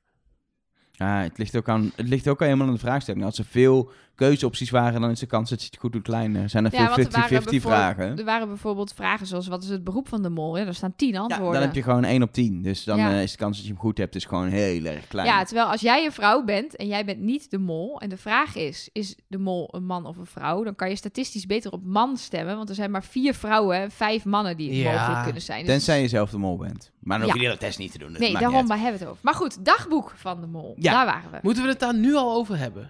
Ja, 0.92 1.22
het 1.22 1.38
ligt 1.38 1.56
ook 1.56 1.70
aan, 1.70 1.92
het 1.96 2.08
ligt 2.08 2.28
ook 2.28 2.40
helemaal 2.40 2.68
aan 2.68 2.74
de 2.74 2.80
vraagstelling. 2.80 3.26
Als 3.26 3.38
er 3.38 3.46
veel 3.46 3.92
keuzeopties 4.26 4.70
waren, 4.70 5.02
dan 5.02 5.10
is 5.10 5.20
de 5.20 5.26
kans 5.26 5.50
dat 5.50 5.60
je 5.62 5.66
het 5.72 5.78
goed 5.80 5.92
doet 5.92 6.02
klein. 6.04 6.36
Er 6.36 6.50
zijn 6.50 6.66
er 6.66 6.72
Ja, 6.74 6.78
veel 6.94 7.04
er 7.04 7.12
waren 7.12 7.28
50-50 7.30 7.50
bijvoorbeeld- 7.50 7.62
vragen. 7.82 8.18
Er 8.18 8.26
waren 8.26 8.48
bijvoorbeeld 8.48 8.94
vragen 8.94 9.28
zoals, 9.28 9.48
wat 9.48 9.64
is 9.64 9.70
het 9.70 9.84
beroep 9.84 10.08
van 10.08 10.22
de 10.22 10.30
mol? 10.30 10.58
Ja, 10.58 10.66
er 10.66 10.74
staan 10.76 10.94
tien 10.96 11.14
Ja, 11.14 11.20
antwoorden. 11.20 11.54
dan 11.54 11.62
heb 11.62 11.76
je 11.76 11.84
gewoon 11.84 12.04
1 12.04 12.22
op 12.24 12.34
10. 12.34 12.62
Dus 12.62 12.84
dan 12.84 12.98
Ja. 12.98 13.12
eh, 13.12 13.22
is 13.24 13.32
de 13.32 13.38
kans 13.38 13.56
dat 13.58 13.66
je 13.66 13.72
hem 13.72 13.82
goed 13.82 13.98
hebt 13.98 14.16
is 14.16 14.26
gewoon 14.26 14.48
heel 14.48 14.86
erg 14.86 15.08
klein. 15.08 15.28
Ja, 15.28 15.44
terwijl 15.44 15.68
als 15.68 15.82
jij 15.82 16.06
een 16.06 16.12
vrouw 16.12 16.44
bent 16.44 16.76
en 16.76 16.88
jij 16.88 17.06
bent 17.06 17.20
niet 17.20 17.52
de 17.52 17.58
mol... 17.58 18.00
en 18.02 18.10
de 18.10 18.18
vraag 18.18 18.56
is, 18.56 18.90
is 18.94 19.16
de 19.28 19.38
mol 19.38 19.68
een 19.72 19.86
man 19.86 20.06
of 20.06 20.18
een 20.18 20.26
vrouw... 20.26 20.64
dan 20.64 20.76
kan 20.76 20.90
je 20.90 20.96
statistisch 20.96 21.46
beter 21.46 21.72
op 21.72 21.84
man 21.84 22.18
stemmen... 22.18 22.56
want 22.56 22.70
er 22.70 22.76
zijn 22.76 22.92
maar 22.92 23.04
vier 23.04 23.34
vrouwen 23.34 23.78
en 23.78 23.92
vijf 23.92 24.26
mannen 24.26 24.58
die 24.58 24.76
Ja. 24.76 24.92
mogelijk 24.92 25.24
kunnen 25.24 25.42
zijn. 25.42 25.60
Dus- 25.60 25.68
Tenzij 25.70 26.02
je 26.02 26.08
zelf 26.08 26.30
de 26.30 26.38
mol 26.38 26.58
bent. 26.58 26.92
Maar 27.00 27.18
dan 27.20 27.28
hoef 27.28 27.36
je 27.38 27.44
Ja. 27.44 27.50
die 27.50 27.58
hele 27.58 27.58
test 27.70 27.80
niet 27.80 27.92
te 27.92 27.98
doen. 27.98 28.12
dat 28.12 28.22
Nee, 28.22 28.34
daarom 28.38 28.68
maar 28.68 28.78
hebben 28.80 28.94
we 29.00 29.00
het 29.00 29.08
over. 29.14 29.24
Maar 29.24 29.34
goed, 29.34 29.66
dagboek 29.66 30.14
van 30.16 30.42
de 30.42 30.48
mol. 30.48 30.74
Ja. 30.78 30.92
Daar 30.92 31.06
waren 31.06 31.32
we. 31.32 31.38
Moeten 31.42 31.64
we 31.64 31.70
het 31.70 31.80
daar 31.80 31.96
nu 31.96 32.16
al 32.16 32.34
over 32.36 32.58
hebben? 32.58 32.90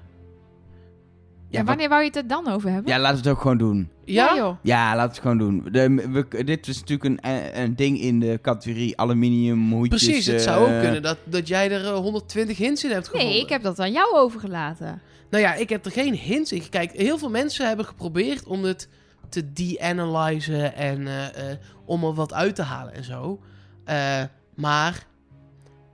Ja, 1.49 1.63
wanneer 1.63 1.89
wou 1.89 2.01
je 2.01 2.07
het 2.07 2.15
er 2.15 2.27
dan 2.27 2.47
over 2.47 2.71
hebben? 2.71 2.91
ja, 2.91 2.99
laten 2.99 3.21
we 3.21 3.27
het 3.27 3.37
ook 3.37 3.41
gewoon 3.41 3.57
doen. 3.57 3.89
Ja? 4.05 4.35
joh. 4.35 4.57
Ja, 4.63 4.95
laten 4.95 5.01
we 5.01 5.07
het 5.07 5.19
gewoon 5.19 5.37
doen. 5.37 5.67
De, 5.71 6.09
we, 6.11 6.43
dit 6.43 6.67
is 6.67 6.79
natuurlijk 6.79 7.23
een, 7.23 7.31
een 7.61 7.75
ding 7.75 8.01
in 8.01 8.19
de 8.19 8.39
categorie 8.41 8.99
aluminium 8.99 9.71
hoedjes. 9.71 10.03
Precies, 10.03 10.25
het 10.25 10.41
zou 10.41 10.61
ook 10.61 10.73
eh, 10.73 10.81
kunnen 10.81 11.01
dat, 11.01 11.17
dat 11.23 11.47
jij 11.47 11.71
er 11.71 11.85
eh, 11.85 11.93
120 11.93 12.57
hints 12.57 12.83
in 12.83 12.91
hebt 12.91 13.07
gevonden. 13.07 13.29
Nee, 13.29 13.41
ik 13.41 13.49
heb 13.49 13.63
dat 13.63 13.79
aan 13.79 13.91
jou 13.91 14.15
overgelaten. 14.15 15.01
Nou 15.29 15.43
ja, 15.43 15.53
ik 15.53 15.69
heb 15.69 15.85
er 15.85 15.91
geen 15.91 16.13
hints 16.13 16.51
in 16.51 16.61
gekeken. 16.61 16.99
Heel 16.99 17.17
veel 17.17 17.29
mensen 17.29 17.67
hebben 17.67 17.85
geprobeerd 17.85 18.43
om 18.43 18.63
het 18.63 18.89
te 19.29 19.53
de-analyzen 19.53 20.75
en 20.75 21.07
eh, 21.07 21.51
eh, 21.51 21.57
om 21.85 22.03
er 22.03 22.13
wat 22.13 22.33
uit 22.33 22.55
te 22.55 22.61
halen 22.61 22.93
en 22.93 23.03
zo. 23.03 23.39
Eh, 23.83 24.23
maar 24.55 25.05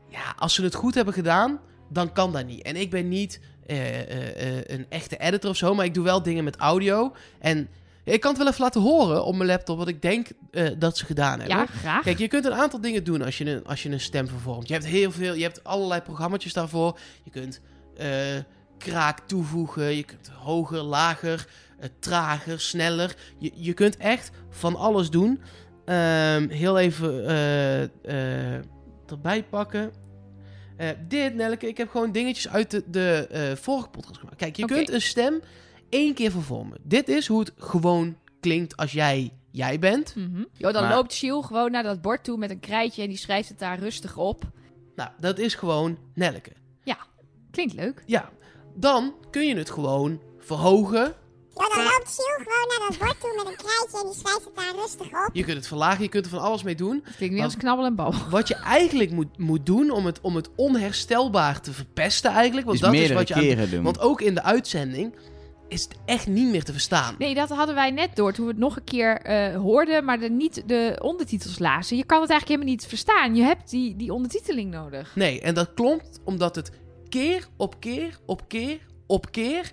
ja, 0.09 0.33
als 0.37 0.53
ze 0.53 0.63
het 0.63 0.75
goed 0.75 0.95
hebben 0.95 1.13
gedaan, 1.13 1.59
dan 1.89 2.11
kan 2.11 2.31
dat 2.31 2.45
niet. 2.45 2.61
En 2.61 2.75
ik 2.75 2.89
ben 2.89 3.07
niet 3.07 3.39
eh, 3.65 3.99
eh, 3.99 4.57
eh, 4.57 4.63
een 4.65 4.85
echte 4.89 5.17
editor 5.17 5.49
of 5.49 5.57
zo, 5.57 5.73
maar 5.73 5.85
ik 5.85 5.93
doe 5.93 6.03
wel 6.03 6.21
dingen 6.21 6.43
met 6.43 6.55
audio. 6.55 7.15
En 7.39 7.67
ik 8.03 8.19
kan 8.19 8.29
het 8.29 8.39
wel 8.39 8.49
even 8.49 8.61
laten 8.61 8.81
horen 8.81 9.25
op 9.25 9.35
mijn 9.35 9.49
laptop 9.49 9.77
wat 9.77 9.87
ik 9.87 10.01
denk 10.01 10.27
dat 10.77 10.97
ze 10.97 11.05
gedaan 11.05 11.39
hebben. 11.39 11.57
Ja, 11.57 11.65
graag. 11.65 12.03
Kijk, 12.03 12.17
je 12.17 12.27
kunt 12.27 12.45
een 12.45 12.53
aantal 12.53 12.81
dingen 12.81 13.03
doen 13.03 13.21
als 13.21 13.37
je 13.37 13.45
een, 13.45 13.65
als 13.65 13.83
je 13.83 13.89
een 13.89 13.99
stem 13.99 14.27
vervormt. 14.27 14.67
Je 14.67 14.73
hebt 14.73 14.85
heel 14.85 15.11
veel, 15.11 15.33
je 15.33 15.43
hebt 15.43 15.63
allerlei 15.63 16.01
programma's 16.01 16.53
daarvoor. 16.53 16.99
Je 17.23 17.31
kunt 17.31 17.61
kraak 18.77 19.19
toevoegen, 19.19 19.95
je 19.95 20.03
kunt 20.03 20.27
hoger, 20.27 20.81
lager, 20.81 21.47
trager, 21.99 22.59
sneller. 22.59 23.15
Je, 23.37 23.51
je 23.55 23.73
kunt 23.73 23.97
echt 23.97 24.31
van 24.49 24.75
alles 24.75 25.09
doen. 25.09 25.41
Ehm, 25.85 26.49
heel 26.49 26.79
even 26.79 27.27
erbij 29.07 29.43
pakken. 29.49 29.91
Eh, 30.77 30.89
dit, 31.07 31.35
Nelleke, 31.35 31.67
ik 31.67 31.77
heb 31.77 31.89
gewoon 31.89 32.11
dingetjes 32.11 32.49
uit 32.49 32.71
de, 32.71 32.83
de 32.87 33.27
eh, 33.31 33.55
vorige 33.55 33.87
podcast 33.89 34.19
gemaakt. 34.19 34.37
Kijk, 34.37 34.55
je 34.55 34.65
kunt 34.65 34.89
een 34.89 35.01
stem 35.01 35.41
één 35.89 36.13
keer 36.13 36.31
vervormen. 36.31 36.77
Dit 36.83 37.09
is 37.09 37.27
hoe 37.27 37.39
het 37.39 37.51
gewoon 37.57 38.17
klinkt 38.39 38.77
als 38.77 38.91
jij 38.91 39.31
jij 39.51 39.79
bent. 39.79 40.15
Jo, 40.53 40.71
dan 40.71 40.83
Maar- 40.83 40.93
loopt 40.93 41.13
Shiel 41.13 41.41
gewoon 41.41 41.71
naar 41.71 41.83
dat 41.83 42.01
bord 42.01 42.23
toe 42.23 42.37
met 42.37 42.49
een 42.49 42.59
krijtje 42.59 43.01
en 43.01 43.09
die 43.09 43.17
schrijft 43.17 43.49
het 43.49 43.59
daar 43.59 43.79
rustig 43.79 44.17
op. 44.17 44.43
Nou, 44.95 45.09
dat 45.19 45.39
is 45.39 45.55
gewoon 45.55 45.97
Nelleke. 46.13 46.51
Klinkt 47.51 47.73
leuk. 47.73 48.03
Ja, 48.05 48.29
dan 48.73 49.13
kun 49.31 49.47
je 49.47 49.55
het 49.55 49.69
gewoon 49.69 50.21
verhogen. 50.39 51.13
Ja, 51.55 51.75
dan 51.75 51.83
loopt 51.83 52.09
Siel 52.09 52.25
gewoon 52.37 52.67
naar 52.67 52.87
dat 52.89 52.97
bord 52.97 53.19
toe 53.19 53.33
met 53.35 53.45
een 53.47 53.55
krijtje 53.65 53.97
en 54.01 54.05
die 54.11 54.19
schrijft 54.19 54.45
het 54.45 54.55
daar 54.55 54.75
rustig 54.75 55.07
op. 55.07 55.29
Je 55.33 55.43
kunt 55.43 55.57
het 55.57 55.67
verlagen, 55.67 56.03
je 56.03 56.09
kunt 56.09 56.25
er 56.25 56.31
van 56.31 56.39
alles 56.41 56.63
mee 56.63 56.75
doen. 56.75 57.01
Het 57.03 57.15
klinkt 57.15 57.35
niet 57.35 57.43
als 57.43 57.57
knabbel 57.57 57.85
en 57.85 57.95
bal. 57.95 58.13
Wat 58.29 58.47
je 58.47 58.55
eigenlijk 58.55 59.11
moet, 59.11 59.37
moet 59.37 59.65
doen 59.65 59.91
om 59.91 60.05
het, 60.05 60.21
om 60.21 60.35
het 60.35 60.49
onherstelbaar 60.55 61.61
te 61.61 61.73
verpesten 61.73 62.31
eigenlijk. 62.31 62.67
Want 62.67 62.79
dat 62.79 62.93
is 62.93 63.11
wat 63.11 63.27
je 63.27 63.33
aan- 63.33 63.39
keren 63.41 63.69
doen. 63.69 63.83
Want 63.83 63.99
ook 63.99 64.21
in 64.21 64.33
de 64.33 64.43
uitzending 64.43 65.15
is 65.67 65.83
het 65.83 65.95
echt 66.05 66.27
niet 66.27 66.49
meer 66.51 66.63
te 66.63 66.71
verstaan. 66.71 67.15
Nee, 67.17 67.33
dat 67.35 67.49
hadden 67.49 67.75
wij 67.75 67.91
net 67.91 68.15
door 68.15 68.33
toen 68.33 68.45
we 68.45 68.51
het 68.51 68.59
nog 68.59 68.75
een 68.75 68.83
keer 68.83 69.21
eh, 69.21 69.55
hoorden, 69.55 70.05
maar 70.05 70.19
de, 70.19 70.29
niet 70.29 70.63
de 70.67 70.99
ondertitels 71.01 71.59
lazen. 71.59 71.97
Je 71.97 72.05
kan 72.05 72.21
het 72.21 72.29
eigenlijk 72.29 72.61
helemaal 72.61 72.79
niet 72.79 72.89
verstaan. 72.89 73.35
Je 73.35 73.43
hebt 73.43 73.69
die, 73.69 73.95
die 73.95 74.13
ondertiteling 74.13 74.71
nodig. 74.71 75.15
Nee, 75.15 75.41
en 75.41 75.53
dat 75.53 75.73
klopt 75.73 76.19
omdat 76.23 76.55
het 76.55 76.71
keer 77.09 77.47
op 77.57 77.75
keer 77.79 78.19
op 78.25 78.41
keer 78.47 78.79
op 79.07 79.31
keer 79.31 79.71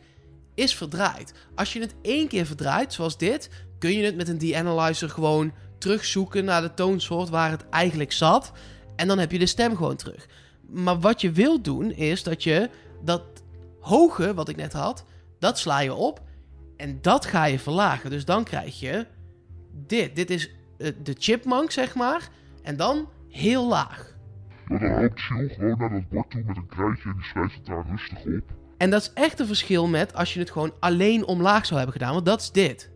is 0.63 0.75
verdraaid. 0.75 1.35
Als 1.55 1.73
je 1.73 1.81
het 1.81 1.95
één 2.03 2.29
keer 2.29 2.47
verdraait, 2.47 2.93
zoals 2.93 3.19
dit, 3.19 3.51
kun 3.79 3.93
je 3.93 4.05
het 4.05 4.17
met 4.17 4.29
een 4.29 4.39
de-analyzer 4.39 5.11
gewoon 5.11 5.53
terugzoeken 5.79 6.45
naar 6.45 6.63
de 6.63 6.75
toonsoort 6.75 7.29
waar 7.29 7.51
het 7.51 7.69
eigenlijk 7.69 8.13
zat. 8.13 8.53
En 8.97 9.09
dan 9.09 9.19
heb 9.19 9.33
je 9.33 9.39
de 9.39 9.47
stem 9.47 9.77
gewoon 9.77 9.97
terug. 9.97 10.29
Maar 10.61 11.01
wat 11.01 11.21
je 11.21 11.33
wilt 11.33 11.65
doen, 11.65 11.91
is 11.91 12.23
dat 12.23 12.43
je 12.43 12.71
dat 13.03 13.23
hoge, 13.81 14.35
wat 14.35 14.49
ik 14.49 14.57
net 14.57 14.73
had, 14.73 15.05
dat 15.39 15.59
sla 15.59 15.81
je 15.81 15.95
op. 15.95 16.21
En 16.77 16.99
dat 17.01 17.27
ga 17.27 17.45
je 17.45 17.59
verlagen. 17.59 18.11
Dus 18.11 18.25
dan 18.25 18.45
krijg 18.45 18.81
je 18.81 19.07
dit. 19.87 20.17
Dit 20.17 20.31
is 20.31 20.51
eh, 20.79 20.93
de 21.03 21.15
chipmunk, 21.19 21.71
zeg 21.71 21.95
maar. 21.95 22.29
En 22.63 22.77
dan 22.77 23.09
heel 23.29 23.69
laag. 23.69 24.17
Ja, 24.69 24.79
dan 24.79 25.11
Siel 25.15 25.49
gewoon 25.49 25.79
naar 25.79 25.91
dat 25.91 26.09
bord 26.09 26.31
toe 26.31 26.43
met 26.47 26.57
een 26.57 26.67
krijtje 26.67 27.09
en 27.09 27.17
die 27.17 27.57
het 27.57 27.67
daar 27.67 27.87
rustig 27.91 28.19
op. 28.19 28.62
En 28.83 28.91
dat 28.91 29.03
is 29.03 29.11
echt 29.15 29.41
een 29.41 29.47
verschil 29.47 29.87
met 29.87 30.15
als 30.15 30.35
je 30.35 30.39
het 30.39 30.51
gewoon 30.51 30.73
alleen 30.81 31.27
omlaag 31.27 31.67
zou 31.67 31.81
hebben 31.81 31.99
gedaan. 31.99 32.15
Want 32.15 32.27
dat 32.27 32.41
is 32.41 32.51
dit. 32.51 32.91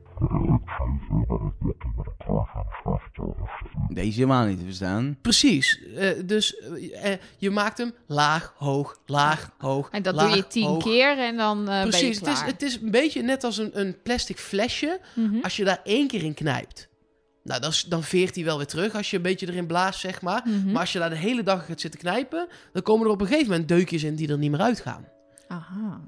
Deze 3.88 4.14
helemaal 4.14 4.46
niet 4.46 4.58
te 4.58 4.64
verstaan. 4.64 5.18
Precies. 5.22 5.80
Eh, 5.96 6.08
dus 6.24 6.58
eh, 6.58 7.12
eh, 7.12 7.18
je 7.38 7.50
maakt 7.50 7.78
hem 7.78 7.94
laag, 8.06 8.54
hoog, 8.56 8.98
laag, 9.06 9.50
hoog. 9.58 9.88
En 9.90 10.02
dat 10.02 10.14
laag, 10.14 10.28
doe 10.28 10.36
je 10.36 10.46
tien 10.46 10.66
hoog. 10.66 10.82
keer 10.82 11.18
en 11.18 11.36
dan 11.36 11.58
eh 11.58 11.66
ben 11.66 11.76
je 11.76 11.88
Precies. 11.88 12.18
Het 12.18 12.28
is, 12.28 12.40
het 12.40 12.62
is 12.62 12.80
een 12.82 12.90
beetje 12.90 13.22
net 13.22 13.44
als 13.44 13.58
een, 13.58 13.80
een 13.80 13.96
plastic 14.02 14.38
flesje. 14.38 15.00
Mhm. 15.14 15.40
Als 15.42 15.56
je 15.56 15.64
daar 15.64 15.80
één 15.84 16.06
keer 16.08 16.22
in 16.22 16.34
knijpt. 16.34 16.88
Nou, 17.42 17.60
dan, 17.60 17.72
dan 17.88 18.02
veert 18.02 18.34
hij 18.34 18.44
wel 18.44 18.56
weer 18.56 18.66
terug 18.66 18.94
als 18.94 19.10
je 19.10 19.16
een 19.16 19.22
beetje 19.22 19.48
erin 19.48 19.66
blaast, 19.66 20.00
zeg 20.00 20.22
maar. 20.22 20.42
Mhm. 20.44 20.72
Maar 20.72 20.80
als 20.80 20.92
je 20.92 20.98
daar 20.98 21.10
de 21.10 21.16
hele 21.16 21.42
dag 21.42 21.66
gaat 21.66 21.80
zitten 21.80 22.00
knijpen, 22.00 22.48
dan 22.72 22.82
komen 22.82 23.06
er 23.06 23.12
op 23.12 23.20
een 23.20 23.26
gegeven 23.26 23.50
moment 23.50 23.68
deukjes 23.68 24.02
in 24.02 24.14
die 24.14 24.28
er 24.28 24.38
niet 24.38 24.50
meer 24.50 24.60
uitgaan. 24.60 25.14
Aha. 25.48 26.00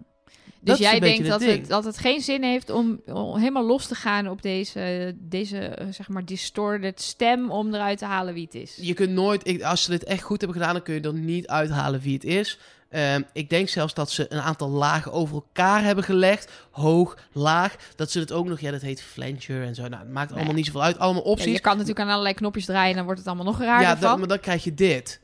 Dus 0.60 0.78
jij 0.78 1.00
denkt 1.00 1.26
dat 1.28 1.40
het 1.40 1.48
ding. 1.48 1.60
het, 1.60 1.68
dat 1.68 1.84
het 1.84 1.98
geen 1.98 2.20
zin 2.20 2.42
heeft 2.42 2.70
om, 2.70 3.00
om 3.06 3.36
helemaal 3.36 3.66
los 3.66 3.86
te 3.86 3.94
gaan 3.94 4.28
op 4.28 4.42
deze, 4.42 5.14
deze 5.18 5.58
eh, 5.58 5.86
zeg 5.90 6.08
maar, 6.08 6.24
distorted 6.24 7.00
stem 7.00 7.50
om 7.50 7.74
eruit 7.74 7.98
te 7.98 8.04
halen 8.04 8.34
wie 8.34 8.44
het 8.44 8.54
is. 8.54 8.78
Je 8.80 8.94
kunt 8.94 9.10
nooit, 9.10 9.62
als 9.62 9.82
ze 9.82 9.90
dit 9.90 10.04
echt 10.04 10.22
goed 10.22 10.40
hebben 10.40 10.58
gedaan, 10.60 10.74
dan 10.74 10.82
kun 10.82 10.94
je 10.94 11.00
er 11.00 11.12
niet 11.14 11.46
uithalen 11.46 12.00
wie 12.00 12.14
het 12.14 12.24
is. 12.24 12.58
Ehm, 12.88 13.22
ik 13.32 13.50
denk 13.50 13.68
zelfs 13.68 13.94
dat 13.94 14.10
ze 14.10 14.26
een 14.32 14.40
aantal 14.40 14.68
lagen 14.68 15.12
over 15.12 15.34
elkaar 15.34 15.82
hebben 15.82 16.04
gelegd. 16.04 16.50
Hoog, 16.70 17.16
laag. 17.32 17.76
Dat 17.96 18.10
ze 18.10 18.18
het 18.20 18.32
ook 18.32 18.46
nog, 18.46 18.60
ja, 18.60 18.70
dat 18.70 18.80
heet 18.80 19.02
flancher 19.02 19.62
en 19.62 19.74
zo. 19.74 19.88
Nou, 19.88 20.02
het 20.02 20.12
maakt 20.12 20.28
allemaal 20.28 20.46
Nee. 20.46 20.56
niet 20.56 20.66
zoveel 20.66 20.82
uit. 20.82 20.98
Allemaal 20.98 21.22
Ja, 21.24 21.28
opties. 21.30 21.52
je 21.52 21.60
kan 21.60 21.72
natuurlijk 21.72 22.00
aan 22.00 22.08
allerlei 22.10 22.34
knopjes 22.34 22.64
draaien 22.64 22.90
en 22.90 22.94
dan 22.96 23.04
wordt 23.04 23.18
het 23.20 23.28
allemaal 23.28 23.46
nog 23.52 23.60
raarder 23.60 23.88
Ja, 23.88 23.96
van. 23.96 24.18
maar 24.18 24.28
dan 24.28 24.40
krijg 24.40 24.64
je 24.64 24.74
dit. 24.74 25.20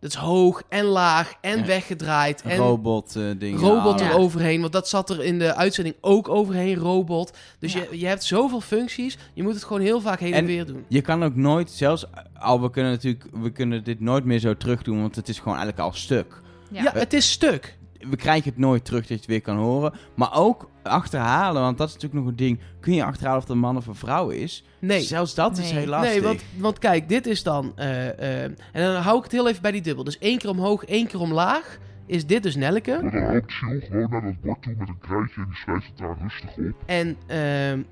Dat 0.00 0.10
is 0.10 0.14
hoog 0.14 0.62
en 0.68 0.84
laag 0.84 1.34
en 1.40 1.58
Ja. 1.58 1.64
weggedraaid. 1.64 2.42
En 2.42 2.56
Robot 2.56 3.16
eh 3.16 3.22
dingen. 3.38 3.60
robot 3.60 4.00
Ja. 4.00 4.10
eroverheen. 4.10 4.60
Want 4.60 4.72
dat 4.72 4.88
zat 4.88 5.10
er 5.10 5.24
in 5.24 5.38
de 5.38 5.54
uitzending 5.54 5.96
ook 6.00 6.28
overheen, 6.28 6.76
robot. 6.76 7.36
Dus 7.58 7.72
Ja. 7.72 7.82
je, 7.90 7.98
je 7.98 8.06
hebt 8.06 8.24
zoveel 8.24 8.60
functies. 8.60 9.18
Je 9.34 9.42
moet 9.42 9.54
het 9.54 9.64
gewoon 9.64 9.82
heel 9.82 10.00
vaak 10.00 10.20
heen 10.20 10.32
en, 10.32 10.38
En- 10.38 10.46
weer 10.46 10.66
doen. 10.66 10.84
Je 10.88 11.00
kan 11.00 11.24
ook 11.24 11.34
nooit, 11.34 11.70
zelfs 11.70 12.04
al 12.38 12.60
we 12.60 12.70
kunnen 12.70 12.92
natuurlijk, 12.92 13.24
we 13.32 13.50
kunnen 13.50 13.84
dit 13.84 14.00
nooit 14.00 14.24
meer 14.24 14.38
zo 14.38 14.56
terug 14.56 14.82
doen, 14.82 15.00
want 15.00 15.16
het 15.16 15.28
is 15.28 15.38
gewoon 15.38 15.56
eigenlijk 15.58 15.86
al 15.88 15.92
stuk. 15.92 16.40
Ja. 16.70 16.82
Ja, 16.82 16.92
het 16.94 17.12
is 17.12 17.30
stuk. 17.30 17.77
We 18.10 18.16
krijgen 18.16 18.50
het 18.50 18.58
nooit 18.58 18.84
terug 18.84 19.00
dat 19.00 19.08
je 19.08 19.14
het 19.14 19.26
weer 19.26 19.40
kan 19.40 19.56
horen. 19.56 19.92
Maar 20.14 20.34
ook 20.34 20.70
achterhalen, 20.82 21.62
want 21.62 21.78
dat 21.78 21.88
is 21.88 21.94
natuurlijk 21.94 22.20
nog 22.20 22.30
een 22.30 22.36
ding. 22.36 22.60
Kun 22.80 22.94
je 22.94 23.04
achterhalen 23.04 23.38
of 23.38 23.44
het 23.44 23.52
een 23.52 23.60
man 23.62 23.76
of 23.76 23.86
een 23.86 23.94
vrouw 23.94 24.28
is? 24.28 24.64
Nee. 24.78 25.00
Zelfs 25.00 25.34
dat 25.34 25.58
is 25.58 25.70
heel 25.70 25.86
lastig. 25.86 26.12
Nee, 26.12 26.22
want, 26.22 26.42
want 26.56 26.78
kijk, 26.78 27.08
dit 27.08 27.26
is 27.26 27.42
dan... 27.42 27.72
eh, 27.76 28.08
eh, 28.08 28.42
en 28.42 28.56
dan 28.72 28.94
hou 28.94 29.16
ik 29.16 29.22
het 29.22 29.32
heel 29.32 29.48
even 29.48 29.62
bij 29.62 29.72
die 29.72 29.82
dubbel. 29.82 30.04
Dus 30.04 30.18
één 30.18 30.38
keer 30.38 30.50
omhoog, 30.50 30.84
één 30.84 31.06
keer 31.06 31.20
omlaag. 31.20 31.78
Is 32.06 32.26
dit 32.26 32.42
dus 32.42 32.56
Nelleke. 32.56 32.90
Ja, 32.90 33.10
dan 33.10 33.32
loopt 33.32 33.52
Siel 33.52 33.80
gewoon 33.80 34.10
naar 34.10 34.22
dat 34.22 34.40
bord 34.40 34.62
toe 34.62 34.74
met 34.78 34.88
een 34.88 34.98
krijtje 34.98 35.40
en 35.40 35.46
die 35.46 35.56
schrijft 35.56 35.86
het 35.86 35.98
daar 35.98 36.16
rustig 36.20 36.56
op. 36.56 36.74
En 36.86 37.16
ehm, 37.26 37.82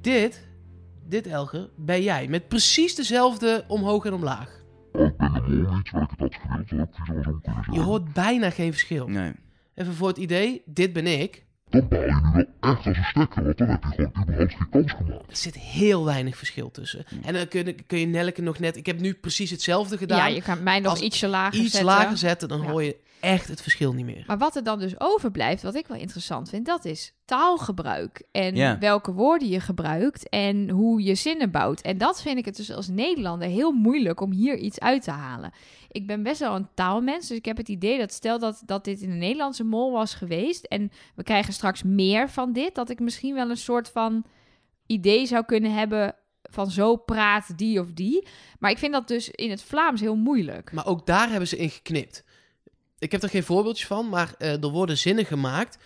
dit, 0.00 0.46
dit 1.08 1.26
Elge, 1.26 1.70
ben 1.76 2.02
jij. 2.02 2.28
Met 2.28 2.48
precies 2.48 2.94
dezelfde 2.94 3.64
omhoog 3.68 4.04
en 4.04 4.12
omlaag. 4.12 4.62
Mol 5.48 5.74
niet, 5.74 5.84
terwijl 5.84 6.04
ik 6.04 6.10
het 6.10 6.18
had 6.20 6.34
gewild, 6.40 6.68
dat 6.68 6.78
had 6.78 6.88
ik 6.90 7.08
andersom 7.08 7.40
kunnen 7.40 7.60
Je 7.60 7.64
zeggen. 7.64 7.82
hoort 7.84 8.12
bijna 8.12 8.50
geen 8.50 8.70
verschil. 8.70 9.08
Nee. 9.08 9.32
Even 9.74 9.94
voor 9.94 10.08
het 10.08 10.16
idee, 10.16 10.62
dit 10.64 10.92
ben 10.92 11.06
ik. 11.20 11.42
Dan 11.68 11.88
baal 11.88 12.00
je 12.00 12.06
nu 12.06 12.30
wel 12.32 12.44
echt 12.70 12.86
als 12.86 12.96
een 12.96 13.04
stekker, 13.04 13.44
want 13.44 13.58
dan 13.58 13.68
heb 13.68 13.82
je 13.84 13.88
gewoon 13.94 14.22
überhaupt 14.22 14.54
geen 14.54 14.68
kans 14.70 14.92
gemaakt. 14.92 15.30
Er 15.30 15.36
zit 15.36 15.54
heel 15.58 16.04
weinig 16.04 16.36
verschil 16.36 16.70
tussen. 16.70 17.04
En 17.22 17.34
dan 17.34 17.48
kun 17.48 17.64
je, 17.66 17.72
kun 17.72 17.98
je 17.98 18.06
Nelleke 18.06 18.42
nog 18.42 18.58
net... 18.58 18.76
Ik 18.76 18.86
heb 18.86 19.00
nu 19.00 19.14
precies 19.14 19.50
hetzelfde 19.50 19.98
gedaan. 19.98 20.18
Ja, 20.18 20.26
je 20.26 20.42
kan 20.42 20.62
mij 20.62 20.80
nog 20.80 20.90
Als 20.90 21.00
ietsje 21.00 21.26
lager 21.28 21.60
Iets 21.60 21.70
zetten. 21.70 21.84
lager 21.84 22.16
zetten, 22.16 22.48
dan 22.48 22.60
Ja. 22.62 22.68
hoor 22.68 22.82
je 22.82 22.96
echt 23.24 23.48
het 23.48 23.62
verschil 23.62 23.92
niet 23.92 24.04
meer. 24.04 24.24
Maar 24.26 24.38
wat 24.38 24.56
er 24.56 24.62
dan 24.62 24.78
dus 24.78 25.00
overblijft, 25.00 25.62
wat 25.62 25.74
ik 25.74 25.86
wel 25.86 25.96
interessant 25.96 26.48
vind, 26.48 26.66
dat 26.66 26.84
is 26.84 27.12
taalgebruik. 27.24 28.22
En 28.32 28.54
Ja. 28.56 28.78
welke 28.78 29.12
woorden 29.12 29.48
je 29.48 29.60
gebruikt 29.60 30.28
en 30.28 30.70
hoe 30.70 31.02
je 31.02 31.14
zinnen 31.14 31.50
bouwt. 31.50 31.80
En 31.80 31.98
dat 31.98 32.22
vind 32.22 32.38
ik 32.38 32.44
het 32.44 32.56
dus 32.56 32.72
als 32.72 32.88
Nederlander 32.88 33.48
heel 33.48 33.72
moeilijk 33.72 34.20
om 34.20 34.32
hier 34.32 34.56
iets 34.56 34.80
uit 34.80 35.02
te 35.02 35.10
halen. 35.10 35.52
Ik 35.88 36.06
ben 36.06 36.22
best 36.22 36.40
wel 36.40 36.54
een 36.54 36.68
taalmens, 36.74 37.28
dus 37.28 37.36
ik 37.36 37.44
heb 37.44 37.56
het 37.56 37.68
idee 37.68 37.98
dat 37.98 38.12
stel 38.12 38.38
dat, 38.38 38.62
dat 38.66 38.84
dit 38.84 39.00
in 39.00 39.10
een 39.10 39.18
Nederlandse 39.18 39.64
mol 39.64 39.92
was 39.92 40.14
geweest 40.14 40.64
en 40.64 40.90
we 41.14 41.22
krijgen 41.22 41.52
straks 41.52 41.82
meer 41.82 42.30
van 42.30 42.52
dit, 42.52 42.74
dat 42.74 42.90
ik 42.90 43.00
misschien 43.00 43.34
wel 43.34 43.50
een 43.50 43.56
soort 43.56 43.88
van 43.88 44.24
idee 44.86 45.26
zou 45.26 45.44
kunnen 45.44 45.72
hebben 45.74 46.14
van 46.50 46.70
zo 46.70 46.96
praat 46.96 47.58
die 47.58 47.80
of 47.80 47.92
die. 47.92 48.26
Maar 48.58 48.70
ik 48.70 48.78
vind 48.78 48.92
dat 48.92 49.08
dus 49.08 49.30
in 49.30 49.50
het 49.50 49.62
Vlaams 49.62 50.00
heel 50.00 50.16
moeilijk. 50.16 50.72
Maar 50.72 50.86
ook 50.86 51.06
daar 51.06 51.28
hebben 51.30 51.48
ze 51.48 51.56
in 51.56 51.70
geknipt. 51.70 52.24
Ik 53.04 53.12
heb 53.12 53.22
er 53.22 53.28
geen 53.28 53.44
voorbeeldjes 53.44 53.86
van, 53.86 54.08
maar 54.08 54.34
eh, 54.38 54.62
er 54.62 54.68
worden 54.70 54.98
zinnen 54.98 55.24
gemaakt. 55.26 55.78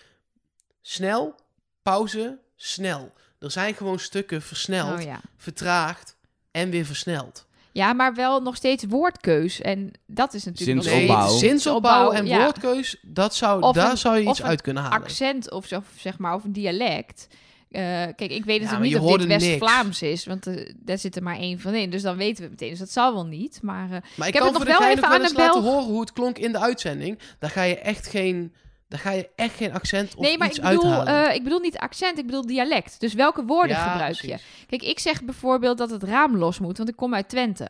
Snel, 0.80 1.34
pauze, 1.82 2.38
snel. 2.56 3.12
Er 3.38 3.50
zijn 3.50 3.74
gewoon 3.74 3.98
stukken 3.98 4.42
versneld, 4.42 4.98
Oh 4.98 5.04
ja. 5.04 5.20
vertraagd 5.36 6.16
en 6.50 6.70
weer 6.70 6.84
versneld. 6.84 7.46
Ja, 7.72 7.92
maar 7.92 8.14
wel 8.14 8.40
nog 8.40 8.56
steeds 8.56 8.84
woordkeus. 8.88 9.60
En 9.60 9.92
dat 10.06 10.34
is 10.34 10.44
natuurlijk 10.44 10.76
nog 10.76 10.84
Zinsopbouw. 10.86 11.18
Nee, 11.18 11.28
steeds 11.36 11.48
zinsopbouw 11.50 12.10
en 12.12 12.26
ja. 12.26 12.38
woordkeus, 12.42 12.96
dat 13.02 13.34
zou, 13.34 13.62
Of 13.62 13.74
daar 13.74 13.90
een- 13.90 13.98
zou 13.98 14.18
je 14.18 14.28
iets 14.28 14.38
een 14.38 14.44
uit 14.46 14.62
kunnen 14.62 14.82
halen. 14.82 15.02
accent 15.02 15.50
of 15.50 15.66
zo, 15.66 15.82
zeg 15.96 16.18
maar, 16.18 16.34
of 16.34 16.44
een 16.44 16.52
dialect. 16.52 17.28
Eh, 17.70 17.82
kijk, 18.16 18.20
ik 18.20 18.44
weet 18.44 18.60
natuurlijk 18.60 18.90
niet 18.90 18.98
of 18.98 19.16
dit. 19.18 19.26
West-Vlaams 19.26 20.02
is, 20.02 20.26
want 20.26 20.46
eh, 20.46 20.72
daar 20.76 20.98
zit 20.98 21.16
er 21.16 21.22
maar 21.22 21.36
één 21.36 21.60
van 21.60 21.74
in. 21.74 21.90
Dus 21.90 22.02
dan 22.02 22.16
weten 22.16 22.44
we 22.44 22.50
meteen. 22.50 22.70
Dus 22.70 22.78
dat 22.78 22.90
zal 22.90 23.14
wel 23.14 23.26
niet. 23.26 23.58
Maar 23.62 23.88
Maar 23.88 23.98
ik, 24.18 24.26
Ik 24.26 24.34
heb 24.34 24.42
het 24.42 24.52
nog 24.52 24.64
de 24.64 24.68
wel 24.78 24.84
even 24.88 25.04
aan 25.04 25.24
een 25.24 25.32
laten 25.34 25.62
horen 25.62 25.84
hoe 25.84 26.00
het 26.00 26.12
klonk 26.12 26.38
in 26.38 26.52
de 26.52 26.58
uitzending. 26.60 27.18
Daar 27.38 27.50
ga 27.50 27.62
je 27.62 27.78
echt 27.78 28.06
geen, 28.06 28.54
daar 28.88 29.00
ga 29.00 29.10
je 29.10 29.28
echt 29.36 29.54
geen 29.56 29.72
accent 29.72 30.14
of 30.16 30.24
nee, 30.24 30.38
maar 30.38 30.48
iets 30.48 30.58
ik 30.58 30.64
bedoel, 30.64 31.02
eh, 31.06 31.34
ik 31.34 31.42
bedoel 31.42 31.58
niet 31.60 31.78
accent, 31.78 32.18
ik 32.18 32.26
bedoel 32.26 32.46
dialect. 32.46 33.00
Dus 33.00 33.14
welke 33.14 33.44
woorden 33.44 33.76
Ja, 33.76 33.90
gebruik 33.90 34.16
precies. 34.18 34.42
je? 34.60 34.66
Kijk, 34.66 34.82
ik 34.82 34.98
zeg 34.98 35.22
bijvoorbeeld 35.24 35.78
dat 35.78 35.90
het 35.90 36.02
raam 36.02 36.36
los 36.36 36.58
moet, 36.58 36.76
want 36.76 36.88
ik 36.88 36.96
kom 36.96 37.14
uit 37.14 37.28
Twente. 37.28 37.68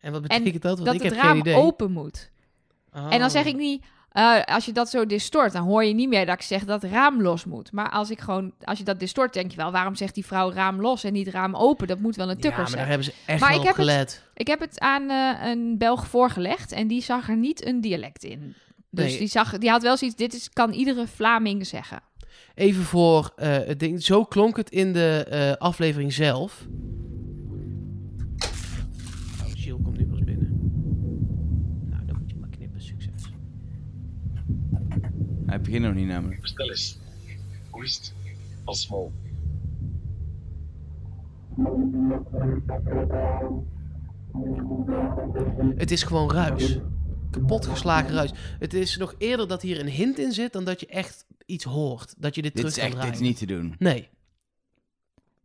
En 0.00 0.12
wat 0.12 0.22
betekent 0.22 0.62
dat? 0.62 0.72
Want 0.78 0.84
dat 0.84 0.94
ik 0.94 1.02
het 1.02 1.12
heb 1.14 1.22
raam 1.22 1.30
geen 1.32 1.40
idee. 1.40 1.54
open 1.54 1.92
moet. 1.92 2.30
En 2.92 3.18
dan 3.18 3.30
zeg 3.30 3.42
Oh. 3.42 3.48
ik 3.48 3.56
niet, 3.56 3.84
eh, 4.18 4.54
als 4.54 4.64
je 4.64 4.72
dat 4.72 4.90
zo 4.90 5.06
distort, 5.06 5.52
dan 5.52 5.62
hoor 5.66 5.84
je 5.84 5.94
niet 5.94 6.08
meer 6.08 6.26
dat 6.26 6.34
ik 6.34 6.42
zeg 6.42 6.64
dat 6.64 6.82
het 6.82 6.90
raam 6.90 7.22
los 7.22 7.44
moet. 7.44 7.72
Maar 7.72 7.90
als 7.90 8.10
ik 8.10 8.20
gewoon, 8.20 8.52
als 8.64 8.78
je 8.78 8.84
dat 8.84 8.98
distort, 9.00 9.32
denk 9.32 9.50
je 9.50 9.56
wel, 9.56 9.72
waarom 9.72 9.94
zegt 9.94 10.14
die 10.14 10.26
vrouw 10.26 10.52
raam 10.52 10.80
los 10.80 11.04
en 11.04 11.12
niet 11.12 11.28
raam 11.28 11.56
open? 11.56 11.86
Dat 11.86 11.98
moet 11.98 12.16
wel 12.16 12.28
een 12.28 12.34
Ja, 12.34 12.40
tukker 12.40 12.62
maar 12.62 12.70
daar 12.76 12.86
hebben 12.86 13.04
ze 13.04 13.12
echt 13.26 13.40
Maar 13.40 13.50
ik 13.54 13.56
heb 13.56 13.66
het- 13.66 13.74
gelet. 13.74 14.22
Ik 14.34 14.46
heb 14.46 14.60
het 14.60 14.80
aan 14.80 15.10
eh, 15.10 15.50
een 15.50 15.78
Belg 15.78 16.06
voorgelegd 16.06 16.72
en 16.72 16.86
die 16.86 17.02
zag 17.02 17.28
er 17.28 17.36
niet 17.36 17.66
een 17.66 17.80
dialect 17.80 18.24
in. 18.24 18.54
Dus 18.90 19.04
Nee. 19.10 19.18
die, 19.18 19.28
zag, 19.28 19.58
die 19.58 19.70
had 19.70 19.82
wel 19.82 19.96
zoiets, 19.96 20.16
dit 20.16 20.34
is, 20.34 20.50
kan 20.50 20.72
iedere 20.72 21.06
Vlaming 21.06 21.66
zeggen. 21.66 22.00
Even 22.54 22.82
voor 22.82 23.32
eh, 23.36 23.48
het 23.50 23.80
ding. 23.80 24.02
Zo 24.02 24.24
klonk 24.24 24.56
het 24.56 24.70
in 24.70 24.92
de 24.92 25.56
aflevering 25.58 26.12
zelf. 26.12 26.66
Oh, 29.42 29.50
Gilles 29.54 29.82
komt 29.82 29.98
nu 29.98 30.06
pas 30.06 30.18
binnen. 30.24 30.58
Nou, 31.90 32.04
dan 32.06 32.16
moet 32.18 32.30
je 32.30 32.36
maar 32.36 32.48
knippen. 32.48 32.80
Succes. 32.82 33.12
Hij 35.48 35.60
begint 35.60 35.84
nog 35.84 35.94
niet 35.94 36.06
namelijk. 36.06 36.40
Vertel 36.40 36.70
eens. 36.70 36.98
hoest 37.70 38.14
als 38.64 38.88
mol. 38.88 39.12
Het 45.76 45.90
is 45.90 46.02
gewoon 46.02 46.30
ruis. 46.30 46.78
Kapotgeslagen 47.30 48.14
ruis. 48.14 48.32
Het 48.58 48.74
is 48.74 48.96
nog 48.96 49.14
eerder 49.18 49.48
dat 49.48 49.62
hier 49.62 49.80
een 49.80 49.88
hint 49.88 50.18
in 50.18 50.32
zit 50.32 50.52
dan 50.52 50.64
dat 50.64 50.80
je 50.80 50.86
echt 50.86 51.26
iets 51.46 51.64
hoort. 51.64 52.14
Dat 52.18 52.34
je 52.34 52.42
dit, 52.42 52.52
Dit 52.54 52.60
terug 52.60 52.70
is 52.70 52.76
kan 52.76 52.84
echt 52.84 52.94
draaien. 52.94 53.12
dit 53.12 53.20
is 53.20 53.26
niet 53.28 53.38
te 53.38 53.46
doen. 53.46 53.74
Nee. 53.78 54.08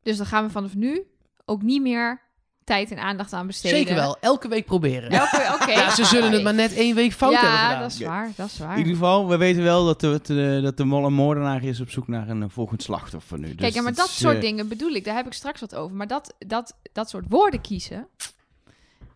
Dus 0.01 0.17
dan 0.17 0.25
gaan 0.25 0.45
we 0.45 0.51
vanaf 0.51 0.75
nu 0.75 1.03
ook 1.45 1.61
niet 1.61 1.81
meer 1.81 2.21
tijd 2.63 2.91
en 2.91 2.97
aandacht 2.99 3.33
aan 3.33 3.47
besteden. 3.47 3.77
Zeker 3.77 3.95
wel. 3.95 4.17
Elke 4.19 4.47
week 4.47 4.65
proberen. 4.65 5.09
Elke, 5.09 5.49
oké. 5.61 5.71
Ja, 5.71 5.89
ze 5.95 6.05
zullen 6.05 6.31
het 6.31 6.43
maar 6.43 6.53
net 6.53 6.73
één 6.73 6.95
week 6.95 7.13
fout 7.13 7.31
hebben 7.33 7.49
Ja, 7.51 7.65
gedaan. 7.65 7.81
dat 7.81 7.91
is 7.91 7.99
waar. 7.99 8.31
Dat 8.35 8.47
is 8.47 8.57
waar. 8.57 8.71
In 8.71 8.77
ieder 8.77 8.93
geval, 8.93 9.27
we 9.27 9.37
weten 9.37 9.63
wel 9.63 9.85
dat 9.85 9.99
de, 9.99 10.19
de, 10.23 10.59
dat 10.63 10.77
de 10.77 10.83
mol- 10.85 11.09
moordenaar 11.09 11.63
is 11.63 11.79
op 11.81 11.89
zoek 11.89 12.07
naar 12.07 12.29
een 12.29 12.43
eh, 12.43 12.49
volgend 12.49 12.83
slachtoffer 12.83 13.39
nu. 13.39 13.45
Kijk, 13.47 13.59
Dus 13.59 13.73
ja, 13.73 13.81
maar 13.81 13.89
het 13.91 13.99
dat 13.99 14.09
soort 14.09 14.35
eh, 14.35 14.41
dingen 14.41 14.67
bedoel 14.67 14.91
ik. 14.91 15.05
Daar 15.05 15.15
heb 15.15 15.25
ik 15.25 15.33
straks 15.33 15.59
wat 15.59 15.75
over. 15.75 15.95
Maar 15.95 16.07
dat, 16.07 16.33
dat, 16.39 16.75
dat 16.93 17.09
soort 17.09 17.25
woorden 17.29 17.61
kiezen. 17.61 18.07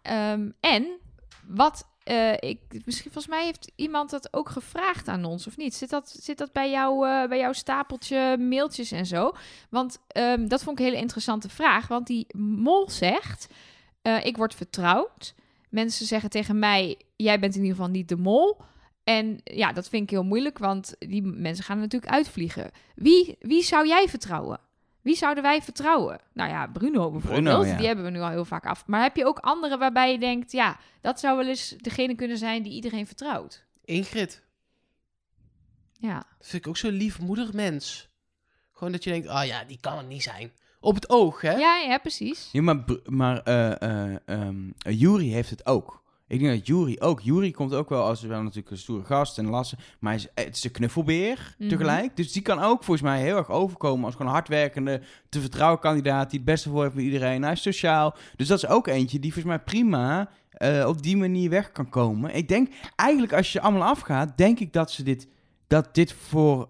Ehm, 0.01 0.49
en 0.59 0.87
wat 1.47 1.87
eh, 2.07 2.49
ik. 2.49 2.59
Misschien, 2.85 3.11
volgens 3.11 3.27
mij 3.27 3.45
heeft 3.45 3.71
iemand 3.75 4.09
dat 4.09 4.33
ook 4.33 4.49
gevraagd 4.49 5.07
aan 5.07 5.25
ons, 5.25 5.47
of 5.47 5.57
niet? 5.57 5.75
Zit 5.75 5.89
dat, 5.89 6.17
zit 6.21 6.37
dat 6.37 6.51
bij, 6.51 6.69
jou, 6.71 7.07
eh, 7.07 7.27
bij 7.29 7.37
jouw 7.37 7.53
stapeltje 7.53 8.37
mailtjes 8.37 8.91
en 8.91 9.05
zo? 9.05 9.31
Want 9.69 9.99
ehm, 10.07 10.47
dat 10.47 10.63
vond 10.63 10.79
ik 10.79 10.85
een 10.85 10.91
hele 10.91 11.01
interessante 11.01 11.49
vraag. 11.49 11.87
Want 11.87 12.07
die 12.07 12.27
mol 12.37 12.89
zegt: 12.89 13.47
eh, 14.01 14.25
Ik 14.25 14.37
word 14.37 14.55
vertrouwd. 14.55 15.33
Mensen 15.69 16.05
zeggen 16.05 16.29
tegen 16.29 16.59
mij: 16.59 16.97
Jij 17.15 17.39
bent 17.39 17.55
in 17.55 17.61
ieder 17.61 17.75
geval 17.75 17.91
niet 17.91 18.09
de 18.09 18.17
mol. 18.17 18.57
En 19.03 19.39
ja, 19.43 19.71
dat 19.73 19.89
vind 19.89 20.03
ik 20.03 20.09
heel 20.09 20.23
moeilijk, 20.23 20.57
want 20.57 20.95
die 20.99 21.23
mensen 21.23 21.63
gaan 21.63 21.79
natuurlijk 21.79 22.11
uitvliegen. 22.11 22.71
Wie, 22.95 23.35
wie 23.39 23.63
zou 23.63 23.87
jij 23.87 24.07
vertrouwen? 24.07 24.59
Wie 25.07 25.15
zouden 25.15 25.43
wij 25.43 25.61
vertrouwen? 25.61 26.19
Nou 26.33 26.49
ja, 26.49 26.67
Bruno 26.67 27.11
bijvoorbeeld. 27.11 27.43
Bruno, 27.43 27.65
ja. 27.65 27.77
Die 27.77 27.87
hebben 27.87 28.05
we 28.05 28.11
nu 28.11 28.19
al 28.19 28.29
heel 28.29 28.45
vaak 28.45 28.65
af. 28.65 28.85
Maar 28.85 29.01
heb 29.01 29.15
je 29.15 29.25
ook 29.25 29.39
andere 29.39 29.77
waarbij 29.77 30.11
je 30.11 30.19
denkt... 30.19 30.51
ja, 30.51 30.79
dat 31.01 31.19
zou 31.19 31.37
wel 31.37 31.47
eens 31.47 31.75
degene 31.77 32.15
kunnen 32.15 32.37
zijn 32.37 32.63
die 32.63 32.73
iedereen 32.73 33.07
vertrouwt? 33.07 33.65
Ingrid. 33.85 34.43
Ja, 35.93 36.15
Dat 36.15 36.47
vind 36.47 36.63
ik 36.63 36.67
ook 36.67 36.77
zo'n 36.77 36.91
liefmoedig 36.91 37.53
mens. 37.53 38.09
Gewoon 38.73 38.91
dat 38.91 39.03
je 39.03 39.09
denkt, 39.09 39.27
ah 39.27 39.45
ja, 39.45 39.63
die 39.63 39.77
kan 39.81 39.97
het 39.97 40.07
niet 40.07 40.23
zijn. 40.23 40.51
Op 40.79 40.95
het 40.95 41.09
oog, 41.09 41.41
hè? 41.41 41.51
ja, 41.51 41.77
ja 41.77 41.97
precies. 41.97 42.49
Ja, 42.51 42.61
maar, 42.61 42.83
maar 43.05 43.43
eh 43.43 43.81
eh 43.81 44.15
ehm, 44.25 44.71
eh, 44.77 44.99
Yuri 44.99 45.33
heeft 45.33 45.49
het 45.49 45.65
ook. 45.65 46.03
Ik 46.27 46.39
denk 46.39 46.51
dat 46.57 46.67
Yuri 46.67 46.99
ook. 46.99 47.21
Yuri 47.21 47.51
komt 47.51 47.73
ook 47.73 47.89
wel 47.89 48.03
als 48.03 48.21
wel 48.21 48.41
natuurlijk 48.41 48.71
een 48.71 48.77
stoere 48.77 49.05
gast 49.05 49.37
en 49.37 49.47
lassen. 49.47 49.77
Maar 49.99 50.13
hij 50.13 50.21
is, 50.21 50.43
het 50.45 50.55
is 50.55 50.63
een 50.63 50.71
knuffelbeer 50.71 51.55
Mhm. 51.57 51.69
tegelijk. 51.69 52.15
Dus 52.15 52.31
die 52.31 52.41
kan 52.41 52.59
ook 52.59 52.83
volgens 52.83 53.01
mij 53.01 53.21
heel 53.21 53.37
erg 53.37 53.49
overkomen 53.49 54.05
als 54.05 54.13
gewoon 54.13 54.27
een 54.27 54.33
hardwerkende, 54.33 55.01
te 55.29 55.41
vertrouwen 55.41 55.79
kandidaat 55.79 56.29
die 56.29 56.39
het 56.39 56.47
beste 56.47 56.69
voor 56.69 56.83
heeft 56.83 56.95
met 56.95 57.03
iedereen. 57.03 57.43
Hij 57.43 57.51
is 57.51 57.61
sociaal. 57.61 58.15
Dus 58.35 58.47
dat 58.47 58.57
is 58.57 58.67
ook 58.67 58.87
eentje 58.87 59.19
die 59.19 59.33
volgens 59.33 59.55
mij 59.55 59.63
prima 59.63 60.29
eh, 60.51 60.85
op 60.87 61.01
die 61.01 61.17
manier 61.17 61.49
weg 61.49 61.71
kan 61.71 61.89
komen. 61.89 62.35
Ik 62.35 62.47
denk 62.47 62.69
eigenlijk 62.95 63.33
als 63.33 63.51
je 63.51 63.61
allemaal 63.61 63.87
afgaat, 63.89 64.37
denk 64.37 64.59
ik 64.59 64.73
dat 64.73 64.91
ze 64.91 65.03
dit, 65.03 65.27
dat 65.67 65.95
dit 65.95 66.13
voor 66.13 66.69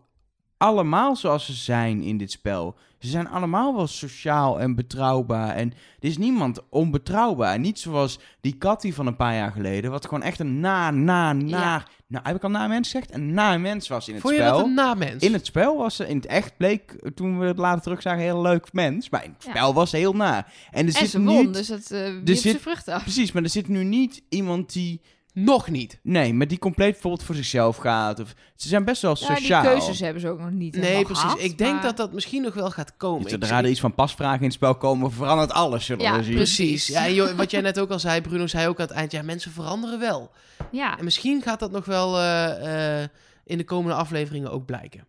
allemaal 0.57 1.15
zoals 1.15 1.45
ze 1.45 1.53
zijn 1.53 2.01
in 2.01 2.17
dit 2.17 2.31
spel. 2.31 2.75
Ze 2.99 3.07
zijn 3.07 3.27
allemaal 3.29 3.75
wel 3.75 3.87
sociaal 3.87 4.59
en 4.59 4.75
betrouwbaar. 4.75 5.55
En 5.55 5.69
er 5.99 6.07
is 6.09 6.17
niemand 6.17 6.59
onbetrouwbaar. 6.69 7.59
Niet 7.59 7.79
zoals 7.79 8.19
die 8.41 8.57
Katty 8.57 8.93
van 8.93 9.07
een 9.07 9.15
paar 9.15 9.33
jaar 9.33 9.51
geleden. 9.51 9.91
Wat 9.91 10.03
gewoon 10.05 10.23
echt 10.23 10.39
een 10.39 10.59
na, 10.59 10.91
na, 10.91 11.33
naar... 11.33 11.89
Nou, 12.07 12.25
heb 12.27 12.35
ik 12.35 12.43
al 12.43 12.49
na 12.49 12.67
mens 12.67 12.91
gezegd? 12.91 13.13
Een 13.13 13.33
na 13.33 13.57
mens 13.57 13.87
was 13.87 14.07
in 14.07 14.13
het 14.13 14.23
Vond 14.23 14.35
je 14.35 14.41
spel. 14.41 14.57
dat 14.57 14.65
een 14.65 14.73
namens? 14.73 15.23
In 15.23 15.33
het 15.33 15.45
spel 15.45 15.77
was 15.77 15.95
ze 15.95 16.07
in 16.07 16.15
het 16.15 16.25
echt 16.25 16.57
bleek, 16.57 16.91
eh, 16.91 17.11
toen 17.11 17.39
we 17.39 17.45
het 17.45 17.57
later 17.57 17.81
terug 17.81 18.01
zagen, 18.01 18.19
een 18.19 18.25
heel 18.25 18.41
leuk 18.41 18.73
mens. 18.73 19.09
Maar 19.09 19.23
in 19.23 19.31
het 19.33 19.43
Ja. 19.43 19.49
spel 19.49 19.73
was 19.73 19.89
ze 19.89 19.97
heel 19.97 20.13
na. 20.13 20.37
En 20.37 20.45
er 20.71 20.85
En 20.85 20.91
zit 20.91 21.09
ze 21.09 21.23
won, 21.23 21.45
niet... 21.45 21.53
dus 21.53 21.67
het 21.67 21.91
uh, 21.91 22.29
er 22.29 22.35
zit- 22.35 22.87
af. 22.87 23.01
Precies, 23.03 23.31
maar 23.31 23.43
er 23.43 23.49
zit 23.49 23.67
nu 23.67 23.83
niet 23.83 24.21
iemand 24.29 24.73
die... 24.73 25.01
Nog 25.39 25.69
niet. 25.69 25.99
Nee, 26.03 26.33
maar 26.33 26.47
die 26.47 26.57
compleet 26.59 26.91
bijvoorbeeld 26.91 27.23
voor 27.23 27.35
zichzelf 27.35 27.77
gaat. 27.77 28.19
Of, 28.19 28.33
ze 28.55 28.67
zijn 28.67 28.83
best 28.85 29.01
wel 29.01 29.15
Ja, 29.19 29.27
die 29.27 29.35
sociaal. 29.35 29.63
keuzes 29.63 29.99
hebben 29.99 30.21
ze 30.21 30.29
ook 30.29 30.39
nog 30.39 30.51
niet 30.51 30.75
Nee, 30.75 31.03
precies. 31.03 31.23
gehad, 31.23 31.39
ik 31.41 31.57
denk 31.57 31.73
maar- 31.73 31.81
dat 31.83 31.97
dat 31.97 32.13
misschien 32.13 32.41
nog 32.41 32.53
wel 32.53 32.71
gaat 32.71 32.97
komen. 32.97 33.29
Zodra 33.29 33.57
er 33.57 33.69
iets 33.69 33.79
van 33.79 33.93
pasvragen 33.95 34.37
in 34.39 34.43
het 34.45 34.53
spel 34.53 34.75
komen, 34.75 35.11
verandert 35.11 35.51
alles, 35.51 35.85
zullen 35.85 36.03
Ja, 36.03 36.17
we 36.17 36.23
zien. 36.23 36.35
precies. 36.35 36.55
Precies. 36.67 36.87
Ja, 36.87 37.05
en 37.05 37.13
joh, 37.13 37.31
wat 37.31 37.51
jij 37.51 37.61
net 37.61 37.79
ook 37.79 37.89
al 37.89 37.99
zei, 37.99 38.21
Bruno 38.21 38.47
zei 38.47 38.67
ook 38.67 38.79
aan 38.79 38.85
het 38.87 38.95
eind, 38.95 39.11
ja, 39.11 39.21
mensen 39.21 39.51
veranderen 39.51 39.99
wel. 39.99 40.31
Ja. 40.71 40.97
En 40.97 41.03
misschien 41.03 41.41
gaat 41.41 41.59
dat 41.59 41.71
nog 41.71 41.85
wel 41.85 42.17
eh, 42.19 43.01
eh, 43.01 43.07
in 43.45 43.57
de 43.57 43.63
komende 43.63 43.95
afleveringen 43.97 44.51
ook 44.51 44.65
blijken. 44.65 45.05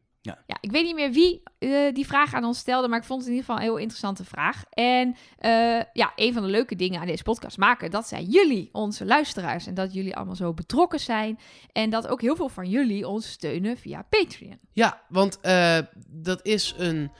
Ja, 0.47 0.57
ik 0.61 0.71
weet 0.71 0.85
niet 0.85 0.95
meer 0.95 1.13
wie 1.13 1.43
eh, 1.59 1.95
die 1.95 2.07
vraag 2.07 2.35
aan 2.35 2.45
ons 2.45 2.59
stelde, 2.59 2.89
maar 2.89 2.99
ik 2.99 3.05
vond 3.05 3.21
het 3.21 3.29
in 3.29 3.35
ieder 3.35 3.49
geval 3.49 3.63
een 3.63 3.71
heel 3.71 3.81
interessante 3.81 4.25
vraag. 4.25 4.65
En 4.71 5.17
eh, 5.39 5.83
ja, 5.93 6.13
een 6.17 6.33
van 6.33 6.43
de 6.43 6.49
leuke 6.49 6.77
dingen 6.77 7.01
aan 7.01 7.07
deze 7.07 7.23
podcast 7.23 7.59
maken, 7.59 7.91
dat 7.91 8.09
zijn 8.09 8.25
jullie, 8.25 8.69
onze 8.73 9.05
luisteraars. 9.05 9.67
En 9.67 9.75
dat 9.75 9.95
jullie 9.95 10.17
allemaal 10.17 10.35
zo 10.35 10.55
betrokken 10.55 11.01
zijn. 11.01 11.39
En 11.73 11.91
dat 11.91 12.09
ook 12.09 12.21
heel 12.21 12.37
veel 12.37 12.49
van 12.49 12.69
jullie 12.69 13.09
ons 13.09 13.31
steunen 13.31 13.77
via 13.77 14.07
Patreon. 14.09 14.59
Ja, 14.73 15.03
want 15.09 15.41
eh, 15.41 15.79
dat 16.07 16.47
is 16.47 16.75
een 16.79 17.11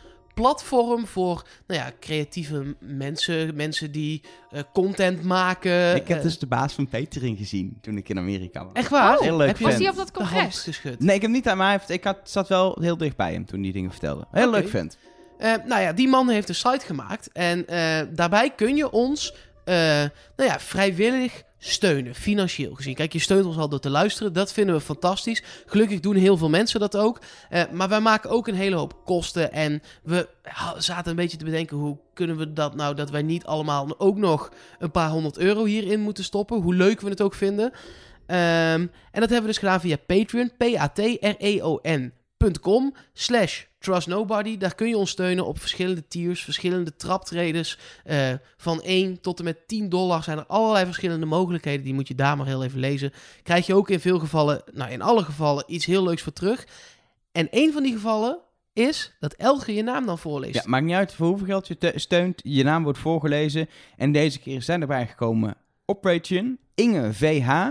platform 0.41 1.07
voor 1.07 1.47
nou 1.67 1.81
ja, 1.81 1.93
creatieve 2.01 2.77
mensen, 2.79 3.57
mensen 3.57 3.93
die 3.93 4.23
eh, 4.51 4.63
content 4.73 5.23
maken. 5.23 5.97
Ik 5.97 6.09
heb 6.09 6.17
eh, 6.17 6.23
dus 6.23 6.39
de 6.39 6.47
baas 6.47 6.73
van 6.73 6.89
Petering 6.89 7.39
gezien 7.39 7.79
toen 7.81 7.97
ik 7.97 8.09
in 8.09 8.19
Amerika 8.19 8.65
was. 8.65 8.73
Echt 8.73 8.91
waar? 8.91 9.17
Oh, 9.17 9.23
heel 9.23 9.37
leuk 9.37 9.47
Heb 9.47 9.59
je 9.59 9.65
Was 9.65 9.77
die 9.77 9.89
op 9.89 9.97
dat 9.97 10.11
congres? 10.11 10.63
geschud? 10.63 11.01
Nee, 11.01 11.17
ik 11.17 11.23
heb 11.23 11.31
niet 11.31 11.49
aan 11.49 11.57
mij. 11.57 11.81
Ik 11.87 12.05
had, 12.05 12.19
zat 12.23 12.49
wel 12.49 12.79
heel 12.81 12.97
dicht 12.97 13.17
bij 13.17 13.33
hem 13.33 13.47
toen 13.47 13.63
die 13.63 13.73
dingen 13.73 13.91
vertelde. 13.91 14.27
Heel 14.31 14.51
leuk 14.51 14.69
vent. 14.69 14.99
Eh, 15.39 15.55
nou 15.65 15.83
ja, 15.83 15.93
die 15.93 16.09
man 16.09 16.29
heeft 16.29 16.49
een 16.49 16.55
site 16.55 16.87
gemaakt. 16.87 17.33
En 17.33 17.67
eh, 17.67 18.07
daarbij 18.11 18.51
kun 18.51 18.77
je 18.77 18.91
ons 18.91 19.35
eh, 19.65 19.75
nou 20.37 20.51
ja, 20.51 20.61
vrijwillig 20.61 21.43
steunen, 21.59 22.15
financieel 22.15 22.75
gezien. 22.75 22.95
Kijk, 22.95 23.13
je 23.13 23.19
steunt 23.19 23.47
ons 23.47 23.57
al 23.57 23.69
door 23.69 23.81
te 23.81 23.91
luisteren. 23.91 24.33
Dat 24.33 24.53
vinden 24.53 24.75
we 24.75 24.81
fantastisch. 24.81 25.43
Gelukkig 25.67 26.01
doen 26.01 26.17
heel 26.17 26.37
veel 26.37 26.49
mensen 26.49 26.81
dat 26.81 26.97
ook. 26.97 27.21
Eh, 27.49 27.63
maar 27.73 27.89
wij 27.89 28.01
maken 28.01 28.31
ook 28.31 28.49
een 28.49 28.55
hele 28.55 28.77
hoop 28.77 28.97
kosten. 29.05 29.53
En 29.53 29.83
we 30.03 30.29
zaten 30.79 31.11
een 31.11 31.17
beetje 31.17 31.37
te 31.37 31.45
bedenken... 31.45 31.77
hoe 31.77 31.99
kunnen 32.15 32.37
we 32.37 32.53
dat 32.53 32.75
nou... 32.75 32.95
dat 32.95 33.11
wij 33.11 33.23
niet 33.23 33.45
allemaal 33.45 33.95
ook 33.99 34.17
nog 34.17 34.53
een 34.79 34.91
paar 34.91 35.11
honderd 35.11 35.39
euro 35.39 35.65
hierin 35.65 36.01
moeten 36.01 36.25
stoppen. 36.25 36.61
Hoe 36.61 36.75
leuk 36.75 37.01
we 37.01 37.09
het 37.09 37.23
ook 37.23 37.35
vinden. 37.35 37.73
Ehm, 38.27 38.87
en 39.11 39.21
dat 39.21 39.31
hebben 39.31 39.41
we 39.41 39.47
dus 39.47 39.59
gedaan 39.59 39.81
via 39.81 39.97
Patreon. 40.07 40.51
P-A-T-R-E-O-N 40.57 42.13
com 42.61 42.95
slash 43.13 43.65
trust 43.79 44.07
nobody. 44.07 44.57
Daar 44.59 44.75
kun 44.75 44.89
je 44.89 44.97
ons 44.97 45.11
steunen 45.11 45.47
op 45.47 45.61
verschillende 45.61 46.09
tiers, 46.09 46.43
verschillende 46.45 46.97
traptredes. 46.97 47.79
Eh, 48.05 48.33
van 48.57 48.81
1 48.83 49.21
tot 49.21 49.39
en 49.39 49.45
met 49.45 49.69
10 49.69 49.89
dollar 49.89 50.23
zijn 50.23 50.39
er 50.39 50.47
allerlei 50.47 50.85
verschillende 50.85 51.27
mogelijkheden. 51.27 51.85
Die 51.85 51.95
moet 51.95 52.09
je 52.09 52.15
daar 52.15 52.37
maar 52.37 52.47
heel 52.47 52.65
even 52.65 52.81
lezen. 52.81 53.13
Krijg 53.43 53.67
je 53.67 53.75
ook 53.75 53.91
in 53.91 54.01
veel 54.01 54.19
gevallen, 54.19 54.63
nou 54.73 54.91
in 54.91 55.03
alle 55.03 55.23
gevallen, 55.25 55.65
iets 55.67 55.87
heel 55.87 56.03
leuks 56.03 56.23
voor 56.23 56.33
terug. 56.33 56.67
En 57.33 57.49
een 57.51 57.73
van 57.73 57.83
die 57.83 57.93
gevallen 57.93 58.39
is 58.73 59.13
dat 59.21 59.33
Elge 59.35 59.75
je 59.75 59.83
naam 59.83 60.07
dan 60.07 60.19
voorleest. 60.19 60.55
Ja, 60.55 60.63
maakt 60.67 60.85
niet 60.85 60.95
uit 60.95 61.15
voor 61.15 61.27
hoeveel 61.27 61.47
geld 61.47 61.69
je 61.69 61.79
te- 61.79 61.93
steunt. 61.95 62.41
Je 62.45 62.65
naam 62.65 62.83
wordt 62.83 62.99
voorgelezen. 62.99 63.69
En 63.97 64.13
deze 64.13 64.39
keer 64.39 64.63
zijn 64.63 64.81
erbij 64.81 65.07
gekomen 65.07 65.57
op 65.85 66.01
Patreon. 66.01 66.59
Inge 66.75 67.13
VH, 67.15 67.69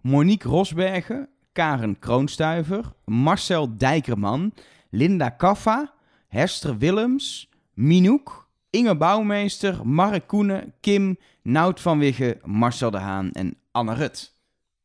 Monique 0.00 0.48
Rosbergen, 0.48 1.28
Karen 1.52 1.98
Kroonstuiver, 1.98 2.92
Marcel 3.04 3.76
Dijkerman, 3.76 4.52
Linda 4.90 5.30
Kaffa, 5.30 5.92
Hester 6.28 6.78
Willems, 6.78 7.48
Minouk, 7.74 8.48
Inge 8.70 8.96
Bouwmeester, 8.96 9.86
Mark 9.86 10.26
Koenen, 10.26 10.74
Kim, 10.80 11.18
Nout 11.42 11.80
van 11.80 11.98
Wigge, 11.98 12.38
Marcel 12.44 12.90
de 12.90 12.98
Haan 12.98 13.30
en 13.32 13.56
Anne 13.72 13.94
Rut. 13.94 14.34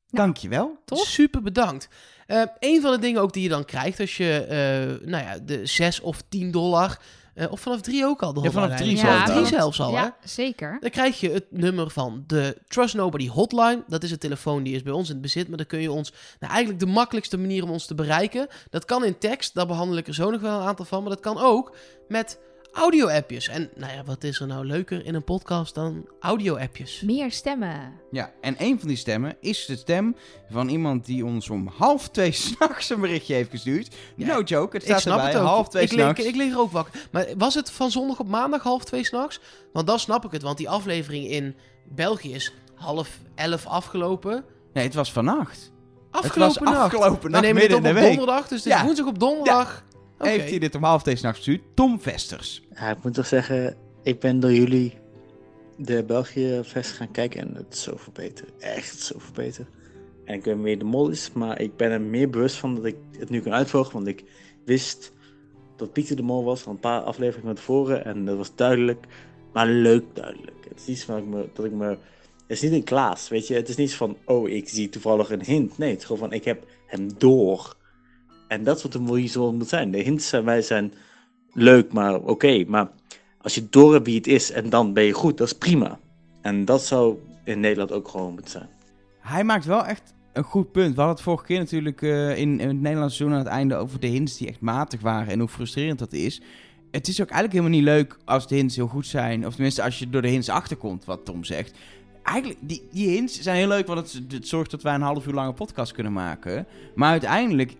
Dankjewel. 0.09 0.77
Tof. 0.85 1.07
Super 1.07 1.41
bedankt. 1.41 1.89
Eh 2.25 2.41
een 2.59 2.81
van 2.81 2.91
de 2.91 2.99
dingen 2.99 3.21
ook 3.21 3.33
die 3.33 3.43
je 3.43 3.49
dan 3.49 3.65
krijgt 3.65 3.99
als 3.99 4.17
je, 4.17 4.39
eh, 4.39 5.07
nou 5.07 5.23
ja, 5.23 5.39
de 5.39 5.65
6 5.65 6.01
of 6.01 6.21
10 6.29 6.51
dollar, 6.51 6.99
eh, 7.35 7.51
of 7.51 7.59
vanaf 7.59 7.81
3 7.81 8.05
ook 8.05 8.21
al. 8.23 8.33
De 8.33 8.41
Ja, 8.41 8.51
vanaf 8.51 8.69
hotline 8.69 8.89
drie 8.93 9.05
zelfs 9.07 9.25
Drie 9.25 9.39
al. 9.39 9.45
zelfs 9.45 9.79
al, 9.81 9.95
hè? 9.95 10.01
Ja, 10.01 10.15
zeker. 10.23 10.77
Dan 10.79 10.89
krijg 10.89 11.19
je 11.19 11.29
het 11.31 11.45
nummer 11.49 11.89
van 11.89 12.23
de 12.27 12.57
Trust 12.67 12.95
Nobody 12.95 13.29
hotline. 13.29 13.83
Dat 13.87 14.03
is 14.03 14.11
een 14.11 14.17
telefoon 14.17 14.63
die 14.63 14.75
is 14.75 14.83
bij 14.83 14.93
ons 14.93 15.07
in 15.07 15.13
het 15.13 15.21
bezit. 15.21 15.47
Maar 15.47 15.57
dan 15.57 15.65
kun 15.65 15.81
je 15.81 15.91
ons... 15.91 16.13
Nou, 16.39 16.51
eigenlijk 16.53 16.83
de 16.85 16.91
makkelijkste 16.91 17.37
manier 17.37 17.63
om 17.63 17.69
ons 17.69 17.85
te 17.85 17.95
bereiken. 17.95 18.47
Dat 18.69 18.85
kan 18.85 19.05
in 19.05 19.17
tekst. 19.17 19.53
Daar 19.53 19.67
behandel 19.67 19.97
ik 19.97 20.07
er 20.07 20.13
zo 20.13 20.29
nog 20.31 20.41
wel 20.41 20.59
een 20.59 20.67
aantal 20.67 20.85
van. 20.85 21.01
Maar 21.01 21.09
dat 21.11 21.19
kan 21.19 21.37
ook 21.37 21.75
met 22.07 22.39
audio-appjes. 22.75 23.47
En 23.47 23.69
nou 23.75 23.93
ja, 23.93 24.03
wat 24.03 24.23
is 24.23 24.39
er 24.39 24.47
nou 24.47 24.65
leuker 24.65 25.05
in 25.05 25.15
een 25.15 25.23
podcast 25.23 25.75
dan 25.75 26.05
audio-appjes? 26.19 27.01
Meer 27.01 27.31
stemmen. 27.31 27.93
Ja, 28.11 28.31
en 28.41 28.55
een 28.57 28.79
van 28.79 28.87
die 28.87 28.97
stemmen 28.97 29.37
is 29.39 29.65
de 29.65 29.75
stem 29.75 30.15
van 30.49 30.67
iemand 30.69 31.05
die 31.05 31.25
ons 31.25 31.49
om 31.49 31.67
half 31.77 32.09
twee 32.09 32.31
s'nachts 32.41 32.89
een 32.89 32.99
berichtje 32.99 33.33
heeft 33.33 33.49
gestuurd. 33.49 33.95
Ja, 34.15 34.27
no 34.27 34.41
joke, 34.41 34.73
het 34.75 34.81
Ik 34.83 34.89
staat 34.89 35.01
snap 35.01 35.15
erbij, 35.17 35.31
het 35.31 35.41
ook. 35.41 35.47
half 35.47 35.67
twee 35.69 35.83
ik, 35.83 35.91
lig, 35.91 35.99
s'nachts. 36.01 36.23
ik 36.25 36.35
lig 36.35 36.51
er 36.53 36.59
ook 36.59 36.71
wakker. 36.71 37.07
Maar 37.11 37.25
was 37.37 37.53
het 37.55 37.71
van 37.71 37.91
zondag 37.91 38.19
op 38.19 38.27
maandag 38.27 38.63
half 38.63 38.83
twee 38.83 39.03
s'nachts? 39.05 39.39
Want 39.73 39.87
dan 39.87 39.99
snap 39.99 40.25
ik 40.25 40.31
het. 40.31 40.41
Want 40.41 40.57
die 40.57 40.69
aflevering 40.69 41.27
in 41.27 41.55
België 41.89 42.33
is 42.33 42.53
half 42.75 43.19
elf 43.35 43.65
afgelopen. 43.65 44.43
Nee, 44.73 44.83
het 44.83 44.93
was 44.93 45.11
vannacht. 45.11 45.71
Afgelopen 46.11 46.63
was 46.63 46.73
nacht. 46.73 46.93
afgelopen 46.93 47.21
We 47.21 47.29
nacht, 47.29 47.43
nemen 47.43 47.61
het 47.61 47.71
midden 47.71 47.77
op 47.77 47.83
op 47.85 47.93
de 47.93 48.07
week. 48.07 48.17
donderdag. 48.17 48.47
Dus 48.47 48.63
het 48.63 48.73
is 48.73 48.79
Ja. 48.79 48.83
woensdag 48.85 49.05
op 49.07 49.19
donderdag. 49.19 49.83
Oké. 50.19 50.29
heeft 50.29 50.49
hij 50.49 50.59
dit 50.59 50.75
om 50.75 50.83
half 50.83 51.03
deze 51.03 51.23
nacht 51.23 51.35
gestuurd. 51.35 51.61
Tom 51.73 52.01
Vesters. 52.01 52.61
Ja, 52.75 52.91
ik 52.91 53.03
moet 53.03 53.13
toch 53.13 53.27
zeggen, 53.27 53.77
ik 54.03 54.19
ben 54.19 54.39
door 54.39 54.53
jullie 54.53 54.93
de 55.77 56.03
België-vest 56.03 56.91
gaan 56.91 57.11
kijken 57.11 57.41
en 57.41 57.55
het 57.55 57.73
is 57.73 57.83
zoveel 57.83 58.13
beter. 58.13 58.45
Echt 58.59 58.99
zoveel 58.99 59.33
beter. 59.33 59.67
En 60.25 60.35
ik 60.35 60.43
weet 60.43 60.57
meer 60.57 60.79
de 60.79 60.85
mol 60.85 61.09
is, 61.09 61.31
maar 61.31 61.61
ik 61.61 61.75
ben 61.75 61.91
er 61.91 62.01
meer 62.01 62.29
bewust 62.29 62.55
van 62.55 62.75
dat 62.75 62.85
ik 62.85 62.95
het 63.19 63.29
nu 63.29 63.41
kan 63.41 63.53
uitvolgen. 63.53 63.93
Want 63.93 64.07
ik 64.07 64.23
wist 64.65 65.13
dat 65.75 65.93
Pieter 65.93 66.15
de 66.15 66.21
mol 66.21 66.43
was 66.43 66.65
al 66.65 66.71
een 66.71 66.79
paar 66.79 67.01
afleveringen 67.01 67.45
van 67.45 67.55
tevoren. 67.55 68.05
En 68.05 68.25
dat 68.25 68.37
was 68.37 68.55
duidelijk, 68.55 69.05
maar 69.53 69.67
leuk 69.67 70.03
duidelijk. 70.13 70.65
Het 70.69 70.79
is 70.79 70.87
iets 70.87 71.05
waar 71.05 71.17
ik 71.17 71.25
me, 71.25 71.49
dat 71.53 71.65
ik 71.65 71.71
me... 71.71 71.97
Het 72.47 72.57
is 72.57 72.61
niet 72.61 72.71
een 72.71 72.83
Klaas, 72.83 73.27
weet 73.27 73.47
je. 73.47 73.53
Het 73.53 73.69
is 73.69 73.75
niet 73.75 73.93
van, 73.93 74.17
oh, 74.25 74.49
ik 74.49 74.69
zie 74.69 74.89
toevallig 74.89 75.29
een 75.29 75.43
hint. 75.43 75.77
Nee, 75.77 75.89
het 75.89 75.99
is 75.99 76.05
gewoon 76.05 76.21
van, 76.21 76.33
ik 76.33 76.45
heb 76.45 76.65
hem 76.85 77.09
door. 77.17 77.75
En 78.47 78.63
dat 78.63 78.77
is 78.77 78.83
wat 78.83 78.99
mol 78.99 79.27
zo 79.27 79.51
moet 79.51 79.69
zijn. 79.69 79.91
De 79.91 79.97
hints 79.97 80.29
zijn, 80.29 80.45
wij 80.45 80.61
zijn 80.61 80.93
leuk, 81.53 81.93
maar 81.93 82.15
oké. 82.19 82.63
Maar 82.67 82.89
als 83.41 83.55
je 83.55 83.69
door 83.69 83.93
hebt 83.93 84.05
wie 84.05 84.15
het 84.15 84.27
is 84.27 84.51
en 84.51 84.69
dan 84.69 84.93
ben 84.93 85.03
je 85.03 85.13
goed, 85.13 85.37
dat 85.37 85.47
is 85.47 85.53
prima. 85.53 85.99
En 86.41 86.65
dat 86.65 86.85
zou 86.85 87.17
in 87.43 87.59
Nederland 87.59 87.91
ook 87.91 88.07
gewoon 88.07 88.33
moeten 88.33 88.51
zijn. 88.51 88.69
Hij 89.19 89.43
maakt 89.43 89.65
wel 89.65 89.85
echt 89.85 90.13
een 90.33 90.43
goed 90.43 90.71
punt. 90.71 90.89
We 90.95 91.01
hadden 91.01 91.15
het 91.15 91.23
vorige 91.23 91.45
keer 91.45 91.59
natuurlijk 91.59 92.01
eh, 92.01 92.37
in, 92.37 92.59
in 92.59 92.67
het 92.67 92.81
Nederlandse 92.81 93.15
seizoen 93.15 93.37
aan 93.37 93.43
het 93.43 93.53
einde 93.53 93.75
over 93.75 93.99
de 93.99 94.07
hints 94.07 94.37
die 94.37 94.47
echt 94.47 94.59
matig 94.59 95.01
waren 95.01 95.33
en 95.33 95.39
hoe 95.39 95.47
frustrerend 95.47 95.99
dat 95.99 96.13
is. 96.13 96.41
Het 96.91 97.07
is 97.07 97.21
ook 97.21 97.29
eigenlijk 97.29 97.51
helemaal 97.51 97.79
niet 97.79 97.87
leuk 97.87 98.17
als 98.25 98.47
de 98.47 98.55
hints 98.55 98.75
heel 98.75 98.87
goed 98.87 99.07
zijn. 99.07 99.45
Of 99.45 99.53
tenminste 99.53 99.83
als 99.83 99.99
je 99.99 100.09
door 100.09 100.21
de 100.21 100.27
hints 100.27 100.49
achterkomt, 100.49 101.05
wat 101.05 101.25
Tom 101.25 101.43
zegt. 101.43 101.77
Eigenlijk, 102.23 102.59
die, 102.61 102.87
die 102.91 103.09
hints 103.09 103.41
zijn 103.41 103.55
heel 103.57 103.67
leuk, 103.67 103.87
want 103.87 104.13
het, 104.13 104.31
het 104.31 104.47
zorgt 104.47 104.71
dat 104.71 104.81
wij 104.81 104.93
een 104.93 105.01
half 105.01 105.27
uur 105.27 105.33
lange 105.33 105.53
podcast 105.53 105.91
kunnen 105.91 106.13
maken. 106.13 106.67
Maar 106.95 107.11
uiteindelijk 107.11 107.75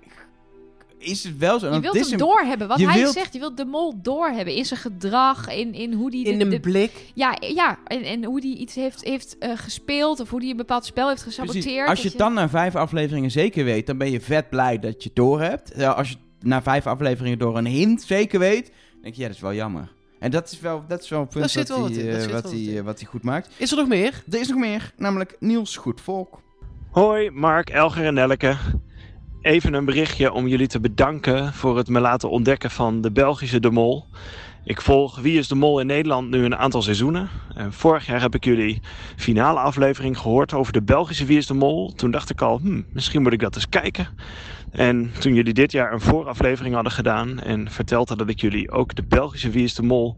is 1.06 1.24
het 1.24 1.38
wel 1.38 1.60
zo. 1.60 1.74
Je 1.74 1.80
wilt 1.80 1.96
hem 2.00 2.12
een- 2.12 2.18
doorhebben. 2.18 2.68
Wat 2.68 2.80
hij 2.82 3.00
wilt- 3.00 3.14
zegt, 3.14 3.34
je 3.34 3.40
wilt 3.40 3.58
de 3.58 3.66
mol 3.66 3.94
doorhebben 4.02 4.54
in 4.56 4.66
zijn 4.66 4.80
gedrag, 4.80 5.50
in, 5.50 5.74
in 5.74 5.94
hoe 5.94 6.12
die... 6.12 6.26
In 6.26 6.38
de- 6.38 6.44
een 6.44 6.50
de- 6.50 6.60
blik. 6.60 6.92
ja, 7.14 7.38
ja 7.40 7.78
en, 7.88 8.04
en 8.04 8.24
hoe 8.24 8.42
die 8.42 8.58
iets 8.58 8.76
heeft, 8.76 9.04
heeft 9.04 9.38
eh, 9.38 9.52
gespeeld 9.56 10.20
of 10.20 10.30
hoe 10.30 10.40
die 10.40 10.52
een 10.52 10.58
bepaald 10.58 10.86
spel 10.86 11.10
heeft 11.10 11.22
gesaboteerd. 11.24 11.64
Precies. 11.66 11.88
Als 11.88 11.98
je 11.98 12.04
dat 12.04 12.12
het 12.12 12.22
dan 12.22 12.34
na 12.34 12.50
vijf 12.50 12.76
afleveringen 12.76 13.32
zeker 13.32 13.64
weet, 13.66 13.88
dan 13.88 13.98
ben 13.98 14.12
je 14.12 14.22
vet 14.22 14.50
blij 14.50 14.80
dat 14.80 15.04
je 15.04 15.08
het 15.08 15.16
door 15.16 15.42
hebt. 15.42 15.72
Ja, 15.76 15.92
Als 15.92 16.10
je 16.10 16.16
het 16.40 16.48
na 16.48 16.62
vijf 16.62 16.88
afleveringen 16.88 17.38
door 17.40 17.58
een 17.58 17.66
hint 17.66 18.02
zeker 18.04 18.40
weet, 18.40 18.66
dan 18.92 19.02
denk 19.02 19.16
je, 19.16 19.22
ja, 19.22 19.28
dat 19.28 19.36
is 19.36 19.42
wel 19.42 19.54
jammer. 19.54 19.94
En 20.20 20.32
dat 20.32 20.52
is 20.52 20.60
wel, 20.60 20.84
dat 20.88 21.04
is 21.04 21.10
wel 21.10 21.20
een 21.22 21.28
punt 21.28 21.52
zit 21.52 21.68
wat, 21.70 21.78
hij, 21.96 22.12
wat 22.12 22.26
eh, 22.26 22.32
wat, 22.32 22.52
hij, 22.52 22.78
eh, 22.78 22.84
wat 22.84 23.00
hij 23.00 23.08
goed 23.10 23.24
maakt. 23.24 23.50
Is 23.58 23.72
er 23.72 23.78
nog 23.78 23.88
meer? 23.88 24.24
Er 24.32 24.40
is 24.40 24.48
nog 24.48 24.58
meer, 24.60 24.94
namelijk 24.98 25.36
Niels 25.40 25.78
Goedvolk. 25.78 26.42
Hoi, 26.92 27.30
Mark, 27.30 27.70
Elger 27.70 28.06
en 28.06 28.14
Nelleke. 28.14 28.58
Even 29.46 29.74
een 29.74 29.86
berichtje 29.86 30.32
om 30.32 30.48
jullie 30.48 30.68
te 30.68 30.80
bedanken 30.80 31.54
voor 31.54 31.78
het 31.78 31.88
me 31.88 32.00
laten 32.00 32.30
ontdekken 32.30 32.72
van 32.72 33.02
de 33.02 33.12
Belgische 33.12 33.60
De 33.60 33.72
Mol. 33.72 34.06
Ik 34.64 34.82
volg 34.82 35.20
Wie 35.20 35.38
is 35.38 35.48
de 35.48 35.56
Mol 35.56 35.80
in 35.80 35.86
Nederland 35.86 36.30
nu 36.30 36.44
een 36.44 36.56
aantal 36.56 36.82
seizoenen. 36.82 37.30
En 37.56 37.74
vorig 37.74 38.06
jaar 38.06 38.22
heb 38.22 38.36
ik 38.36 38.46
jullie 38.46 38.82
finale 39.16 39.60
aflevering 39.60 40.18
gehoord 40.18 40.54
over 40.54 40.74
de 40.74 40.82
Belgische 40.82 41.26
Wie 41.26 41.38
is 41.38 41.48
de 41.48 41.54
Mol. 41.54 41.94
Toen 41.96 42.12
dacht 42.12 42.30
ik 42.30 42.42
al, 42.42 42.60
hmm, 42.60 42.86
misschien 42.94 43.22
moet 43.22 43.34
ik 43.34 43.40
dat 43.40 43.56
eens 43.56 43.70
kijken. 43.70 44.08
En 44.72 45.12
toen 45.20 45.34
jullie 45.34 45.54
dit 45.54 45.72
jaar 45.72 45.94
een 45.94 46.02
vooraflevering 46.02 46.74
hadden 46.74 46.94
gedaan 46.94 47.40
en 47.40 47.72
verteld 47.72 48.18
dat 48.18 48.42
jullie 48.42 48.72
ook 48.72 48.96
de 48.96 49.04
Belgische 49.08 49.50
Wie 49.50 49.64
is 49.64 49.76
de 49.76 49.84
Mol 49.84 50.18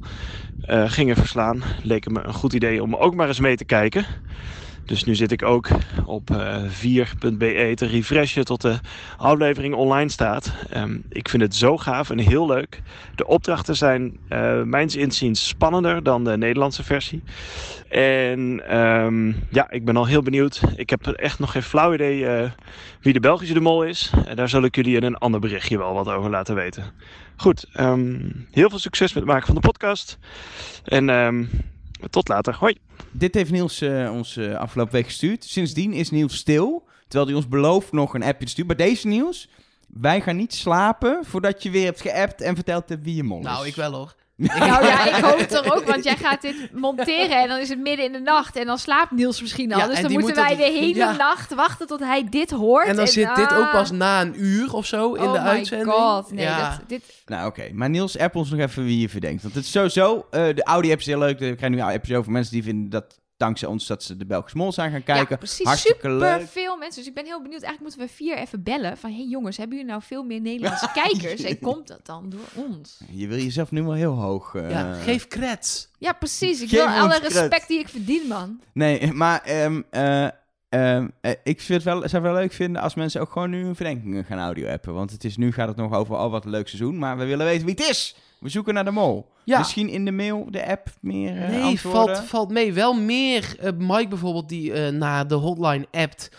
eh, 0.62 0.84
gingen 0.90 1.16
verslaan, 1.16 1.64
leek 1.84 2.04
het 2.04 2.14
me 2.14 2.24
een 2.24 2.34
goed 2.34 2.54
idee 2.54 2.84
om 2.84 2.96
ook 2.96 3.16
maar 3.16 3.28
eens 3.28 3.40
mee 3.40 3.56
te 3.56 3.66
kijken. 3.66 4.06
Dus 4.88 5.04
nu 5.04 5.16
zit 5.16 5.32
ik 5.32 5.44
ook 5.44 5.70
op 6.06 6.30
eh 6.30 6.64
4.be 6.64 7.72
te 7.76 7.86
refreshen 7.86 8.46
tot 8.46 8.62
de 8.62 8.80
aflevering 9.18 9.74
online 9.74 10.10
staat. 10.10 10.54
Ehm, 10.70 10.98
ik 11.10 11.30
vind 11.30 11.42
het 11.42 11.56
zo 11.56 11.78
gaaf 11.78 12.10
en 12.10 12.18
heel 12.18 12.48
leuk. 12.48 12.82
De 13.16 13.28
opdrachten 13.28 13.76
zijn 13.76 14.18
eh 14.30 14.62
mijns 14.62 14.96
inziens 14.96 15.48
spannender 15.48 16.04
dan 16.04 16.24
de 16.24 16.38
Nederlandse 16.38 16.84
versie. 16.84 17.24
En 17.90 18.68
ehm, 18.68 19.28
ja, 19.50 19.72
ik 19.72 19.86
ben 19.86 19.98
al 19.98 20.06
heel 20.06 20.22
benieuwd. 20.22 20.62
Ik 20.76 20.90
heb 20.90 21.08
echt 21.08 21.40
nog 21.40 21.52
geen 21.52 21.64
flauw 21.64 21.94
idee 21.94 22.28
eh, 22.28 22.52
wie 23.02 23.14
de 23.14 23.20
Belgische 23.20 23.54
de 23.54 23.60
mol 23.60 23.84
is. 23.84 24.12
En 24.26 24.36
daar 24.36 24.50
zal 24.50 24.64
ik 24.64 24.76
jullie 24.76 24.96
in 24.96 25.04
een 25.04 25.18
ander 25.18 25.40
berichtje 25.40 25.78
wel 25.78 25.94
wat 25.94 26.08
over 26.08 26.30
laten 26.30 26.56
weten. 26.56 26.84
Goed, 27.36 27.66
ehm, 27.74 28.20
heel 28.52 28.70
veel 28.70 28.80
succes 28.80 29.14
met 29.14 29.24
het 29.24 29.32
maken 29.32 29.46
van 29.46 29.56
de 29.56 29.68
podcast. 29.68 30.18
En 30.84 31.10
tot 32.10 32.28
later. 32.28 32.56
Hoi. 32.56 32.78
Dit 33.12 33.34
heeft 33.34 33.52
Niels 33.52 33.82
eh, 33.82 34.12
ons 34.14 34.38
eh, 34.38 34.56
afgelopen 34.56 34.94
week 34.94 35.06
gestuurd. 35.06 35.44
Sindsdien 35.44 35.94
is 35.94 36.10
Niels 36.10 36.36
stil, 36.36 36.84
terwijl 37.08 37.26
hij 37.26 37.36
ons 37.36 37.48
belooft 37.48 37.92
nog 37.92 38.14
een 38.14 38.24
appje 38.24 38.46
te 38.46 38.52
sturen. 38.52 38.78
Maar 38.78 38.86
deze 38.88 39.08
Niels, 39.08 39.50
wij 39.88 40.22
gaan 40.22 40.36
niet 40.36 40.54
slapen 40.54 41.26
voordat 41.26 41.64
je 41.64 41.70
weer 41.70 41.86
hebt 41.86 42.02
geappt 42.02 42.42
en 42.42 42.56
verteld 42.56 42.90
hebt 42.90 43.04
wie 43.04 43.16
je 43.16 43.24
mol 43.24 43.40
is. 43.40 43.46
Nou, 43.46 43.68
ik 43.68 43.76
wel 43.76 43.94
hoor. 43.94 44.16
Nou 44.38 44.86
ja, 44.86 45.18
ik 45.18 45.24
hoop 45.24 45.38
het 45.40 45.50
toch 45.64 45.76
ook, 45.76 45.84
want 45.86 46.04
jij 46.04 46.16
gaat 46.16 46.42
dit 46.42 46.56
monteren 46.74 47.42
en 47.42 47.48
dan 47.48 47.60
is 47.60 47.70
het 47.70 47.80
midden 47.80 48.06
in 48.06 48.12
de 48.12 48.20
nacht 48.20 48.56
en 48.56 48.66
dan 48.66 48.78
slaapt 48.78 49.12
Niels 49.12 49.42
misschien 49.42 49.74
al. 49.74 49.80
Ja, 49.80 49.88
dus 49.88 50.02
dan 50.02 50.12
moeten 50.12 50.30
moet 50.30 50.40
wij 50.40 50.50
dat- 50.56 50.58
de 50.58 50.72
hele 50.72 50.96
ja. 50.96 51.16
nacht 51.16 51.54
wachten 51.54 51.88
tot 51.88 52.00
hij 52.00 52.28
dit 52.30 52.52
hoort. 52.52 52.88
En 52.88 52.96
dan 52.96 53.08
zit 53.08 53.36
dit 53.36 53.48
ah, 53.52 53.58
ook 53.58 53.72
pas 53.72 53.92
na 53.92 54.22
een 54.22 54.34
uur 54.44 54.74
of 54.74 54.86
zo 54.86 55.14
in 55.14 55.24
oh 55.24 55.34
de 55.34 55.40
my 55.40 55.46
uitzending. 55.46 55.92
god, 55.92 56.32
nee, 56.32 56.46
ja. 56.46 56.70
dat, 56.70 56.80
dit, 56.90 57.04
Nou, 57.26 57.48
oké. 57.48 57.70
Maar 57.74 57.90
Niels, 57.90 58.18
app 58.18 58.36
ons 58.36 58.50
nog 58.50 58.60
even 58.60 58.84
wie 58.86 59.00
je 59.00 59.10
verdenkt. 59.10 59.42
Want 59.42 59.56
het 59.56 59.64
is 59.64 59.72
sowieso... 59.72 60.28
eh, 60.32 60.56
de 60.56 60.64
Audi-app 60.64 61.00
is 61.00 61.06
heel 61.06 61.20
leuk. 61.20 61.40
We 61.40 61.56
krijgen 61.56 61.72
nu 61.72 61.82
appjes 61.82 62.18
over 62.18 62.32
mensen 62.32 62.54
die 62.54 62.64
vinden 62.64 62.90
dat 62.90 63.20
dankzij 63.38 63.68
ons 63.68 63.88
dat 63.88 64.04
ze 64.04 64.18
de 64.18 64.26
Belgische 64.26 64.58
Mol 64.58 64.72
zijn 64.72 64.92
gaan 64.92 65.04
kijken. 65.04 65.28
ja, 65.30 65.36
precies, 65.38 65.66
Hartstikke 65.66 66.00
super 66.02 66.18
leuk. 66.18 66.48
veel 66.48 66.78
mensen. 66.78 66.98
Dus 66.98 67.08
ik 67.08 67.14
ben 67.14 67.26
heel 67.26 67.42
benieuwd. 67.42 67.62
Eigenlijk 67.64 67.82
moeten 67.96 68.00
we 68.18 68.24
vier 68.24 68.38
even 68.38 68.64
bellen 68.64 68.98
van, 68.98 69.12
hey 69.12 69.26
jongens, 69.30 69.58
hebben 69.58 69.78
jullie 69.78 69.92
nou 69.92 70.04
veel 70.06 70.24
meer 70.24 70.42
Nederlandse 70.42 70.90
kijkers? 71.04 71.42
En 71.42 71.60
komt 71.60 71.88
dat 71.88 72.06
dan 72.06 72.30
door 72.30 72.66
ons? 72.70 73.00
Je 73.12 73.28
wil 73.28 73.38
jezelf 73.38 73.72
nu 73.72 73.84
wel 73.84 73.94
heel 73.94 74.14
hoog... 74.14 74.56
eh, 74.56 74.70
Ja, 74.70 74.94
geef 74.94 75.28
creds. 75.28 75.90
Ja, 75.98 76.14
precies. 76.14 76.62
Ik 76.62 76.70
Geef 76.70 76.80
wil 76.80 76.88
alle 76.88 77.20
respect 77.20 77.68
die 77.68 77.80
ik 77.80 77.90
verdien, 77.90 78.28
man. 78.28 78.62
Nee, 78.74 79.12
maar 79.14 79.42
ehm, 79.42 79.82
eh, 79.90 80.24
ehm, 80.70 81.08
eh, 81.22 81.32
ik 81.44 81.62
vind 81.62 81.84
het 81.84 81.94
wel, 81.94 81.94
zou 82.10 82.12
het 82.12 82.22
wel 82.22 82.34
leuk 82.42 82.54
vinden 82.54 82.82
als 82.82 82.96
mensen 82.96 83.22
ook 83.22 83.32
gewoon 83.32 83.50
nu 83.50 83.64
hun 83.64 83.76
verdenkingen 83.76 84.24
gaan 84.26 84.40
audio-appen. 84.40 84.94
Want 84.94 85.12
het 85.12 85.24
is, 85.24 85.38
nu 85.38 85.52
gaat 85.52 85.68
het 85.68 85.78
nog 85.78 85.94
over, 85.94 86.16
oh 86.16 86.32
wat 86.32 86.46
een 86.46 86.52
leuk 86.52 86.68
seizoen. 86.68 86.98
Maar 87.00 87.18
we 87.18 87.26
willen 87.26 87.46
weten 87.46 87.66
wie 87.66 87.76
het 87.78 87.90
is. 87.90 88.16
We 88.40 88.50
zoeken 88.50 88.74
naar 88.74 88.86
de 88.86 88.92
mol. 88.92 89.36
Ja. 89.48 89.58
Misschien 89.58 89.90
in 89.90 90.06
de 90.06 90.12
mail, 90.12 90.48
de 90.50 90.68
app, 90.68 90.90
meer 91.02 91.42
eh, 91.42 91.50
Nee, 91.50 91.62
antwoorden. 91.62 92.16
valt, 92.16 92.28
valt 92.28 92.50
mee. 92.50 92.74
Wel 92.74 92.94
meer 92.94 93.56
eh, 93.60 93.72
Mike 93.78 94.08
bijvoorbeeld 94.08 94.50
die 94.50 94.74
eh, 94.74 94.92
naar 94.94 95.28
de 95.28 95.36
hotline 95.36 95.88
appt. 95.92 96.32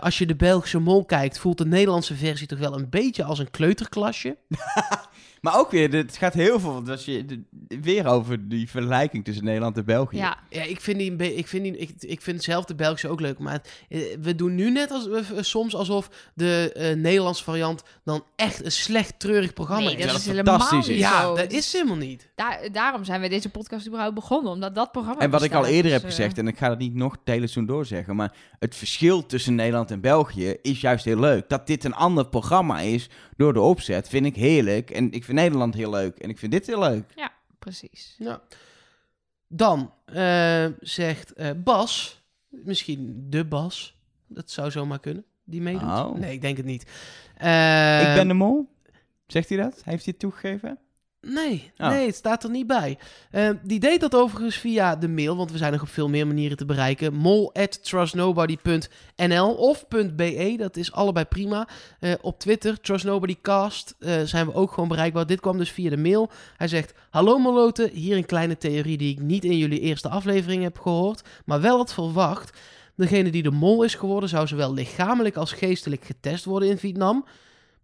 Als 0.00 0.18
je 0.18 0.26
de 0.26 0.36
Belgische 0.36 0.78
mol 0.78 1.04
kijkt, 1.04 1.38
voelt 1.38 1.58
de 1.58 1.66
Nederlandse 1.66 2.14
versie 2.14 2.46
toch 2.46 2.58
wel 2.58 2.74
een 2.74 2.90
beetje 2.90 3.24
als 3.24 3.38
een 3.38 3.50
kleuterklasje. 3.50 4.36
Maar 5.40 5.58
ook 5.58 5.70
weer, 5.70 5.92
het 5.92 6.16
gaat 6.16 6.34
heel 6.34 6.60
veel, 6.60 6.72
want 6.72 6.88
als 6.88 7.04
je, 7.04 7.42
weer 7.68 8.06
over 8.06 8.48
die 8.48 8.70
vergelijking 8.70 9.24
tussen 9.24 9.44
Nederland 9.44 9.76
en 9.76 9.84
België. 9.84 10.16
Ja, 10.16 10.38
Ja, 10.50 10.62
ik 10.62 10.80
vind, 10.80 10.98
die, 10.98 11.36
ik, 11.36 11.46
vind 11.46 11.62
die, 11.62 11.76
ik, 11.76 11.90
ik 11.98 12.20
vind 12.20 12.42
zelf 12.42 12.64
de 12.64 12.74
Belgische 12.74 13.08
ook 13.08 13.20
leuk. 13.20 13.38
Maar 13.38 13.62
eh, 13.88 14.00
we 14.20 14.34
doen 14.34 14.54
nu 14.54 14.70
net 14.70 14.90
als, 14.90 15.08
eh, 15.08 15.22
soms 15.40 15.74
alsof 15.74 16.10
de 16.34 16.72
eh, 16.74 16.96
Nederlandse 16.96 17.44
variant 17.44 17.82
dan 18.04 18.24
echt 18.36 18.64
een 18.64 18.72
slecht 18.72 19.18
treurig 19.18 19.52
programma 19.52 19.84
nee, 19.84 19.96
is. 19.96 20.04
dat 20.04 20.12
dat 20.12 20.20
is 20.20 20.32
fantastisch 20.32 20.86
niet 20.86 20.96
is. 20.96 21.02
ja, 21.02 21.22
zo. 21.22 21.36
dat 21.36 21.52
is 21.52 21.72
helemaal 21.72 21.96
niet. 21.96 22.30
Daar, 22.34 22.68
daarom 22.72 23.04
zijn 23.04 23.20
we 23.20 23.28
deze 23.28 23.48
podcast 23.48 23.86
überhaupt 23.86 24.14
begonnen, 24.14 24.52
omdat 24.52 24.74
dat 24.74 24.92
programma 24.92 25.20
En 25.20 25.30
wat 25.30 25.42
ik 25.42 25.54
al 25.54 25.66
eerder 25.66 25.92
heb 25.92 26.02
Dus, 26.02 26.14
gezegd, 26.14 26.38
en 26.38 26.48
ik 26.48 26.58
ga 26.58 26.70
het 26.70 26.78
niet 26.78 26.94
nog 26.94 27.12
het 27.12 27.20
hele 27.24 27.38
seizoen 27.38 27.66
doorzeggen, 27.66 28.16
maar 28.16 28.32
het 28.58 28.74
verschil 28.74 29.26
tussen 29.26 29.54
Nederland 29.54 29.90
en 29.90 30.00
België 30.00 30.56
is 30.62 30.80
juist 30.80 31.04
heel 31.04 31.20
leuk. 31.20 31.48
Dat 31.48 31.66
dit 31.66 31.84
een 31.84 31.94
ander 31.94 32.26
programma 32.26 32.80
is 32.80 33.08
door 33.36 33.52
de 33.52 33.60
opzet, 33.60 34.08
vind 34.08 34.26
ik 34.26 34.36
heerlijk. 34.36 34.90
En 34.90 35.12
ik 35.12 35.24
vind 35.24 35.38
Nederland 35.38 35.74
heel 35.74 35.90
leuk 35.90 36.18
en 36.18 36.28
ik 36.30 36.38
vind 36.38 36.52
dit 36.52 36.66
heel 36.66 36.80
leuk. 36.80 37.14
Precies. 37.58 38.14
Ja. 38.18 38.42
Dan 39.48 39.92
eh, 40.04 40.66
zegt 40.80 41.32
eh, 41.32 41.50
Bas, 41.56 42.22
misschien 42.48 43.26
de 43.30 43.44
Bas, 43.44 43.98
dat 44.26 44.50
zou 44.50 44.70
zomaar 44.70 45.00
kunnen, 45.00 45.24
die 45.44 45.60
meedoet. 45.60 45.82
Oh. 45.82 46.14
Nee, 46.14 46.32
ik 46.32 46.40
denk 46.40 46.56
het 46.56 46.66
niet. 46.66 46.90
Eh, 47.36 48.08
ik 48.08 48.14
ben 48.14 48.28
de 48.28 48.34
mol. 48.34 48.74
Zegt 49.26 49.48
hij 49.48 49.58
dat? 49.58 49.74
Heeft 49.74 50.04
hij 50.04 50.12
het 50.12 50.18
toegegeven? 50.18 50.78
Nee, 51.28 51.72
Oh. 51.78 51.88
nee, 51.88 52.06
het 52.06 52.14
staat 52.14 52.44
er 52.44 52.50
niet 52.50 52.66
bij. 52.66 52.98
Eh, 53.30 53.50
die 53.62 53.80
deed 53.80 54.00
dat 54.00 54.14
overigens 54.14 54.56
via 54.56 54.96
de 54.96 55.08
mail, 55.08 55.36
want 55.36 55.50
we 55.52 55.58
zijn 55.58 55.72
nog 55.72 55.82
op 55.82 55.88
veel 55.88 56.08
meer 56.08 56.26
manieren 56.26 56.56
te 56.56 56.64
bereiken. 56.64 57.14
mol 57.14 57.54
at 57.54 57.84
trustnobody.nl 57.84 59.54
of 59.54 59.84
.be, 59.88 60.54
dat 60.58 60.76
is 60.76 60.92
allebei 60.92 61.24
prima. 61.24 61.68
Eh, 62.00 62.12
op 62.20 62.38
Twitter, 62.38 62.80
trustnobodycast, 62.80 63.94
eh 63.98 64.20
zijn 64.24 64.46
we 64.46 64.54
ook 64.54 64.72
gewoon 64.72 64.88
bereikbaar. 64.88 65.26
Dit 65.26 65.40
kwam 65.40 65.58
dus 65.58 65.70
via 65.70 65.90
de 65.90 65.96
mail. 65.96 66.30
Hij 66.56 66.68
zegt, 66.68 66.94
hallo 67.10 67.38
Moloten, 67.38 67.90
hier 67.90 68.16
een 68.16 68.26
kleine 68.26 68.58
theorie 68.58 68.96
die 68.96 69.12
ik 69.12 69.20
niet 69.20 69.44
in 69.44 69.58
jullie 69.58 69.80
eerste 69.80 70.08
aflevering 70.08 70.62
heb 70.62 70.78
gehoord, 70.78 71.22
maar 71.44 71.60
wel 71.60 71.76
had 71.76 71.92
verwacht. 71.92 72.58
Degene 72.96 73.30
die 73.30 73.42
de 73.42 73.50
mol 73.50 73.82
is 73.82 73.94
geworden 73.94 74.28
zou 74.28 74.46
zowel 74.46 74.72
lichamelijk 74.72 75.36
als 75.36 75.52
geestelijk 75.52 76.04
getest 76.04 76.44
worden 76.44 76.68
in 76.68 76.78
Vietnam. 76.78 77.24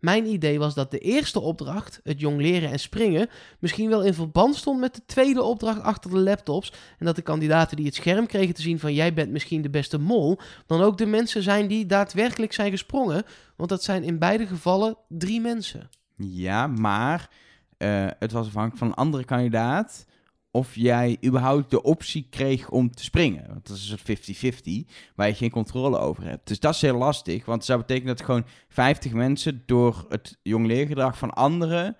Mijn 0.02 0.26
idee 0.26 0.58
was 0.58 0.74
dat 0.74 0.90
de 0.90 0.98
eerste 0.98 1.40
opdracht, 1.40 2.00
het 2.04 2.20
jong 2.20 2.40
leren 2.40 2.70
en 2.70 2.78
springen, 2.78 3.28
misschien 3.58 3.88
wel 3.88 4.02
in 4.02 4.14
verband 4.14 4.56
stond 4.56 4.80
met 4.80 4.94
de 4.94 5.02
tweede 5.06 5.42
opdracht 5.42 5.80
achter 5.80 6.10
de 6.10 6.18
laptops. 6.18 6.72
En 6.98 7.06
dat 7.06 7.16
de 7.16 7.22
kandidaten 7.22 7.76
die 7.76 7.86
het 7.86 7.94
scherm 7.94 8.26
kregen 8.26 8.54
te 8.54 8.62
zien 8.62 8.78
van 8.78 8.94
jij 8.94 9.14
bent 9.14 9.30
misschien 9.30 9.62
de 9.62 9.70
beste 9.70 9.98
mol, 9.98 10.38
dan 10.66 10.80
ook 10.80 10.98
de 10.98 11.06
mensen 11.06 11.42
zijn 11.42 11.66
die 11.66 11.86
daadwerkelijk 11.86 12.52
zijn 12.52 12.70
gesprongen. 12.70 13.24
Want 13.56 13.68
dat 13.68 13.82
zijn 13.82 14.02
in 14.02 14.18
beide 14.18 14.46
gevallen 14.46 14.96
drie 15.08 15.40
mensen. 15.40 15.88
Ja, 16.16 16.66
maar 16.66 17.30
eh, 17.76 18.06
het 18.18 18.32
was 18.32 18.46
afhankelijk 18.46 18.78
van 18.78 18.88
een 18.88 18.94
andere 18.94 19.24
kandidaat 19.24 20.06
of 20.54 20.74
jij 20.74 21.16
überhaupt 21.24 21.70
de 21.70 21.82
optie 21.82 22.26
kreeg 22.30 22.70
om 22.70 22.90
te 22.90 23.04
springen. 23.04 23.44
Want 23.48 23.66
dat 23.66 23.76
is 23.76 23.90
een 23.90 23.98
soort 23.98 24.86
50-50, 24.86 24.90
waar 25.14 25.26
je 25.26 25.34
geen 25.34 25.50
controle 25.50 25.98
over 25.98 26.24
hebt. 26.24 26.48
Dus 26.48 26.60
dat 26.60 26.74
is 26.74 26.80
heel 26.80 26.96
lastig, 26.96 27.44
want 27.44 27.58
het 27.58 27.66
zou 27.66 27.78
betekenen 27.78 28.16
dat 28.16 28.24
gewoon 28.24 28.44
50 28.68 29.12
mensen 29.12 29.62
door 29.66 30.06
het 30.08 30.38
jongleergedrag 30.42 31.18
van 31.18 31.30
anderen 31.30 31.96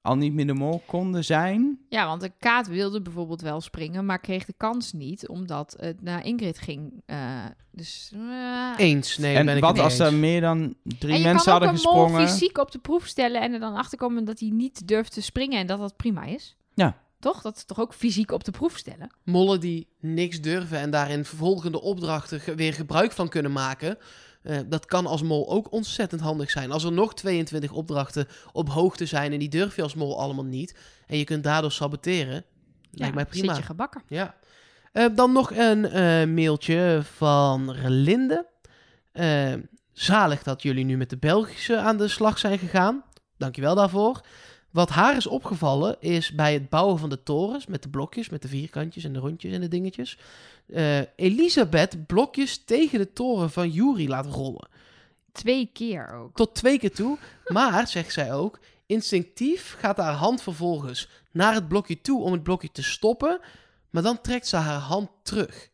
al 0.00 0.16
niet 0.16 0.32
meer 0.34 0.46
de 0.46 0.54
mol 0.54 0.82
konden 0.86 1.24
zijn. 1.24 1.78
Ja, 1.88 2.06
want 2.06 2.20
de 2.20 2.32
kaat 2.38 2.66
wilde 2.66 3.02
bijvoorbeeld 3.02 3.40
wel 3.40 3.60
springen, 3.60 4.06
maar 4.06 4.18
kreeg 4.18 4.44
de 4.44 4.54
kans 4.56 4.92
niet, 4.92 5.28
omdat 5.28 5.76
het 5.78 6.02
naar 6.02 6.24
Ingrid 6.24 6.58
ging. 6.58 7.02
Eh, 7.06 7.44
dus... 7.70 8.12
eh, 8.14 8.70
Eens. 8.76 9.18
Nee, 9.18 9.34
ben 9.34 9.48
en 9.48 9.56
ik 9.56 9.62
wat 9.62 9.78
als 9.78 9.98
er 9.98 10.14
meer 10.14 10.40
dan 10.40 10.74
drie 10.82 11.12
en 11.12 11.18
je 11.18 11.24
mensen 11.24 11.44
kan 11.52 11.54
ook 11.54 11.64
hadden 11.64 11.68
een 11.68 11.92
mol 11.92 12.02
gesprongen? 12.04 12.28
fysiek 12.28 12.58
op 12.58 12.70
de 12.70 12.78
proef 12.78 13.06
stellen 13.06 13.42
en 13.42 13.52
er 13.52 13.60
dan 13.60 13.74
achterkomen 13.74 14.24
dat 14.24 14.40
hij 14.40 14.48
niet 14.48 14.88
durft 14.88 15.12
te 15.12 15.22
springen 15.22 15.58
en 15.58 15.66
dat 15.66 15.78
dat 15.78 15.96
prima 15.96 16.24
is. 16.24 16.56
Ja. 16.74 17.02
Toch? 17.24 17.42
Dat 17.42 17.56
is 17.56 17.64
toch 17.64 17.80
ook 17.80 17.94
fysiek 17.94 18.30
op 18.30 18.44
de 18.44 18.50
proef 18.50 18.76
stellen? 18.76 19.10
Mollen 19.22 19.60
die 19.60 19.88
niks 20.00 20.40
durven 20.40 20.78
en 20.78 20.90
daarin 20.90 21.24
vervolgende 21.24 21.80
opdrachten 21.80 22.56
weer 22.56 22.74
gebruik 22.74 23.12
van 23.12 23.28
kunnen 23.28 23.52
maken. 23.52 23.98
eh, 24.42 24.58
dat 24.66 24.86
kan 24.86 25.06
als 25.06 25.22
mol 25.22 25.50
ook 25.50 25.72
ontzettend 25.72 26.20
handig 26.20 26.50
zijn. 26.50 26.72
Als 26.72 26.84
er 26.84 26.92
nog 26.92 27.14
22 27.14 27.72
opdrachten 27.72 28.26
op 28.52 28.68
hoogte 28.68 29.06
zijn 29.06 29.32
en 29.32 29.38
die 29.38 29.48
durf 29.48 29.76
je 29.76 29.82
als 29.82 29.94
mol 29.94 30.20
allemaal 30.20 30.44
niet. 30.44 30.78
En 31.06 31.18
je 31.18 31.24
kunt 31.24 31.44
daardoor 31.44 31.72
saboteren. 31.72 32.44
Lijkt 32.90 33.14
mij 33.14 33.26
prima. 33.26 33.46
Zit 33.46 33.56
je 33.56 33.62
gebakken. 33.62 34.02
Ja. 34.08 34.34
Eh, 34.92 35.06
dan 35.14 35.32
nog 35.32 35.50
een 35.50 35.84
eh, 35.84 36.26
mailtje 36.26 37.00
van 37.16 37.70
Relinde. 37.70 38.46
Zalig 39.92 40.42
dat 40.42 40.62
jullie 40.62 40.84
nu 40.84 40.96
met 40.96 41.10
de 41.10 41.18
Belgische 41.18 41.78
aan 41.78 41.96
de 41.96 42.08
slag 42.08 42.38
zijn 42.38 42.58
gegaan. 42.58 43.04
Dankjewel 43.36 43.74
daarvoor. 43.74 44.20
Wat 44.74 44.90
haar 44.90 45.16
is 45.16 45.26
opgevallen 45.26 45.96
is 46.00 46.32
bij 46.32 46.52
het 46.52 46.68
bouwen 46.68 46.98
van 46.98 47.08
de 47.08 47.22
torens 47.22 47.66
met 47.66 47.82
de 47.82 47.88
blokjes, 47.88 48.28
met 48.28 48.42
de 48.42 48.48
vierkantjes 48.48 49.04
en 49.04 49.12
de 49.12 49.18
rondjes 49.18 49.52
en 49.52 49.60
de 49.60 49.68
dingetjes. 49.68 50.18
eh, 50.72 50.98
Elisabeth 51.16 52.06
blokjes 52.06 52.64
tegen 52.64 52.98
de 52.98 53.12
toren 53.12 53.50
van 53.50 53.70
Yuri 53.70 54.08
laat 54.08 54.26
rollen. 54.26 54.68
Twee 55.32 55.70
keer 55.72 56.12
ook. 56.14 56.36
Tot 56.36 56.54
twee 56.54 56.78
keer 56.78 56.92
toe. 56.92 57.18
Maar, 57.46 57.88
zegt 57.88 58.12
zij 58.12 58.32
ook, 58.32 58.58
instinctief 58.86 59.76
gaat 59.78 59.96
haar 59.96 60.12
hand 60.14 60.42
vervolgens 60.42 61.08
naar 61.32 61.54
het 61.54 61.68
blokje 61.68 62.00
toe 62.00 62.22
om 62.22 62.32
het 62.32 62.42
blokje 62.42 62.72
te 62.72 62.82
stoppen. 62.82 63.40
Maar 63.90 64.02
dan 64.02 64.20
trekt 64.20 64.46
ze 64.46 64.56
haar 64.56 64.80
hand 64.80 65.10
terug. 65.22 65.68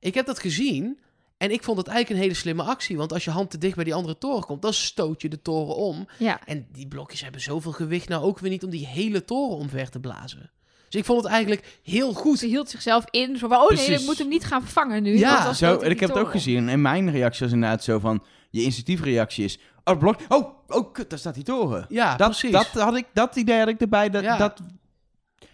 Ik 0.00 0.14
heb 0.14 0.26
dat 0.26 0.38
gezien 0.38 0.98
en 1.40 1.50
ik 1.50 1.62
vond 1.62 1.78
het 1.78 1.86
eigenlijk 1.86 2.16
een 2.16 2.28
hele 2.28 2.40
slimme 2.40 2.62
actie. 2.62 2.96
Want 2.96 3.12
als 3.12 3.24
je 3.24 3.30
hand 3.30 3.50
te 3.50 3.58
dicht 3.58 3.74
bij 3.74 3.84
die 3.84 3.94
andere 3.94 4.18
toren 4.18 4.44
komt, 4.44 4.62
dan 4.62 4.72
stoot 4.72 5.22
je 5.22 5.28
de 5.28 5.42
toren 5.42 5.76
om. 5.76 6.08
Ja. 6.18 6.40
En 6.44 6.66
die 6.72 6.88
blokjes 6.88 7.20
hebben 7.20 7.40
zoveel 7.40 7.72
gewicht 7.72 8.08
nou 8.08 8.24
ook 8.24 8.38
weer 8.38 8.50
niet 8.50 8.64
om 8.64 8.70
die 8.70 8.86
hele 8.86 9.24
toren 9.24 9.56
omver 9.56 9.90
te 9.90 10.00
blazen. 10.00 10.50
Dus 10.88 11.00
ik 11.00 11.06
vond 11.06 11.22
het 11.22 11.32
eigenlijk 11.32 11.78
heel 11.82 12.12
goed. 12.12 12.38
Ze 12.38 12.46
hield 12.46 12.70
zichzelf 12.70 13.04
in. 13.10 13.36
Zo 13.36 13.48
van, 13.48 13.58
oh 13.58 13.70
nee, 13.70 13.86
ik 13.86 14.04
moet 14.04 14.18
hem 14.18 14.28
niet 14.28 14.44
gaan 14.44 14.62
vangen 14.62 15.02
nu. 15.02 15.18
Ja, 15.18 15.52
Zo, 15.52 15.78
en 15.78 15.90
ik 15.90 16.00
heb 16.00 16.08
het 16.08 16.18
ook 16.18 16.30
gezien. 16.30 16.68
En 16.68 16.80
mijn 16.82 17.10
reactie 17.10 17.44
was 17.44 17.54
inderdaad 17.54 17.84
zo 17.84 17.98
van... 17.98 18.22
Je 18.50 18.62
instinctieve 18.62 19.04
reactie 19.04 19.44
is... 19.44 19.58
Oh, 19.84 19.98
blok. 19.98 20.16
Oh, 20.28 20.54
oh, 20.68 20.92
kut, 20.92 21.10
daar 21.10 21.18
staat 21.18 21.34
die 21.34 21.44
toren. 21.44 21.86
Ja, 21.88 22.16
dat, 22.16 22.28
precies. 22.28 22.50
Dat, 22.50 22.66
had 22.66 22.96
ik, 22.96 23.06
dat 23.12 23.36
idee 23.36 23.58
had 23.58 23.68
ik 23.68 23.80
erbij. 23.80 24.10
Dat, 24.10 24.22
Ja. 24.22 24.36
dat... 24.36 24.60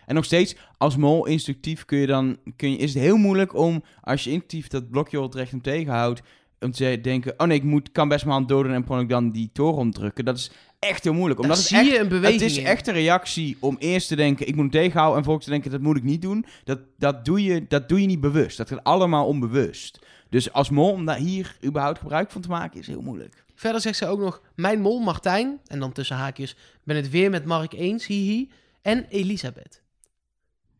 En 0.06 0.14
nog 0.14 0.24
steeds, 0.24 0.56
als 0.78 0.96
mol 0.96 1.26
instructief 1.26 1.84
kun 1.84 1.98
je 1.98 2.06
dan... 2.06 2.36
Kun 2.56 2.70
je, 2.70 2.76
is 2.76 2.94
het 2.94 3.02
heel 3.02 3.16
moeilijk 3.16 3.54
om, 3.54 3.84
als 4.00 4.24
je 4.24 4.30
instinctief 4.30 4.68
dat 4.68 4.90
blokje 4.90 5.18
wat 5.18 5.34
recht 5.34 5.50
hem 5.50 5.62
tegenhoudt... 5.62 6.22
Om 6.60 6.72
te 6.72 6.98
denken, 7.02 7.34
oh 7.36 7.46
nee, 7.46 7.56
ik 7.56 7.62
moet, 7.62 7.92
kan 7.92 8.08
best 8.08 8.24
mijn 8.24 8.36
hand 8.36 8.48
doden 8.48 8.72
en 8.72 8.84
kon 8.84 9.00
ik 9.00 9.08
dan 9.08 9.30
die 9.30 9.50
toren 9.52 9.78
omdrukken. 9.78 10.24
Dat 10.24 10.36
is 10.36 10.50
echt 10.78 11.04
heel 11.04 11.12
moeilijk. 11.12 11.40
Daar 11.40 11.50
Omdat 11.50 11.64
het 11.64 11.72
zie 11.72 11.78
echt, 11.78 11.90
je 11.90 11.98
een 11.98 12.08
beweging 12.08 12.40
Het 12.40 12.50
is 12.50 12.58
in. 12.58 12.64
echt 12.64 12.86
een 12.86 12.94
reactie 12.94 13.56
om 13.60 13.76
eerst 13.78 14.08
te 14.08 14.16
denken, 14.16 14.48
ik 14.48 14.54
moet 14.54 14.72
hem 14.72 14.82
tegenhouden. 14.82 15.16
En 15.16 15.22
vervolgens 15.22 15.44
te 15.44 15.52
denken, 15.52 15.70
dat 15.70 15.80
moet 15.80 15.96
ik 15.96 16.02
niet 16.02 16.22
doen. 16.22 16.46
Dat, 16.64 16.78
dat, 16.98 17.24
doe 17.24 17.42
je, 17.42 17.64
dat 17.68 17.88
doe 17.88 18.00
je 18.00 18.06
niet 18.06 18.20
bewust. 18.20 18.56
Dat 18.56 18.68
gaat 18.68 18.84
allemaal 18.84 19.26
onbewust. 19.26 19.98
Dus 20.30 20.52
als 20.52 20.70
mol, 20.70 20.90
om 20.90 21.04
daar 21.04 21.16
hier 21.16 21.56
überhaupt 21.64 21.98
gebruik 21.98 22.30
van 22.30 22.40
te 22.40 22.48
maken, 22.48 22.80
is 22.80 22.86
heel 22.86 23.02
moeilijk. 23.02 23.44
Verder 23.54 23.80
zegt 23.80 23.96
zij 23.96 24.08
ook 24.08 24.20
nog: 24.20 24.42
Mijn 24.54 24.80
mol 24.80 25.00
Martijn, 25.00 25.60
en 25.66 25.80
dan 25.80 25.92
tussen 25.92 26.16
haakjes, 26.16 26.56
ben 26.84 26.96
het 26.96 27.10
weer 27.10 27.30
met 27.30 27.44
Mark 27.44 27.72
eens, 27.72 28.06
hihi, 28.06 28.50
en 28.82 29.06
Elisabeth. 29.08 29.82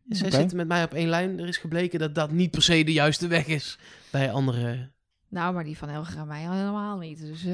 Zij 0.09 0.31
zitten 0.31 0.57
met 0.57 0.67
mij 0.67 0.83
op 0.83 0.93
één 0.93 1.09
lijn. 1.09 1.39
Er 1.39 1.47
is 1.47 1.57
gebleken 1.57 1.99
dat 1.99 2.15
dat 2.15 2.31
niet 2.31 2.51
per 2.51 2.61
se 2.61 2.83
de 2.83 2.93
juiste 2.93 3.27
weg 3.27 3.47
is 3.47 3.77
bij 4.11 4.31
andere. 4.31 4.89
Nou, 5.29 5.53
maar 5.53 5.63
die 5.63 5.77
van 5.77 5.89
Helga 5.89 6.19
en 6.19 6.27
mij 6.27 6.41
helemaal 6.41 6.97
niet. 6.97 7.19
Dus 7.19 7.45
eh, 7.45 7.53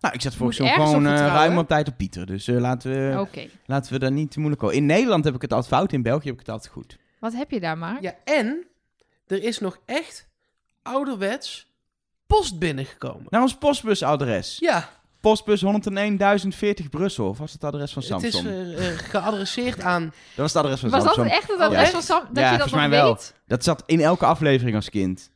Nou, 0.00 0.14
ik 0.14 0.20
zet 0.20 0.24
Moet 0.24 0.34
volgens 0.34 0.58
mij 0.58 0.72
gewoon 0.72 1.06
op 1.06 1.12
eh, 1.12 1.18
ruim 1.18 1.58
op 1.58 1.68
tijd 1.68 1.88
op 1.88 1.96
Pieter. 1.96 2.26
Dus 2.26 2.48
eh, 2.48 2.56
laten, 2.56 2.90
we, 2.90 3.20
oké. 3.20 3.46
laten 3.66 3.92
we 3.92 3.98
daar 3.98 4.12
niet 4.12 4.30
te 4.30 4.38
moeilijk 4.38 4.62
over. 4.62 4.76
In 4.76 4.86
Nederland 4.86 5.24
heb 5.24 5.34
ik 5.34 5.42
het 5.42 5.52
altijd 5.52 5.74
fout, 5.74 5.92
in 5.92 6.02
België 6.02 6.24
heb 6.24 6.34
ik 6.34 6.40
het 6.40 6.48
altijd 6.48 6.72
goed. 6.72 6.98
Wat 7.18 7.32
heb 7.32 7.50
je 7.50 7.60
daar 7.60 7.78
maar? 7.78 8.02
Ja, 8.02 8.14
en 8.24 8.66
er 9.26 9.42
is 9.42 9.58
nog 9.58 9.80
echt 9.86 10.28
ouderwets 10.82 11.72
post 12.26 12.58
binnengekomen. 12.58 13.26
Naar 13.28 13.42
ons 13.42 13.56
postbusadres. 13.56 14.58
Ja, 14.58 14.88
Postbus 15.20 15.64
101.040 15.64 16.88
Brussel. 16.90 17.28
Of 17.28 17.38
was 17.38 17.52
het 17.52 17.64
adres 17.64 17.92
van 17.92 18.02
het 18.02 18.22
is 18.22 18.32
Samsung? 18.32 18.54
eh, 18.74 18.88
eh, 18.92 18.98
geadresseerd 18.98 19.80
aan. 19.80 20.02
dat 20.34 20.36
was 20.36 20.52
het 20.52 20.62
adres 20.64 20.80
van 20.80 20.90
Was 20.90 21.04
dat 21.04 21.14
Samsung. 21.14 21.36
echt 21.38 21.48
het 21.48 21.60
adres 21.60 21.80
echt? 21.82 21.90
van 21.90 22.02
Sam? 22.02 22.20
Dat 22.32 22.36
Ja, 22.44 22.52
je 22.52 22.58
dat 22.58 22.68
volgens 22.68 22.72
nog 22.72 22.80
mij 22.80 22.90
wel. 22.90 23.12
weet? 23.14 23.34
Dat 23.46 23.64
zat 23.64 23.82
in 23.86 24.00
elke 24.00 24.24
aflevering 24.26 24.76
als 24.76 24.90
kind. 24.90 25.30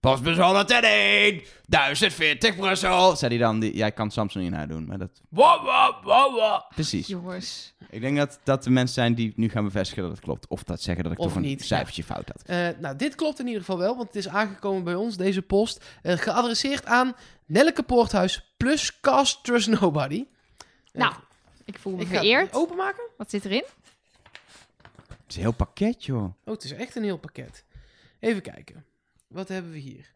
Postbus 0.00 0.38
101, 0.38 1.42
1040 1.66 2.56
Brussel. 2.56 3.16
Zei 3.16 3.30
hij 3.36 3.44
dan, 3.44 3.60
die, 3.60 3.76
jij 3.76 3.92
kan 3.92 4.10
Samsung 4.10 4.44
in 4.44 4.52
haar 4.52 4.68
doen, 4.68 4.86
maar 4.86 4.98
dat... 4.98 5.10
Wow, 5.28 5.64
wow, 5.64 6.04
wow, 6.04 6.34
wow. 6.34 6.60
Precies. 6.74 7.06
Jongens. 7.06 7.74
Ik 7.90 8.00
denk 8.00 8.16
dat 8.16 8.38
dat 8.44 8.62
de 8.64 8.70
mensen 8.70 8.94
zijn 8.94 9.14
die 9.14 9.32
nu 9.36 9.48
gaan 9.48 9.64
bevestigen 9.64 10.02
dat 10.02 10.12
het 10.12 10.20
klopt. 10.20 10.46
Of 10.48 10.62
dat 10.62 10.80
zeggen 10.82 11.02
dat 11.04 11.12
ik 11.12 11.18
Of 11.18 11.32
toch 11.32 11.42
een 11.42 11.58
cijfertje 11.60 12.04
fout 12.04 12.28
had. 12.28 12.42
Eh, 12.46 12.68
nou, 12.80 12.96
dit 12.96 13.14
klopt 13.14 13.38
in 13.40 13.46
ieder 13.46 13.60
geval 13.60 13.78
wel, 13.78 13.96
want 13.96 14.06
het 14.06 14.16
is 14.16 14.28
aangekomen 14.28 14.84
bij 14.84 14.94
ons, 14.94 15.16
deze 15.16 15.42
post. 15.42 15.84
geadresseerd 16.02 16.86
aan 16.86 17.12
Nelleke 17.48 17.82
Poorthuis 17.82 18.54
plus 18.56 19.00
Cast 19.00 19.44
Trust 19.44 19.68
Nobody. 19.68 20.26
Nou, 20.92 21.14
ik 21.64 21.78
voel 21.78 21.94
me 21.96 22.00
ik 22.00 22.06
ga 22.06 22.12
het 22.12 22.20
vereerd. 22.22 22.52
openmaken. 22.54 23.04
Wat 23.16 23.30
zit 23.30 23.44
erin? 23.44 23.64
Het 25.08 25.26
is 25.28 25.36
een 25.36 25.42
heel 25.42 25.52
pakket, 25.52 26.04
joh. 26.04 26.24
Oh, 26.24 26.54
het 26.54 26.64
is 26.64 26.72
echt 26.72 26.94
een 26.96 27.02
heel 27.02 27.18
pakket. 27.18 27.64
Even 28.20 28.42
kijken. 28.42 28.84
Wat 29.26 29.48
hebben 29.48 29.72
we 29.72 29.78
hier? 29.78 30.12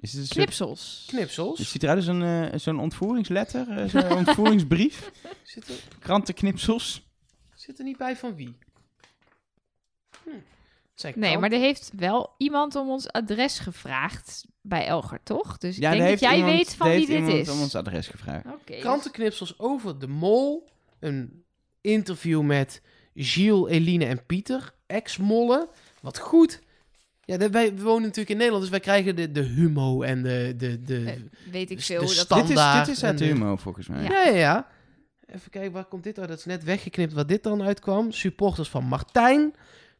Is 0.00 0.12
het 0.12 0.20
een 0.20 0.26
soort- 0.26 0.38
Knipsels. 0.38 1.04
Knipsels. 1.06 1.58
Het 1.58 1.68
ziet 1.68 1.82
eruit 1.82 1.98
als 1.98 2.06
een, 2.06 2.22
eh, 2.22 2.58
zo'n 2.58 2.80
ontvoeringsletter, 2.80 3.78
eh, 3.78 3.88
zo'n 3.88 4.12
ontvoeringsbrief. 4.26 5.10
Zit 5.42 5.68
er, 5.68 5.74
Krantenknipsels. 5.98 7.02
zit 7.54 7.78
er 7.78 7.84
niet 7.84 7.96
bij 7.96 8.16
van 8.16 8.34
wie? 8.34 8.58
Hm. 10.24 10.30
Het 11.02 11.16
Nee, 11.16 11.38
maar 11.38 11.52
er 11.52 11.58
heeft 11.58 11.90
wel 11.96 12.34
iemand 12.38 12.74
om 12.74 12.88
ons 12.90 13.08
adres 13.12 13.58
gevraagd 13.58 14.44
bij 14.60 14.86
Elger, 14.86 15.18
toch? 15.22 15.58
Dus 15.58 15.74
ik 15.74 15.80
denk 15.80 16.08
dat 16.08 16.20
jij 16.20 16.36
iemand- 16.36 16.52
weet 16.56 16.74
van 16.74 16.90
wie 16.90 17.06
dit 17.06 17.28
is. 17.28 17.48
om 17.48 17.60
ons 17.60 17.74
adres 17.74 18.08
gevraagd. 18.08 18.44
Krantenknipsels 18.64 19.58
over 19.58 19.98
de 19.98 20.06
mol. 20.08 20.68
Een 21.00 21.44
interview 21.80 22.42
met 22.42 22.82
Gilles, 23.14 23.70
Eline 23.70 24.04
en 24.04 24.26
Pieter. 24.26 24.74
Ex-mollen. 24.86 25.68
Wat 26.00 26.18
goed. 26.18 26.60
Ja, 27.24 27.36
de- 27.36 27.50
wij 27.50 27.76
wonen 27.78 28.02
natuurlijk 28.02 28.28
in 28.30 28.36
Nederland, 28.36 28.62
dus 28.62 28.70
wij 28.70 28.80
krijgen 28.80 29.16
de, 29.16 29.32
de 29.32 29.42
humo 29.42 30.02
en 30.02 30.22
de... 30.22 30.54
de, 30.56 30.82
de 30.82 31.04
Eh, 31.06 31.52
weet 31.52 31.70
ik 31.70 31.76
de 31.76 31.82
veel. 31.84 32.00
Dat 32.00 32.10
stand- 32.10 32.40
Dit 32.40 32.50
is, 32.50 32.56
Standaard 32.62 32.86
dit 32.86 32.94
is 32.94 33.00
de 33.00 33.14
de- 33.14 33.24
humo, 33.24 33.56
volgens 33.56 33.88
mij. 33.88 34.02
Ja. 34.02 34.10
Ja, 34.10 34.24
ja, 34.30 34.36
ja. 34.36 34.68
Even 35.26 35.50
kijken, 35.50 35.72
waar 35.72 35.84
komt 35.84 36.04
dit 36.04 36.18
uit? 36.18 36.28
Dat 36.28 36.38
is 36.38 36.44
net 36.44 36.64
weggeknipt 36.64 37.12
waar 37.12 37.26
dit 37.26 37.42
dan 37.42 37.62
uitkwam. 37.62 38.12
Supporters 38.12 38.68
van 38.68 38.84
Martijn, 38.84 39.54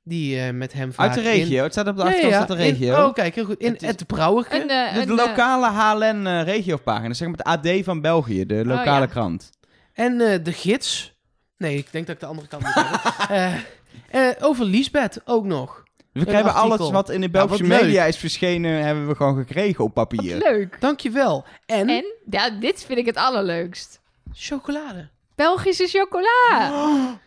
die 0.08 0.40
eh, 0.40 0.52
met 0.52 0.72
hem 0.72 0.92
vaak 0.92 1.06
Uit 1.06 1.14
de 1.14 1.20
in- 1.20 1.26
regio. 1.40 1.62
Het 1.62 1.72
staat 1.72 1.88
op 1.88 1.96
de 1.96 2.02
ja, 2.02 2.06
achterkant 2.08 2.34
ja. 2.34 2.44
staat 2.44 2.56
de 2.56 2.64
In- 2.64 2.70
regio. 2.74 3.06
oh, 3.06 3.12
kijk, 3.14 3.34
heel 3.34 3.44
goed. 3.44 3.58
In 3.58 3.72
Het 3.72 3.82
is- 3.82 3.88
het 3.88 4.06
Brouwerke. 4.06 4.54
Een, 4.54 4.70
eh, 4.70 4.94
de, 4.94 5.00
een, 5.00 5.06
de 5.06 5.22
eh, 5.22 5.26
lokale 5.28 5.66
HLN 5.70 6.26
eh, 6.26 6.42
regiopagina, 6.42 7.12
zeg 7.14 7.28
maar 7.28 7.36
het 7.36 7.46
AD 7.46 7.84
van 7.84 8.00
België, 8.00 8.46
de 8.46 8.64
lokale 8.64 8.90
Oh, 9.00 9.06
ja. 9.06 9.06
krant. 9.06 9.50
En 9.92 10.20
eh, 10.20 10.38
de 10.44 10.52
gids. 10.52 11.14
Nee, 11.56 11.76
ik 11.76 11.92
denk 11.92 12.06
dat 12.06 12.14
ik 12.14 12.20
de 12.20 12.26
andere 12.26 12.48
kant 12.48 12.62
moet 12.62 12.74
hebben. 12.74 13.00
Eh, 14.10 14.28
eh, 14.28 14.34
over 14.40 14.64
Liesbeth 14.64 15.20
ook 15.24 15.44
nog. 15.44 15.84
We 16.12 16.24
krijgen 16.24 16.54
artikel. 16.54 16.76
alles 16.78 16.90
wat 16.90 17.10
in 17.10 17.20
de 17.20 17.26
Ja, 17.26 17.32
Belgische 17.32 17.62
wat 17.62 17.72
leuk. 17.72 17.82
media 17.82 18.04
is 18.04 18.16
verschenen, 18.16 18.84
hebben 18.84 19.08
we 19.08 19.14
gewoon 19.14 19.36
gekregen 19.36 19.84
op 19.84 19.94
wat 19.94 20.08
papier. 20.08 20.36
leuk. 20.38 20.80
Dankjewel. 20.80 21.44
En, 21.66 21.88
En 21.88 22.04
ja, 22.30 22.50
dit 22.50 22.84
vind 22.84 22.98
ik 22.98 23.06
het 23.06 23.16
allerleukst. 23.16 24.00
chocolade. 24.32 25.08
Belgische 25.34 25.86
chocola. 25.86 26.30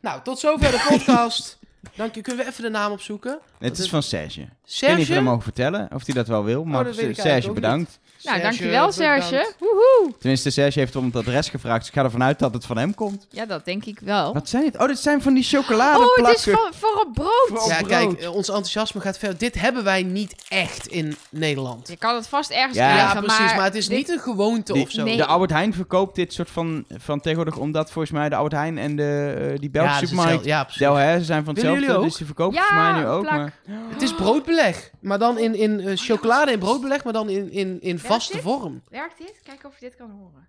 Nou, 0.00 0.20
tot 0.22 0.38
zover 0.38 0.70
de 0.70 0.86
podcast. 0.88 1.57
Dank 1.96 2.14
je. 2.14 2.20
Kunnen 2.20 2.44
we 2.44 2.50
even 2.50 2.62
de 2.62 2.70
naam 2.70 2.92
opzoeken? 2.92 3.40
Het 3.58 3.78
is 3.78 3.88
van 3.88 4.02
Serge. 4.02 4.48
Ik 4.68 4.80
weet 4.80 4.90
niet 4.90 5.00
of 5.00 5.06
Serge? 5.06 5.22
mogen 5.22 5.42
vertellen, 5.42 5.88
of 5.94 6.06
hij 6.06 6.14
dat 6.14 6.26
wel 6.28 6.44
wil. 6.44 6.64
Maar 6.64 6.84
weet 6.84 6.98
ik 6.98 7.20
Serge, 7.20 7.50
bedankt. 7.52 7.98
Nou, 8.22 8.36
Serge, 8.38 8.42
dankjewel 8.42 8.88
bedankt. 8.88 9.24
Serge. 9.26 9.52
Woehoe. 9.58 10.12
Tenminste, 10.18 10.50
Serge 10.50 10.78
heeft 10.78 10.96
om 10.96 11.04
het 11.04 11.16
adres 11.16 11.48
gevraagd. 11.48 11.78
Dus 11.78 11.88
ik 11.88 11.94
ga 11.94 12.02
ervan 12.04 12.22
uit 12.22 12.38
dat 12.38 12.54
het 12.54 12.66
van 12.66 12.76
hem 12.78 12.94
komt. 12.94 13.26
Ja, 13.30 13.46
dat 13.46 13.64
denk 13.64 13.84
ik 13.84 14.00
wel. 14.00 14.32
Wat 14.34 14.48
zijn 14.48 14.64
het? 14.64 14.78
Oh, 14.78 14.86
dit 14.86 14.98
zijn 14.98 15.22
van 15.22 15.34
die 15.34 15.42
Oh, 15.42 15.48
chocoladeplakken. 15.48 16.24
het 16.26 16.36
is 16.36 16.42
voor, 16.44 16.70
voor 16.74 17.04
een 17.06 17.12
brood. 17.12 17.48
Voor- 17.60 17.68
Ja, 17.70 17.76
brood. 17.76 17.88
kijk, 17.88 18.12
eh, 18.12 18.34
ons 18.34 18.48
enthousiasme 18.48 19.00
gaat 19.00 19.18
verder. 19.18 19.38
Dit 19.38 19.60
hebben 19.60 19.84
wij 19.84 20.02
niet 20.02 20.34
echt 20.48 20.86
in 20.86 21.16
Nederland. 21.30 21.88
Je 21.88 21.96
kan 21.96 22.14
het 22.14 22.28
vast 22.28 22.50
ergens 22.50 22.76
Ja, 22.76 22.88
Ja, 22.88 22.94
krijgen, 22.94 23.20
precies, 23.20 23.38
maar, 23.44 23.56
maar 23.56 23.64
het 23.64 23.74
is 23.74 23.88
dit- 23.88 23.96
niet 23.96 24.08
een 24.08 24.18
gewoonte 24.18 24.72
Die- 24.72 24.82
of 24.82 24.90
zo. 24.90 25.04
Nee. 25.04 25.16
De 25.16 25.26
Albert 25.26 25.50
Heijn 25.50 25.74
verkoopt 25.74 26.14
dit 26.14 26.32
soort 26.32 26.50
van, 26.50 26.84
van 26.96 27.20
tegenwoordig, 27.20 27.56
omdat 27.56 27.90
volgens 27.90 28.12
mij 28.14 28.28
de 28.28 28.34
Albert 28.34 28.54
Heijn 28.54 28.78
en 28.78 28.96
de, 28.96 29.34
eh, 29.52 29.58
die 29.58 29.70
Belgische 29.70 30.00
ja, 30.00 30.06
supermarkt, 30.06 30.44
ja, 30.44 30.62
precies. 30.62 30.80
Delhaize 30.80 31.24
zijn 31.24 31.44
van 31.44 31.54
hetzelfde, 31.54 31.80
jullie 31.80 31.96
ook? 31.96 32.02
dus 32.04 32.16
die 32.16 32.26
verkopen 32.26 32.54
Ja, 32.54 32.62
volgens 32.68 32.90
mij 32.92 33.00
nu 33.00 33.06
ook. 33.08 33.24
Maar... 33.24 33.52
Het 33.92 34.02
is 34.02 34.14
broodbeleg, 34.14 34.57
maar 35.00 35.18
dan 35.18 35.38
in, 35.38 35.54
in 35.54 35.80
eh, 35.80 35.96
chocolade 35.96 36.50
en 36.50 36.58
broodbeleg, 36.58 37.04
maar 37.04 37.12
dan 37.12 37.28
in, 37.28 37.50
in, 37.50 37.80
in 37.80 37.98
vaste 37.98 38.32
dit? 38.32 38.42
vorm. 38.42 38.82
Werkt 38.90 39.18
dit? 39.18 39.40
Kijk 39.42 39.64
of 39.64 39.78
je 39.78 39.86
dit 39.86 39.96
kan 39.96 40.10
horen. 40.10 40.48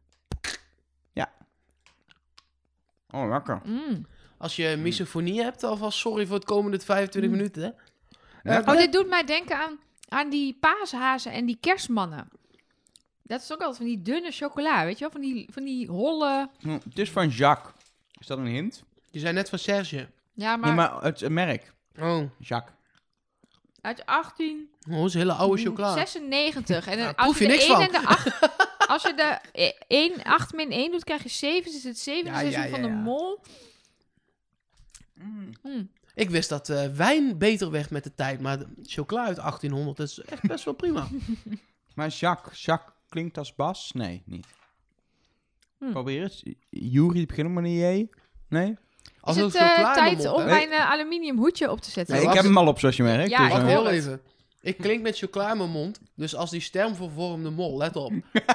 Oh, 3.12 3.30
lekker. 3.30 3.62
Mm. 3.66 4.06
Als 4.38 4.56
je 4.56 4.76
misofonie 4.80 5.42
hebt, 5.44 5.64
alvast 5.64 5.98
sorry 5.98 6.26
voor 6.26 6.36
het 6.36 6.46
komende 6.46 6.80
25 6.80 7.32
Mm. 7.32 7.38
minuten. 7.38 7.62
Hè? 7.64 7.70
Ja. 8.54 8.62
Eh, 8.62 8.68
Oh, 8.74 8.78
dit 8.78 8.92
doet 8.94 9.08
mij 9.08 9.24
denken 9.24 9.58
aan, 9.58 9.80
aan 10.08 10.30
die 10.30 10.58
paashazen 10.60 11.32
en 11.32 11.46
die 11.46 11.58
kerstmannen. 11.60 12.30
Dat 13.24 13.42
is 13.42 13.54
ook 13.54 13.60
altijd 13.60 13.78
van 13.78 13.86
die 13.86 14.02
dunne 14.02 14.32
chocola, 14.32 14.86
weet 14.86 14.94
je 14.94 15.00
wel? 15.00 15.12
Van 15.12 15.22
die, 15.22 15.48
van 15.52 15.64
die 15.64 15.88
holle... 15.88 16.50
Hm, 16.60 16.70
Het 16.70 17.00
is 17.00 17.12
van 17.12 17.28
Jacques. 17.28 17.74
Is 18.20 18.28
dat 18.28 18.38
een 18.38 18.46
hint? 18.46 18.84
Je 19.12 19.20
zei 19.20 19.34
net 19.34 19.50
van 19.50 19.60
Serge. 19.60 20.10
Ja, 20.34 20.56
maar, 20.56 20.68
Nee, 20.68 20.76
maar 20.76 21.04
het 21.04 21.30
merk. 21.30 21.74
Oh, 22.00 22.24
Jacques. 22.38 22.76
Uit 23.82 24.06
18... 24.06 24.70
oh 24.90 24.98
dat 24.98 25.06
is 25.06 25.14
hele 25.14 25.34
oude 25.34 25.62
chocola. 25.62 25.94
96. 25.94 26.88
En 26.88 26.98
Daar 26.98 27.06
dan 27.06 27.16
als 27.16 27.38
proef 27.38 27.40
je, 27.40 27.44
je 27.44 27.50
de 27.50 27.56
niks 27.56 27.68
1 27.68 27.76
van. 27.76 27.82
en 27.82 28.02
de 28.02 28.08
8... 28.08 28.58
Als 28.90 29.02
je 29.04 29.14
de 29.14 29.40
1, 29.88 30.24
8 30.24 30.54
min 30.54 30.72
1 30.72 30.92
doet, 30.92 31.04
krijg 31.04 31.24
je 31.24 31.30
7. 31.30 31.64
Dus 31.64 31.74
het 31.74 31.84
is 31.84 31.84
het 31.84 32.00
zevende 32.00 32.30
Ja, 32.30 32.40
seizoen 32.40 32.62
ja, 32.62 32.68
ja, 32.68 32.74
van 32.74 32.82
de 32.82 32.88
mol. 32.88 33.40
Mm. 35.14 35.92
Ik 36.14 36.30
wist 36.30 36.50
dat 36.50 36.70
eh, 36.70 36.88
wijn 36.88 37.38
beter 37.38 37.72
werd 37.72 37.90
met 37.90 38.04
de 38.04 38.16
tijd, 38.16 38.40
maar 38.40 38.58
de 38.60 38.68
chocola 38.84 39.26
uit 39.26 39.36
1800 39.36 39.98
dat 39.98 40.08
is 40.08 40.20
echt 40.20 40.42
best 40.42 40.66
wel 40.66 40.74
prima. 40.74 41.08
Maar 41.96 42.08
Jacques. 42.10 42.66
Jacques 42.66 42.94
klinkt 43.10 43.38
als 43.38 43.56
Bas? 43.56 43.92
Nee, 43.92 44.22
niet. 44.26 44.48
Hm. 45.78 45.92
Probeer 45.92 46.22
eens. 46.22 46.44
Jury, 46.70 47.26
begint 47.26 47.54
met 47.54 47.64
een 47.64 47.98
J? 47.98 48.08
Nee? 48.50 48.78
Als 49.22 49.38
is 49.38 49.44
het 49.44 49.56
eh, 49.56 49.94
tijd 49.94 50.32
om 50.32 50.46
mijn 50.46 50.72
eh, 50.72 50.92
aluminium 50.92 51.38
hoedje 51.38 51.72
op 51.72 51.82
te 51.82 51.92
zetten? 51.92 52.16
Nee, 52.16 52.24
ik 52.24 52.34
heb 52.34 52.44
hem 52.44 52.58
al 52.58 52.68
op 52.68 52.80
zoals 52.80 52.96
je 52.96 53.04
merkt. 53.04 53.30
Ja, 53.30 53.48
dus, 53.48 53.56
ik 53.56 53.62
eh, 53.62 53.68
heel 53.68 53.90
even. 53.90 54.22
Ik 54.62 54.78
klink 54.78 55.02
met 55.02 55.18
chocola 55.18 55.52
in 55.52 55.58
mijn 55.58 55.70
mond, 55.70 56.00
dus 56.16 56.36
als 56.36 56.50
die 56.50 56.62
stem 56.62 56.96
vervormde 56.96 57.50
mol, 57.50 57.78
let 57.78 57.96
op. 57.96 58.12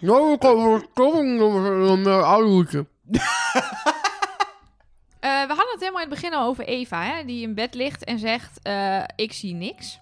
Nou, 0.00 0.32
ik 0.32 0.42
heb 0.42 0.52
een 0.52 2.06
oude 2.06 2.48
hoedje. 2.48 2.86
Eh, 5.20 5.30
we 5.30 5.54
hadden 5.54 5.72
het 5.72 5.80
helemaal 5.80 6.02
in 6.02 6.10
het 6.10 6.20
begin 6.20 6.34
al 6.34 6.48
over 6.48 6.64
Eva, 6.64 7.02
hè, 7.02 7.24
die 7.24 7.42
in 7.42 7.54
bed 7.54 7.74
ligt 7.74 8.04
en 8.04 8.18
zegt: 8.18 8.60
eh, 8.62 9.02
Ik 9.16 9.32
zie 9.32 9.54
niks. 9.54 10.00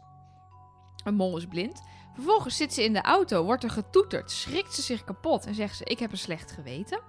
Een 1.04 1.14
mol 1.14 1.36
is 1.36 1.46
blind. 1.46 1.82
Vervolgens 2.14 2.56
zit 2.56 2.74
ze 2.74 2.84
in 2.84 2.92
de 2.92 3.02
auto, 3.02 3.44
wordt 3.44 3.64
er 3.64 3.70
getoeterd, 3.70 4.30
schrikt 4.30 4.74
ze 4.74 4.82
zich 4.82 5.04
kapot 5.04 5.46
en 5.46 5.54
zegt 5.54 5.76
ze: 5.76 5.84
Ik 5.84 5.98
heb 5.98 6.12
een 6.12 6.18
slecht 6.18 6.52
geweten. 6.52 7.00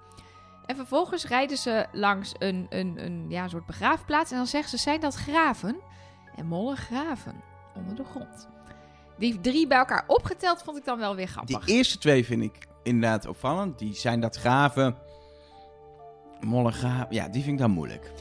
En 0.70 0.76
vervolgens 0.76 1.26
rijden 1.26 1.56
ze 1.56 1.86
langs 1.92 2.32
een, 2.38 2.66
een, 2.68 3.04
een 3.04 3.24
ja, 3.28 3.48
soort 3.48 3.66
begraafplaats 3.66 4.30
en 4.30 4.36
dan 4.36 4.46
zegt 4.46 4.70
ze: 4.70 4.76
Zijn 4.76 5.00
dat 5.00 5.14
graven? 5.14 5.80
En 6.36 6.46
mollen 6.46 6.76
graven 6.76 7.40
onder 7.74 7.94
de 7.96 8.04
grond. 8.04 8.48
Die 9.18 9.40
drie 9.40 9.66
bij 9.66 9.78
elkaar 9.78 10.04
opgeteld 10.06 10.62
vond 10.62 10.76
ik 10.78 10.84
dan 10.84 10.98
wel 10.98 11.14
weer 11.14 11.24
Die 11.24 11.34
grappig. 11.34 11.66
eerste 11.66 11.98
twee 11.98 12.24
vind 12.24 12.42
ik 12.42 12.66
inderdaad 12.82 13.26
opvallend. 13.26 13.78
Die 13.78 13.94
zijn 13.94 14.20
dat 14.20 14.36
graven. 14.36 14.96
Molle 16.40 16.72
graven. 16.72 17.14
Ja, 17.14 17.28
die 17.28 17.42
vind 17.42 17.54
ik 17.54 17.60
dan 17.60 17.70
moeilijk. 17.70 18.12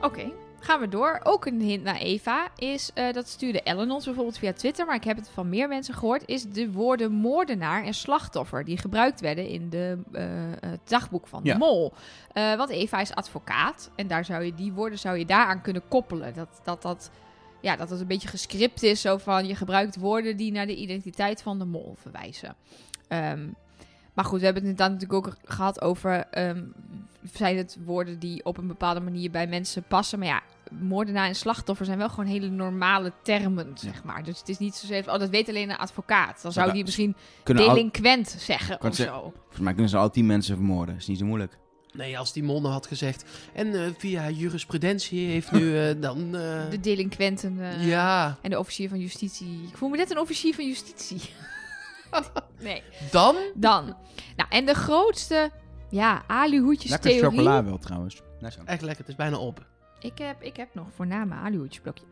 Oké, 0.00 0.32
gaan 0.60 0.80
we 0.80 0.88
door. 0.88 1.20
Ook 1.22 1.46
een 1.46 1.60
hint 1.60 1.82
naar 1.82 1.96
Eva 1.96 2.48
is, 2.56 2.90
eh, 2.94 3.12
dat 3.12 3.28
stuurde 3.28 3.62
Ellen 3.62 3.90
ons 3.90 4.04
bijvoorbeeld 4.04 4.38
via 4.38 4.52
Twitter, 4.52 4.86
maar 4.86 4.94
ik 4.94 5.04
heb 5.04 5.16
het 5.16 5.28
van 5.28 5.48
meer 5.48 5.68
mensen 5.68 5.94
gehoord, 5.94 6.22
is 6.26 6.42
de 6.44 6.72
woorden 6.72 7.12
moordenaar 7.12 7.84
en 7.84 7.94
slachtoffer 7.94 8.64
die 8.64 8.78
gebruikt 8.78 9.20
werden 9.20 9.46
in 9.48 9.70
de, 9.70 9.98
eh, 10.12 10.24
het 10.70 10.80
dagboek 10.88 11.26
van 11.26 11.40
Ja. 11.42 11.52
de 11.52 11.58
mol. 11.58 11.92
Eh, 12.32 12.54
want 12.56 12.70
Eva 12.70 13.00
is 13.00 13.14
advocaat 13.14 13.90
en 13.96 14.06
daar 14.06 14.24
zou 14.24 14.42
je 14.44 14.54
die 14.54 14.72
woorden 14.72 14.98
zou 14.98 15.18
je 15.18 15.26
daaraan 15.26 15.60
kunnen 15.62 15.82
koppelen. 15.88 16.34
Dat 16.34 16.60
dat, 16.64 16.82
dat, 16.82 17.10
ja, 17.60 17.76
dat 17.76 17.90
het 17.90 18.00
een 18.00 18.06
beetje 18.06 18.28
gescript 18.28 18.82
is, 18.82 19.00
zo 19.00 19.16
van 19.16 19.46
je 19.46 19.54
gebruikt 19.54 19.96
woorden 19.96 20.36
die 20.36 20.52
naar 20.52 20.66
de 20.66 20.76
identiteit 20.76 21.42
van 21.42 21.58
de 21.58 21.64
mol 21.64 21.94
verwijzen. 21.98 22.54
Ehm, 23.08 23.48
maar 24.14 24.24
goed, 24.24 24.38
we 24.38 24.44
hebben 24.44 24.62
het 24.62 24.70
inderdaad 24.72 24.98
natuurlijk 25.00 25.26
ook 25.26 25.36
gehad 25.44 25.80
over. 25.80 26.26
ehm, 26.30 26.62
zijn 27.32 27.56
het 27.56 27.76
woorden 27.84 28.18
die 28.18 28.44
op 28.44 28.56
een 28.58 28.66
bepaalde 28.66 29.00
manier 29.00 29.30
bij 29.30 29.46
mensen 29.46 29.82
passen? 29.82 30.18
Maar 30.18 30.28
ja, 30.28 30.42
moordenaar 30.70 31.26
en 31.26 31.34
slachtoffer 31.34 31.86
zijn 31.86 31.98
wel 31.98 32.08
gewoon 32.08 32.26
hele 32.26 32.48
normale 32.48 33.12
termen, 33.22 33.72
zeg 33.74 34.04
maar. 34.04 34.24
Dus 34.24 34.38
het 34.38 34.48
is 34.48 34.58
niet 34.58 34.74
zozeer. 34.74 35.12
Oh, 35.12 35.18
dat 35.18 35.28
weet 35.30 35.48
alleen 35.48 35.70
een 35.70 35.76
advocaat. 35.76 36.42
Dan 36.42 36.52
zou 36.52 36.66
Ja, 36.66 36.72
die 36.72 36.84
misschien 36.84 37.16
al, 37.44 37.54
delinquent 37.54 38.28
zeggen 38.38 38.78
Kan 38.78 38.90
of 38.90 38.96
ze- 38.96 39.02
zo. 39.02 39.32
volgens 39.38 39.60
mij 39.60 39.72
kunnen 39.72 39.90
ze 39.90 39.96
al 39.96 40.10
tien 40.10 40.26
mensen 40.26 40.56
vermoorden. 40.56 40.96
is 40.96 41.06
niet 41.06 41.18
zo 41.18 41.24
moeilijk. 41.24 41.58
Nee, 41.92 42.18
als 42.18 42.32
die 42.32 42.42
nou 42.42 42.66
had 42.66 42.86
gezegd. 42.86 43.24
En 43.54 43.74
eh, 43.74 43.90
via 43.98 44.28
jurisprudentie 44.30 45.26
heeft 45.28 45.52
nu 45.52 45.78
eh, 45.78 45.94
dan. 46.00 46.18
eh, 46.36 46.70
De 46.70 46.80
delinquenten 46.80 47.60
eh, 47.60 47.86
ja, 47.88 48.38
en 48.42 48.50
de 48.50 48.58
officier 48.58 48.88
van 48.88 48.98
justitie. 48.98 49.62
Ik 49.68 49.76
voel 49.76 49.88
me 49.88 49.96
net 49.96 50.10
een 50.10 50.18
officier 50.18 50.54
van 50.54 50.66
justitie. 50.66 51.20
nee. 52.60 52.82
dan. 53.10 53.36
Dan. 53.54 53.84
Nou, 54.36 54.48
en 54.50 54.66
de 54.66 54.74
grootste, 54.74 55.50
ja, 55.90 56.22
aluhoedjes 56.26 56.90
Lekker 56.90 57.10
theorie. 57.10 57.38
chocola 57.38 57.64
wel 57.64 57.78
trouwens. 57.78 58.22
Echt 58.64 58.82
lekker, 58.82 58.98
het 58.98 59.08
is 59.08 59.14
bijna 59.14 59.38
op. 59.38 59.66
Ik 60.00 60.18
heb, 60.18 60.42
ik 60.42 60.56
heb 60.56 60.74
nog 60.74 60.86
voorname 60.94 61.34
aluhoedjesblokje. 61.34 62.04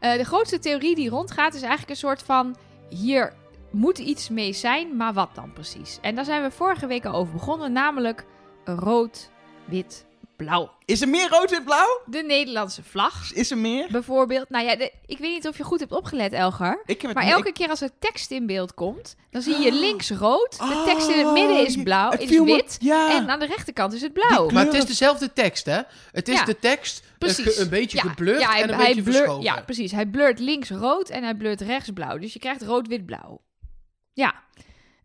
Eh 0.00 0.16
de 0.16 0.24
grootste 0.24 0.58
theorie 0.58 0.94
die 0.94 1.08
rondgaat 1.10 1.54
is 1.54 1.60
eigenlijk 1.60 1.90
een 1.90 1.96
soort 1.96 2.22
van... 2.22 2.56
Hier 2.88 3.32
moet 3.70 3.98
iets 3.98 4.28
mee 4.28 4.52
zijn, 4.52 4.96
maar 4.96 5.12
wat 5.12 5.34
dan 5.34 5.52
precies? 5.52 5.98
En 6.02 6.14
daar 6.14 6.24
zijn 6.24 6.42
we 6.42 6.50
vorige 6.50 6.86
week 6.86 7.04
al 7.04 7.14
over 7.14 7.32
begonnen, 7.32 7.72
namelijk 7.72 8.24
rood, 8.64 9.30
wit, 9.64 10.06
blauw. 10.36 10.70
Is 10.84 11.00
er 11.00 11.08
meer 11.08 11.28
rood 11.28 11.52
en 11.52 11.64
blauw? 11.64 12.00
De 12.06 12.22
Nederlandse 12.22 12.82
vlag, 12.82 13.32
Is 13.32 13.50
er 13.50 13.58
meer? 13.58 13.88
bijvoorbeeld. 13.90 14.48
Nou 14.50 14.64
ja, 14.64 14.76
de- 14.76 14.92
ik 15.06 15.18
weet 15.18 15.32
niet 15.32 15.48
of 15.48 15.56
je 15.56 15.62
goed 15.64 15.80
hebt 15.80 15.92
opgelet, 15.92 16.32
Elgar. 16.32 16.82
Ik 16.86 17.00
heb 17.00 17.02
het 17.02 17.14
Maar 17.14 17.24
niet- 17.24 17.32
elke 17.32 17.52
keer 17.52 17.68
als 17.68 17.80
er 17.80 17.90
tekst 17.98 18.30
in 18.30 18.46
beeld 18.46 18.74
komt, 18.74 19.16
dan 19.30 19.42
zie 19.42 19.58
je 19.58 19.72
links 19.72 20.10
rood, 20.10 20.58
de 20.58 20.82
tekst 20.86 21.08
in 21.08 21.18
het 21.24 21.32
midden 21.32 21.66
is 21.66 21.76
Oh, 21.76 21.82
blauw, 21.82 22.10
het 22.10 22.20
is 22.20 22.30
me- 22.30 22.44
wit. 22.44 22.76
Ja. 22.80 23.10
En 23.16 23.30
aan 23.30 23.38
de 23.38 23.46
rechterkant 23.46 23.92
is 23.92 24.02
het 24.02 24.12
blauw. 24.12 24.48
Maar 24.50 24.64
het 24.64 24.74
is 24.74 24.84
dezelfde 24.84 25.32
tekst, 25.32 25.66
hè? 25.66 25.80
Het 26.12 26.28
is 26.28 26.38
Ja, 26.38 26.44
de 26.44 26.58
tekst 26.58 27.00
eh, 27.04 27.18
Precies. 27.18 27.56
een 27.58 27.68
beetje 27.68 27.96
Ja, 27.96 28.02
geblurred 28.02 28.40
ja, 28.42 28.50
hij, 28.50 28.62
en 28.62 28.68
een 28.68 28.74
hij 28.74 28.86
beetje 28.94 29.02
verschoven. 29.12 29.42
Ja, 29.42 29.60
precies. 29.60 29.92
Hij 29.92 30.06
blurt 30.06 30.38
links 30.38 30.70
rood 30.70 31.08
en 31.08 31.22
hij 31.22 31.34
blurt 31.34 31.60
rechts 31.60 31.90
blauw. 31.94 32.18
Dus 32.18 32.32
je 32.32 32.38
krijgt 32.38 32.62
rood, 32.62 32.86
wit, 32.88 33.06
blauw. 33.06 33.40
Ja. 34.12 34.34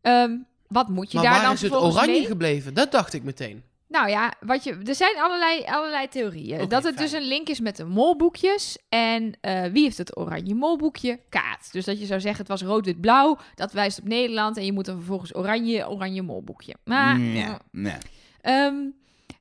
Ehm, 0.02 0.38
wat 0.68 0.88
moet 0.90 1.12
je 1.12 1.18
maar 1.18 1.26
daar 1.26 1.36
waar 1.36 1.44
dan 1.44 1.54
is 1.54 1.62
het 1.62 1.72
oranje 1.74 2.12
mee? 2.12 2.26
gebleven? 2.26 2.74
Dat 2.74 2.92
dacht 2.92 3.14
ik 3.14 3.24
meteen. 3.24 3.64
Nou 3.92 4.10
ja, 4.10 4.34
wat 4.40 4.64
je, 4.64 4.78
er 4.86 4.96
zijn 4.96 5.18
allerlei, 5.18 5.64
allerlei 5.66 6.08
theorieën. 6.08 6.58
Dat 6.70 6.84
het 6.84 6.96
fijn. 6.96 6.96
dus 6.96 7.12
een 7.12 7.28
link 7.28 7.48
is 7.48 7.60
met 7.60 7.76
de 7.76 7.86
molboekjes. 7.86 8.78
En 8.90 9.34
eh, 9.42 9.64
wie 9.64 9.84
heeft 9.84 9.98
het 9.98 10.18
oranje 10.18 10.56
molboekje? 10.56 11.20
Kaat. 11.30 11.70
Dus 11.72 11.86
dat 11.86 12.00
je 12.00 12.06
zou 12.06 12.20
zeggen, 12.20 12.40
het 12.40 12.50
was 12.50 12.62
rood, 12.62 12.86
wit, 12.86 13.02
blauw. 13.02 13.38
Dat 13.56 13.72
wijst 13.72 14.00
op 14.00 14.08
Nederland. 14.08 14.58
En 14.58 14.66
je 14.66 14.74
moet 14.74 14.86
dan 14.86 14.96
vervolgens 14.96 15.36
oranje, 15.36 15.90
oranje 15.90 16.22
molboekje. 16.22 16.76
Maar 16.84 17.20
Nee, 17.20 17.48
nee. 17.72 17.98
Ehm, 18.42 18.76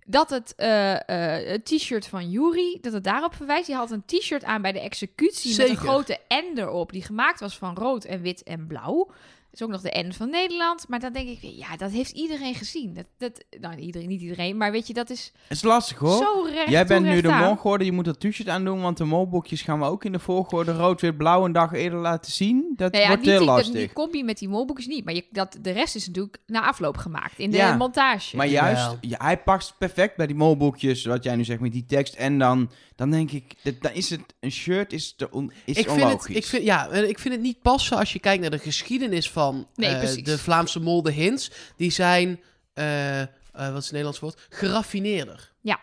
dat 0.07 0.31
het 0.31 0.55
eh, 0.57 0.95
eh, 0.95 1.49
het 1.49 1.65
t-shirt 1.65 2.07
van 2.07 2.31
Yuri, 2.31 2.79
dat 2.81 2.93
het 2.93 3.05
daarop 3.05 3.35
verwijst. 3.35 3.67
Die 3.67 3.75
had 3.75 3.91
een 3.91 4.05
t-shirt 4.05 4.45
aan 4.45 4.63
bij 4.63 4.73
de 4.73 4.81
executie 4.81 5.57
met 5.57 5.69
een 5.69 5.77
grote 5.77 6.19
N 6.29 6.59
erop. 6.59 6.93
Die 6.93 7.03
gemaakt 7.03 7.41
was 7.41 7.59
van 7.59 7.75
rood 7.75 8.05
en 8.05 8.23
wit 8.23 8.43
en 8.43 8.67
blauw. 8.67 9.11
Is 9.53 9.63
ook 9.63 9.71
nog 9.71 9.81
de 9.81 10.03
N 10.09 10.13
van 10.13 10.31
Nederland. 10.31 10.89
Maar 10.89 11.01
dan 11.01 11.13
denk 11.13 11.29
ik, 11.29 11.41
weer, 11.41 11.57
ja, 11.57 11.77
dat 11.77 11.91
heeft 11.91 12.11
iedereen 12.11 12.55
gezien. 12.55 12.95
Dat, 12.95 13.05
dat, 13.19 13.45
nou, 13.61 13.77
iedereen, 13.77 14.09
niet 14.09 14.21
iedereen, 14.21 14.57
maar 14.57 14.73
weet 14.73 14.87
je, 14.87 14.95
dat 14.95 15.11
is 15.11 15.33
Het 15.49 15.57
is 15.57 15.63
lastig 15.63 15.99
hoor. 15.99 16.17
zo 16.23 16.43
recht 16.53 16.71
Jij 16.71 16.87
bent 16.87 17.07
nu 17.07 17.21
de 17.21 17.31
aan. 17.33 17.57
geworden, 17.57 17.87
je 17.87 17.93
moet 17.93 18.05
dat 18.05 18.21
t-shirt 18.21 18.49
aandoen, 18.49 18.81
want 18.81 18.97
de 18.97 19.05
molboekjes 19.05 19.63
gaan 19.63 19.79
we 19.79 19.85
ook 19.85 20.05
in 20.05 20.13
de 20.13 20.19
volgorde 20.19 20.73
rood, 20.73 21.01
wit, 21.01 21.17
blauw 21.17 21.45
een 21.45 21.53
dag 21.53 21.73
eerder 21.73 21.99
laten 21.99 22.33
zien. 22.33 22.73
Dat 22.77 22.93
Nou 22.93 23.03
ja, 23.05 23.09
wordt 23.09 23.23
niet 23.23 23.31
heel 23.31 23.39
die, 23.39 23.49
dat, 23.49 23.57
lastig. 23.57 23.75
die 23.81 23.93
combi 23.93 24.25
met 24.25 24.39
die 24.39 24.49
molboekjes 24.49 24.87
niet. 24.87 25.05
Maar 25.05 25.15
je, 25.15 25.25
dat, 25.31 25.59
de 25.61 25.71
rest 25.71 25.95
is 25.95 26.07
natuurlijk 26.07 26.39
na 26.47 26.67
afloop 26.67 26.97
gemaakt. 26.97 27.39
In 27.39 27.51
de 27.51 27.57
Ja, 27.57 27.77
montage. 27.77 28.37
Maar 28.37 28.47
juist, 28.47 28.97
ja, 29.01 29.19
hij 29.23 29.39
past 29.39 29.75
perfect 29.79 30.17
bij 30.17 30.27
die 30.27 30.37
molboekjes, 30.37 31.05
wat 31.05 31.25
jij 31.25 31.37
nu 31.37 31.45
zegt 31.45 31.61
met 31.61 31.73
die 31.73 31.85
tekst. 31.85 32.15
En 32.15 32.39
dan, 32.39 32.71
dan 33.01 33.11
denk 33.11 33.31
ik, 33.31 33.55
dat, 33.63 33.75
dan 33.81 33.93
is 33.93 34.11
het 34.11 34.21
een 34.41 34.51
shirt 34.51 34.93
is, 34.93 35.15
te 35.17 35.31
on, 35.31 35.53
is 35.65 35.77
ik 35.77 35.89
vind 35.89 36.03
onlogisch. 36.03 36.27
het, 36.27 36.37
ik 36.37 36.47
vind, 36.47 36.65
ja, 36.65 36.89
eh, 36.89 37.09
ik 37.09 37.19
vind 37.19 37.35
het 37.35 37.43
niet 37.43 37.63
passen 37.63 37.97
als 37.97 38.13
je 38.13 38.19
kijkt 38.19 38.41
naar 38.41 38.51
de 38.51 38.59
geschiedenis 38.59 39.31
van 39.31 39.69
Nee, 39.75 39.95
eh, 39.95 40.25
de 40.25 40.39
Vlaamse 40.39 40.81
mol, 40.81 41.03
de 41.03 41.13
hints. 41.13 41.51
Die 41.77 41.91
zijn, 41.91 42.41
eh, 42.73 43.21
eh, 43.21 43.29
wat 43.53 43.69
is 43.69 43.75
het 43.75 43.91
Nederlands 43.91 44.19
woord? 44.19 44.47
Geraffineerder. 44.49 45.53
Ja, 45.61 45.79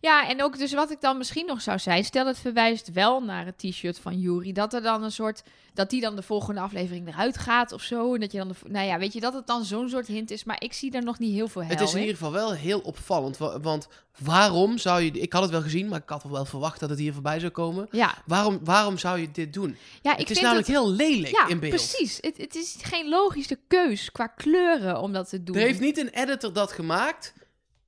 en 0.00 0.42
ook 0.42 0.58
dus 0.58 0.72
wat 0.72 0.90
ik 0.90 1.00
dan 1.00 1.18
misschien 1.18 1.46
nog 1.46 1.60
zou 1.60 1.78
zijn, 1.78 2.04
stel 2.04 2.26
het 2.26 2.38
verwijst 2.38 2.92
wel 2.92 3.20
naar 3.20 3.44
het 3.46 3.58
t-shirt 3.58 3.98
van 3.98 4.18
Jury, 4.20 4.52
dat 4.52 4.74
er 4.74 4.82
dan 4.82 5.02
een 5.02 5.12
soort, 5.12 5.42
dat 5.74 5.90
die 5.90 6.00
dan 6.00 6.16
de 6.16 6.22
volgende 6.22 6.60
aflevering 6.60 7.08
eruit 7.08 7.38
gaat 7.38 7.72
of 7.72 7.82
zo, 7.82 8.14
en 8.14 8.20
dat 8.20 8.32
je 8.32 8.38
dan, 8.38 8.48
de, 8.48 8.54
nou 8.68 8.86
ja, 8.86 8.98
weet 8.98 9.12
je, 9.12 9.20
dat 9.20 9.34
het 9.34 9.46
dan 9.46 9.64
zo'n 9.64 9.88
soort 9.88 10.06
hint 10.06 10.30
is, 10.30 10.44
maar 10.44 10.56
ik 10.62 10.72
zie 10.72 10.92
er 10.92 11.02
nog 11.04 11.18
niet 11.18 11.32
heel 11.34 11.48
veel 11.48 11.62
Het 11.64 11.80
is 11.80 11.90
in 11.90 11.96
in. 11.96 12.00
ieder 12.02 12.16
geval 12.16 12.32
wel 12.32 12.52
heel 12.52 12.80
opvallend. 12.80 13.36
wa- 13.38 13.60
Want 13.60 13.88
waarom 14.18 14.78
zou 14.78 15.00
je... 15.02 15.10
Ik 15.10 15.32
had 15.32 15.42
het 15.42 15.50
wel 15.50 15.62
gezien, 15.62 15.88
maar 15.88 16.00
ik 16.02 16.08
had 16.08 16.22
wel 16.22 16.44
verwacht 16.44 16.80
dat 16.80 16.90
het 16.90 16.98
hier 16.98 17.12
voorbij 17.12 17.38
zou 17.40 17.52
komen. 17.52 17.88
Ja, 17.90 18.14
Waarom, 18.26 18.58
waarom 18.64 18.98
zou 18.98 19.18
je 19.20 19.30
dit 19.30 19.52
doen? 19.52 19.76
ja 20.02 20.12
ik 20.12 20.18
het 20.18 20.30
is 20.30 20.38
vind 20.38 20.40
namelijk 20.40 20.66
het, 20.66 20.76
heel 20.76 20.90
lelijk 20.90 21.34
ja, 21.34 21.46
in 21.48 21.58
beeld. 21.58 21.72
precies. 21.74 22.18
Het, 22.20 22.36
het 22.36 22.54
is 22.54 22.76
geen 22.82 23.08
logische 23.08 23.58
keus 23.68 24.12
qua 24.12 24.26
kleuren 24.26 25.00
om 25.00 25.12
dat 25.12 25.28
te 25.28 25.42
doen. 25.42 25.56
Er 25.56 25.62
heeft 25.62 25.80
niet 25.80 25.98
een 25.98 26.08
editor 26.08 26.52
dat 26.52 26.72
gemaakt 26.72 27.34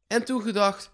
en 0.07 0.25
toen 0.25 0.43
gedacht... 0.43 0.91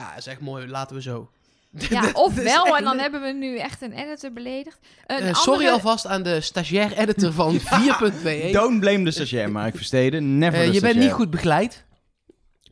Ja, 0.00 0.16
is 0.16 0.26
echt 0.26 0.40
mooi, 0.40 0.68
laten 0.68 0.96
we 0.96 1.02
zo. 1.02 1.30
Ja, 1.70 2.10
ofwel, 2.26 2.76
en 2.76 2.84
dan 2.84 2.98
hebben 2.98 3.22
we 3.22 3.32
nu 3.32 3.58
echt 3.58 3.82
een 3.82 3.92
editor 3.92 4.32
beledigd. 4.32 4.78
Een 5.06 5.18
Eh, 5.18 5.34
sorry 5.34 5.68
alvast 5.68 6.06
aan 6.06 6.22
de 6.22 6.40
stagiair 6.40 6.92
editor 6.98 7.32
van 7.32 7.58
4.be. 7.70 8.48
Don't 8.52 8.80
blame 8.80 9.04
de 9.04 9.10
stagiair, 9.10 9.50
Mark 9.50 9.76
Versteden. 9.76 10.38
Never 10.38 10.60
Eh, 10.60 10.66
the 10.66 10.72
je 10.72 10.80
bent 10.80 10.96
niet 10.96 11.12
goed 11.12 11.30
begeleid. 11.30 11.84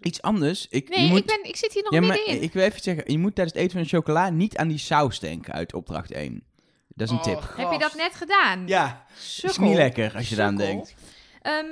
Iets 0.02 0.22
anders. 0.22 0.66
Ik, 0.70 0.88
Nee, 0.88 1.02
je 1.04 1.08
moet... 1.08 1.18
ik, 1.18 1.26
ben, 1.26 1.40
ik 1.42 1.56
zit 1.56 1.72
hier 1.72 1.82
nog 1.82 1.92
ja, 1.92 2.00
maar 2.00 2.16
middenin. 2.16 2.42
ik 2.42 2.52
wil 2.52 2.62
even 2.62 2.82
zeggen, 2.82 3.12
je 3.12 3.18
moet 3.18 3.34
tijdens 3.34 3.56
het 3.56 3.64
eten 3.64 3.76
van 3.78 3.82
de 3.88 3.96
chocola 3.96 4.30
niet 4.30 4.56
aan 4.56 4.68
die 4.68 4.78
saus 4.78 5.20
denken 5.20 5.52
uit 5.52 5.74
opdracht 5.74 6.10
1. 6.12 6.42
Dat 6.88 7.06
is 7.06 7.12
een 7.12 7.18
Oh, 7.18 7.22
tip. 7.24 7.52
Heb 7.56 7.72
je 7.72 7.78
dat 7.78 7.94
net 7.94 8.14
gedaan? 8.14 8.66
Ja, 8.66 9.04
is 9.42 9.58
niet 9.58 9.76
lekker 9.76 10.14
als 10.16 10.28
je 10.28 10.34
eraan 10.34 10.56
Sukkel. 10.58 10.66
denkt. 10.74 10.94
Ehm, 11.42 11.66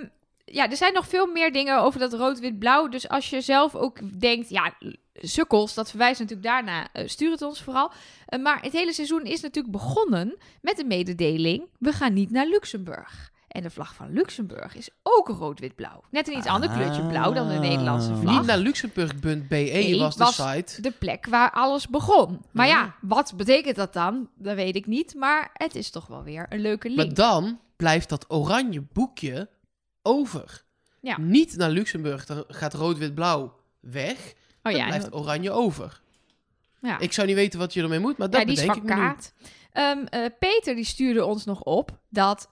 ja, 0.45 0.70
er 0.70 0.77
zijn 0.77 0.93
nog 0.93 1.09
veel 1.09 1.27
meer 1.27 1.53
dingen 1.53 1.78
over 1.81 2.01
dat 2.01 2.12
rood-wit-blauw. 2.12 2.89
Dus 2.89 3.09
als 3.09 3.31
je 3.31 3.41
zelf 3.41 3.74
ook 3.74 4.20
denkt, 4.20 4.49
ja, 4.49 4.74
sukkels, 5.21 5.75
dat 5.75 5.89
verwijst 5.89 6.21
natuurlijk 6.21 6.49
daarna. 6.49 6.89
eh, 6.93 7.09
stuur 7.09 7.31
het 7.31 7.43
ons 7.43 7.63
vooral. 7.63 7.91
Eh, 8.27 8.41
maar 8.41 8.63
het 8.63 8.73
hele 8.73 8.93
seizoen 8.93 9.23
is 9.25 9.41
natuurlijk 9.41 9.75
begonnen 9.75 10.37
met 10.61 10.77
de 10.77 10.85
mededeling: 10.85 11.69
we 11.79 11.93
gaan 11.93 12.13
niet 12.13 12.31
naar 12.31 12.47
Luxemburg. 12.47 13.35
En 13.49 13.63
de 13.63 13.71
vlag 13.71 13.95
van 13.95 14.13
Luxemburg 14.13 14.75
is 14.77 14.89
ook 15.03 15.29
rood-wit-blauw. 15.29 16.03
Net 16.11 16.29
een 16.29 16.37
iets 16.39 16.47
ander 16.47 16.71
kleurtje 16.71 17.07
blauw 17.07 17.33
dan 17.33 17.49
de 17.49 17.55
Nederlandse 17.55 18.11
Ah. 18.11 18.21
vlag. 18.21 18.37
Niet 18.39 18.47
naar 18.47 18.59
Luxemburg.be 18.59 19.97
was 19.99 20.17
de 20.17 20.25
was 20.25 20.35
site. 20.35 20.81
de 20.83 20.91
plek 20.91 21.27
waar 21.27 21.51
alles 21.51 21.89
begon. 21.89 22.41
Maar 22.53 22.67
ja. 22.67 22.81
Ja. 22.81 22.95
wat 23.01 23.33
betekent 23.37 23.77
dat 23.77 23.93
dan? 23.93 24.29
Dat 24.35 24.55
weet 24.55 24.77
ik 24.77 24.87
niet. 24.87 25.15
Maar 25.15 25.51
het 25.53 25.75
is 25.75 25.91
toch 25.91 26.07
wel 26.07 26.23
weer 26.23 26.47
een 26.49 26.61
leuke 26.61 26.87
link. 26.89 26.99
Maar 26.99 27.15
dan 27.15 27.61
blijft 27.77 28.09
dat 28.09 28.25
oranje 28.29 28.83
boekje 28.93 29.49
over. 30.03 30.63
Ja. 31.01 31.19
Niet 31.19 31.57
naar 31.57 31.71
Luxemburg, 31.71 32.27
dan 32.27 32.45
gaat 32.49 32.75
rood-wit-blauw 32.75 33.55
weg. 33.81 34.35
Oh 34.67 34.73
Dan 34.73 34.81
ja, 34.81 34.87
blijft 34.87 35.15
oranje 35.15 35.51
over. 35.51 36.01
ja. 36.81 36.99
Ik 36.99 37.13
zou 37.13 37.27
niet 37.27 37.37
weten 37.37 37.59
wat 37.59 37.73
je 37.75 37.83
ermee 37.83 37.99
moet, 37.99 38.19
maar 38.19 38.31
dat 38.31 38.41
ja, 38.41 38.47
die 38.47 38.57
is 38.57 38.65
van 38.65 38.77
ik. 38.77 38.83
Ehm, 39.73 39.99
eh, 40.05 40.25
Peter 40.39 40.75
die 40.75 40.85
stuurde 40.85 41.25
ons 41.25 41.45
nog 41.45 41.63
op 41.63 41.99
dat 42.09 42.51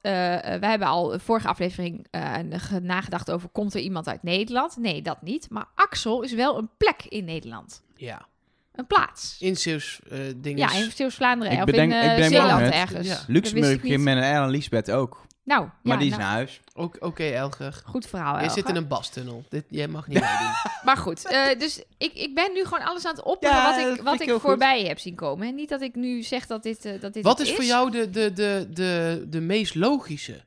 wij 0.61 0.70
hebben 0.70 0.89
al 0.89 1.09
de 1.09 1.19
vorige 1.20 1.49
aflevering 1.49 2.07
eh, 2.11 2.35
ge- 2.51 2.81
nagedacht 2.81 3.31
over 3.31 3.49
komt 3.49 3.74
er 3.74 3.81
iemand 3.81 4.09
uit 4.09 4.23
Nederland? 4.23 4.77
Nee, 4.77 5.03
dat 5.03 5.23
niet. 5.23 5.51
Maar 5.51 5.66
Axel 5.74 6.23
is 6.23 6.32
wel 6.32 6.59
een 6.59 6.69
plek 6.77 7.05
in 7.09 7.24
Nederland, 7.24 7.82
Ja, 7.97 8.27
een 8.73 8.86
plaats. 8.86 9.36
in 9.41 9.57
Zeeuws 9.57 10.01
eh 10.11 10.19
dingen. 10.36 10.59
Ja, 10.59 10.73
in 10.73 10.91
Zeeuws-Vlaanderen 10.91 11.59
of 11.59 11.65
bedenk- 11.65 11.93
in 11.93 12.24
Zeeland 12.24 12.70
ergens. 12.73 13.07
Ja. 13.09 13.19
Luxemburg 13.27 13.70
ik 13.70 13.82
niet. 13.82 13.93
begint 13.93 14.05
met 14.05 14.16
een 14.16 14.23
R 14.39 14.43
en 14.43 14.49
Lisbeth 14.51 14.91
ook. 14.91 15.23
Nou, 15.44 15.68
Maar 15.82 15.92
ja, 15.92 15.96
die 15.96 16.10
is 16.10 16.16
nou, 16.16 16.22
naar 16.24 16.32
huis. 16.32 16.60
Oké, 17.00 17.24
Elger. 17.24 17.82
goed 17.86 18.06
verhaal. 18.06 18.42
Je 18.42 18.50
zit 18.50 18.68
in 18.68 18.76
een 18.76 18.88
bastunnel. 18.88 19.44
Dit, 19.48 19.64
jij 19.68 19.88
mag 19.88 20.06
niet 20.08 20.20
meedoen. 20.30 20.52
Maar 20.84 20.96
goed, 20.96 21.26
eh, 21.26 21.58
dus 21.58 21.82
ik, 21.98 22.12
ik 22.12 22.34
ben 22.34 22.52
nu 22.52 22.64
gewoon 22.64 22.86
alles 22.86 23.04
aan 23.06 23.14
het 23.14 23.24
opperen 23.24 23.56
Ja, 23.56 23.70
wat 23.86 23.96
ik, 23.98 24.02
wat 24.02 24.14
ik 24.14 24.20
ik 24.20 24.26
heel 24.26 24.38
goed. 24.38 24.48
voorbij 24.48 24.82
heb 24.84 24.98
zien 24.98 25.14
komen. 25.14 25.48
En 25.48 25.54
niet 25.54 25.68
dat 25.68 25.80
ik 25.80 25.94
nu 25.94 26.22
zeg 26.22 26.46
dat 26.46 26.62
dit, 26.62 26.84
eh, 26.84 27.00
dat 27.00 27.12
dit 27.12 27.24
Wat 27.24 27.38
het 27.38 27.48
is 27.48 27.54
voor 27.54 27.64
jou 27.64 27.90
de, 27.90 28.10
de, 28.10 28.32
de, 28.32 28.68
de, 28.72 29.24
de 29.28 29.40
meest 29.40 29.74
logische? 29.74 30.44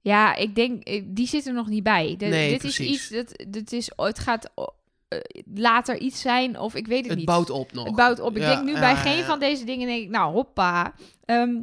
Ja, 0.00 0.34
ik 0.34 0.54
denk, 0.54 0.82
eh, 0.84 1.02
die 1.06 1.26
zit 1.26 1.46
er 1.46 1.52
nog 1.52 1.66
niet 1.68 1.82
bij. 1.82 2.14
De- 2.18 2.26
Nee, 2.26 2.50
dit 2.50 2.58
precies. 2.58 2.86
is 2.86 2.92
iets, 2.94 3.08
dat, 3.08 3.46
dit 3.52 3.72
is, 3.72 3.90
het 3.96 4.18
gaat 4.18 4.50
later 5.54 5.98
iets 5.98 6.20
zijn 6.20 6.58
of 6.58 6.74
ik 6.74 6.86
weet 6.86 6.98
het, 7.00 7.08
Het 7.08 7.16
niet. 7.16 7.26
bouwt 7.26 7.50
op 7.50 7.72
nog. 7.72 7.84
Het 7.84 7.94
bouwt 7.94 8.20
op. 8.20 8.36
Ik 8.36 8.42
Ja, 8.42 8.48
denk 8.54 8.64
nu 8.64 8.72
bij 8.80 8.96
geen 8.96 9.24
van 9.24 9.38
deze 9.38 9.64
dingen, 9.64 9.86
denk 9.86 10.02
ik, 10.02 10.08
nou 10.08 10.32
hoppa. 10.32 10.94
Ehm, 11.24 11.54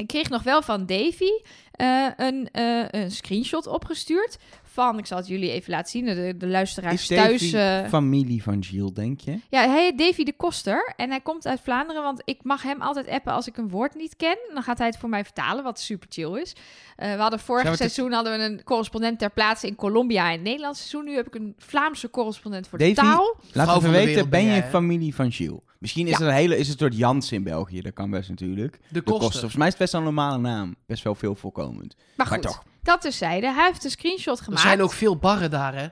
ik 0.00 0.06
kreeg 0.06 0.28
nog 0.28 0.42
wel 0.42 0.62
van 0.62 0.86
Davy 0.86 1.30
eh, 1.72 2.06
een, 2.16 2.48
eh, 2.52 2.84
een 2.90 3.10
screenshot 3.10 3.66
opgestuurd 3.66 4.38
van, 4.86 4.98
ik 4.98 5.06
zal 5.06 5.16
het 5.18 5.26
jullie 5.26 5.50
even 5.50 5.70
laten 5.70 5.90
zien, 5.90 6.04
de, 6.04 6.34
de 6.38 6.46
luisteraars 6.46 7.00
Is 7.00 7.06
thuis. 7.06 7.50
Davy 7.50 7.56
eh, 7.84 7.88
familie 7.88 8.42
van 8.42 8.64
Gilles, 8.64 8.92
denk 8.92 9.20
je? 9.20 9.38
ja, 9.50 9.68
hij 9.68 9.82
heet 9.82 9.98
Davy 9.98 10.24
de 10.24 10.32
Koster 10.36 10.92
en 10.96 11.10
hij 11.10 11.20
komt 11.20 11.46
uit 11.46 11.60
Vlaanderen, 11.60 12.02
want 12.02 12.22
ik 12.24 12.38
mag 12.42 12.62
hem 12.62 12.80
altijd 12.80 13.08
appen 13.08 13.32
als 13.32 13.46
ik 13.46 13.56
een 13.56 13.68
woord 13.68 13.94
niet 13.94 14.16
ken. 14.16 14.36
Dan 14.54 14.62
gaat 14.62 14.78
hij 14.78 14.86
het 14.86 14.96
voor 14.98 15.08
mij 15.08 15.24
vertalen, 15.24 15.64
wat 15.64 15.80
super 15.80 16.08
chill 16.10 16.40
is. 16.40 16.52
Eh, 16.96 17.14
we 17.14 17.20
hadden 17.20 17.40
vorig 17.40 17.70
te- 17.70 17.76
seizoen 17.76 18.12
hadden 18.12 18.38
we 18.38 18.44
een 18.44 18.64
correspondent 18.64 19.18
ter 19.18 19.30
plaatse 19.30 19.66
in 19.66 19.74
Colombia 19.74 20.24
en 20.26 20.32
het 20.32 20.42
Nederlands 20.42 20.78
seizoen. 20.78 21.04
Nu 21.04 21.14
heb 21.16 21.26
ik 21.26 21.34
een 21.34 21.54
Vlaamse 21.58 22.10
correspondent 22.10 22.68
voor 22.68 22.78
de 22.78 22.92
taal. 22.92 23.36
Laat 23.52 23.76
even 23.76 23.90
weten, 23.90 24.28
ben 24.30 24.44
je 24.44 24.62
familie 24.62 25.14
van 25.14 25.32
Gilles? 25.32 25.58
Misschien 25.78 26.04
is 26.06 26.12
Ja. 26.12 26.18
het 26.18 26.26
een 26.28 26.34
hele, 26.34 26.56
is 26.56 26.68
het 26.68 26.78
soort 26.78 26.96
Jans 26.96 27.32
in 27.32 27.42
België. 27.42 27.80
Dat 27.80 27.92
kan 27.92 28.10
best 28.10 28.28
natuurlijk. 28.28 28.72
De 28.72 28.78
De 28.92 29.02
kosten. 29.02 29.30
Volgens 29.32 29.54
mij 29.56 29.66
is 29.66 29.72
het 29.72 29.82
best 29.82 29.92
wel 29.92 30.00
een 30.00 30.06
normale 30.14 30.38
naam. 30.38 30.74
Best 30.86 31.02
wel 31.04 31.14
veel 31.14 31.34
voorkomend. 31.34 31.94
Maar 31.96 32.06
Maar 32.16 32.26
goed, 32.26 32.42
toch. 32.42 32.62
Dat 32.82 33.00
terzijde. 33.00 33.52
Hij 33.52 33.66
heeft 33.66 33.84
een 33.84 33.90
screenshot 33.90 34.38
Er 34.38 34.44
gemaakt. 34.44 34.62
zijn 34.62 34.82
ook 34.82 34.92
veel 34.92 35.16
barren 35.16 35.50
daar, 35.50 35.74
hè? 35.74 35.88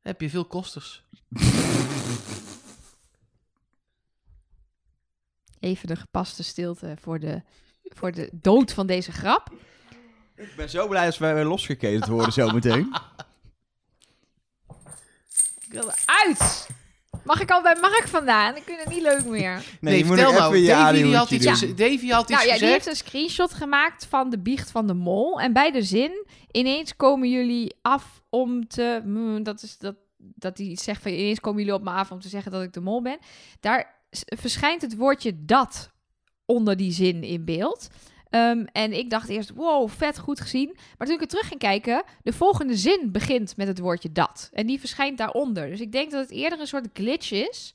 Heb 0.00 0.20
je 0.20 0.30
veel 0.30 0.44
kosters. 0.44 1.04
Even 5.60 5.88
de 5.88 5.96
gepaste 5.96 6.42
stilte 6.42 6.96
voor 7.00 7.18
de, 7.20 7.42
voor 7.82 8.12
de 8.12 8.28
dood 8.32 8.72
van 8.72 8.86
deze 8.86 9.12
grap. 9.12 9.50
Ik 10.36 10.56
ben 10.56 10.70
zo 10.70 10.88
blij 10.88 11.06
als 11.06 11.18
wij 11.18 11.34
weer 11.34 11.44
losgeketend 11.44 12.06
worden 12.06 12.32
zometeen. 12.32 12.94
Ik 15.60 15.72
wil 15.72 15.90
eruit! 15.90 16.68
Mag 17.26 17.40
ik 17.40 17.50
al 17.50 17.62
bij 17.62 17.76
Mark 17.80 18.04
vandaan? 18.08 18.56
Ik 18.56 18.62
vind 18.64 18.78
het 18.78 18.88
niet 18.88 19.02
leuk 19.02 19.24
meer. 19.24 19.62
Nee, 19.80 20.04
moet 20.04 20.14
vertel 20.14 20.32
nou. 20.32 20.66
Davy, 20.66 21.02
die 21.02 21.16
had 21.16 21.30
iets, 21.30 21.60
Davy 21.74 22.08
had 22.08 22.30
iets 22.30 22.38
Nou 22.38 22.52
ja, 22.52 22.58
die 22.58 22.68
heeft 22.68 22.86
een 22.86 22.96
screenshot 22.96 23.54
gemaakt 23.54 24.06
van 24.06 24.30
de 24.30 24.38
biecht 24.38 24.70
van 24.70 24.86
de 24.86 24.94
mol. 24.94 25.40
En 25.40 25.52
bij 25.52 25.70
de 25.70 25.82
zin, 25.82 26.26
ineens 26.50 26.96
komen 26.96 27.30
jullie 27.30 27.74
af 27.82 28.22
om 28.30 28.68
te... 28.68 29.00
mm, 29.04 29.42
dat 29.42 29.62
is 29.62 29.78
dat, 29.78 29.94
dat 30.16 30.58
hij 30.58 30.66
iets 30.66 30.84
zegt 30.84 31.02
van, 31.02 31.10
ineens 31.10 31.40
komen 31.40 31.58
jullie 31.58 31.74
op 31.74 31.84
me 31.84 31.90
af 31.90 32.10
om 32.10 32.20
te 32.20 32.28
zeggen 32.28 32.52
dat 32.52 32.62
ik 32.62 32.72
de 32.72 32.80
mol 32.80 33.02
ben. 33.02 33.18
Daar 33.60 33.94
verschijnt 34.10 34.82
het 34.82 34.96
woordje 34.96 35.44
dat 35.44 35.90
onder 36.44 36.76
die 36.76 36.92
zin 36.92 37.22
in 37.22 37.44
beeld. 37.44 37.88
Ehm, 38.36 38.64
en 38.72 38.92
ik 38.92 39.10
dacht 39.10 39.28
eerst, 39.28 39.52
wow, 39.54 39.88
vet 39.88 40.18
goed 40.18 40.40
gezien. 40.40 40.76
Maar 40.98 41.06
toen 41.06 41.16
ik 41.16 41.20
het 41.20 41.30
terug 41.30 41.48
ging 41.48 41.60
kijken, 41.60 42.02
de 42.22 42.32
volgende 42.32 42.76
zin 42.76 43.08
begint 43.12 43.56
met 43.56 43.66
het 43.66 43.78
woordje 43.78 44.12
dat. 44.12 44.50
En 44.52 44.66
die 44.66 44.80
verschijnt 44.80 45.18
daaronder. 45.18 45.68
Dus 45.68 45.80
ik 45.80 45.92
denk 45.92 46.10
dat 46.10 46.20
het 46.20 46.30
eerder 46.30 46.60
een 46.60 46.66
soort 46.66 46.88
glitch 46.92 47.32
is. 47.32 47.74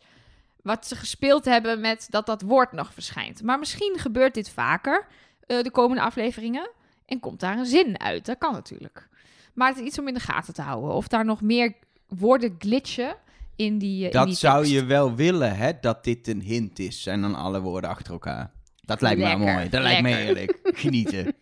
Wat 0.62 0.88
ze 0.88 0.96
gespeeld 0.96 1.46
hebben 1.46 1.80
met 1.80 2.08
dat 2.10 2.26
dat 2.26 2.42
woord 2.42 2.72
nog 2.72 2.94
verschijnt. 2.94 3.44
Maar 3.44 3.60
misschien 3.60 3.94
gebeurt 3.98 4.34
dit 4.34 4.50
vaker 4.50 5.08
eh, 5.48 5.62
de 5.62 5.72
komende 5.72 6.02
afleveringen. 6.02 6.70
En 7.06 7.20
komt 7.20 7.40
daar 7.40 7.58
een 7.58 7.66
zin 7.66 8.00
uit. 8.00 8.26
Dat 8.26 8.38
kan 8.38 8.54
natuurlijk. 8.54 9.08
Maar 9.54 9.68
het 9.68 9.78
is 9.78 9.86
iets 9.86 10.00
om 10.00 10.08
in 10.08 10.14
de 10.14 10.20
gaten 10.20 10.54
te 10.54 10.62
houden. 10.62 10.94
Of 10.94 11.08
daar 11.08 11.26
nog 11.26 11.42
meer 11.42 11.74
woorden 12.08 12.56
glitchen 12.60 13.16
in 13.56 13.78
die, 13.78 14.00
eh, 14.00 14.06
in 14.06 14.12
Dat 14.12 14.26
die 14.26 14.36
zou 14.36 14.66
je 14.68 14.86
wel 14.86 15.16
willen, 15.16 15.56
hè? 15.56 15.72
Dat 15.82 16.04
dit 16.04 16.28
een 16.28 16.42
hint 16.42 16.80
is. 16.80 17.08
En 17.08 17.22
dan 17.22 17.36
alle 17.36 17.62
woorden 17.62 17.90
achter 17.90 18.14
elkaar. 18.14 18.52
Dat 18.82 19.02
lijkt 19.02 19.22
me 19.22 19.36
mooi. 19.36 19.70
Dat 19.70 19.82
lijkt 19.82 20.02
me 20.02 20.18
eerlijk. 20.18 20.60
Genieten. 20.84 21.36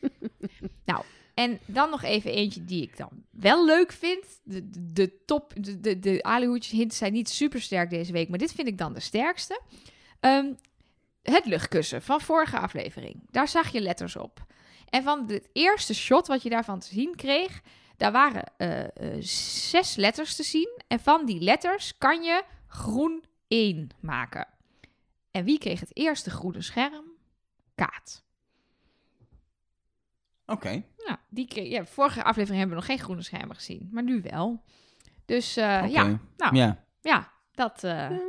En 1.39 1.59
dan 1.65 1.89
nog 1.89 2.03
even 2.03 2.31
eentje 2.31 2.65
die 2.65 2.81
ik 2.81 2.97
dan 2.97 3.09
wel 3.29 3.65
leuk 3.65 3.91
vind. 3.91 4.25
De, 4.43 4.69
de, 4.69 4.93
de 4.93 5.25
top, 5.25 5.53
de, 5.55 5.79
de, 5.79 5.99
de 5.99 6.23
alihoedjes 6.23 6.71
hints 6.71 6.97
zijn 6.97 7.13
niet 7.13 7.29
super 7.29 7.61
sterk 7.61 7.89
deze 7.89 8.11
week, 8.11 8.29
maar 8.29 8.37
dit 8.37 8.51
vind 8.51 8.67
ik 8.67 8.77
dan 8.77 8.93
de 8.93 8.99
sterkste. 8.99 9.61
Ehm, 10.19 10.53
het 11.21 11.45
luchtkussen 11.45 12.01
van 12.01 12.21
vorige 12.21 12.59
aflevering. 12.59 13.15
Daar 13.31 13.47
zag 13.47 13.71
je 13.71 13.81
letters 13.81 14.15
op. 14.15 14.45
En 14.89 15.03
van 15.03 15.23
het 15.27 15.49
eerste 15.53 15.95
shot 15.95 16.27
wat 16.27 16.43
je 16.43 16.49
daarvan 16.49 16.79
te 16.79 16.87
zien 16.87 17.15
kreeg, 17.15 17.61
daar 17.97 18.11
waren 18.11 18.43
eh, 18.57 18.83
eh, 18.83 18.89
zes 19.69 19.95
letters 19.95 20.35
te 20.35 20.43
zien. 20.43 20.81
En 20.87 20.99
van 20.99 21.25
die 21.25 21.41
letters 21.41 21.97
kan 21.97 22.23
je 22.23 22.43
groen 22.67 23.23
1 23.47 23.89
maken. 23.99 24.47
En 25.31 25.43
wie 25.43 25.59
kreeg 25.59 25.79
het 25.79 25.97
eerste 25.97 26.29
groene 26.29 26.61
scherm? 26.61 27.08
Kaat. 27.85 28.23
Oké. 30.45 30.83
Nou, 30.97 31.17
die 31.29 31.69
ja, 31.69 31.85
vorige 31.85 32.23
aflevering 32.23 32.59
hebben 32.59 32.77
we 32.77 32.81
nog 32.81 32.85
geen 32.85 33.05
groene 33.05 33.21
schermen 33.21 33.55
gezien, 33.55 33.89
maar 33.91 34.03
nu 34.03 34.21
wel. 34.21 34.63
Dus 35.25 35.57
eh, 35.57 35.89
ja, 35.89 36.19
nou, 36.37 36.55
ja. 36.55 36.83
Ja. 37.01 37.31
dat, 37.51 37.83
eh, 37.83 38.09
Dat 38.09 38.19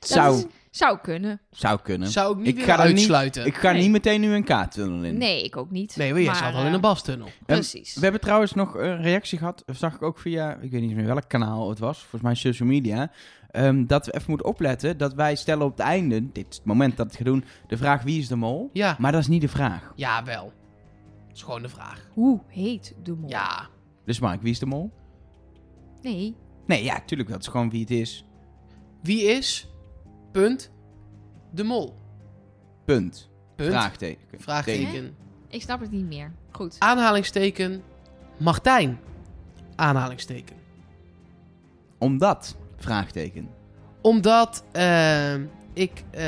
Zou, 0.00 0.36
is- 0.36 0.46
zou 0.70 0.98
kunnen. 0.98 1.40
zou 1.50 1.80
kunnen. 1.82 2.08
Zou 2.08 2.38
ik 2.38 2.44
niet 2.46 2.58
Ik 2.58 2.64
ga 2.64 2.78
er 2.78 2.86
niet- 2.88 2.96
uitsluiten. 2.96 3.46
Ik 3.46 3.54
ga 3.54 3.72
Nee. 3.72 3.80
niet 3.82 3.90
meteen 3.90 4.20
nu 4.20 4.34
een 4.34 4.44
K-tunnel 4.44 5.02
in. 5.04 5.18
Nee, 5.18 5.44
ik 5.44 5.56
ook 5.56 5.70
niet. 5.70 5.96
Nee, 5.96 6.12
maar 6.12 6.20
jij 6.22 6.34
zat 6.34 6.54
al 6.54 6.60
in 6.60 6.66
eh, 6.66 6.72
een 6.72 6.80
bastunnel. 6.80 7.28
Precies. 7.46 7.94
We 7.94 8.00
hebben 8.00 8.20
trouwens 8.20 8.54
nog 8.54 8.74
een 8.74 9.02
reactie 9.02 9.38
gehad, 9.38 9.64
zag 9.66 9.94
ik 9.94 10.02
ook 10.02 10.18
via, 10.18 10.54
ik 10.60 10.70
weet 10.70 10.80
niet 10.80 10.94
meer 10.94 11.06
welk 11.06 11.28
kanaal 11.28 11.68
het 11.68 11.78
was, 11.78 11.98
volgens 11.98 12.22
mij 12.22 12.34
social 12.34 12.68
media, 12.68 13.10
ehm, 13.50 13.86
dat 13.86 14.06
we 14.06 14.12
even 14.14 14.24
moeten 14.28 14.46
opletten 14.48 14.98
dat 14.98 15.14
wij 15.14 15.34
stellen 15.34 15.64
op 15.66 15.70
het 15.70 15.80
einde, 15.86 16.32
dit 16.32 16.46
is 16.50 16.56
het 16.56 16.64
moment 16.66 16.96
dat 16.96 17.06
het 17.06 17.16
gaat 17.16 17.24
doen, 17.24 17.44
de 17.66 17.76
vraag 17.76 18.02
wie 18.02 18.18
is 18.20 18.28
de 18.28 18.36
mol? 18.36 18.70
Ja. 18.72 18.96
Maar 18.98 19.12
dat 19.12 19.20
is 19.20 19.28
niet 19.28 19.40
de 19.40 19.48
vraag. 19.48 19.92
Ja, 19.96 20.24
wel. 20.24 20.44
Dat 21.28 21.36
is 21.36 21.42
gewoon 21.42 21.62
de 21.62 21.68
vraag. 21.68 22.08
Hoe 22.12 22.40
heet 22.46 22.94
de 23.02 23.12
mol? 23.14 23.28
Ja. 23.30 23.68
Dus 24.04 24.18
Mark, 24.20 24.42
wie 24.42 24.50
is 24.50 24.58
de 24.58 24.66
mol? 24.66 24.90
Nee. 26.02 26.36
Nee, 26.66 26.84
ja, 26.84 27.00
tuurlijk, 27.06 27.30
dat 27.30 27.40
is 27.40 27.46
gewoon 27.48 27.70
wie 27.70 27.80
het 27.80 27.90
is. 27.90 28.24
Wie 29.02 29.22
is, 29.22 29.68
punt, 30.32 30.70
de 31.50 31.64
mol? 31.64 31.96
Punt. 32.84 33.28
Punt. 33.56 33.70
Vraagteken. 33.70 34.26
Vraagteken. 34.38 35.16
Ik 35.48 35.62
snap 35.62 35.80
het 35.80 35.90
niet 35.90 36.06
meer. 36.06 36.32
Goed. 36.50 36.76
Aanhalingsteken, 36.78 37.82
Martijn. 38.36 38.98
Aanhalingsteken. 39.76 40.56
Omdat, 41.98 42.56
vraagteken. 42.76 43.48
Omdat, 44.00 44.64
eh, 44.72 45.34
ik 45.72 46.02
eh, 46.10 46.24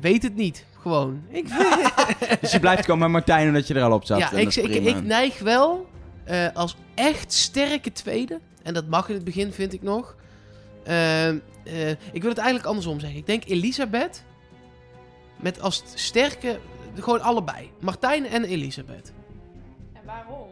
weet 0.00 0.22
het 0.22 0.34
niet. 0.34 0.64
Gewoon. 0.80 1.22
Ik, 1.28 1.48
Dus 2.40 2.52
je 2.52 2.60
blijft 2.60 2.84
gewoon 2.84 3.00
met 3.00 3.08
Martijn 3.08 3.46
omdat 3.48 3.66
je 3.66 3.74
er 3.74 3.82
al 3.82 3.92
op 3.92 4.04
zat. 4.04 4.18
ja, 4.18 4.32
en 4.32 4.38
ik, 4.38 4.44
dat 4.44 4.56
is 4.56 4.62
ik, 4.62 4.70
prima. 4.70 4.98
ik 4.98 5.04
neig 5.04 5.38
wel 5.38 5.86
eh, 6.24 6.46
als 6.54 6.76
echt 6.94 7.32
sterke 7.32 7.92
tweede. 7.92 8.40
En 8.62 8.74
dat 8.74 8.86
mag 8.86 9.08
in 9.08 9.14
het 9.14 9.24
begin, 9.24 9.52
vind 9.52 9.72
ik 9.72 9.82
nog. 9.82 10.16
Eh, 10.86 11.28
eh, 11.28 11.90
ik 12.12 12.20
wil 12.20 12.30
het 12.30 12.38
eigenlijk 12.38 12.68
andersom 12.68 13.00
zeggen. 13.00 13.18
Ik 13.18 13.26
denk 13.26 13.44
Elisabeth. 13.46 14.22
Met 15.36 15.60
als 15.60 15.82
sterke. 15.94 16.58
Gewoon 16.94 17.20
allebei. 17.20 17.70
Martijn 17.80 18.26
en 18.26 18.44
Elisabeth. 18.44 19.12
En 19.92 20.02
waarom? 20.04 20.48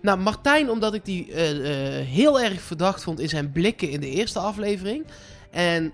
Nou, 0.00 0.18
Martijn, 0.18 0.70
omdat 0.70 0.94
ik 0.94 1.04
die 1.04 1.32
eh, 1.32 2.00
eh, 2.00 2.06
heel 2.06 2.40
erg 2.40 2.60
verdacht 2.60 3.02
vond 3.02 3.20
in 3.20 3.28
zijn 3.28 3.52
blikken 3.52 3.90
in 3.90 4.00
de 4.00 4.10
eerste 4.10 4.38
aflevering. 4.38 5.06
En 5.50 5.92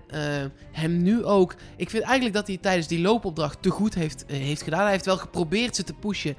hem 0.71 1.01
nu 1.01 1.23
ook. 1.25 1.55
Ik 1.75 1.89
vind 1.89 2.03
eigenlijk 2.03 2.35
dat 2.35 2.47
hij 2.47 2.57
tijdens 2.57 2.87
die 2.87 3.01
loopopdracht 3.01 3.61
te 3.61 3.69
goed 3.69 3.93
heeft, 3.93 4.23
heeft 4.27 4.61
gedaan. 4.61 4.81
Hij 4.81 4.91
heeft 4.91 5.05
wel 5.05 5.17
geprobeerd 5.17 5.75
ze 5.75 5.83
te 5.83 5.93
pushen. 5.93 6.35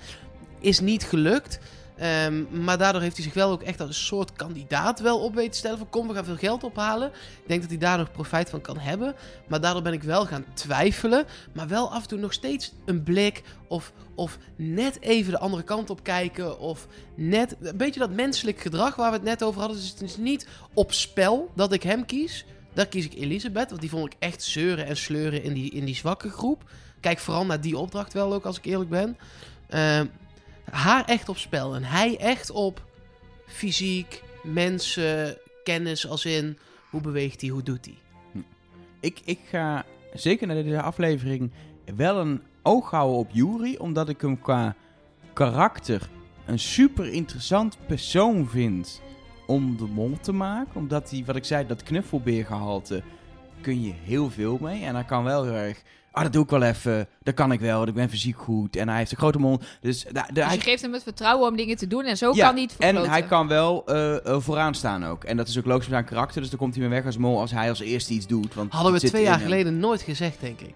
Is 0.61 0.81
niet 0.81 1.05
gelukt. 1.05 1.59
Ehm, 1.97 2.65
maar 2.65 2.79
daardoor 2.79 3.03
heeft 3.03 3.17
hij 3.17 3.25
zich 3.25 3.35
wel 3.35 3.51
ook 3.51 3.63
echt 3.63 3.81
als 3.81 3.89
een 3.89 3.95
soort 3.95 4.33
kandidaat 4.33 5.01
wel 5.01 5.19
op 5.19 5.35
weten 5.35 5.51
te 5.51 5.59
stellen. 5.59 5.79
Van 5.79 5.91
kom, 5.91 6.09
we 6.09 6.15
gaan 6.15 6.25
veel 6.25 6.37
geld 6.37 6.65
ophalen. 6.65 7.09
Ik 7.09 7.49
denk 7.49 7.61
dat 7.61 7.71
hij 7.71 7.79
daar 7.79 7.99
nog 7.99 8.13
profijt 8.13 8.51
van 8.51 8.61
kan 8.61 8.79
hebben. 8.79 9.15
Maar 9.49 9.61
daardoor 9.61 9.83
ben 9.83 9.93
ik 9.93 10.03
wel 10.03 10.27
gaan 10.27 10.45
twijfelen. 10.55 11.25
Maar 11.53 11.69
wel 11.69 11.93
af 11.93 12.03
en 12.03 12.09
toe 12.09 12.19
nog 12.19 12.33
steeds 12.33 12.73
een 12.85 13.03
blik. 13.03 13.43
Of, 13.69 13.93
of 14.15 14.39
net 14.57 15.01
even 15.01 15.33
de 15.33 15.39
andere 15.39 15.63
kant 15.63 15.91
op 15.91 16.03
kijken. 16.03 16.59
Of 16.59 16.87
net 17.15 17.57
een 17.61 17.77
beetje 17.77 18.01
dat 18.01 18.11
menselijk 18.11 18.61
gedrag 18.61 18.97
waar 18.97 19.11
we 19.11 19.17
het 19.17 19.27
net 19.27 19.43
over 19.43 19.61
hadden. 19.61 19.79
Dus 19.79 19.91
het 19.91 20.03
is 20.03 20.17
niet 20.17 20.47
op 20.73 20.93
spel 20.93 21.51
dat 21.55 21.73
ik 21.73 21.83
hem 21.83 22.07
kies. 22.07 22.45
Daar 22.73 22.87
kies 22.87 23.05
ik 23.05 23.15
Elisabeth. 23.15 23.69
Want 23.69 23.81
die 23.81 23.91
vond 23.91 24.13
ik 24.13 24.17
echt 24.19 24.43
zeuren 24.43 24.87
en 24.87 24.97
sleuren 24.97 25.43
in 25.43 25.53
die, 25.53 25.71
in 25.71 25.85
die 25.85 25.97
zwakke 25.97 26.31
groep. 26.31 26.71
Kijk 27.01 27.19
vooral 27.19 27.47
naar 27.47 27.61
die 27.61 27.79
opdracht 27.79 28.13
wel 28.13 28.35
ook, 28.35 28.45
als 28.45 28.59
ik 28.59 28.65
eerlijk 28.65 28.91
ben. 28.91 29.17
Ehm, 29.69 30.07
haar 30.71 31.05
echt 31.05 31.29
op 31.29 31.37
spel. 31.37 31.75
En 31.75 31.85
hij 31.85 32.17
echt 32.19 32.51
op 32.51 32.85
fysiek, 33.47 34.23
mensen, 34.43 35.39
kennis 35.65 36.09
als 36.09 36.25
in... 36.25 36.59
Hoe 36.91 37.03
beweegt 37.03 37.41
hij, 37.41 37.51
hoe 37.51 37.63
doet 37.63 37.85
hij? 37.85 37.95
Ik, 39.01 39.21
ik 39.25 39.39
ga 39.51 39.85
zeker 40.13 40.47
naar 40.47 40.63
deze 40.63 40.83
aflevering 40.83 41.53
wel 41.97 42.21
een 42.21 42.43
oog 42.63 42.91
houden 42.91 43.19
op 43.19 43.31
Yuri, 43.33 43.77
omdat 43.77 44.09
ik 44.09 44.21
hem 44.21 44.41
qua 44.41 44.75
karakter 45.33 46.09
een 46.47 46.59
super 46.59 47.13
interessant 47.13 47.77
persoon 47.87 48.49
vind 48.49 49.03
om 49.47 49.77
de 49.77 49.85
mol 49.85 50.19
te 50.21 50.33
maken. 50.33 50.77
Omdat 50.77 51.11
hij, 51.11 51.23
wat 51.27 51.37
ik 51.37 51.45
zei, 51.45 51.67
dat 51.67 51.83
knuffelbeergehalte 51.83 53.03
kun 53.61 53.83
je 53.83 53.93
heel 53.93 54.31
veel 54.31 54.59
mee. 54.61 54.85
En 54.85 54.95
hij 54.95 55.05
kan 55.05 55.25
wel 55.25 55.45
heel 55.45 55.53
erg, 55.53 55.83
ah 56.15 56.23
dat 56.23 56.33
doe 56.33 56.43
ik 56.45 56.51
wel 56.51 56.63
even, 56.63 57.09
dat 57.23 57.35
kan 57.35 57.53
ik 57.53 57.61
wel, 57.61 57.77
want 57.77 57.89
ik 57.89 57.95
ben 57.95 58.09
fysiek 58.11 58.37
goed. 58.39 58.77
En 58.77 58.89
hij 58.89 58.99
heeft 58.99 59.11
een 59.11 59.17
grote 59.17 59.39
mond, 59.39 59.65
dus... 59.81 60.03
da- 60.05 60.11
da- 60.13 60.27
Dus 60.33 60.45
hij 60.45 60.55
je 60.55 60.61
geeft 60.61 60.83
hem 60.83 60.93
het 60.93 61.03
vertrouwen 61.03 61.49
om 61.51 61.57
dingen 61.57 61.77
te 61.77 61.87
doen 61.87 62.05
en 62.05 62.17
zo 62.17 62.33
Ja, 62.35 62.47
kan 62.47 62.55
niet 62.55 62.71
en 62.71 62.77
verkloten. 62.79 63.11
hij 63.11 63.23
kan 63.23 63.49
wel 63.49 63.87
eh, 63.87 64.27
eh, 64.27 64.41
vooraan 64.41 64.75
staan 64.75 65.05
ook. 65.05 65.25
En 65.25 65.37
dat 65.37 65.49
is 65.49 65.59
ook 65.59 65.65
logisch 65.65 65.85
met 65.89 65.95
zijn 65.95 66.05
karakter. 66.05 66.41
Dus 66.41 66.51
dan 66.51 66.59
komt 66.59 66.73
hij 66.75 66.83
weer 66.83 66.93
weg 66.93 67.07
als 67.07 67.17
mol 67.17 67.41
als 67.41 67.51
hij 67.51 67.69
als 67.69 67.81
eerste 67.81 68.13
iets 68.13 68.27
doet. 68.27 68.55
Want 68.55 68.73
Hadden 68.73 68.93
we 68.93 68.99
het 68.99 69.07
twee 69.09 69.23
jaar 69.23 69.35
hem. 69.35 69.43
geleden 69.45 69.79
nooit 69.79 70.03
gezegd, 70.03 70.41
denk 70.41 70.61
ik. 70.61 70.75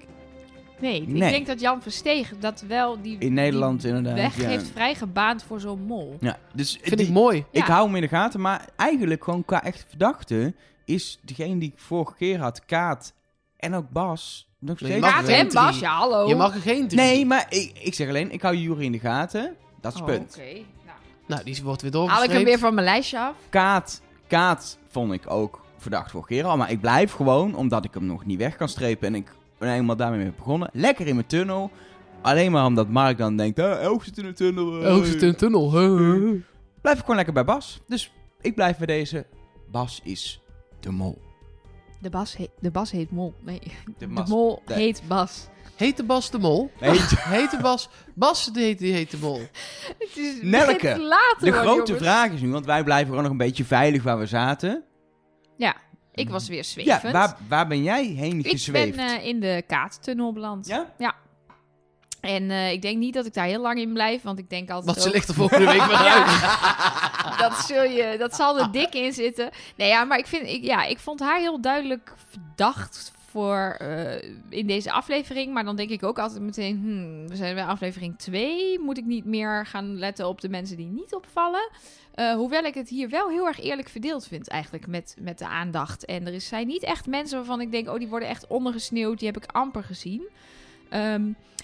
Nee, 0.80 1.02
ik 1.02 1.18
denk 1.18 1.46
dat 1.46 1.60
Jan 1.60 1.82
Versteeg 1.82 2.32
dat 2.40 2.64
wel 2.68 3.02
die, 3.02 3.18
In 3.18 3.32
Nederland 3.34 3.80
die 3.80 3.90
inderdaad. 3.94 4.14
weg 4.22 4.36
ja. 4.36 4.48
heeft 4.48 4.70
vrijgebaand 4.72 5.42
voor 5.42 5.60
zo'n 5.60 5.82
mol. 5.82 6.16
Ja, 6.20 6.38
dus 6.54 6.78
Vind 6.82 6.96
die- 6.98 7.06
ik 7.06 7.12
mooi. 7.12 7.38
ik 7.50 7.66
Ja. 7.66 7.72
hou 7.72 7.86
hem 7.86 7.94
in 7.96 8.02
de 8.02 8.08
gaten. 8.08 8.40
Maar 8.40 8.68
eigenlijk 8.76 9.24
gewoon 9.24 9.44
qua 9.44 9.64
echt 9.64 9.84
verdachte 9.88 10.54
is 10.84 11.18
degene 11.22 11.58
die 11.58 11.68
ik 11.72 11.78
vorige 11.78 12.14
keer 12.14 12.40
had, 12.40 12.64
Kaat 12.64 13.12
en 13.56 13.74
ook 13.74 13.90
Bas, 13.90 14.47
nog 14.58 14.78
steeds. 14.78 15.00
mag 15.00 15.10
Kaat 15.14 15.24
geen 15.24 15.48
en 15.48 15.52
Bas, 15.54 15.78
ja 15.78 15.96
hallo. 15.96 16.28
Je 16.28 16.34
mag 16.34 16.54
er 16.54 16.60
geen 16.60 16.88
drie. 16.88 17.00
Nee, 17.00 17.26
maar 17.26 17.46
ik, 17.48 17.78
ik 17.82 17.94
zeg 17.94 18.08
alleen, 18.08 18.30
ik 18.32 18.42
hou 18.42 18.56
Jury 18.56 18.84
in 18.84 18.92
de 18.92 18.98
gaten. 18.98 19.56
Dat 19.80 19.92
is 19.94 20.00
het 20.00 20.08
Oh, 20.08 20.14
punt. 20.16 20.34
Oké, 20.38 20.52
nou. 20.52 20.98
Nou, 21.26 21.44
die 21.44 21.60
wordt 21.62 21.82
weer 21.82 21.92
Haal 21.92 22.02
ik 22.02 22.08
doorgestreept. 22.08 22.32
hem 22.32 22.44
weer 22.44 22.58
van 22.58 22.74
mijn 22.74 22.86
lijstje 22.86 23.18
af. 23.18 23.34
Kaat, 23.48 24.02
Kaat 24.26 24.78
vond 24.88 25.12
ik 25.12 25.30
ook 25.30 25.60
verdacht 25.78 26.10
vorige 26.10 26.28
keer 26.28 26.44
al. 26.44 26.56
Maar 26.56 26.70
ik 26.70 26.80
blijf 26.80 27.12
gewoon, 27.12 27.54
omdat 27.54 27.84
ik 27.84 27.94
hem 27.94 28.06
nog 28.06 28.24
niet 28.24 28.38
weg 28.38 28.56
kan 28.56 28.68
strepen. 28.68 29.06
En 29.08 29.14
ik 29.14 29.32
ben 29.58 29.68
helemaal 29.70 29.96
daarmee 29.96 30.18
mee 30.18 30.32
begonnen. 30.36 30.70
Lekker 30.72 31.06
in 31.06 31.14
mijn 31.14 31.26
tunnel. 31.26 31.70
Alleen 32.22 32.52
maar 32.52 32.64
omdat 32.66 32.88
Mark 32.88 33.18
dan 33.18 33.36
denkt, 33.36 33.58
Elf 33.58 34.04
zit 34.04 34.18
in 34.18 34.24
een 34.26 34.34
tunnel. 34.34 34.82
eh. 34.84 34.96
Oh, 34.96 35.04
zit 35.04 35.22
in 35.22 35.28
een 35.28 35.36
tunnel. 35.36 35.78
Huh? 35.78 36.42
Blijf 36.80 36.96
ik 36.96 37.00
gewoon 37.00 37.16
lekker 37.16 37.34
bij 37.34 37.44
Bas. 37.44 37.80
Dus 37.86 38.12
ik 38.40 38.54
blijf 38.54 38.76
bij 38.76 38.86
deze. 38.86 39.26
Bas 39.70 40.00
is 40.04 40.40
de 40.80 40.90
mol. 40.90 41.18
De 41.98 42.10
Bas, 42.10 42.36
heet, 42.36 42.50
de 42.60 42.70
Bas 42.70 42.90
heet 42.90 43.10
Mol. 43.10 43.34
Nee, 43.40 43.60
de, 43.98 44.06
Mol 44.06 44.62
heet 44.66 45.02
Bas. 45.08 45.46
Heet 45.76 45.96
de 45.96 46.02
Bas 46.04 46.30
de 46.30 46.38
Mol? 46.38 46.70
Nee, 46.80 46.90
Heet 47.34 47.50
de 47.50 47.58
Bas... 47.60 47.88
Bas 48.14 48.44
die 48.52 48.62
heet, 48.62 48.78
die 48.78 48.92
heet 48.92 49.10
de 49.10 49.16
Mol. 49.20 49.40
Het 49.98 50.16
is 50.16 50.42
Nelke, 50.42 50.92
te 51.38 51.44
de 51.44 51.52
grote 51.52 51.92
jongens. 51.92 52.06
vraag 52.06 52.30
is 52.30 52.40
nu, 52.40 52.50
want 52.50 52.66
wij 52.66 52.84
blijven 52.84 53.06
gewoon 53.08 53.22
nog 53.22 53.32
een 53.32 53.38
beetje 53.38 53.64
veilig 53.64 54.02
waar 54.02 54.18
we 54.18 54.26
zaten. 54.26 54.82
Ja, 55.56 55.76
ik 56.12 56.30
was 56.30 56.48
weer 56.48 56.64
zwevend. 56.64 57.02
Ja, 57.02 57.10
waar, 57.12 57.36
waar 57.48 57.66
ben 57.66 57.82
jij 57.82 58.04
heen 58.04 58.38
ik 58.38 58.46
gezweefd? 58.46 58.96
ben 58.96 59.18
eh, 59.18 59.26
in 59.26 59.40
de 59.40 59.62
kaattunnel 59.66 60.32
beland. 60.32 60.66
Ja? 60.66 61.14
En 62.20 62.50
eh, 62.50 62.72
ik 62.72 62.82
denk 62.82 62.98
niet 62.98 63.14
dat 63.14 63.26
ik 63.26 63.34
daar 63.34 63.46
heel 63.46 63.60
lang 63.60 63.78
in 63.78 63.92
blijf, 63.92 64.22
want 64.22 64.38
ik 64.38 64.50
denk 64.50 64.70
altijd 64.70 64.86
Want 64.86 65.06
ze 65.06 65.10
ligt 65.10 65.28
er 65.28 65.34
volgende 65.34 65.64
week 65.66 65.84
weer 65.92 66.02
Ja. 66.02 66.24
uit. 66.24 67.07
Dat, 67.36 67.68
je, 67.68 68.14
dat 68.18 68.34
zal 68.34 68.58
er 68.58 68.72
dik 68.72 68.94
in 68.94 69.12
zitten. 69.12 69.50
Nee, 69.76 69.88
ja, 69.88 70.04
maar 70.04 70.18
ik, 70.18 70.26
vind, 70.26 70.46
ik, 70.48 70.64
ja, 70.64 70.84
ik 70.84 70.98
vond 70.98 71.20
haar 71.20 71.38
heel 71.38 71.60
duidelijk 71.60 72.14
verdacht 72.28 73.12
voor 73.30 73.76
eh, 73.78 74.22
in 74.48 74.66
deze 74.66 74.92
aflevering. 74.92 75.52
Maar 75.52 75.64
dan 75.64 75.76
denk 75.76 75.90
ik 75.90 76.02
ook 76.02 76.18
altijd 76.18 76.42
meteen, 76.42 76.80
hmm, 76.82 77.28
we 77.28 77.36
zijn 77.36 77.54
bij 77.54 77.64
aflevering 77.64 78.18
2. 78.18 78.78
Moet 78.78 78.98
ik 78.98 79.04
niet 79.04 79.24
meer 79.24 79.66
gaan 79.66 79.98
letten 79.98 80.28
op 80.28 80.40
de 80.40 80.48
mensen 80.48 80.76
die 80.76 80.86
niet 80.86 81.14
opvallen? 81.14 81.70
Eh, 82.14 82.34
hoewel 82.34 82.62
ik 82.62 82.74
het 82.74 82.88
hier 82.88 83.08
wel 83.08 83.28
heel 83.28 83.46
erg 83.46 83.60
eerlijk 83.60 83.88
verdeeld 83.88 84.26
vind 84.26 84.48
eigenlijk 84.48 84.86
met, 84.86 85.16
met 85.20 85.38
de 85.38 85.46
aandacht. 85.46 86.04
En 86.04 86.26
er 86.26 86.40
zijn 86.40 86.66
niet 86.66 86.82
echt 86.82 87.06
mensen 87.06 87.38
waarvan 87.38 87.60
ik 87.60 87.70
denk, 87.70 87.88
oh 87.88 87.98
die 87.98 88.08
worden 88.08 88.28
echt 88.28 88.46
ondergesneeuwd. 88.46 89.18
Die 89.18 89.28
heb 89.28 89.42
ik 89.42 89.52
amper 89.52 89.84
gezien. 89.84 90.28
Ehm, 90.88 91.22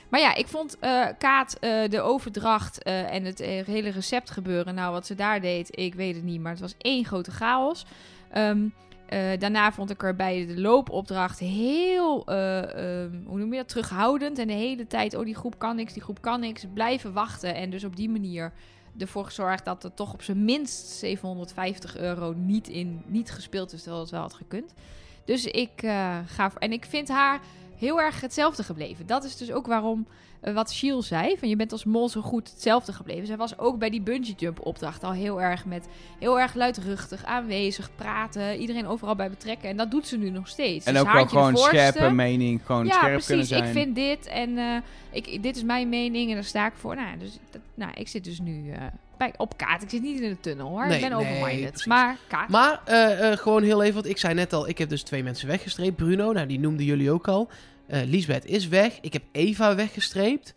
maar 0.08 0.20
ja, 0.20 0.34
ik 0.34 0.46
vond 0.46 0.78
eh, 0.78 1.06
Kaat 1.18 1.56
eh, 1.60 1.88
de 1.88 2.00
overdracht 2.00 2.82
eh, 2.82 3.14
en 3.14 3.24
het 3.24 3.38
hele 3.66 3.90
recept 3.90 4.30
gebeuren. 4.30 4.74
Nou, 4.74 4.92
wat 4.92 5.06
ze 5.06 5.14
daar 5.14 5.40
deed, 5.40 5.78
ik 5.78 5.94
weet 5.94 6.14
het 6.14 6.24
niet. 6.24 6.40
Maar 6.40 6.52
het 6.52 6.60
was 6.60 6.74
één 6.78 7.04
grote 7.04 7.30
chaos. 7.30 7.84
Ehm, 8.30 8.66
eh, 9.06 9.38
daarna 9.38 9.72
vond 9.72 9.90
ik 9.90 10.02
er 10.02 10.16
bij 10.16 10.46
de 10.46 10.60
loopopdracht 10.60 11.38
heel, 11.38 12.26
eh, 12.26 13.02
ehm, 13.02 13.16
hoe 13.26 13.38
noem 13.38 13.52
je 13.52 13.58
dat, 13.58 13.68
terughoudend. 13.68 14.38
En 14.38 14.46
de 14.46 14.52
hele 14.52 14.86
tijd, 14.86 15.14
oh 15.14 15.24
die 15.24 15.34
groep 15.34 15.58
kan 15.58 15.76
niks, 15.76 15.92
die 15.92 16.02
groep 16.02 16.20
kan 16.20 16.40
niks. 16.40 16.64
Blijven 16.74 17.12
wachten 17.12 17.54
en 17.54 17.70
dus 17.70 17.84
op 17.84 17.96
die 17.96 18.10
manier 18.10 18.52
ervoor 18.98 19.24
gezorgd 19.24 19.64
dat 19.64 19.84
er 19.84 19.94
toch 19.94 20.12
op 20.12 20.22
zijn 20.22 20.44
minst 20.44 20.86
750 20.86 21.96
euro 21.96 22.32
niet, 22.32 22.68
in, 22.68 23.02
niet 23.06 23.30
gespeeld 23.30 23.72
is, 23.72 23.80
terwijl 23.82 24.02
het 24.02 24.12
wel 24.12 24.20
had 24.20 24.34
gekund. 24.34 24.74
Dus 25.24 25.44
ik 25.44 25.80
ga 26.26 26.52
en 26.58 26.72
ik 26.72 26.84
vind 26.84 27.08
haar 27.08 27.40
heel 27.84 28.00
erg 28.00 28.20
hetzelfde 28.20 28.62
gebleven. 28.62 29.06
Dat 29.06 29.24
is 29.24 29.36
dus 29.36 29.52
ook 29.52 29.66
waarom 29.66 30.06
eh, 30.40 30.54
wat 30.54 30.72
Shiel 30.72 31.02
zei, 31.02 31.38
van 31.38 31.48
je 31.48 31.56
bent 31.56 31.72
als 31.72 31.84
mol 31.84 32.08
zo 32.08 32.20
goed 32.20 32.50
hetzelfde 32.50 32.92
gebleven. 32.92 33.26
Zij 33.26 33.36
was 33.36 33.58
ook 33.58 33.78
bij 33.78 33.90
die 33.90 34.00
bungee 34.00 34.34
jump 34.36 34.66
opdracht 34.66 35.04
al 35.04 35.12
heel 35.12 35.42
erg 35.42 35.64
met 35.64 35.86
heel 36.18 36.40
erg 36.40 36.54
luidruchtig 36.54 37.24
aanwezig 37.24 37.90
praten, 37.96 38.56
iedereen 38.56 38.86
overal 38.86 39.14
bij 39.14 39.30
betrekken 39.30 39.68
en 39.68 39.76
dat 39.76 39.90
doet 39.90 40.06
ze 40.06 40.16
nu 40.16 40.30
nog 40.30 40.48
steeds. 40.48 40.86
En 40.86 40.92
Dus 40.92 41.02
ook 41.02 41.12
wel 41.12 41.26
gewoon 41.26 41.56
scherpe 41.56 42.10
mening, 42.10 42.60
gewoon 42.64 42.86
Ja, 42.86 42.92
scherp 42.92 43.10
precies. 43.10 43.26
kunnen 43.26 43.46
zijn. 43.46 43.64
Ik 43.64 43.72
vind 43.72 43.94
dit 43.94 44.26
en 44.26 44.58
eh, 44.58 44.76
ik, 45.10 45.42
dit 45.42 45.56
is 45.56 45.62
mijn 45.62 45.88
mening 45.88 46.28
en 46.28 46.34
daar 46.34 46.44
sta 46.44 46.66
ik 46.66 46.72
voor. 46.76 46.94
Nou, 46.94 47.18
dus 47.18 47.38
dat, 47.50 47.60
nou, 47.74 47.92
ik 47.94 48.08
zit 48.08 48.24
dus 48.24 48.40
nu 48.40 48.70
eh, 48.70 48.82
bij, 49.16 49.34
op 49.36 49.56
kaart. 49.56 49.82
Ik 49.82 49.90
zit 49.90 50.02
niet 50.02 50.20
in 50.20 50.28
de 50.28 50.40
tunnel 50.40 50.68
hoor. 50.68 50.86
Nee, 50.86 51.02
ik 51.02 51.08
ben 51.08 51.18
open-minded. 51.18 51.70
precies. 51.70 51.86
maar 51.86 52.16
kaart. 52.28 52.48
Maar 52.48 52.80
eh, 52.84 53.32
eh, 53.32 53.38
gewoon 53.38 53.62
heel 53.62 53.82
even, 53.82 53.94
want 53.94 54.06
ik 54.06 54.18
zei 54.18 54.34
net 54.34 54.52
al, 54.52 54.68
ik 54.68 54.78
heb 54.78 54.88
dus 54.88 55.02
twee 55.02 55.22
mensen 55.22 55.48
weggestreept. 55.48 55.96
Bruno, 55.96 56.32
nou 56.32 56.46
die 56.46 56.60
noemden 56.60 56.84
jullie 56.86 57.10
ook 57.10 57.28
al. 57.28 57.48
Eh 57.86 58.02
Liesbeth 58.04 58.44
is 58.44 58.68
weg. 58.68 58.98
Ik 59.00 59.12
heb 59.12 59.22
Eva 59.32 59.74
weggestreept. 59.74 60.54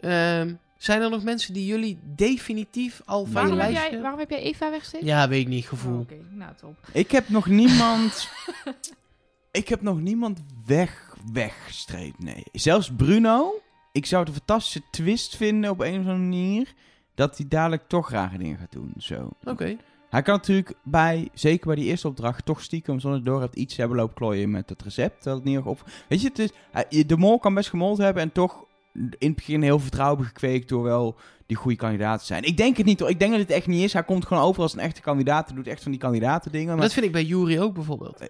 Ehm, 0.00 0.54
zijn 0.78 1.02
er 1.02 1.10
nog 1.10 1.22
mensen 1.22 1.54
die 1.54 1.66
jullie 1.66 1.98
definitief 2.02 3.00
al 3.04 3.24
van 3.24 3.32
waarom, 3.32 3.58
heb 3.58 3.70
lijstje... 3.70 3.90
jij, 3.90 4.00
waarom 4.00 4.20
heb 4.20 4.30
jij 4.30 4.40
Eva 4.40 4.70
weggestuurd? 4.70 5.04
Ja, 5.04 5.28
weet 5.28 5.40
ik 5.40 5.48
niet, 5.48 5.62
Oh, 5.62 5.68
gevoel. 5.68 6.00
Oké, 6.00 6.16
nou 6.30 6.54
top. 6.56 6.76
Ik 6.92 7.10
heb 7.10 7.28
nog 7.28 7.46
niemand... 7.46 8.28
ik 9.60 9.68
heb 9.68 9.82
nog 9.82 10.00
niemand 10.00 10.40
weg, 10.66 11.16
weggestreept, 11.32 12.18
nee. 12.18 12.44
Zelfs 12.52 12.90
Bruno, 12.96 13.62
ik 13.92 14.06
zou 14.06 14.20
het 14.20 14.30
een 14.30 14.36
fantastische 14.36 14.82
twist 14.90 15.36
vinden 15.36 15.70
op 15.70 15.80
een 15.80 15.92
of 15.92 15.98
andere 15.98 16.16
manier... 16.16 16.72
dat 17.14 17.36
hij 17.36 17.48
dadelijk 17.48 17.88
toch 17.88 18.10
rare 18.10 18.38
dingen 18.38 18.58
gaat 18.58 18.72
doen, 18.72 18.92
zo. 18.98 19.28
Oké. 19.44 19.76
Hij 20.10 20.22
kan 20.22 20.34
natuurlijk 20.34 20.74
bij, 20.82 21.28
zeker 21.34 21.66
bij 21.66 21.76
die 21.76 21.84
eerste 21.84 22.08
opdracht, 22.08 22.44
toch 22.44 22.62
stiekem 22.62 23.00
zonder 23.00 23.24
door 23.24 23.42
het 23.42 23.54
iets 23.54 23.76
hebben 23.76 23.96
lopen 23.96 24.14
klooien 24.14 24.50
met 24.50 24.68
het 24.68 24.82
recept. 24.82 25.24
Dat 25.24 25.34
het 25.34 25.44
niet 25.44 25.58
op. 25.58 25.82
Weet 26.08 26.20
je, 26.22 26.28
het 26.28 26.38
is, 26.38 26.50
de 27.06 27.16
mol 27.16 27.38
kan 27.38 27.54
best 27.54 27.68
gemold 27.68 27.98
hebben 27.98 28.22
en 28.22 28.32
toch 28.32 28.64
in 28.94 29.28
het 29.28 29.34
begin 29.34 29.62
heel 29.62 29.78
vertrouwen 29.78 30.24
gekweekt 30.24 30.68
door 30.68 30.82
wel 30.82 31.16
die 31.46 31.56
goede 31.56 31.76
kandidaat 31.76 32.20
te 32.20 32.26
zijn. 32.26 32.42
Ik 32.42 32.56
denk 32.56 32.76
het 32.76 32.86
niet 32.86 33.00
hoor. 33.00 33.08
Ik 33.10 33.18
denk 33.18 33.30
dat 33.30 33.40
het 33.40 33.50
echt 33.50 33.66
niet 33.66 33.82
is. 33.82 33.92
Hij 33.92 34.02
komt 34.04 34.26
gewoon 34.26 34.42
over 34.42 34.62
als 34.62 34.72
een 34.72 34.78
echte 34.80 35.00
kandidaat. 35.00 35.46
Hij 35.46 35.56
doet 35.56 35.66
echt 35.66 35.82
van 35.82 35.90
die 35.90 36.00
kandidaten 36.00 36.50
dingen. 36.52 36.66
Maar 36.66 36.76
Maar 36.76 36.84
dat 36.84 36.94
vind 36.94 37.06
ik 37.06 37.12
bij 37.12 37.24
Jury 37.24 37.58
ook 37.58 37.74
bijvoorbeeld. 37.74 38.18
Die 38.18 38.28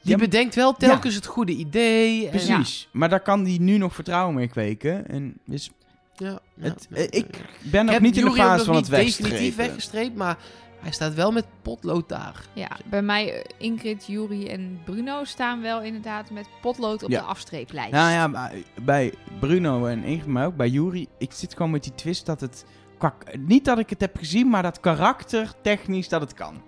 Ja, 0.00 0.16
maar- 0.16 0.18
bedenkt 0.18 0.54
wel 0.54 0.72
telkens 0.72 1.14
het 1.14 1.26
goede 1.26 1.52
idee. 1.52 2.24
En... 2.24 2.30
precies. 2.30 2.88
Maar 2.92 3.08
daar 3.08 3.20
kan 3.20 3.44
hij 3.44 3.56
nu 3.60 3.78
nog 3.78 3.94
vertrouwen 3.94 4.34
mee 4.34 4.48
kweken. 4.48 5.08
En 5.08 5.38
dus 5.44 5.70
Ja, 6.16 6.28
ja, 6.28 6.40
het, 6.60 6.86
ja, 6.90 6.96
eh, 6.96 7.02
ja, 7.02 7.10
ik 7.10 7.44
ben 7.62 7.86
nog 7.86 8.00
niet 8.00 8.16
in 8.16 8.24
de 8.24 8.30
fase 8.32 8.64
van 8.64 8.74
het 8.74 8.82
niet 8.84 8.90
definitief 8.90 9.28
wegstrepen. 9.28 9.56
weggestreept, 9.56 10.14
maar 10.16 10.38
hij 10.80 10.90
staat 10.92 11.14
wel 11.14 11.32
met 11.32 11.46
potlood 11.62 12.08
daar. 12.08 12.44
Ja, 12.52 12.68
bij 12.84 13.02
mij 13.02 13.32
eh, 13.42 13.44
Ingrid, 13.58 14.06
Jury 14.06 14.46
en 14.46 14.80
Bruno 14.84 15.24
staan 15.24 15.60
wel 15.62 15.82
inderdaad 15.82 16.30
met 16.30 16.48
potlood 16.60 17.02
op 17.02 17.10
Ja. 17.10 17.20
de 17.20 17.26
afstreeplijst. 17.26 17.92
Nou 17.92 18.10
ja, 18.10 18.26
maar 18.26 18.52
bij 18.82 19.14
Bruno 19.40 19.86
en 19.86 20.02
Ingrid, 20.04 20.26
maar 20.26 20.46
ook 20.46 20.56
bij 20.56 20.68
Jury, 20.68 21.06
ik 21.18 21.32
zit 21.32 21.52
gewoon 21.52 21.70
met 21.70 21.82
die 21.82 21.94
twist 21.94 22.26
dat 22.26 22.40
het... 22.40 22.64
qua- 22.98 23.14
Niet 23.38 23.64
dat 23.64 23.78
ik 23.78 23.90
het 23.90 24.00
heb 24.00 24.16
gezien, 24.16 24.48
maar 24.48 24.62
dat 24.62 24.80
karaktertechnisch 24.80 26.08
dat 26.08 26.20
het 26.20 26.34
kan. 26.34 26.62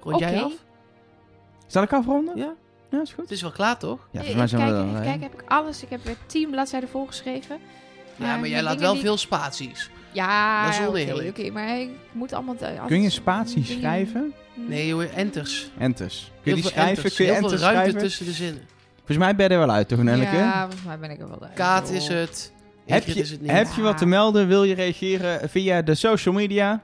Rond 0.00 0.18
jij 0.18 0.42
af? 0.42 0.52
Zal 1.66 1.82
ik 1.82 1.92
afronden? 1.92 2.36
Ja. 2.36 2.54
Ja, 2.90 3.00
is 3.00 3.12
goed. 3.12 3.22
Het 3.22 3.32
is 3.32 3.42
wel 3.42 3.50
klaar, 3.50 3.78
toch? 3.78 4.08
Ja, 4.10 4.20
Even 4.20 4.32
volgens 4.32 4.36
mij 4.52 4.60
zijn 4.60 4.72
we 4.72 4.78
er 4.78 4.80
even 4.80 4.92
wel, 4.92 5.02
kijken, 5.02 5.22
heb 5.22 5.40
ik 5.42 5.50
alles? 5.50 5.82
Ik 5.82 5.88
heb 5.90 6.04
weer 6.04 6.16
tien 6.26 6.50
bladzijden 6.50 6.88
volgeschreven. 6.88 7.58
Ja, 8.16 8.36
maar 8.36 8.48
jij 8.48 8.62
laat 8.62 8.80
wel 8.80 8.92
die- 8.92 9.00
veel 9.02 9.16
spaties. 9.16 9.90
Ja, 10.12 10.64
Dat 10.70 10.96
is 10.96 11.28
oké, 11.28 11.50
maar 11.50 11.78
ik 11.80 11.88
moet 12.12 12.32
allemaal... 12.32 12.56
als? 12.60 12.86
Kun 12.88 13.02
je 13.02 13.10
spaties 13.10 13.66
dingen- 13.66 13.80
schrijven? 13.82 14.32
Nee, 14.54 14.86
joh, 14.86 15.02
enters. 15.14 15.70
Enters. 15.78 16.30
Kun 16.42 16.54
je 16.56 16.60
die 16.62 16.70
schrijven? 16.70 16.94
enters. 16.96 17.14
Kun 17.14 17.24
je 17.24 17.30
Heel 17.32 17.40
enters 17.42 17.60
ruimte 17.62 17.80
schrijven? 17.80 18.00
tussen 18.02 18.24
de 18.26 18.32
zinnen. 18.32 18.62
Volgens 18.96 19.18
mij 19.18 19.36
ben 19.36 19.46
je 19.48 19.52
er 19.52 19.58
wel 19.66 19.70
uit, 19.70 19.88
toch, 19.88 20.02
Nelleke? 20.02 20.36
Ja, 20.36 20.60
volgens 20.62 20.84
mij 20.84 20.98
ben 20.98 21.10
ik 21.10 21.20
er 21.20 21.28
wel 21.28 21.42
uit. 21.42 21.52
Kaat 21.54 21.86
joh. 21.88 21.96
is 21.96 22.08
het. 22.08 22.52
Heb 22.86 23.04
je, 23.06 23.14
is 23.14 23.30
het 23.30 23.40
niet. 23.40 23.50
heb 23.50 23.66
je 23.76 23.82
wat 23.82 23.98
te 23.98 24.06
melden? 24.06 24.48
Wil 24.48 24.64
je 24.64 24.74
reageren 24.74 25.48
via 25.48 25.82
de 25.82 25.94
social 25.94 26.34
media? 26.34 26.80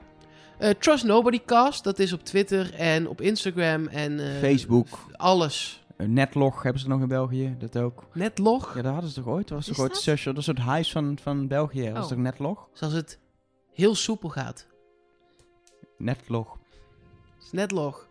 Eh, 0.57 0.69
Trust 0.69 1.03
Nobody 1.03 1.39
Cast, 1.45 1.83
dat 1.83 1.99
is 1.99 2.13
op 2.13 2.23
Twitter 2.25 2.73
en 2.73 3.07
op 3.07 3.21
Instagram 3.21 3.87
en... 3.87 4.19
eh, 4.19 4.25
Facebook. 4.41 4.87
Alles. 5.11 5.83
Eh, 5.97 6.07
Netlog 6.07 6.63
hebben 6.63 6.81
ze 6.81 6.87
nog 6.87 7.01
in 7.01 7.07
België, 7.07 7.55
dat 7.59 7.77
ook. 7.77 8.03
Netlog, 8.13 8.75
Ja, 8.75 8.81
dat 8.81 8.91
hadden 8.91 9.09
ze 9.09 9.21
toch 9.21 9.33
ooit? 9.33 9.47
Dat 9.47 9.57
was 9.57 9.67
toch 9.67 9.79
ooit 9.79 9.93
dat? 9.93 10.01
social, 10.01 10.33
dat 10.33 10.43
soort 10.43 10.57
huis 10.57 10.91
van, 10.91 11.17
van 11.21 11.47
België. 11.47 11.83
Dat 11.85 11.93
was 11.93 12.03
Oh. 12.03 12.09
toch 12.09 12.17
Netlog? 12.19 12.67
zoals 12.73 12.93
het 12.93 13.19
heel 13.73 13.95
soepel 13.95 14.29
gaat. 14.29 14.67
Netlog. 15.97 16.57
Het 17.35 17.43
is 17.45 17.51
Netlog. 17.51 18.07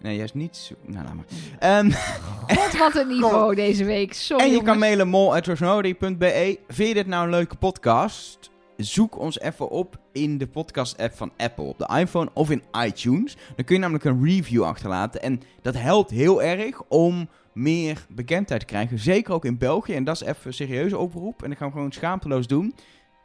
Nee, 0.00 0.16
juist 0.16 0.34
niet 0.34 0.56
zo... 0.56 0.74
Nou, 0.86 1.04
laat 1.04 1.14
maar. 1.14 1.24
Ehm, 1.58 1.90
God, 2.56 2.78
wat 2.78 2.94
een 2.96 3.08
niveau 3.18 3.54
deze 3.54 3.84
week. 3.84 4.12
Sorry, 4.14 4.44
en 4.44 4.50
je 4.52 4.62
kan 4.62 4.78
mailen 4.78 5.08
mol.rosnody.be. 5.08 6.58
Vind 6.68 6.88
je 6.88 6.94
dit 6.94 7.06
nou 7.06 7.24
een 7.24 7.30
leuke 7.30 7.56
podcast? 7.56 8.50
Zoek 8.76 9.18
ons 9.18 9.40
even 9.40 9.70
op 9.70 9.98
in 10.12 10.38
de 10.38 10.46
podcast-app 10.46 11.14
van 11.14 11.32
Apple 11.36 11.64
op 11.64 11.78
de 11.78 11.98
iPhone 11.98 12.30
of 12.32 12.50
in 12.50 12.62
iTunes. 12.84 13.36
Dan 13.56 13.64
kun 13.64 13.74
je 13.74 13.80
namelijk 13.80 14.04
een 14.04 14.24
review 14.24 14.62
achterlaten. 14.62 15.22
En 15.22 15.40
dat 15.62 15.74
helpt 15.74 16.10
heel 16.10 16.42
erg 16.42 16.82
om 16.88 17.28
meer 17.52 18.06
bekendheid 18.08 18.60
te 18.60 18.66
krijgen. 18.66 18.98
Zeker 18.98 19.34
ook 19.34 19.44
in 19.44 19.58
België. 19.58 19.94
En 19.94 20.04
dat 20.04 20.14
is 20.14 20.22
even 20.22 20.46
een 20.46 20.52
serieuze 20.52 20.98
oproep. 20.98 21.42
En 21.42 21.48
dat 21.48 21.58
gaan 21.58 21.68
we 21.68 21.74
gewoon 21.74 21.92
schaamteloos 21.92 22.46
doen. 22.46 22.74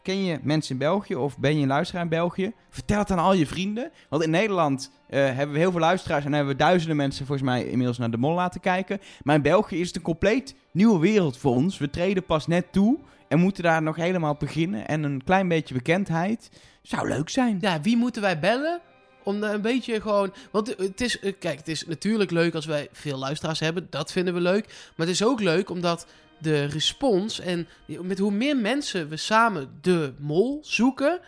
Ken 0.04 0.24
je 0.24 0.40
mensen 0.42 0.72
in 0.72 0.78
België 0.78 1.16
of 1.16 1.38
ben 1.38 1.56
je 1.56 1.62
een 1.62 1.68
luisteraar 1.68 2.04
in 2.04 2.10
België? 2.10 2.54
Vertel 2.70 3.00
het 3.00 3.12
aan 3.12 3.20
al 3.20 3.34
je 3.34 3.48
vrienden. 3.48 3.92
Want 4.10 4.24
in 4.24 4.30
Nederland 4.30 4.92
eh, 5.08 5.20
hebben 5.20 5.52
we 5.52 5.60
heel 5.60 5.72
veel 5.72 5.80
luisteraars 5.80 6.26
en 6.26 6.34
hebben 6.34 6.54
we 6.54 6.60
duizenden 6.60 6.98
mensen 6.98 7.26
volgens 7.26 7.50
mij 7.50 7.64
inmiddels 7.66 7.98
naar 7.98 8.12
de 8.12 8.18
mol 8.18 8.34
laten 8.34 8.62
kijken. 8.62 9.00
Maar 9.24 9.36
in 9.36 9.42
België 9.42 9.80
is 9.80 9.88
het 9.88 9.96
een 9.96 10.02
compleet 10.02 10.56
nieuwe 10.72 11.00
wereld 11.00 11.38
voor 11.38 11.56
ons. 11.56 11.78
We 11.78 11.90
treden 11.90 12.26
pas 12.26 12.48
net 12.48 12.72
toe 12.72 12.98
en 13.30 13.40
moeten 13.40 13.64
daar 13.64 13.82
nog 13.82 13.96
helemaal 13.96 14.36
beginnen. 14.36 14.88
En 14.88 15.04
een 15.04 15.24
klein 15.24 15.48
beetje 15.48 15.74
bekendheid 15.74 16.50
zou 16.82 17.08
leuk 17.08 17.30
zijn. 17.30 17.58
Ja, 17.62 17.82
wie 17.82 17.98
moeten 17.98 18.22
wij 18.22 18.40
bellen? 18.40 18.80
Om 19.24 19.44
een 19.44 19.62
beetje 19.62 20.02
gewoon... 20.02 20.34
Want 20.52 20.68
het 20.78 21.02
is... 21.02 21.20
Kijk, 21.20 21.58
het 21.58 21.68
is 21.68 21.86
natuurlijk 21.86 22.32
leuk 22.32 22.56
als 22.56 22.66
wij 22.66 22.88
veel 22.92 23.18
luisteraars 23.18 23.60
hebben. 23.60 23.88
Dat 23.90 24.12
vinden 24.12 24.34
we 24.34 24.40
leuk. 24.40 24.66
Maar 24.68 25.08
het 25.08 25.16
is 25.16 25.24
ook 25.24 25.40
leuk 25.40 25.70
omdat 25.70 26.08
de 26.38 26.66
respons... 26.66 27.40
En 27.40 27.68
met 28.02 28.20
hoe 28.20 28.32
meer 28.32 28.58
mensen 28.58 29.10
we 29.10 29.18
samen 29.18 29.70
de 29.82 30.14
mol 30.18 30.60
zoeken... 30.62 31.20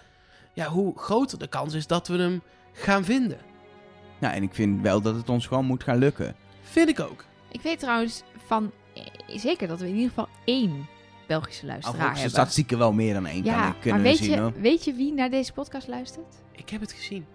Ja, 0.53 0.67
hoe 0.67 0.99
groter 0.99 1.39
de 1.39 1.47
kans 1.47 1.73
is 1.73 1.87
dat 1.87 2.07
we 2.07 2.17
hem 2.17 2.41
gaan 2.73 3.03
vinden. 3.03 3.37
Nou, 4.19 4.33
en 4.33 4.43
ik 4.43 4.53
vind 4.53 4.81
wel 4.81 5.01
dat 5.01 5.15
het 5.15 5.29
ons 5.29 5.47
gewoon 5.47 5.65
moet 5.65 5.83
gaan 5.83 5.97
lukken. 5.97 6.35
Vind 6.61 6.89
ik 6.89 6.99
ook. 6.99 7.25
Ik 7.51 7.61
weet 7.61 7.79
trouwens 7.79 8.23
van... 8.45 8.71
eh, 8.93 9.03
Zeker 9.39 9.67
dat 9.67 9.79
we 9.79 9.87
in 9.87 9.93
ieder 9.93 10.09
geval 10.09 10.29
één 10.45 10.87
Belgische 11.31 11.65
luisteraar 11.65 12.13
hebben. 12.13 12.29
statistieken 12.29 12.77
wel 12.77 12.93
meer 12.93 13.13
dan 13.13 13.25
één 13.25 13.43
kan 13.43 13.51
Ja, 13.51 13.57
ik 13.59 13.63
maar 13.63 13.75
kunnen 13.81 14.01
weet 14.01 14.17
zien 14.17 14.31
je, 14.31 14.39
hoor. 14.39 14.53
weet 14.61 14.83
je 14.85 14.93
wie 14.93 15.13
naar 15.13 15.29
deze 15.29 15.53
podcast 15.53 15.87
luistert? 15.87 16.33
Ik 16.51 16.69
heb 16.69 16.81
het 16.81 16.91
gezien. 16.91 17.25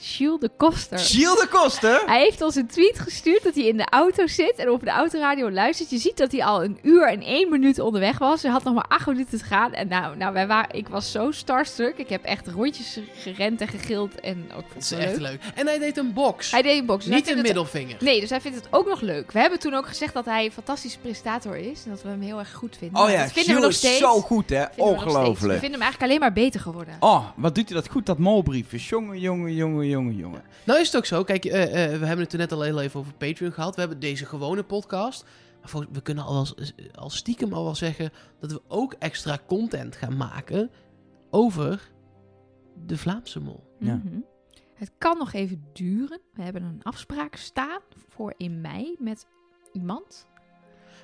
Jules 0.00 0.40
de 0.40 0.50
Koster. 0.56 0.98
Gilles 0.98 1.40
de 1.40 1.46
Koster? 1.50 2.02
Hij 2.06 2.20
heeft 2.20 2.42
ons 2.42 2.54
een 2.54 2.66
tweet 2.66 2.98
gestuurd 2.98 3.42
dat 3.42 3.54
hij 3.54 3.64
in 3.64 3.76
de 3.76 3.86
auto 3.90 4.26
zit 4.26 4.54
en 4.56 4.70
op 4.70 4.80
de 4.84 4.90
autoradio 4.90 5.50
luistert. 5.50 5.90
Je 5.90 5.98
ziet 5.98 6.16
dat 6.16 6.32
hij 6.32 6.44
al 6.44 6.64
een 6.64 6.78
uur 6.82 7.08
en 7.08 7.22
één 7.22 7.50
minuut 7.50 7.78
onderweg 7.78 8.18
was. 8.18 8.42
Hij 8.42 8.50
had 8.50 8.64
nog 8.64 8.74
maar 8.74 8.84
acht 8.88 9.06
minuten 9.06 9.38
te 9.38 9.44
gaan. 9.44 9.72
En 9.72 9.88
nou, 9.88 10.16
nou 10.16 10.32
wij 10.32 10.46
waren, 10.46 10.74
ik 10.76 10.88
was 10.88 11.10
zo 11.12 11.30
starstruck. 11.30 11.96
Ik 11.98 12.08
heb 12.08 12.24
echt 12.24 12.46
rondjes 12.48 12.98
gerend 13.14 13.60
en 13.60 13.68
gegild. 13.68 14.20
En 14.20 14.44
ook 14.56 14.64
vond 14.70 14.74
Het 14.74 14.82
is 14.82 14.90
het 14.90 14.98
wel 14.98 15.08
echt 15.08 15.18
leuk. 15.18 15.30
leuk. 15.30 15.52
En 15.54 15.66
hij 15.66 15.78
deed 15.78 15.96
een 15.96 16.12
box. 16.12 16.50
Hij 16.50 16.62
deed 16.62 16.78
een 16.78 16.86
box. 16.86 17.04
dus 17.04 17.14
Niet 17.14 17.28
een 17.28 17.34
het- 17.36 17.42
middelvinger. 17.46 17.96
Nee, 18.00 18.20
dus 18.20 18.30
hij 18.30 18.40
vindt 18.40 18.56
het 18.56 18.66
ook 18.70 18.88
nog 18.88 19.00
leuk. 19.00 19.32
We 19.32 19.38
hebben 19.38 19.58
toen 19.58 19.74
ook 19.74 19.86
gezegd 19.88 20.14
dat 20.14 20.24
hij 20.24 20.44
een 20.44 20.52
fantastische 20.52 20.98
presentator 20.98 21.56
is. 21.56 21.84
En 21.84 21.90
dat 21.90 22.02
we 22.02 22.08
hem 22.08 22.20
heel 22.20 22.38
erg 22.38 22.52
goed 22.52 22.76
vinden. 22.78 23.02
Oh 23.02 23.10
ja, 23.10 23.22
dat 23.22 23.32
vinden 23.32 23.54
we 23.54 23.60
Gilles 23.60 23.62
nog 23.62 23.70
is 23.70 23.76
steeds. 23.78 23.98
zo 23.98 24.20
goed 24.20 24.50
hè. 24.50 24.56
Vinden 24.56 24.74
we. 24.76 24.82
We 24.82 24.88
Ongelooflijk. 25.06 25.58
vinden 25.60 25.70
hem 25.70 25.80
eigenlijk 25.82 26.02
alleen 26.02 26.20
maar 26.20 26.32
beter 26.32 26.60
geworden. 26.60 26.96
Oh, 27.00 27.24
wat 27.36 27.54
doet 27.54 27.68
hij 27.68 27.78
dat 27.80 27.88
goed, 27.90 28.06
dat 28.06 28.18
molbriefjes. 28.18 28.88
Jongen, 28.88 29.18
jongen, 29.20 29.54
jongen, 29.54 29.86
jongen, 29.88 30.16
jongen. 30.16 30.42
Nou 30.66 30.80
is 30.80 30.86
het 30.86 30.96
ook 30.96 31.04
zo. 31.04 31.24
Kijk, 31.24 31.44
eh, 31.44 31.62
eh, 31.62 31.70
we 32.00 32.06
hebben 32.06 32.24
het 32.24 32.32
er 32.32 32.38
net 32.38 32.52
al 32.52 32.62
heel 32.62 32.80
even 32.80 33.00
over 33.00 33.14
Patreon 33.14 33.52
gehad. 33.52 33.74
We 33.74 33.80
hebben 33.80 34.00
deze 34.00 34.26
gewone 34.26 34.62
podcast. 34.62 35.24
Maar 35.60 35.68
volgens- 35.68 35.92
we 35.92 36.02
kunnen 36.02 36.24
al, 36.24 36.32
wel, 36.34 36.44
s- 36.44 36.72
al 36.94 37.10
stiekem 37.10 37.52
al 37.52 37.64
wel 37.64 37.74
zeggen 37.74 38.10
dat 38.40 38.52
we 38.52 38.62
ook 38.68 38.92
extra 38.98 39.38
content 39.46 39.96
gaan 39.96 40.16
maken 40.16 40.70
over 41.30 41.90
de 42.86 42.96
Vlaamse 42.98 43.40
mol. 43.40 43.64
Ja. 43.78 43.94
Mhm. 43.94 44.18
Het 44.74 44.90
kan 44.98 45.18
nog 45.18 45.32
even 45.32 45.64
duren. 45.72 46.20
We 46.34 46.42
hebben 46.42 46.62
een 46.62 46.80
afspraak 46.82 47.36
staan 47.36 47.80
voor 48.08 48.34
in 48.36 48.60
mei 48.60 48.96
met 48.98 49.26
iemand. 49.72 50.26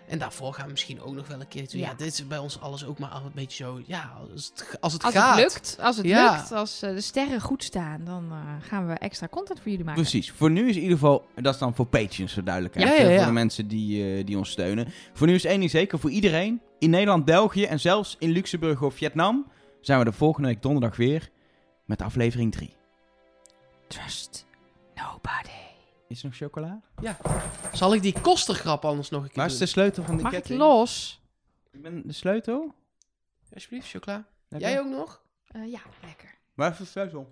En 0.08 0.18
daarvoor 0.18 0.54
gaan 0.54 0.64
we 0.64 0.70
misschien 0.70 1.00
ook 1.02 1.14
nog 1.14 1.26
wel 1.26 1.40
een 1.40 1.48
keertje. 1.48 1.78
Ja, 1.78 1.88
Ja. 1.88 1.94
dit 1.94 2.06
is 2.12 2.26
bij 2.26 2.38
ons 2.38 2.60
alles 2.60 2.84
ook 2.84 2.98
maar 2.98 3.12
een 3.14 3.30
beetje 3.34 3.64
zo. 3.64 3.80
Ja, 3.86 4.12
als 4.32 4.52
het, 4.54 4.76
als 4.80 4.92
het 4.92 5.02
Als 5.04 5.14
gaat. 5.14 5.34
het 5.36 5.44
lukt, 5.54 5.76
als 5.80 5.96
het 5.96 6.06
Ja. 6.06 6.36
lukt, 6.36 6.52
als 6.52 6.82
eh, 6.82 6.90
de 6.90 7.00
sterren 7.00 7.40
goed 7.40 7.64
staan, 7.64 8.04
dan 8.04 8.26
eh, 8.30 8.68
gaan 8.68 8.86
we 8.86 8.92
extra 8.92 9.28
content 9.28 9.60
voor 9.60 9.70
jullie 9.70 9.84
maken. 9.84 10.00
Precies. 10.02 10.30
Voor 10.32 10.50
nu 10.50 10.68
is 10.68 10.76
in 10.76 10.82
ieder 10.82 10.98
geval, 10.98 11.26
dat 11.40 11.54
is 11.54 11.60
dan 11.60 11.74
voor 11.74 11.86
Patreons 11.86 12.32
voor 12.34 12.44
duidelijkheid. 12.44 12.88
Ja, 12.88 12.94
ja, 12.94 13.00
hè, 13.02 13.08
ja. 13.10 13.16
Voor 13.16 13.26
de 13.26 13.32
mensen 13.32 13.68
die, 13.68 14.16
eh, 14.18 14.26
die 14.26 14.38
ons 14.38 14.50
steunen. 14.50 14.92
Voor 15.12 15.26
nu 15.26 15.34
is 15.34 15.44
één 15.44 15.58
ding 15.58 15.70
zeker, 15.70 15.98
voor 15.98 16.10
iedereen. 16.10 16.60
In 16.78 16.90
Nederland, 16.90 17.24
België 17.24 17.64
en 17.64 17.80
zelfs 17.80 18.16
in 18.18 18.30
Luxemburg 18.30 18.82
of 18.82 18.94
Vietnam 18.94 19.46
zijn 19.80 19.98
we 19.98 20.04
de 20.04 20.12
volgende 20.12 20.48
week 20.48 20.62
donderdag 20.62 20.96
weer 20.96 21.30
met 21.84 22.02
aflevering 22.02 22.52
3. 22.52 22.74
Trust 23.88 24.46
nobody. 24.94 25.63
Is 26.08 26.18
er 26.22 26.24
nog 26.26 26.36
chocola? 26.36 26.80
Zal 27.72 27.94
ik 27.94 28.02
die 28.02 28.20
kostergrap 28.20 28.84
anders 28.84 29.08
nog 29.10 29.22
een 29.22 29.28
keer 29.28 29.36
Waar 29.36 29.46
is 29.46 29.52
de 29.52 29.58
doen? 29.58 29.68
sleutel 29.68 30.04
van 30.04 30.16
de 30.16 30.22
Mag 30.22 30.32
ik 30.32 30.38
ketting? 30.38 30.58
los? 30.58 31.20
Ik 31.70 31.82
ben 31.82 32.02
de 32.06 32.12
sleutel? 32.12 32.74
Alsjeblieft, 33.54 33.88
chocola. 33.88 34.24
Lekker. 34.48 34.70
Jij 34.70 34.80
ook 34.80 34.88
nog? 34.88 35.22
Eh, 35.46 35.70
ja, 35.70 35.80
lekker. 36.06 36.34
Waar 36.54 36.70
is 36.72 36.78
de 36.78 36.84
sleutel? 36.84 37.30